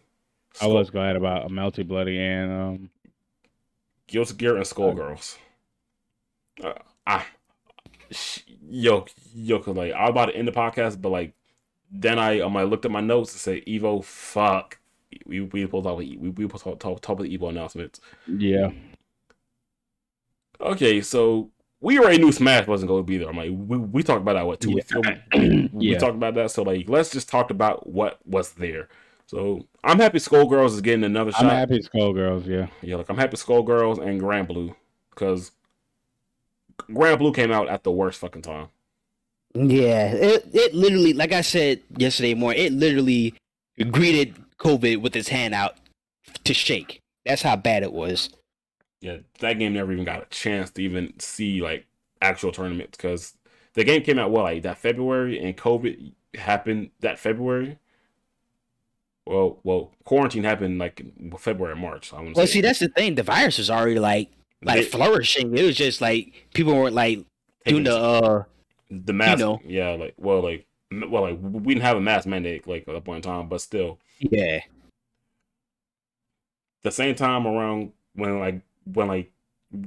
I 0.61 0.67
was 0.67 0.89
glad 0.89 1.15
about 1.15 1.49
Melty 1.49 1.87
Bloody 1.87 2.19
and 2.19 2.51
um, 2.51 2.89
Guilty 4.07 4.33
Gear 4.35 4.57
and 4.57 4.65
Skullgirls. 4.65 5.37
Uh, 6.61 6.73
I, 7.07 7.25
sh- 8.11 8.39
yo, 8.67 9.05
yo, 9.33 9.59
'cause, 9.59 9.75
like 9.77 9.93
I 9.93 10.01
was 10.01 10.09
about 10.09 10.25
to 10.25 10.35
end 10.35 10.47
the 10.47 10.51
podcast, 10.51 11.01
but 11.01 11.09
like 11.09 11.33
then 11.89 12.19
I 12.19 12.39
um 12.41 12.57
I 12.57 12.63
looked 12.63 12.85
at 12.85 12.91
my 12.91 12.99
notes 13.01 13.31
and 13.33 13.39
said 13.39 13.65
Evo, 13.65 14.03
fuck. 14.03 14.79
We 15.25 15.41
we 15.41 15.61
to 15.65 15.67
talk, 15.67 15.97
we 15.99 16.17
we 16.17 16.47
to 16.47 16.47
talk, 16.49 16.79
talk, 16.79 17.01
talk 17.01 17.09
about 17.19 17.23
the 17.23 17.37
Evo 17.37 17.49
announcements. 17.49 18.01
yeah, 18.27 18.71
Okay, 20.59 21.01
so 21.01 21.49
we 21.81 21.97
already 21.99 22.19
knew 22.19 22.31
Smash 22.31 22.67
wasn't 22.67 22.89
going 22.89 23.03
to 23.03 23.07
be 23.07 23.17
there. 23.17 23.27
I'm 23.29 23.35
like, 23.37 23.49
we, 23.51 23.77
we 23.77 24.03
talked 24.03 24.21
about 24.21 24.33
that 24.33 24.45
what 24.45 24.59
two 24.61 24.69
Yeah. 24.69 24.75
weeks 24.75 24.91
ago. 24.91 25.01
We 25.73 25.87
Yeah. 25.91 25.97
talked 25.97 26.15
about 26.15 26.35
that. 26.35 26.51
So 26.51 26.61
like, 26.63 26.87
let's 26.87 27.09
just 27.09 27.27
talk 27.27 27.49
about 27.49 27.87
what 27.87 28.19
was 28.25 28.53
there. 28.53 28.87
So 29.25 29.65
I'm 29.83 29.99
happy 29.99 30.19
Skullgirls 30.19 30.71
is 30.73 30.81
getting 30.81 31.03
another 31.03 31.31
I'm 31.37 31.43
shot. 31.45 31.51
happy 31.51 31.79
Skullgirls. 31.79 32.45
Yeah, 32.45 32.67
Yeah, 32.81 32.97
like 32.97 33.09
I'm 33.09 33.17
happy 33.17 33.37
Skullgirls 33.37 33.99
and 34.05 34.21
Granblue 34.21 34.75
because 35.09 35.51
Granblue 36.77 37.33
came 37.35 37.51
out 37.51 37.67
at 37.69 37.83
the 37.83 37.91
worst 37.91 38.19
fucking 38.19 38.41
time. 38.41 38.67
Yeah. 39.53 40.11
It, 40.13 40.45
it 40.53 40.73
literally, 40.73 41.13
like 41.13 41.31
I 41.31 41.41
said 41.41 41.81
yesterday 41.97 42.33
morning, 42.33 42.61
it 42.63 42.73
literally 42.73 43.33
greeted 43.89 44.35
COVID 44.59 45.01
with 45.01 45.15
its 45.15 45.29
hand 45.29 45.53
out 45.53 45.75
to 46.43 46.53
shake. 46.53 46.99
That's 47.25 47.41
how 47.41 47.55
bad 47.55 47.83
it 47.83 47.93
was. 47.93 48.29
Yeah, 49.01 49.17
that 49.39 49.53
game 49.53 49.73
never 49.73 49.91
even 49.91 50.05
got 50.05 50.21
a 50.21 50.25
chance 50.29 50.69
to 50.71 50.83
even 50.83 51.19
see 51.19 51.61
like 51.61 51.87
actual 52.21 52.51
tournaments 52.51 52.97
because 52.97 53.33
the 53.73 53.83
game 53.83 54.03
came 54.03 54.19
out 54.19 54.31
well 54.31 54.43
like 54.43 54.61
that 54.63 54.77
February 54.77 55.39
and 55.39 55.57
COVID 55.57 56.13
happened 56.35 56.91
that 56.99 57.19
February. 57.19 57.77
Well, 59.25 59.59
well, 59.63 59.91
quarantine 60.03 60.43
happened 60.43 60.79
like 60.79 60.99
in 60.99 61.33
February, 61.37 61.75
March. 61.75 62.13
I 62.13 62.21
Well, 62.21 62.35
say. 62.35 62.53
see, 62.53 62.61
that's 62.61 62.79
the 62.79 62.89
thing. 62.89 63.15
The 63.15 63.23
virus 63.23 63.57
was 63.57 63.69
already 63.69 63.99
like 63.99 64.29
like 64.61 64.85
flourishing. 64.85 65.55
It 65.57 65.63
was 65.63 65.75
just 65.75 66.01
like 66.01 66.47
people 66.53 66.75
weren't 66.75 66.95
like 66.95 67.25
doing 67.65 67.83
the 67.83 67.97
uh 67.97 68.43
the 68.89 69.13
mask. 69.13 69.39
know. 69.39 69.59
Yeah, 69.65 69.91
like 69.91 70.13
well, 70.17 70.41
like 70.41 70.65
well, 70.91 71.23
like 71.23 71.39
we 71.41 71.73
didn't 71.73 71.85
have 71.85 71.97
a 71.97 72.01
mask 72.01 72.27
mandate 72.27 72.67
like 72.67 72.87
at 72.87 72.93
that 72.93 73.03
point 73.03 73.25
in 73.25 73.31
time, 73.31 73.47
but 73.47 73.61
still, 73.61 73.99
yeah. 74.19 74.59
the 76.83 76.91
same 76.91 77.15
time 77.15 77.47
around 77.47 77.93
when 78.13 78.39
like 78.39 78.61
when 78.93 79.07
like 79.07 79.31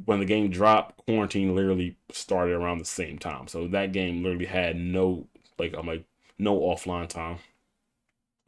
when 0.07 0.19
the 0.19 0.25
game 0.25 0.51
dropped, 0.51 0.97
quarantine 1.07 1.55
literally 1.55 1.97
started 2.11 2.55
around 2.55 2.79
the 2.79 2.85
same 2.85 3.19
time. 3.19 3.49
So 3.49 3.69
that 3.69 3.93
game 3.93 4.23
literally 4.23 4.47
had 4.47 4.77
no 4.77 5.27
like 5.59 5.75
I'm 5.77 5.87
like 5.87 6.05
no 6.39 6.59
offline 6.61 7.09
time 7.09 7.39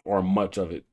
or 0.04 0.22
much 0.22 0.56
of 0.56 0.72
it. 0.72 0.84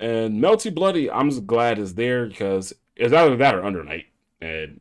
And 0.00 0.40
Melty 0.40 0.72
Bloody, 0.72 1.10
I'm 1.10 1.30
just 1.30 1.46
glad 1.46 1.78
is 1.78 1.94
there 1.94 2.26
because 2.26 2.72
it's 2.94 3.12
either 3.12 3.36
that 3.36 3.54
or 3.54 3.64
Under 3.64 3.82
Night, 3.82 4.06
and 4.40 4.80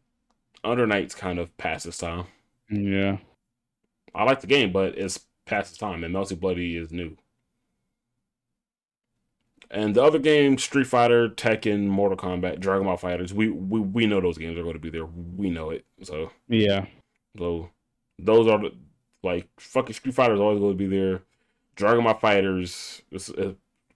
Under 0.63 0.85
Night's 0.85 1.15
kind 1.15 1.39
of 1.39 1.55
past 1.57 1.85
its 1.85 1.97
time. 1.97 2.25
yeah. 2.69 3.17
I 4.15 4.23
like 4.23 4.41
the 4.41 4.47
game, 4.47 4.71
but 4.71 4.97
it's 4.97 5.19
past 5.45 5.71
its 5.71 5.77
time, 5.79 6.03
and 6.03 6.13
Melty 6.13 6.39
Bloody 6.39 6.75
is 6.75 6.91
new. 6.91 7.17
And 9.69 9.95
the 9.95 10.03
other 10.03 10.19
game, 10.19 10.57
Street 10.57 10.87
Fighter, 10.87 11.27
Tekken, 11.29 11.87
Mortal 11.87 12.17
Kombat, 12.17 12.59
Dragon 12.59 12.85
Ball 12.85 12.97
FighterZ, 12.97 13.33
we 13.33 13.49
we, 13.49 13.79
we 13.81 14.05
know 14.05 14.21
those 14.21 14.37
games 14.37 14.57
are 14.57 14.63
going 14.63 14.73
to 14.75 14.79
be 14.79 14.89
there. 14.89 15.05
We 15.05 15.49
know 15.49 15.71
it. 15.71 15.85
So 16.03 16.31
Yeah. 16.47 16.85
so 17.37 17.69
those 18.19 18.47
are 18.47 18.59
the 18.59 18.71
like 19.23 19.47
fucking 19.59 19.93
Street 19.95 20.15
Fighter 20.15 20.33
is 20.35 20.39
always 20.39 20.59
going 20.59 20.71
to 20.73 20.77
be 20.77 20.87
there. 20.87 21.21
Dragon 21.75 22.03
Ball 22.05 22.15
FighterZ, 22.15 23.01
it's, 23.11 23.29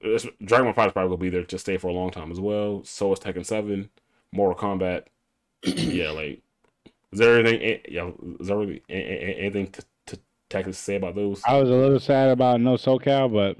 it's, 0.01 0.27
Dragon 0.43 0.71
Ball 0.71 0.73
FighterZ 0.73 0.93
probably 0.93 1.09
will 1.09 1.17
be 1.17 1.29
there 1.29 1.43
to 1.45 1.57
stay 1.57 1.77
for 1.77 1.87
a 1.87 1.93
long 1.93 2.11
time 2.11 2.31
as 2.31 2.39
well. 2.39 2.81
So 2.83 3.13
is 3.13 3.19
Tekken 3.19 3.45
Seven, 3.45 3.89
Mortal 4.33 4.55
Kombat. 4.77 5.03
yeah, 5.63 6.09
like 6.09 6.41
is 7.13 7.19
there 7.19 7.39
anything? 7.39 7.61
eh, 7.61 7.77
Yeah, 7.87 8.11
is 8.39 8.47
there 8.47 8.57
really 8.57 8.81
a- 8.89 8.93
a- 8.93 9.39
anything 9.39 9.67
to 9.71 9.83
to 10.07 10.19
technically 10.49 10.73
say 10.73 10.95
about 10.95 11.15
those? 11.15 11.41
I 11.47 11.57
was 11.59 11.69
a 11.69 11.73
little 11.75 11.99
sad 11.99 12.29
about 12.29 12.59
no 12.61 12.75
Soul 12.77 12.99
Cal, 12.99 13.29
but 13.29 13.57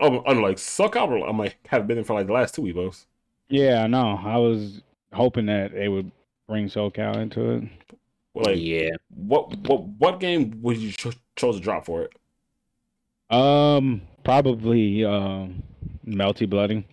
Oh, 0.00 0.22
I'm 0.26 0.42
like 0.42 0.58
suck 0.58 0.96
out. 0.96 1.10
I 1.10 1.32
might 1.32 1.54
have 1.68 1.86
been 1.86 1.98
in 1.98 2.04
for 2.04 2.14
like 2.14 2.26
the 2.26 2.32
last 2.32 2.54
two 2.54 2.62
Evos. 2.62 3.06
yeah, 3.48 3.82
I 3.82 3.86
know. 3.86 4.18
I 4.22 4.36
was 4.36 4.82
hoping 5.12 5.46
that 5.46 5.72
they 5.72 5.88
would 5.88 6.10
bring 6.48 6.68
Soul 6.68 6.90
Cal 6.90 7.18
into 7.18 7.50
it. 7.52 7.64
Well, 8.34 8.44
like 8.46 8.58
yeah. 8.58 8.90
what 9.08 9.56
what 9.66 9.82
what 9.84 10.20
game 10.20 10.58
would 10.62 10.76
you 10.76 10.92
cho- 10.92 11.12
chose 11.36 11.56
to 11.56 11.62
drop 11.62 11.86
for 11.86 12.02
it? 12.02 13.34
Um, 13.34 14.02
probably 14.24 15.04
um, 15.04 15.62
Melty 16.06 16.48
Bloody. 16.48 16.86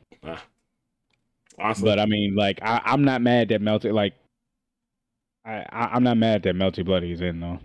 Honestly, 1.60 1.86
But 1.86 2.00
I 2.00 2.06
mean, 2.06 2.36
like, 2.36 2.60
I, 2.64 2.82
I'm 2.86 3.04
not 3.04 3.22
mad 3.22 3.50
that 3.50 3.62
Melty. 3.62 3.94
Like, 3.94 4.14
I, 5.46 5.66
I 5.70 5.90
I'm 5.94 6.04
not 6.04 6.18
mad 6.18 6.44
that 6.44 6.56
Melty 6.56 6.84
Bloody 6.84 7.12
is 7.12 7.22
in 7.22 7.40
though. 7.42 7.60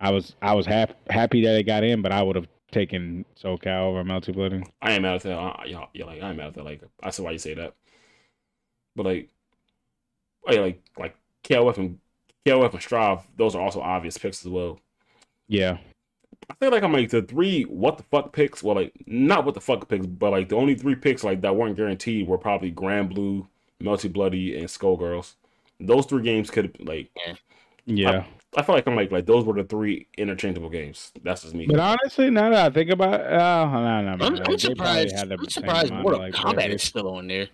I 0.00 0.10
was 0.12 0.36
I 0.42 0.54
was 0.54 0.66
happy 0.66 0.94
happy 1.10 1.42
that 1.44 1.58
it 1.58 1.64
got 1.64 1.82
in, 1.82 2.02
but 2.02 2.12
I 2.12 2.22
would 2.22 2.36
have 2.36 2.46
taken 2.70 3.24
Soul 3.34 3.58
Cal 3.58 3.84
over 3.84 4.04
Melty 4.04 4.34
Bloody. 4.34 4.62
I 4.82 4.92
ain't 4.92 5.02
mad 5.02 5.16
at 5.16 5.22
that. 5.22 5.38
Uh, 5.38 5.62
yeah, 5.66 5.86
yeah, 5.94 6.04
like 6.04 6.22
I 6.22 6.28
ain't 6.28 6.36
mad 6.36 6.48
at 6.48 6.54
that. 6.54 6.64
Like 6.64 6.82
I 7.02 7.10
see 7.10 7.22
why 7.22 7.32
you 7.32 7.38
say 7.38 7.54
that. 7.54 7.74
But 8.94 9.06
like, 9.06 9.28
oh 10.46 10.52
yeah, 10.52 10.60
like 10.60 10.82
like 10.98 11.16
KOF 11.44 11.78
and 11.78 11.98
KOF 12.46 12.72
and 12.72 12.82
Strive, 12.82 13.20
those 13.36 13.54
are 13.54 13.62
also 13.62 13.80
obvious 13.80 14.18
picks 14.18 14.44
as 14.44 14.50
well. 14.50 14.80
Yeah, 15.46 15.78
I 16.50 16.54
feel 16.54 16.70
like 16.70 16.82
I'm 16.82 16.92
like 16.92 17.10
the 17.10 17.22
three 17.22 17.62
what 17.64 17.96
the 17.96 18.04
fuck 18.04 18.32
picks. 18.32 18.62
Well, 18.62 18.76
like 18.76 18.92
not 19.06 19.44
what 19.44 19.54
the 19.54 19.60
fuck 19.60 19.88
picks, 19.88 20.06
but 20.06 20.30
like 20.30 20.48
the 20.48 20.56
only 20.56 20.74
three 20.74 20.94
picks 20.94 21.24
like 21.24 21.40
that 21.42 21.56
weren't 21.56 21.76
guaranteed 21.76 22.28
were 22.28 22.38
probably 22.38 22.72
Granblue, 22.72 23.46
Melty 23.82 24.12
Bloody, 24.12 24.58
and 24.58 24.68
Skullgirls. 24.68 25.34
Those 25.80 26.06
three 26.06 26.22
games 26.22 26.50
could 26.50 26.76
like 26.80 27.10
Yeah. 27.26 27.34
Yeah. 27.86 28.24
I 28.56 28.62
feel 28.62 28.74
like 28.74 28.86
I'm 28.86 28.96
like 28.96 29.12
like 29.12 29.26
those 29.26 29.44
were 29.44 29.54
the 29.54 29.64
three 29.64 30.06
interchangeable 30.16 30.70
games. 30.70 31.12
That's 31.22 31.42
just 31.42 31.54
me. 31.54 31.66
But 31.66 31.78
honestly, 31.80 32.30
now 32.30 32.48
that 32.50 32.66
I 32.66 32.70
think 32.74 32.90
about 32.90 33.20
it, 33.20 33.26
uh, 33.32 33.66
no, 33.66 34.00
no, 34.16 34.24
I'm, 34.24 34.36
I'm 34.36 34.44
they 34.44 34.56
surprised. 34.56 35.14
had 35.16 35.30
I'm 35.30 35.48
surprised 35.48 35.92
Mortal 35.92 36.20
like, 36.20 36.34
Kombat 36.34 36.54
players. 36.54 36.74
is 36.76 36.82
still 36.82 37.08
on 37.10 37.26
there. 37.28 37.48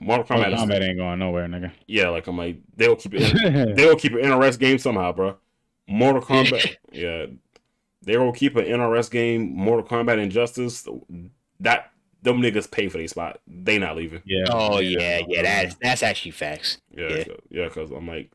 Mortal 0.00 0.26
Mortal 0.36 0.52
Kombat, 0.52 0.54
is, 0.54 0.60
Kombat 0.60 0.88
ain't 0.88 0.98
going 0.98 1.18
nowhere, 1.18 1.46
nigga. 1.46 1.70
yeah, 1.86 2.08
like 2.08 2.26
I'm 2.26 2.36
like 2.36 2.58
they'll 2.76 2.96
keep 2.96 3.12
it. 3.14 3.76
they'll 3.76 3.96
keep 3.96 4.12
an 4.12 4.18
NRS 4.20 4.58
game 4.58 4.78
somehow, 4.78 5.12
bro. 5.12 5.36
Mortal 5.86 6.20
Kombat, 6.28 6.76
yeah, 6.92 7.26
they 8.02 8.16
will 8.16 8.32
keep 8.32 8.56
an 8.56 8.64
NRS 8.64 9.10
game. 9.10 9.54
Mortal 9.56 9.86
Kombat 9.86 10.18
Injustice, 10.18 10.86
that 11.60 11.92
them 12.22 12.42
niggas 12.42 12.68
pay 12.70 12.88
for 12.88 12.98
their 12.98 13.06
spot. 13.08 13.40
They 13.46 13.78
not 13.78 13.96
leaving. 13.96 14.20
yeah. 14.24 14.44
Oh 14.50 14.80
yeah, 14.80 15.20
yeah. 15.28 15.42
That's 15.42 15.76
that's 15.76 16.02
actually 16.02 16.32
facts. 16.32 16.78
Yeah, 16.90 17.08
Yeah. 17.08 17.16
yeah, 17.28 17.34
yeah. 17.50 17.64
Because 17.68 17.92
I'm 17.92 18.08
like, 18.08 18.30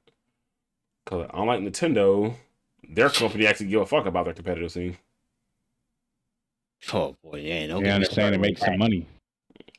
because 1.04 1.30
unlike 1.34 1.62
Nintendo, 1.62 2.34
their 2.88 3.10
company 3.10 3.48
actually 3.48 3.68
give 3.68 3.82
a 3.82 3.86
fuck 3.86 4.06
about 4.06 4.26
their 4.26 4.34
competitive 4.34 4.72
scene. 4.72 4.98
Oh 6.94 7.16
boy, 7.24 7.40
yeah. 7.40 7.68
Don't 7.68 7.84
They 7.84 7.92
understand 7.92 8.14
started 8.14 8.38
to 8.38 8.42
make 8.42 8.58
some 8.58 8.78
money. 8.78 9.08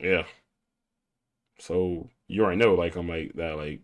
Yeah. 0.00 0.24
So 1.58 2.08
you 2.28 2.44
already 2.44 2.58
know, 2.58 2.74
like 2.74 2.96
I'm 2.96 3.08
like 3.08 3.32
that, 3.34 3.56
like 3.56 3.80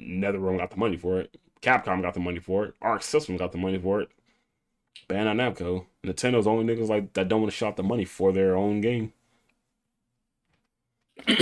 NetherRealm 0.00 0.58
got 0.58 0.70
the 0.70 0.76
money 0.76 0.96
for 0.96 1.20
it. 1.20 1.36
Capcom 1.62 2.02
got 2.02 2.14
the 2.14 2.20
money 2.20 2.38
for 2.38 2.66
it. 2.66 2.74
Arc 2.80 3.02
System 3.02 3.36
got 3.36 3.52
the 3.52 3.58
money 3.58 3.78
for 3.78 4.00
it. 4.00 4.08
Bandai 5.08 5.34
Namco. 5.34 5.86
Nintendo's 6.04 6.46
only 6.46 6.64
niggas 6.64 6.88
like 6.88 7.12
that 7.14 7.28
don't 7.28 7.42
want 7.42 7.52
to 7.52 7.56
shop 7.56 7.76
the 7.76 7.82
money 7.82 8.04
for 8.04 8.32
their 8.32 8.56
own 8.56 8.80
game. 8.80 9.12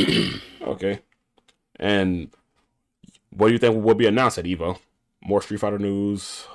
okay. 0.62 1.00
And 1.76 2.30
what 3.30 3.48
do 3.48 3.52
you 3.52 3.58
think 3.58 3.82
will 3.82 3.94
be 3.94 4.06
announced 4.06 4.38
at 4.38 4.44
Evo? 4.44 4.78
More 5.22 5.42
Street 5.42 5.60
Fighter 5.60 5.78
news. 5.78 6.46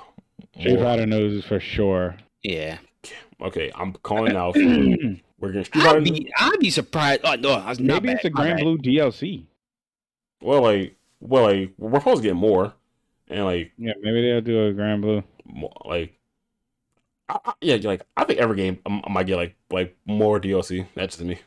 Street 0.58 0.74
more- 0.74 0.84
Fighter 0.84 1.06
knows 1.06 1.44
for 1.44 1.60
sure. 1.60 2.16
Yeah, 2.42 2.78
Okay, 3.40 3.70
I'm 3.74 3.92
calling 3.94 4.36
out. 4.36 4.54
We're 5.38 5.48
getting 5.48 5.64
Street 5.64 5.82
Fighter. 5.84 5.98
I'd 5.98 6.02
news. 6.04 6.18
be 6.20 6.32
I'd 6.38 6.58
be 6.60 6.70
surprised. 6.70 7.20
Oh 7.24 7.34
no, 7.34 7.52
I 7.52 7.70
was 7.70 7.80
not 7.80 8.02
Maybe 8.02 8.14
bad, 8.14 8.16
it's 8.16 8.24
a 8.26 8.30
my 8.30 8.42
Grand. 8.42 8.60
Blue 8.60 8.78
DLC. 8.78 9.44
Well, 10.40 10.62
like, 10.62 10.94
well, 11.20 11.44
like 11.44 11.72
we're 11.78 11.98
supposed 12.00 12.22
to 12.22 12.28
get 12.28 12.36
more, 12.36 12.72
and 13.28 13.44
like 13.44 13.72
Yeah, 13.78 13.92
maybe 14.00 14.22
they'll 14.22 14.40
do 14.40 14.66
a 14.68 14.72
Granblue. 14.72 15.24
more, 15.46 15.72
like 15.84 16.18
I, 17.28 17.38
I, 17.46 17.52
yeah 17.62 17.76
like 17.82 18.02
i 18.18 18.24
think 18.24 18.38
every 18.38 18.54
game 18.56 18.78
I, 18.84 19.00
I 19.04 19.10
might 19.10 19.26
get 19.26 19.36
like 19.36 19.54
like 19.70 19.96
more 20.04 20.38
dlc 20.38 20.86
that's 20.94 21.16
just 21.16 21.26
me 21.26 21.38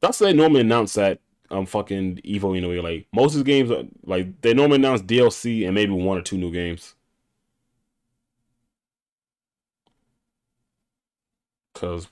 that's 0.00 0.18
they 0.18 0.32
normally 0.32 0.60
announce 0.62 0.94
that 0.94 1.20
um 1.50 1.66
fucking 1.66 2.16
evo 2.24 2.60
know 2.60 2.70
like 2.82 3.06
most 3.12 3.34
of 3.34 3.38
the 3.38 3.44
games 3.44 3.70
are, 3.70 3.84
like 4.04 4.40
they 4.42 4.54
normally 4.54 4.76
announce 4.76 5.02
dlc 5.02 5.64
and 5.64 5.74
maybe 5.74 5.92
one 5.92 6.18
or 6.18 6.22
two 6.22 6.38
new 6.38 6.50
games 6.52 6.94
because 11.72 12.08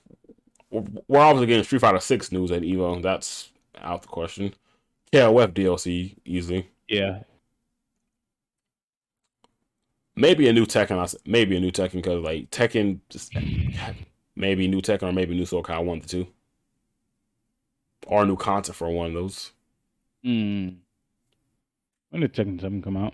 we're 0.71 1.19
obviously 1.19 1.47
getting 1.47 1.63
street 1.63 1.79
fighter 1.79 1.99
6 1.99 2.31
news 2.31 2.51
at 2.51 2.61
evo 2.61 3.01
that's 3.01 3.51
out 3.81 4.01
the 4.01 4.07
question 4.07 4.53
kof 5.13 5.53
dlc 5.53 6.15
easily 6.25 6.69
Yeah. 6.87 7.23
maybe 10.15 10.47
a 10.47 10.53
new 10.53 10.65
Tekken. 10.65 11.15
Maybe 11.25 11.57
a 11.57 11.59
new 11.59 11.71
Tekken 11.71 11.93
because 11.95 12.23
like 12.23 12.49
Tekken, 12.51 12.99
just 13.09 13.33
maybe 14.35 14.67
new 14.67 14.81
Tekken 14.81 15.03
or 15.03 15.11
maybe 15.11 15.35
new 15.35 15.45
Soul 15.45 15.63
Calibur 15.63 15.85
one 15.85 16.01
to 16.01 16.07
two, 16.07 16.27
or 18.05 18.25
new 18.25 18.35
content 18.35 18.75
for 18.75 18.89
one 18.89 19.07
of 19.07 19.13
those. 19.13 19.51
Mm. 20.25 20.77
When 22.09 22.21
did 22.21 22.33
Tekken 22.33 22.59
7 22.61 22.81
come 22.81 22.97
out? 22.97 23.13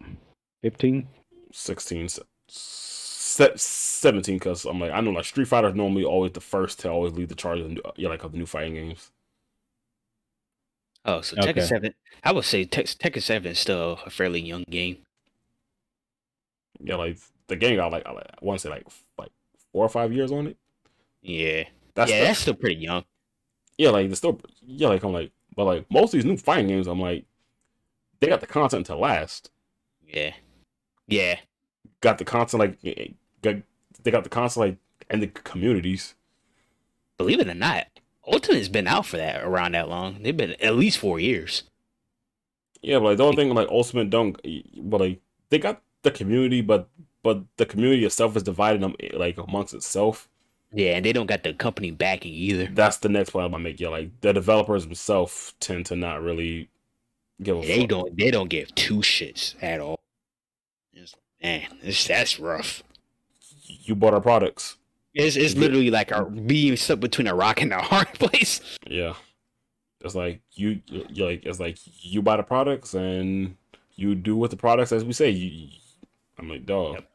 15? 0.62 1.08
16, 1.52 2.08
se- 2.10 2.22
se- 2.48 3.52
17 3.58 4.36
because 4.38 4.66
I'm 4.66 4.80
like 4.80 4.92
I 4.92 5.02
know 5.02 5.12
like 5.12 5.26
Street 5.26 5.48
Fighter 5.48 5.70
is 5.70 5.76
normally 5.76 6.04
always 6.06 6.32
the 6.34 6.40
first 6.42 6.80
to 6.80 6.90
always 6.90 7.14
lead 7.14 7.30
the 7.30 7.36
charge 7.36 7.60
of 7.60 7.68
the 7.68 7.74
new, 7.76 7.82
yeah 7.98 8.10
like 8.10 8.24
of 8.24 8.32
the 8.32 8.38
new 8.38 8.46
fighting 8.46 8.74
games. 8.76 9.12
Oh, 11.04 11.22
so 11.22 11.36
Okay. 11.40 11.54
Tekken 11.54 11.68
Seven. 11.68 11.94
I 12.24 12.32
would 12.32 12.46
say 12.46 12.64
Tek- 12.64 12.86
Tekken 12.86 13.22
Seven 13.22 13.52
is 13.52 13.60
still 13.60 14.00
a 14.06 14.10
fairly 14.10 14.40
young 14.40 14.64
game. 14.70 14.98
Yeah, 16.80 16.96
like 16.96 17.18
the 17.48 17.56
game 17.56 17.76
got 17.78 17.92
like 17.92 18.06
I 18.06 18.12
like- 18.12 18.28
I 18.32 18.46
want 18.46 18.60
to 18.60 18.68
say 18.68 18.70
like 18.70 18.86
like 19.18 19.32
four 19.74 19.84
or 19.86 19.90
five 19.90 20.14
years 20.14 20.32
on 20.32 20.48
it. 20.48 20.58
Yeah, 21.22 21.64
That's 21.96 22.12
yeah, 22.12 22.20
the- 22.20 22.26
that's 22.28 22.40
still 22.40 22.54
pretty 22.54 22.76
young. 22.82 23.04
Yeah, 23.82 23.90
like 23.90 24.12
it's 24.12 24.20
still 24.20 24.40
yeah, 24.62 24.90
like 24.90 25.02
I'm 25.04 25.12
like, 25.12 25.32
but 25.56 25.66
like 25.66 25.88
most 25.90 26.14
of 26.14 26.20
these 26.20 26.26
new 26.26 26.38
fighting 26.38 26.68
games, 26.68 26.86
I'm 26.86 27.00
like, 27.00 27.26
they 28.20 28.28
got 28.28 28.40
the 28.40 28.46
content 28.46 28.86
to 28.86 28.96
last. 28.96 29.50
Yeah, 30.08 30.34
yeah, 31.08 31.40
got 32.00 32.20
the 32.20 32.26
content 32.26 32.60
like 32.60 32.78
eh, 32.86 33.08
got 33.42 33.56
they 34.04 34.12
got 34.12 34.24
the 34.24 34.30
content 34.30 34.58
like 34.58 34.78
and 35.10 35.24
the 35.24 35.28
communities. 35.28 36.14
believe 37.18 37.40
it 37.40 37.48
or 37.48 37.56
not, 37.56 37.88
Ultimate's 38.28 38.70
been 38.70 38.86
out 38.86 39.08
for 39.08 39.18
that 39.18 39.42
around 39.42 39.72
that 39.72 39.90
long. 39.90 40.22
They've 40.22 40.38
been 40.38 40.56
at 40.62 40.76
least 40.76 41.00
four 41.00 41.20
years. 41.20 41.64
Yeah, 42.84 43.00
but 43.00 43.06
like 43.06 43.18
the 43.18 43.24
only 43.24 43.36
thing 43.36 43.52
like 43.56 43.70
Ultimate 43.70 44.12
don't 44.12 44.40
but 44.78 45.02
like 45.02 45.22
they 45.50 45.58
got 45.58 45.82
the 46.04 46.12
community, 46.12 46.62
but 46.62 46.88
but 47.24 47.42
the 47.58 47.66
community 47.66 48.06
itself 48.06 48.38
is 48.38 48.44
divided 48.44 48.84
them 48.84 48.94
eh, 49.00 49.10
like 49.14 49.40
amongst 49.40 49.74
itself. 49.74 50.30
Yeah, 50.74 50.96
and 50.96 51.06
they 51.06 51.12
don't 51.14 51.26
got 51.28 51.44
the 51.44 51.54
company 51.54 51.92
backing 51.92 52.34
either. 52.34 52.68
That's 52.68 52.98
the 52.98 53.10
next 53.10 53.32
point 53.32 53.46
I'm 53.46 53.52
gonna 53.52 53.64
make. 53.64 53.80
Yeah, 53.80 53.90
like 53.90 54.22
the 54.22 54.32
developers 54.34 54.86
themselves 54.86 55.54
tend 55.60 55.86
to 55.88 55.96
not 55.96 56.22
really 56.22 56.70
give 57.44 57.58
a 57.58 57.62
They 57.62 57.80
fuck. 57.82 57.90
don't. 57.90 58.18
They 58.18 58.32
don't 58.32 58.50
give 58.50 58.74
two 58.76 58.98
shits 59.00 59.56
at 59.62 59.80
all. 59.82 60.00
It's, 60.94 61.16
man, 61.44 61.68
it's, 61.82 62.08
that's 62.08 62.40
rough. 62.40 62.84
You 63.66 63.96
bought 63.96 64.14
our 64.14 64.22
products. 64.22 64.78
It's 65.14 65.36
it's 65.36 65.54
Yeah. 65.56 65.60
literally 65.60 65.92
like 65.92 66.12
a 66.12 66.24
being 66.26 66.78
stuck 66.78 67.02
between 67.02 67.28
a 67.28 67.36
rock 67.36 67.62
and 67.62 67.74
a 67.74 67.82
hard 67.82 68.08
place. 68.14 68.62
Yeah, 68.88 69.16
it's 70.00 70.16
like 70.16 70.40
you 70.54 70.82
you 70.88 71.26
like 71.26 71.46
it's 71.46 71.60
like 71.60 71.78
you 72.02 72.22
buy 72.22 72.38
the 72.38 72.44
products 72.44 72.94
and 72.94 73.58
you 73.96 74.16
do 74.16 74.38
with 74.38 74.52
the 74.52 74.58
products 74.58 74.94
as 74.94 75.04
we 75.04 75.12
say. 75.12 75.30
You, 75.32 75.68
I'm 76.40 76.48
like, 76.50 76.66
dog. 76.66 76.94
Yep. 76.94 77.08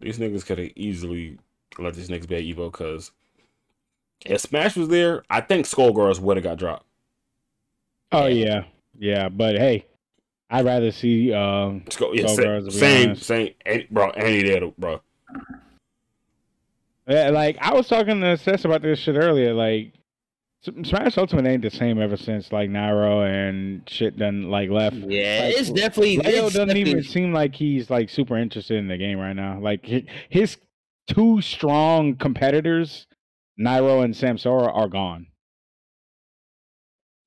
These 0.00 0.18
niggas 0.18 0.44
could 0.44 0.58
have 0.58 0.72
easily 0.74 1.38
let 1.84 1.94
these 1.94 2.08
niggas 2.08 2.28
be 2.28 2.36
at 2.36 2.42
Evo 2.42 2.70
because 2.72 3.10
if 4.24 4.40
Smash 4.40 4.76
was 4.76 4.88
there, 4.88 5.22
I 5.30 5.40
think 5.40 5.66
Skullgirls 5.66 6.20
would 6.20 6.36
have 6.36 6.44
got 6.44 6.58
dropped. 6.58 6.84
Oh, 8.12 8.26
Yeah. 8.26 8.44
yeah. 8.46 8.64
Yeah. 8.98 9.28
But 9.28 9.56
hey, 9.56 9.84
I'd 10.48 10.64
rather 10.64 10.90
see. 10.92 11.32
Um, 11.32 11.84
Skull, 11.90 12.16
yeah, 12.16 12.24
Skullgirls, 12.24 12.72
same, 12.72 12.80
same, 12.80 13.06
honest. 13.08 13.22
same, 13.24 13.54
any, 13.66 13.86
bro, 13.90 14.10
any 14.10 14.42
day, 14.42 14.72
bro. 14.78 15.00
Yeah, 17.08 17.30
like 17.30 17.56
I 17.60 17.72
was 17.74 17.86
talking 17.88 18.20
to 18.20 18.36
Seth 18.36 18.64
about 18.64 18.82
this 18.82 18.98
shit 18.98 19.16
earlier. 19.16 19.52
Like 19.54 19.92
Smash 20.82 21.16
Ultimate 21.18 21.46
ain't 21.46 21.62
the 21.62 21.70
same 21.70 22.00
ever 22.00 22.16
since 22.16 22.50
like 22.52 22.68
Nairo 22.70 23.24
and 23.28 23.88
shit 23.88 24.18
done 24.18 24.50
like 24.50 24.70
left. 24.70 24.96
Yeah, 24.96 25.42
Like, 25.44 25.56
it's 25.58 25.70
definitely. 25.70 26.18
Leo 26.18 26.46
it's 26.46 26.54
doesn't 26.54 26.68
definitely- 26.68 26.90
even 26.90 27.02
seem 27.04 27.32
like 27.32 27.54
he's 27.54 27.90
like 27.90 28.08
super 28.10 28.36
interested 28.36 28.76
in 28.78 28.88
the 28.88 28.96
game 28.96 29.18
right 29.18 29.34
now. 29.36 29.60
Like 29.60 29.86
his 30.28 30.56
two 31.06 31.40
strong 31.40 32.16
competitors, 32.16 33.06
Nairo 33.60 34.04
and 34.04 34.14
Samsora, 34.14 34.74
are 34.74 34.88
gone. 34.88 35.26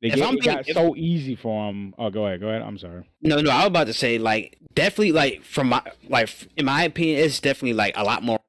They 0.02 0.10
get, 0.10 0.20
it 0.20 0.32
being- 0.32 0.56
got 0.56 0.68
if- 0.68 0.76
so 0.76 0.96
easy 0.96 1.36
for 1.36 1.70
him. 1.70 1.94
Oh, 1.98 2.10
go 2.10 2.26
ahead, 2.26 2.40
go 2.40 2.48
ahead. 2.50 2.62
I'm 2.62 2.78
sorry. 2.78 3.04
No, 3.22 3.42
no, 3.42 3.52
I 3.52 3.60
was 3.60 3.68
about 3.68 3.88
to 3.88 3.94
say 3.94 4.18
like 4.18 4.58
definitely 4.74 5.12
like 5.12 5.44
from 5.44 5.68
my 5.70 5.82
like 6.08 6.30
in 6.56 6.66
my 6.66 6.84
opinion, 6.84 7.20
it's 7.20 7.40
definitely 7.42 7.74
like 7.74 7.96
a 7.98 8.04
lot 8.04 8.24
more 8.24 8.40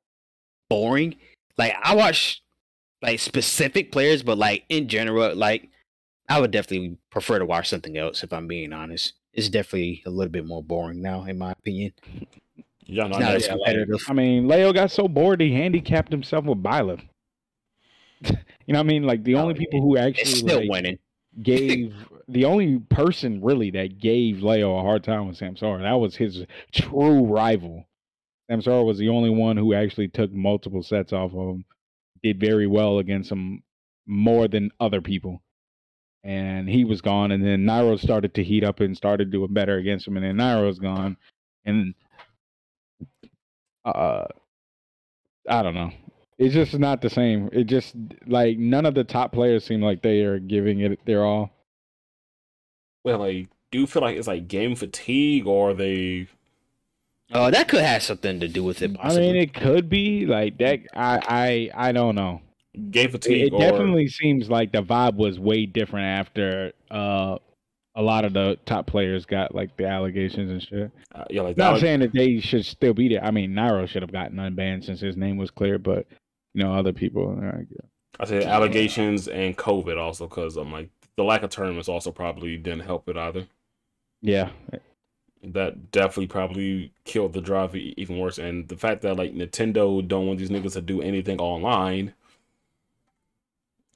boring. 0.68 1.16
Like 1.58 1.74
I 1.82 1.94
watch 1.96 2.40
like 3.02 3.18
specific 3.18 3.90
players, 3.90 4.22
but 4.22 4.38
like 4.38 4.64
in 4.68 4.86
general, 4.86 5.34
like 5.34 5.68
I 6.28 6.40
would 6.40 6.52
definitely 6.52 6.98
prefer 7.10 7.40
to 7.40 7.44
watch 7.46 7.68
something 7.68 7.96
else 7.98 8.22
if 8.22 8.32
I'm 8.32 8.46
being 8.46 8.72
honest. 8.72 9.14
It's 9.32 9.48
definitely 9.48 10.02
a 10.06 10.10
little 10.10 10.30
bit 10.30 10.46
more 10.46 10.62
boring 10.62 11.02
now, 11.02 11.24
in 11.24 11.38
my 11.38 11.52
opinion. 11.52 11.92
Yeah, 12.92 13.04
no, 13.06 13.18
not 13.18 13.22
I 13.22 13.34
as 13.36 13.48
know. 13.48 13.56
competitive. 13.56 14.00
I 14.08 14.12
mean, 14.12 14.48
Leo 14.48 14.72
got 14.72 14.90
so 14.90 15.06
bored 15.08 15.40
he 15.40 15.52
handicapped 15.52 16.10
himself 16.12 16.44
with 16.44 16.62
Byleth. 16.62 17.02
you 18.24 18.32
know 18.68 18.78
what 18.78 18.80
I 18.80 18.82
mean? 18.82 19.04
Like 19.04 19.24
the 19.24 19.36
Oh, 19.36 19.42
only 19.42 19.54
people 19.54 19.80
who 19.80 19.96
actually 19.96 20.24
still 20.26 20.60
like, 20.60 20.70
winning. 20.70 20.98
gave 21.42 21.94
the 22.28 22.44
only 22.44 22.78
person 22.78 23.40
really 23.42 23.70
that 23.72 23.98
gave 23.98 24.42
Leo 24.42 24.76
a 24.76 24.82
hard 24.82 25.04
time 25.04 25.26
was 25.28 25.38
Samsora. 25.40 25.82
That 25.82 25.94
was 26.00 26.16
his 26.16 26.44
true 26.72 27.24
rival. 27.24 27.86
Samsora 28.50 28.84
was 28.84 28.98
the 28.98 29.08
only 29.08 29.30
one 29.30 29.56
who 29.56 29.72
actually 29.74 30.08
took 30.08 30.32
multiple 30.32 30.82
sets 30.82 31.12
off 31.12 31.32
of 31.32 31.48
him. 31.48 31.64
Did 32.22 32.40
very 32.40 32.66
well 32.66 32.98
against 32.98 33.30
him 33.32 33.62
more 34.06 34.48
than 34.48 34.70
other 34.80 35.00
people. 35.00 35.40
And 36.22 36.68
he 36.68 36.84
was 36.84 37.00
gone. 37.00 37.30
And 37.30 37.42
then 37.46 37.64
Nairo 37.64 37.98
started 37.98 38.34
to 38.34 38.44
heat 38.44 38.62
up 38.64 38.80
and 38.80 38.94
started 38.96 39.30
doing 39.30 39.54
better 39.54 39.76
against 39.78 40.06
him. 40.06 40.16
And 40.18 40.26
then 40.26 40.36
Nairo's 40.36 40.78
gone. 40.78 41.16
And 41.64 41.94
uh 43.84 44.24
I 45.48 45.62
don't 45.62 45.74
know. 45.74 45.90
It's 46.38 46.54
just 46.54 46.78
not 46.78 47.02
the 47.02 47.10
same. 47.10 47.50
It 47.52 47.64
just 47.64 47.94
like 48.26 48.56
none 48.58 48.86
of 48.86 48.94
the 48.94 49.04
top 49.04 49.32
players 49.32 49.64
seem 49.64 49.82
like 49.82 50.02
they 50.02 50.22
are 50.22 50.38
giving 50.38 50.80
it 50.80 51.04
their 51.04 51.24
all. 51.24 51.50
Well, 53.04 53.18
like, 53.18 53.48
do 53.70 53.80
you 53.80 53.86
feel 53.86 54.02
like 54.02 54.16
it's 54.16 54.26
like 54.26 54.48
game 54.48 54.74
fatigue 54.74 55.46
or 55.46 55.74
they 55.74 56.28
Oh, 57.32 57.50
that 57.50 57.68
could 57.68 57.82
have 57.82 58.02
something 58.02 58.40
to 58.40 58.48
do 58.48 58.64
with 58.64 58.82
it. 58.82 58.96
I 59.00 59.12
mean, 59.14 59.36
it 59.36 59.54
could 59.54 59.88
be 59.88 60.26
like 60.26 60.58
that. 60.58 60.80
I 60.94 61.70
I 61.74 61.88
I 61.88 61.92
don't 61.92 62.14
know. 62.14 62.40
Game 62.90 63.10
It, 63.24 63.40
fatigue 63.40 63.52
it 63.54 63.56
or 63.56 63.58
definitely 63.58 64.08
seems 64.08 64.50
like 64.50 64.72
the 64.72 64.82
vibe 64.82 65.16
was 65.16 65.38
way 65.38 65.66
different 65.66 66.06
after 66.06 66.72
uh 66.90 67.38
a 68.00 68.02
lot 68.02 68.24
of 68.24 68.32
the 68.32 68.58
top 68.64 68.86
players 68.86 69.26
got 69.26 69.54
like 69.54 69.76
the 69.76 69.86
allegations 69.86 70.50
and 70.50 70.62
shit. 70.62 70.90
uh, 71.14 71.24
yeah, 71.28 71.42
like 71.42 71.58
Not 71.58 71.80
saying 71.80 72.00
that 72.00 72.14
they 72.14 72.40
should 72.40 72.64
still 72.64 72.94
be 72.94 73.08
there. 73.08 73.22
I 73.22 73.30
mean, 73.30 73.52
Nairo 73.52 73.86
should 73.86 74.00
have 74.00 74.10
gotten 74.10 74.38
unbanned 74.38 74.84
since 74.84 75.00
his 75.00 75.18
name 75.18 75.36
was 75.36 75.50
clear, 75.50 75.78
but 75.78 76.06
you 76.54 76.64
know, 76.64 76.74
other 76.74 76.94
people. 76.94 77.38
uh, 77.42 77.58
I 78.18 78.24
said 78.24 78.44
allegations 78.44 79.28
and 79.28 79.56
COVID 79.56 79.98
also 79.98 80.26
because 80.26 80.56
I'm 80.56 80.72
like 80.72 80.88
the 81.16 81.24
lack 81.24 81.42
of 81.42 81.50
tournaments 81.50 81.90
also 81.90 82.10
probably 82.10 82.56
didn't 82.56 82.80
help 82.80 83.06
it 83.10 83.18
either. 83.18 83.46
Yeah, 84.22 84.48
That 85.42 85.90
definitely 85.90 86.28
probably 86.28 86.92
killed 87.04 87.34
the 87.34 87.42
drive 87.42 87.76
even 87.76 88.18
worse. 88.18 88.38
And 88.38 88.66
the 88.68 88.76
fact 88.78 89.02
that 89.02 89.16
like 89.16 89.34
Nintendo 89.34 90.06
don't 90.06 90.26
want 90.26 90.38
these 90.38 90.50
niggas 90.50 90.72
to 90.72 90.80
do 90.80 91.02
anything 91.02 91.38
online. 91.38 92.14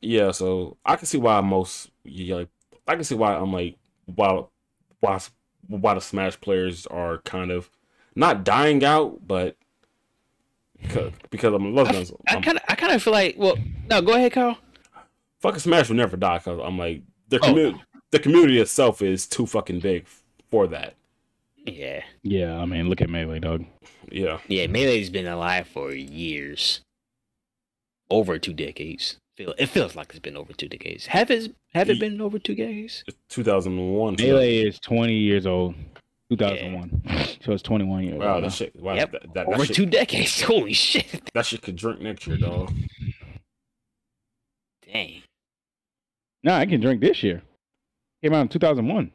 Yeah, 0.02 0.30
so 0.32 0.76
I 0.84 0.96
can 0.96 1.06
see 1.06 1.16
why 1.16 1.40
most 1.40 1.90
yeah, 2.04 2.36
like, 2.36 2.48
I 2.86 2.96
can 2.96 3.04
see 3.04 3.14
why 3.14 3.34
I'm 3.34 3.52
like 3.52 3.78
why 4.06 4.44
why 5.00 5.18
why 5.68 5.94
the 5.94 6.00
Smash 6.00 6.40
players 6.40 6.86
are 6.86 7.18
kind 7.18 7.50
of 7.50 7.70
not 8.14 8.44
dying 8.44 8.84
out, 8.84 9.26
but 9.26 9.56
because, 10.80 11.12
because 11.30 11.54
I'm 11.54 11.74
loving 11.74 12.06
I 12.28 12.40
kind 12.40 12.58
of, 12.58 12.64
I 12.68 12.74
kind 12.74 12.92
of 12.92 13.02
feel 13.02 13.12
like. 13.12 13.36
Well, 13.38 13.56
no, 13.88 14.02
go 14.02 14.12
ahead, 14.14 14.32
Carl. 14.32 14.58
fucking 15.40 15.60
Smash 15.60 15.88
will 15.88 15.96
never 15.96 16.16
die 16.16 16.38
because 16.38 16.60
I'm 16.62 16.78
like 16.78 17.02
the 17.28 17.36
Oh. 17.42 17.46
community 17.48 17.82
the 18.10 18.18
community 18.20 18.60
itself 18.60 19.02
is 19.02 19.26
too 19.26 19.46
fucking 19.46 19.80
big 19.80 20.06
for 20.50 20.66
that. 20.68 20.94
Yeah, 21.66 22.02
yeah. 22.22 22.58
I 22.58 22.66
mean, 22.66 22.88
look 22.90 23.00
at 23.00 23.08
melee, 23.10 23.40
dog. 23.40 23.64
Yeah. 24.12 24.38
yeah. 24.48 24.66
Melee's 24.66 25.08
been 25.10 25.26
alive 25.26 25.66
for 25.66 25.92
years, 25.94 26.82
over 28.10 28.38
two 28.38 28.52
decades. 28.52 29.16
Feel 29.36 29.54
it 29.58 29.66
feels 29.66 29.96
like 29.96 30.10
it's 30.10 30.20
been 30.20 30.36
over 30.36 30.52
two 30.52 30.68
decades. 30.68 31.06
Have 31.06 31.30
it? 31.30 31.54
Have 31.74 31.90
it 31.90 31.98
been 31.98 32.20
over 32.20 32.38
two 32.38 32.54
decades? 32.54 33.02
2001. 33.30 34.18
so- 34.18 34.24
Melee 34.24 34.58
is 34.58 34.78
twenty 34.78 35.14
years 35.16 35.46
old. 35.46 35.74
2001. 36.30 37.02
So 37.44 37.52
it's 37.52 37.62
21 37.62 38.04
years 38.04 38.18
Wow, 38.18 38.36
old. 38.36 38.44
that 38.44 38.52
shit. 38.54 38.74
Wow, 38.80 38.94
Yep, 38.94 39.12
that, 39.12 39.22
that, 39.22 39.34
that 39.34 39.46
over 39.48 39.66
shit, 39.66 39.76
two 39.76 39.84
decades. 39.84 40.40
Holy 40.46 40.72
shit! 40.72 41.30
that 41.34 41.44
shit 41.44 41.60
could 41.60 41.76
drink 41.76 42.00
next 42.00 42.26
year, 42.26 42.38
dog. 42.38 42.72
Dang. 44.90 45.20
No, 46.42 46.54
I 46.54 46.64
can 46.64 46.80
drink 46.80 47.02
this 47.02 47.22
year. 47.22 47.42
Came 48.22 48.32
out 48.32 48.40
in 48.40 48.48
2001. 48.48 49.10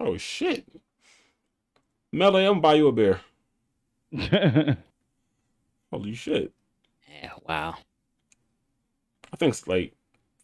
Oh 0.00 0.16
shit. 0.16 0.66
Melee, 2.12 2.44
I'm 2.46 2.54
gonna 2.54 2.60
buy 2.60 2.74
you 2.74 2.88
a 2.88 2.92
beer. 2.92 3.20
Holy 5.94 6.12
shit. 6.14 6.52
Yeah. 7.08 7.30
Wow. 7.48 7.76
I 9.32 9.36
think 9.36 9.50
it's 9.52 9.68
like 9.68 9.94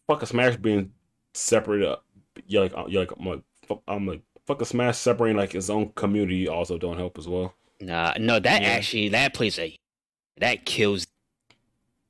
fuck 0.07 0.21
a 0.21 0.25
Smash 0.25 0.55
being 0.55 0.93
separate 1.33 1.83
up. 1.83 2.05
Yeah, 2.47 2.61
like 2.61 2.73
uh, 2.73 2.85
yeah, 2.87 3.01
like 3.01 3.11
I'm 3.19 3.25
like 3.25 3.41
fuck, 3.67 3.81
I'm 3.85 4.07
like 4.07 4.21
fuck 4.45 4.61
a 4.61 4.65
Smash 4.65 4.97
separating 4.97 5.35
like 5.35 5.53
its 5.53 5.69
own 5.69 5.89
community 5.89 6.47
also 6.47 6.77
don't 6.77 6.97
help 6.97 7.17
as 7.17 7.27
well. 7.27 7.53
Nah, 7.81 8.13
no, 8.17 8.39
that 8.39 8.61
Yeah. 8.61 8.69
actually 8.69 9.09
that 9.09 9.33
plays 9.33 9.59
a 9.59 9.75
that 10.37 10.65
kills. 10.65 11.05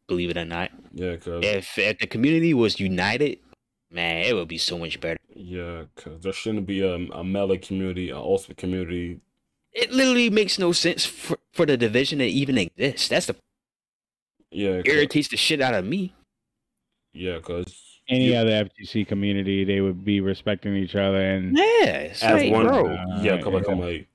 Believe 0.08 0.30
it 0.30 0.38
or 0.38 0.46
not, 0.46 0.70
Yeah, 0.94 1.16
cause 1.16 1.44
if 1.44 1.78
if 1.80 1.98
the 1.98 2.06
community 2.06 2.54
was 2.54 2.80
united, 2.80 3.40
man, 3.90 4.26
it 4.26 4.34
would 4.36 4.50
be 4.50 4.58
so 4.60 4.78
much 4.78 5.00
better. 5.00 5.18
yeah, 5.34 5.86
cause 5.96 6.22
there 6.22 6.34
shouldn't 6.34 6.68
be 6.68 6.82
a, 6.82 6.94
a 6.96 7.24
melee 7.24 7.58
community, 7.58 8.10
an 8.12 8.18
ultimate 8.18 8.58
community. 8.58 9.20
It 9.74 9.92
literally 9.92 10.30
makes 10.30 10.60
no 10.60 10.72
sense 10.74 11.06
for, 11.06 11.38
for 11.54 11.66
the 11.66 11.78
division 11.78 12.20
to 12.20 12.26
even 12.26 12.58
exist. 12.58 13.10
That's 13.10 13.28
the 13.28 13.36
yeah 14.52 14.82
irritates 14.86 15.30
the 15.30 15.38
shit 15.38 15.62
out 15.62 15.74
of 15.74 15.86
me. 15.86 16.14
yeah, 17.14 17.40
cause 17.40 18.00
Any 18.10 18.28
you- 18.28 18.36
other 18.36 18.52
FGC 18.66 19.08
community, 19.08 19.64
they 19.64 19.80
would 19.82 20.04
be 20.04 20.20
respecting 20.20 20.76
each 20.76 20.96
other 20.96 21.22
and 21.22 21.58
Yeah, 21.58 21.86
it's 22.12 22.22
as 22.24 22.34
like, 22.42 22.52
one, 22.52 22.66
bro. 22.68 22.92
yeah, 23.22 23.34
Uh, 23.36 23.44
cause 23.44 23.54
like 23.54 23.70
I'm 23.70 23.80
yeah. 23.80 23.86
like. 23.86 24.08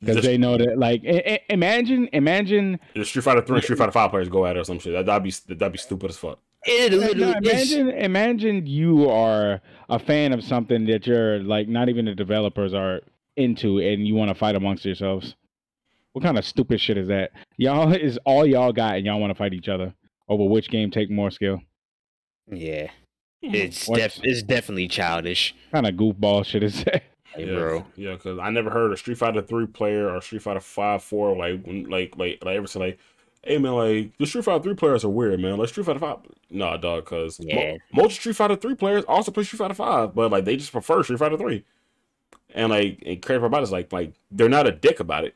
because 0.00 0.22
they 0.24 0.36
know 0.36 0.58
that, 0.58 0.78
like, 0.78 1.02
i- 1.06 1.22
i- 1.26 1.40
imagine, 1.48 2.08
imagine, 2.12 2.78
The 2.94 3.04
Street 3.04 3.22
Fighter 3.22 3.40
Three, 3.42 3.62
Street 3.62 3.78
Fighter 3.78 3.92
Five 3.92 4.10
players 4.10 4.28
go 4.28 4.44
at 4.46 4.56
it 4.56 4.60
or 4.60 4.64
some 4.64 4.78
shit. 4.78 4.92
That, 4.92 5.06
that'd 5.06 5.22
be 5.22 5.30
that'd 5.54 5.72
be 5.72 5.78
stupid 5.78 6.10
as 6.10 6.18
fuck. 6.18 6.38
It 6.66 6.92
no, 6.92 6.98
literally 6.98 7.48
is. 7.48 7.72
imagine, 7.72 7.88
imagine 7.98 8.66
you 8.66 9.08
are 9.08 9.62
a 9.88 9.98
fan 9.98 10.34
of 10.34 10.44
something 10.44 10.84
that 10.86 11.06
you're 11.06 11.38
like, 11.42 11.68
not 11.68 11.88
even 11.88 12.04
the 12.04 12.14
developers 12.14 12.74
are 12.74 13.00
into, 13.40 13.78
and 13.78 14.06
you 14.06 14.14
want 14.14 14.28
to 14.28 14.34
fight 14.34 14.54
amongst 14.54 14.84
yourselves. 14.84 15.34
What 16.12 16.24
kind 16.24 16.38
of 16.38 16.44
stupid 16.44 16.80
shit 16.80 16.98
is 16.98 17.08
that? 17.08 17.30
Y'all 17.56 17.92
is 17.94 18.18
all 18.24 18.46
y'all 18.46 18.72
got, 18.72 18.96
and 18.96 19.06
y'all 19.06 19.20
want 19.20 19.30
to 19.30 19.34
fight 19.34 19.54
each 19.54 19.68
other 19.68 19.94
over 20.28 20.44
which 20.44 20.68
game 20.70 20.90
take 20.90 21.10
more 21.10 21.30
skill. 21.30 21.60
Yeah, 22.50 22.90
it's 23.42 23.86
def 23.86 24.18
it's 24.22 24.42
definitely 24.42 24.88
childish, 24.88 25.54
kind 25.72 25.86
of 25.86 25.94
goofball 25.94 26.44
shit 26.44 26.62
is 26.62 26.84
that? 26.84 27.04
like, 27.36 27.46
yeah, 27.46 27.54
bro. 27.54 27.86
Yeah, 27.96 28.12
because 28.14 28.38
I 28.38 28.50
never 28.50 28.70
heard 28.70 28.92
a 28.92 28.96
Street 28.96 29.18
Fighter 29.18 29.40
Three 29.42 29.66
player 29.66 30.10
or 30.10 30.20
Street 30.20 30.42
Fighter 30.42 30.60
Five, 30.60 31.02
Four 31.02 31.36
like 31.36 31.60
like 31.66 32.16
like 32.16 32.44
like 32.44 32.56
ever 32.56 32.66
say 32.66 32.80
like, 32.80 32.98
hey 33.44 33.58
man, 33.58 33.72
like 33.72 34.18
the 34.18 34.26
Street 34.26 34.44
Fighter 34.44 34.62
Three 34.64 34.74
players 34.74 35.04
are 35.04 35.08
weird, 35.10 35.38
man. 35.38 35.56
Like 35.58 35.68
Street 35.68 35.86
Fighter 35.86 36.00
Five, 36.00 36.18
nah, 36.50 36.76
dog, 36.76 37.04
because 37.04 37.38
Yeah. 37.40 37.76
most 37.92 38.16
Street 38.16 38.34
Fighter 38.36 38.56
Three 38.56 38.74
players 38.74 39.04
also 39.06 39.30
play 39.30 39.44
Street 39.44 39.58
Fighter 39.58 39.74
Five, 39.74 40.12
but 40.14 40.32
like 40.32 40.44
they 40.44 40.56
just 40.56 40.72
prefer 40.72 41.04
Street 41.04 41.20
Fighter 41.20 41.36
Three. 41.38 41.64
And 42.54 42.70
like, 42.70 43.02
and 43.06 43.30
about 43.30 43.62
is 43.62 43.72
like 43.72 43.92
like 43.92 44.14
they're 44.30 44.48
not 44.48 44.66
a 44.66 44.72
dick 44.72 45.00
about 45.00 45.24
it. 45.24 45.34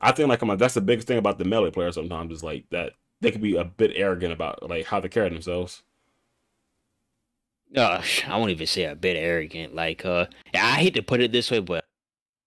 I 0.00 0.12
think 0.12 0.28
like 0.28 0.42
like 0.42 0.58
that's 0.58 0.74
the 0.74 0.80
biggest 0.80 1.08
thing 1.08 1.18
about 1.18 1.38
the 1.38 1.44
melee 1.44 1.70
players 1.70 1.94
sometimes 1.94 2.32
is 2.32 2.42
like 2.42 2.64
that 2.70 2.92
they 3.20 3.30
can 3.30 3.40
be 3.40 3.56
a 3.56 3.64
bit 3.64 3.92
arrogant 3.94 4.32
about 4.32 4.68
like 4.68 4.86
how 4.86 5.00
they 5.00 5.08
carry 5.08 5.28
themselves. 5.28 5.82
Uh, 7.76 8.02
I 8.26 8.36
won't 8.36 8.50
even 8.50 8.66
say 8.66 8.84
a 8.84 8.94
bit 8.94 9.16
arrogant. 9.16 9.74
Like, 9.74 10.04
uh, 10.04 10.26
I 10.54 10.76
hate 10.76 10.94
to 10.94 11.02
put 11.02 11.20
it 11.20 11.32
this 11.32 11.50
way, 11.50 11.60
but 11.60 11.84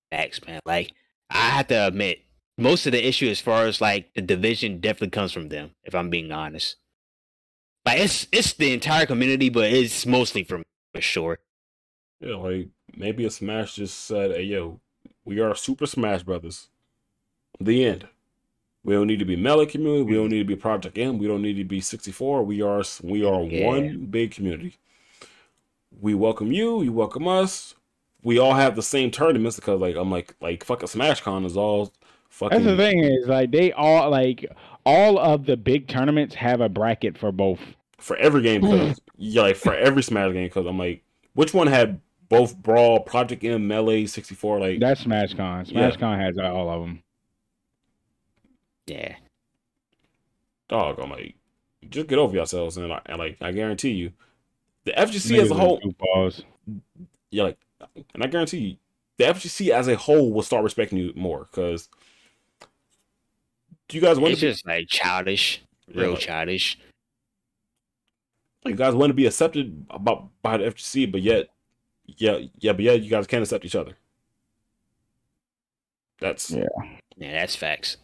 facts, 0.10 0.44
man. 0.48 0.60
Like, 0.66 0.94
I 1.30 1.50
have 1.50 1.68
to 1.68 1.88
admit, 1.88 2.24
most 2.58 2.86
of 2.86 2.92
the 2.92 3.08
issue 3.08 3.30
as 3.30 3.40
far 3.40 3.66
as 3.66 3.82
like 3.82 4.14
the 4.14 4.22
division 4.22 4.80
definitely 4.80 5.12
comes 5.12 5.32
from 5.32 5.50
them. 5.50 5.72
If 5.84 5.94
I'm 5.94 6.10
being 6.10 6.32
honest, 6.32 6.78
like 7.86 8.00
it's 8.00 8.28
it's 8.32 8.54
the 8.54 8.74
entire 8.74 9.06
community, 9.06 9.50
but 9.50 9.72
it's 9.72 10.06
mostly 10.06 10.44
from 10.44 10.64
for 10.94 11.02
sure. 11.02 11.40
Yeah, 12.22 12.36
like 12.36 12.68
maybe 12.96 13.26
a 13.26 13.30
Smash 13.32 13.76
just 13.76 14.06
said, 14.06 14.32
"Hey, 14.32 14.44
yo, 14.44 14.80
we 15.26 15.40
are 15.40 15.56
Super 15.56 15.86
Smash 15.88 16.24
Brothers." 16.24 16.70
The 17.60 17.86
end. 17.86 18.08
We 18.84 18.94
don't 18.94 19.08
need 19.08 19.20
to 19.20 19.26
be 19.26 19.36
Melee 19.36 19.68
community. 19.68 20.04
We 20.04 20.16
don't 20.16 20.30
need 20.30 20.40
to 20.40 20.46
be 20.46 20.56
Project 20.56 20.98
M. 20.98 21.18
We 21.20 21.28
don't 21.28 21.42
need 21.44 21.56
to 21.58 21.64
be 21.64 21.82
64. 21.82 22.44
We 22.44 22.62
are 22.62 22.84
we 23.04 23.24
are 23.24 23.44
Yeah. 23.44 23.68
one 23.68 24.06
big 24.10 24.32
community. 24.32 24.76
We 26.00 26.14
welcome 26.16 26.52
you. 26.52 26.82
You 26.82 26.92
welcome 26.94 27.28
us. 27.28 27.76
We 28.24 28.40
all 28.40 28.54
have 28.54 28.76
the 28.76 28.82
same 28.84 29.12
tournaments 29.12 29.56
because, 29.58 29.82
like, 29.82 29.96
I'm 29.96 30.12
like, 30.12 30.36
like 30.42 30.64
fucking 30.64 30.88
Smash 30.88 31.22
Con 31.22 31.44
is 31.46 31.58
all 31.58 31.92
fucking. 32.30 32.64
That's 32.64 32.78
the 32.78 32.84
thing 32.84 33.04
is 33.04 33.28
like 33.28 33.52
they 33.52 33.72
all 33.72 34.10
like 34.10 34.46
all 34.86 35.20
of 35.20 35.46
the 35.46 35.58
big 35.58 35.88
tournaments 35.88 36.36
have 36.36 36.62
a 36.62 36.70
bracket 36.70 37.18
for 37.18 37.32
both. 37.32 37.60
for 37.98 38.16
every 38.18 38.42
game 38.42 38.62
because 38.62 39.00
yeah, 39.18 39.42
like 39.44 39.56
for 39.56 39.74
every 39.76 40.02
Smash 40.04 40.34
game 40.34 40.46
because 40.48 40.66
I'm 40.66 40.78
like, 40.80 41.04
which 41.34 41.54
one 41.54 41.68
had 41.68 42.00
both 42.32 42.58
Brawl, 42.58 43.00
Project 43.02 43.44
M, 43.44 43.68
Melee, 43.68 44.06
64? 44.08 44.60
Like, 44.60 44.80
That's 44.80 45.04
SmashCon. 45.04 45.72
Yeah. 45.72 45.90
SmashCon 45.92 46.20
has 46.20 46.38
uh, 46.38 46.52
all 46.52 46.70
of 46.70 46.82
them. 46.82 47.04
Yeah, 48.88 49.16
dog, 50.68 51.00
I'm 51.00 51.12
like, 51.12 51.36
just 51.90 52.08
get 52.08 52.18
over 52.20 52.34
yourselves, 52.36 52.76
and, 52.78 52.92
I, 52.92 53.02
and 53.06 53.20
like, 53.20 53.38
I 53.40 53.52
guarantee 53.52 53.92
you, 53.92 54.12
the 54.86 54.92
FGC 54.94 55.40
as 55.40 55.52
a 55.52 55.54
whole, 55.54 55.80
Goofballs. 55.80 56.44
yeah, 57.30 57.44
like, 57.44 57.58
and 58.14 58.24
I 58.24 58.28
guarantee 58.28 58.58
you, 58.58 58.76
the 59.18 59.26
FGC 59.26 59.70
as 59.70 59.88
a 59.88 59.96
whole 59.96 60.34
will 60.34 60.42
start 60.42 60.64
respecting 60.64 60.98
you 60.98 61.14
more 61.16 61.48
because 61.52 61.88
do 63.88 63.98
you 63.98 64.02
guys 64.02 64.18
want 64.20 64.32
it's 64.34 64.42
to 64.42 64.48
be, 64.48 64.52
just 64.52 64.66
like 64.68 64.88
childish, 64.90 65.62
Yeah, 65.88 66.02
real 66.02 66.12
like- 66.12 66.20
childish. 66.22 66.80
you 68.66 68.76
guys 68.76 68.96
want 68.96 69.12
to 69.12 69.14
be 69.16 69.28
accepted 69.28 69.86
about 69.90 70.30
by 70.42 70.58
the 70.58 70.66
FGC, 70.66 71.12
but 71.12 71.22
yet, 71.22 71.48
yeah, 72.18 72.40
yeah, 72.60 72.74
but 72.74 72.82
yeah, 72.82 72.94
you 72.94 73.10
guys 73.10 73.28
can't 73.28 73.44
accept 73.44 73.66
each 73.66 73.76
other. 73.76 73.96
That's 76.20 76.52
Yeah. 76.52 76.66
Yeah, 77.18 77.34
that's 77.34 77.56
facts. 77.56 77.98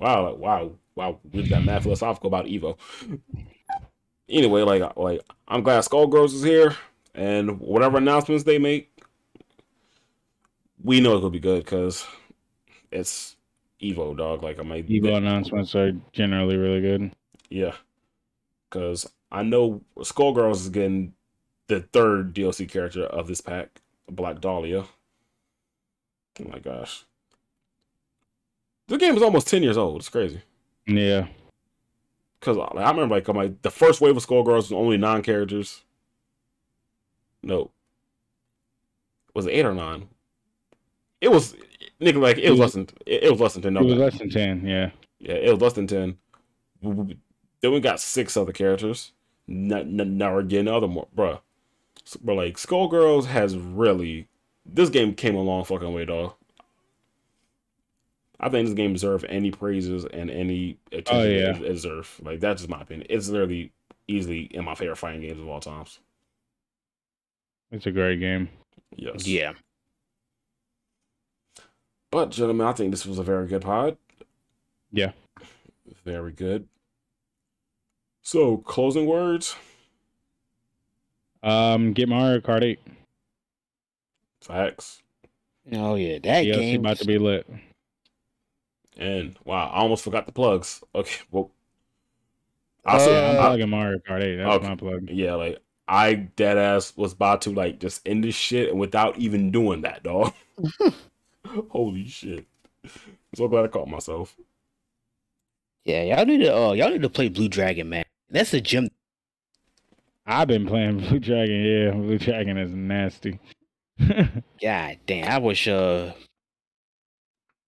Wow, 0.00 0.30
like, 0.30 0.38
wow, 0.38 0.72
wow, 0.94 1.18
we 1.32 1.46
got 1.46 1.64
mad 1.64 1.82
philosophical 1.82 2.28
about 2.28 2.46
Evo. 2.46 2.76
Anyway, 4.28 4.62
like, 4.62 4.96
like 4.96 5.20
I'm 5.46 5.62
glad 5.62 5.84
Skullgirls 5.84 6.32
is 6.32 6.42
here, 6.42 6.74
and 7.14 7.60
whatever 7.60 7.98
announcements 7.98 8.44
they 8.44 8.58
make, 8.58 8.90
we 10.82 11.00
know 11.00 11.12
it's 11.12 11.20
gonna 11.20 11.30
be 11.30 11.38
good 11.40 11.64
because 11.64 12.06
it's 12.90 13.36
Evo, 13.82 14.16
dog. 14.16 14.42
Like, 14.42 14.58
I 14.58 14.62
might, 14.62 14.88
Evo 14.88 15.16
announcements 15.16 15.74
are 15.74 15.92
generally 16.12 16.56
really 16.56 16.80
good. 16.80 17.12
yeah, 17.50 17.74
because 18.70 19.08
I 19.30 19.42
know 19.42 19.82
Skullgirls 19.98 20.52
is 20.56 20.68
getting 20.70 21.12
the 21.72 21.80
third 21.80 22.34
DLC 22.34 22.68
character 22.68 23.04
of 23.04 23.26
this 23.26 23.40
pack, 23.40 23.80
Black 24.08 24.40
Dahlia. 24.40 24.84
Oh 26.40 26.48
my 26.48 26.58
gosh. 26.58 27.04
The 28.88 28.98
game 28.98 29.16
is 29.16 29.22
almost 29.22 29.48
10 29.48 29.62
years 29.62 29.76
old. 29.76 30.00
It's 30.00 30.08
crazy. 30.08 30.42
Yeah. 30.86 31.28
Cause 32.40 32.58
uh, 32.58 32.62
I 32.62 32.90
remember 32.90 33.14
like, 33.14 33.28
I'm 33.28 33.36
like 33.36 33.62
the 33.62 33.70
first 33.70 34.00
wave 34.00 34.16
of 34.16 34.26
Skullgirls 34.26 34.46
was 34.46 34.72
only 34.72 34.96
nine 34.96 35.22
characters. 35.22 35.82
No. 37.42 37.70
Was 39.34 39.46
it 39.46 39.52
eight 39.52 39.64
or 39.64 39.74
nine? 39.74 40.08
It 41.20 41.30
was 41.30 41.54
nigga 42.00 42.20
like 42.20 42.38
it 42.38 42.50
was 42.50 42.58
less 42.58 42.72
than 42.72 42.88
it, 43.06 43.30
was 43.30 43.40
less 43.40 43.54
than 43.54 43.62
ten. 43.62 43.76
It 43.76 43.84
was 43.84 43.94
less 43.94 44.18
than 44.18 44.28
ten. 44.28 44.66
Yeah. 44.66 44.90
yeah, 45.20 45.34
it 45.34 45.52
was 45.52 45.62
less 45.62 45.72
than 45.74 45.86
ten. 45.86 46.18
Then 46.82 47.72
we 47.72 47.80
got 47.80 48.00
six 48.00 48.36
other 48.36 48.52
characters. 48.52 49.12
Now, 49.46 49.82
now 49.86 50.34
we're 50.34 50.42
getting 50.42 50.66
other 50.66 50.88
more, 50.88 51.06
bruh. 51.16 51.40
So, 52.04 52.18
But 52.22 52.34
like 52.34 52.56
Skullgirls 52.56 53.26
has 53.26 53.56
really 53.56 54.28
this 54.64 54.90
game 54.90 55.14
came 55.14 55.34
a 55.34 55.42
long 55.42 55.64
fucking 55.64 55.92
way, 55.92 56.04
dog. 56.04 56.34
I 58.40 58.48
think 58.48 58.66
this 58.66 58.74
game 58.74 58.92
deserves 58.92 59.24
any 59.28 59.50
praises 59.52 60.04
and 60.04 60.30
any 60.30 60.78
attention 60.90 61.16
Oh, 61.16 61.22
yeah. 61.24 61.56
it 61.56 61.60
deserves. 61.60 62.10
Like 62.20 62.40
that's 62.40 62.62
just 62.62 62.70
my 62.70 62.80
opinion. 62.82 63.06
It's 63.10 63.28
literally 63.28 63.72
easily 64.08 64.42
in 64.42 64.64
my 64.64 64.74
favorite 64.74 64.96
fighting 64.96 65.20
games 65.20 65.40
of 65.40 65.48
all 65.48 65.60
times. 65.60 66.00
It's 67.70 67.86
a 67.86 67.90
great 67.92 68.18
game. 68.20 68.48
Yes. 68.96 69.26
Yeah. 69.26 69.52
But 72.10 72.30
gentlemen, 72.30 72.66
I 72.66 72.72
think 72.72 72.90
this 72.90 73.06
was 73.06 73.18
a 73.18 73.22
very 73.22 73.46
good 73.46 73.62
pod. 73.62 73.96
Yeah. 74.90 75.12
Very 76.04 76.32
good. 76.32 76.68
So 78.22 78.58
closing 78.58 79.06
words. 79.06 79.56
Um, 81.42 81.92
get 81.92 82.08
Mario 82.08 82.40
Kart 82.40 82.62
8. 82.62 82.78
Facts. 84.42 85.02
Oh 85.72 85.94
yeah, 85.94 86.18
that 86.18 86.44
DLC 86.44 86.54
game. 86.54 86.80
about 86.80 86.98
to 86.98 87.04
be 87.06 87.18
lit. 87.18 87.46
And 88.96 89.36
wow, 89.44 89.68
I 89.68 89.78
almost 89.80 90.04
forgot 90.04 90.26
the 90.26 90.32
plugs. 90.32 90.82
Okay, 90.94 91.16
well, 91.30 91.50
Uh, 92.84 92.90
I'll 92.90 93.00
say, 93.00 93.30
I'm 93.30 93.36
I- 93.36 93.46
plugging 93.46 93.70
Mario 93.70 93.98
Kart 93.98 94.22
8. 94.22 94.36
That's 94.36 94.48
Okay. 94.56 94.68
my 94.68 94.76
plug. 94.76 95.08
yeah, 95.10 95.34
like 95.34 95.58
I 95.88 96.14
dead 96.14 96.58
ass 96.58 96.96
was 96.96 97.12
about 97.12 97.42
to 97.42 97.50
like 97.50 97.78
just 97.78 98.06
end 98.06 98.24
this 98.24 98.34
shit 98.34 98.70
and 98.70 98.78
without 98.80 99.18
even 99.18 99.50
doing 99.50 99.82
that, 99.82 100.02
dog. 100.02 100.32
Holy 101.70 102.06
shit! 102.08 102.46
I'm 102.84 102.90
so 103.36 103.48
glad 103.48 103.64
I 103.64 103.68
caught 103.68 103.88
myself. 103.88 104.36
Yeah, 105.84 106.02
y'all 106.02 106.24
need 106.24 106.38
to. 106.38 106.54
Uh, 106.56 106.72
y'all 106.72 106.90
need 106.90 107.02
to 107.02 107.10
play 107.10 107.28
Blue 107.28 107.48
Dragon, 107.48 107.88
man. 107.88 108.04
That's 108.30 108.54
a 108.54 108.60
gym. 108.60 108.88
I've 110.26 110.48
been 110.48 110.66
playing 110.66 110.98
Blue 111.08 111.18
Dragon. 111.18 111.64
Yeah, 111.64 111.90
Blue 111.92 112.18
Dragon 112.18 112.56
is 112.58 112.70
nasty. 112.70 113.38
God 114.00 114.98
damn, 115.06 115.28
I 115.28 115.38
wish. 115.38 115.68
Uh, 115.68 116.12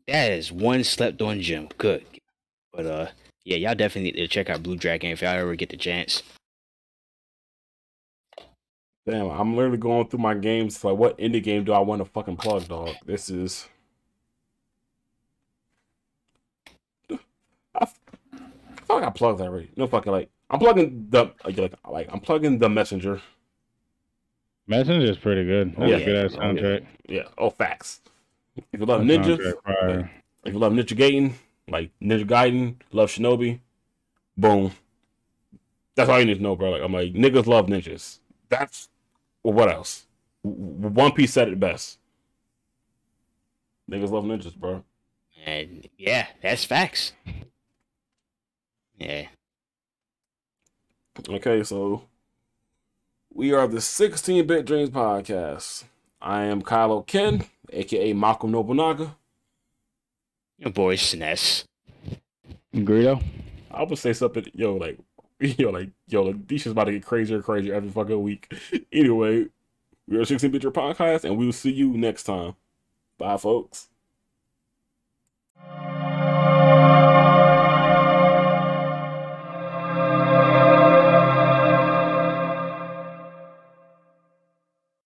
that 0.06 0.32
is 0.32 0.52
one 0.52 0.85
slept 0.85 1.20
on 1.22 1.40
gym. 1.40 1.68
Good, 1.78 2.05
but 2.72 2.86
uh, 2.86 3.09
yeah, 3.44 3.56
y'all 3.56 3.74
definitely 3.74 4.12
need 4.12 4.18
to 4.20 4.28
check 4.28 4.51
out 4.51 4.62
Blue 4.62 4.76
Dragon 4.76 5.10
if 5.10 5.22
y'all 5.22 5.31
ever 5.31 5.55
get 5.55 5.70
the 5.70 5.76
chance. 5.76 6.22
Damn, 9.06 9.28
I'm 9.28 9.55
literally 9.55 9.76
going 9.76 10.09
through 10.09 10.20
my 10.20 10.35
games. 10.35 10.82
Like, 10.82 10.97
what 10.97 11.18
indie 11.18 11.43
game 11.43 11.64
do 11.64 11.72
I 11.72 11.81
want 11.81 12.01
to 12.01 12.06
fucking 12.06 12.39
plug, 12.39 12.68
dog? 12.68 12.94
This 13.05 13.28
is. 13.28 13.68
I, 17.10 17.16
f- 17.82 18.01
I 18.32 18.39
feel 18.86 18.97
like 18.97 19.05
I 19.05 19.10
plugged 19.10 19.40
that 19.40 19.48
already. 19.48 19.70
No 19.76 19.86
fucking 19.86 20.10
like. 20.10 20.31
I'm 20.50 20.58
plugging 20.58 21.06
the 21.10 21.32
like, 21.44 21.56
like, 21.58 21.74
like 21.88 22.08
I'm 22.12 22.20
plugging 22.20 22.58
the 22.58 22.68
messenger. 22.68 23.20
Messenger 24.66 25.10
is 25.10 25.18
pretty 25.18 25.44
good. 25.44 25.74
That's 25.76 25.90
Yeah. 25.90 25.96
a 25.96 26.04
good 26.04 26.24
ass 26.26 26.38
Oh, 26.40 26.50
yeah. 26.52 26.78
Yeah. 27.08 27.28
Oh, 27.36 27.50
facts. 27.50 28.00
If 28.56 28.80
you 28.80 28.86
love 28.86 29.06
That 29.06 29.20
ninja, 29.20 29.36
soundtrack 29.36 29.62
fire. 29.64 30.10
if 30.44 30.52
you 30.52 30.58
love 30.58 30.72
Ninja 30.72 30.96
Gaiden, 30.96 31.32
like 31.68 31.90
Ninja 32.00 32.24
Gaiden, 32.26 32.76
love 32.92 33.10
Shinobi, 33.10 33.60
boom. 34.36 34.72
That's 35.96 36.08
all 36.08 36.18
you 36.20 36.24
need 36.26 36.36
to 36.36 36.42
know, 36.42 36.56
bro. 36.56 36.70
Like 36.70 36.82
I'm 36.82 36.92
like 36.92 37.12
niggas 37.12 37.46
love 37.46 37.66
ninjas. 37.66 38.20
That's 38.48 38.88
well, 39.42 39.54
what 39.54 39.70
else? 39.70 40.06
One 40.42 41.12
Piece 41.12 41.32
said 41.32 41.48
it 41.48 41.58
best. 41.60 41.98
Niggas 43.90 44.10
love 44.10 44.24
ninjas, 44.24 44.54
bro. 44.56 44.84
And 45.46 45.88
yeah, 45.98 46.26
that's 46.42 46.64
facts. 46.64 47.12
Yeah. 48.98 49.26
Okay, 51.28 51.62
so 51.62 52.03
we 53.32 53.53
are 53.53 53.69
the 53.69 53.78
16-bit 53.78 54.65
Dreams 54.66 54.91
podcast. 54.91 55.85
I 56.20 56.43
am 56.45 56.61
Kylioken, 56.61 57.47
aka 57.73 58.12
Malcolm 58.12 58.51
Nobunaga. 58.51 59.15
Your 60.59 60.73
boy 60.73 60.97
Sness. 60.97 61.65
Greedo. 62.74 63.23
I 63.70 63.85
would 63.85 63.99
say 63.99 64.12
something, 64.12 64.45
yo, 64.55 64.74
like, 64.74 64.99
yo, 65.41 65.70
like, 65.70 65.91
yo, 66.09 66.24
like, 66.24 66.49
these 66.49 66.62
shit's 66.62 66.73
about 66.73 66.85
to 66.85 66.93
get 66.93 67.05
crazier 67.07 67.36
and 67.36 67.45
crazier 67.45 67.74
every 67.74 67.91
fucking 67.91 68.23
week. 68.23 68.53
Anyway, 68.93 69.47
we 70.09 70.16
are 70.16 70.24
16 70.24 70.51
Bit 70.51 70.65
Your 70.65 70.73
Podcast, 70.73 71.24
and 71.24 71.36
we 71.36 71.47
will 71.47 71.53
see 71.53 71.73
you 71.73 71.97
next 71.97 72.24
time. 72.24 72.55
Bye, 73.19 73.36
folks. 73.36 73.89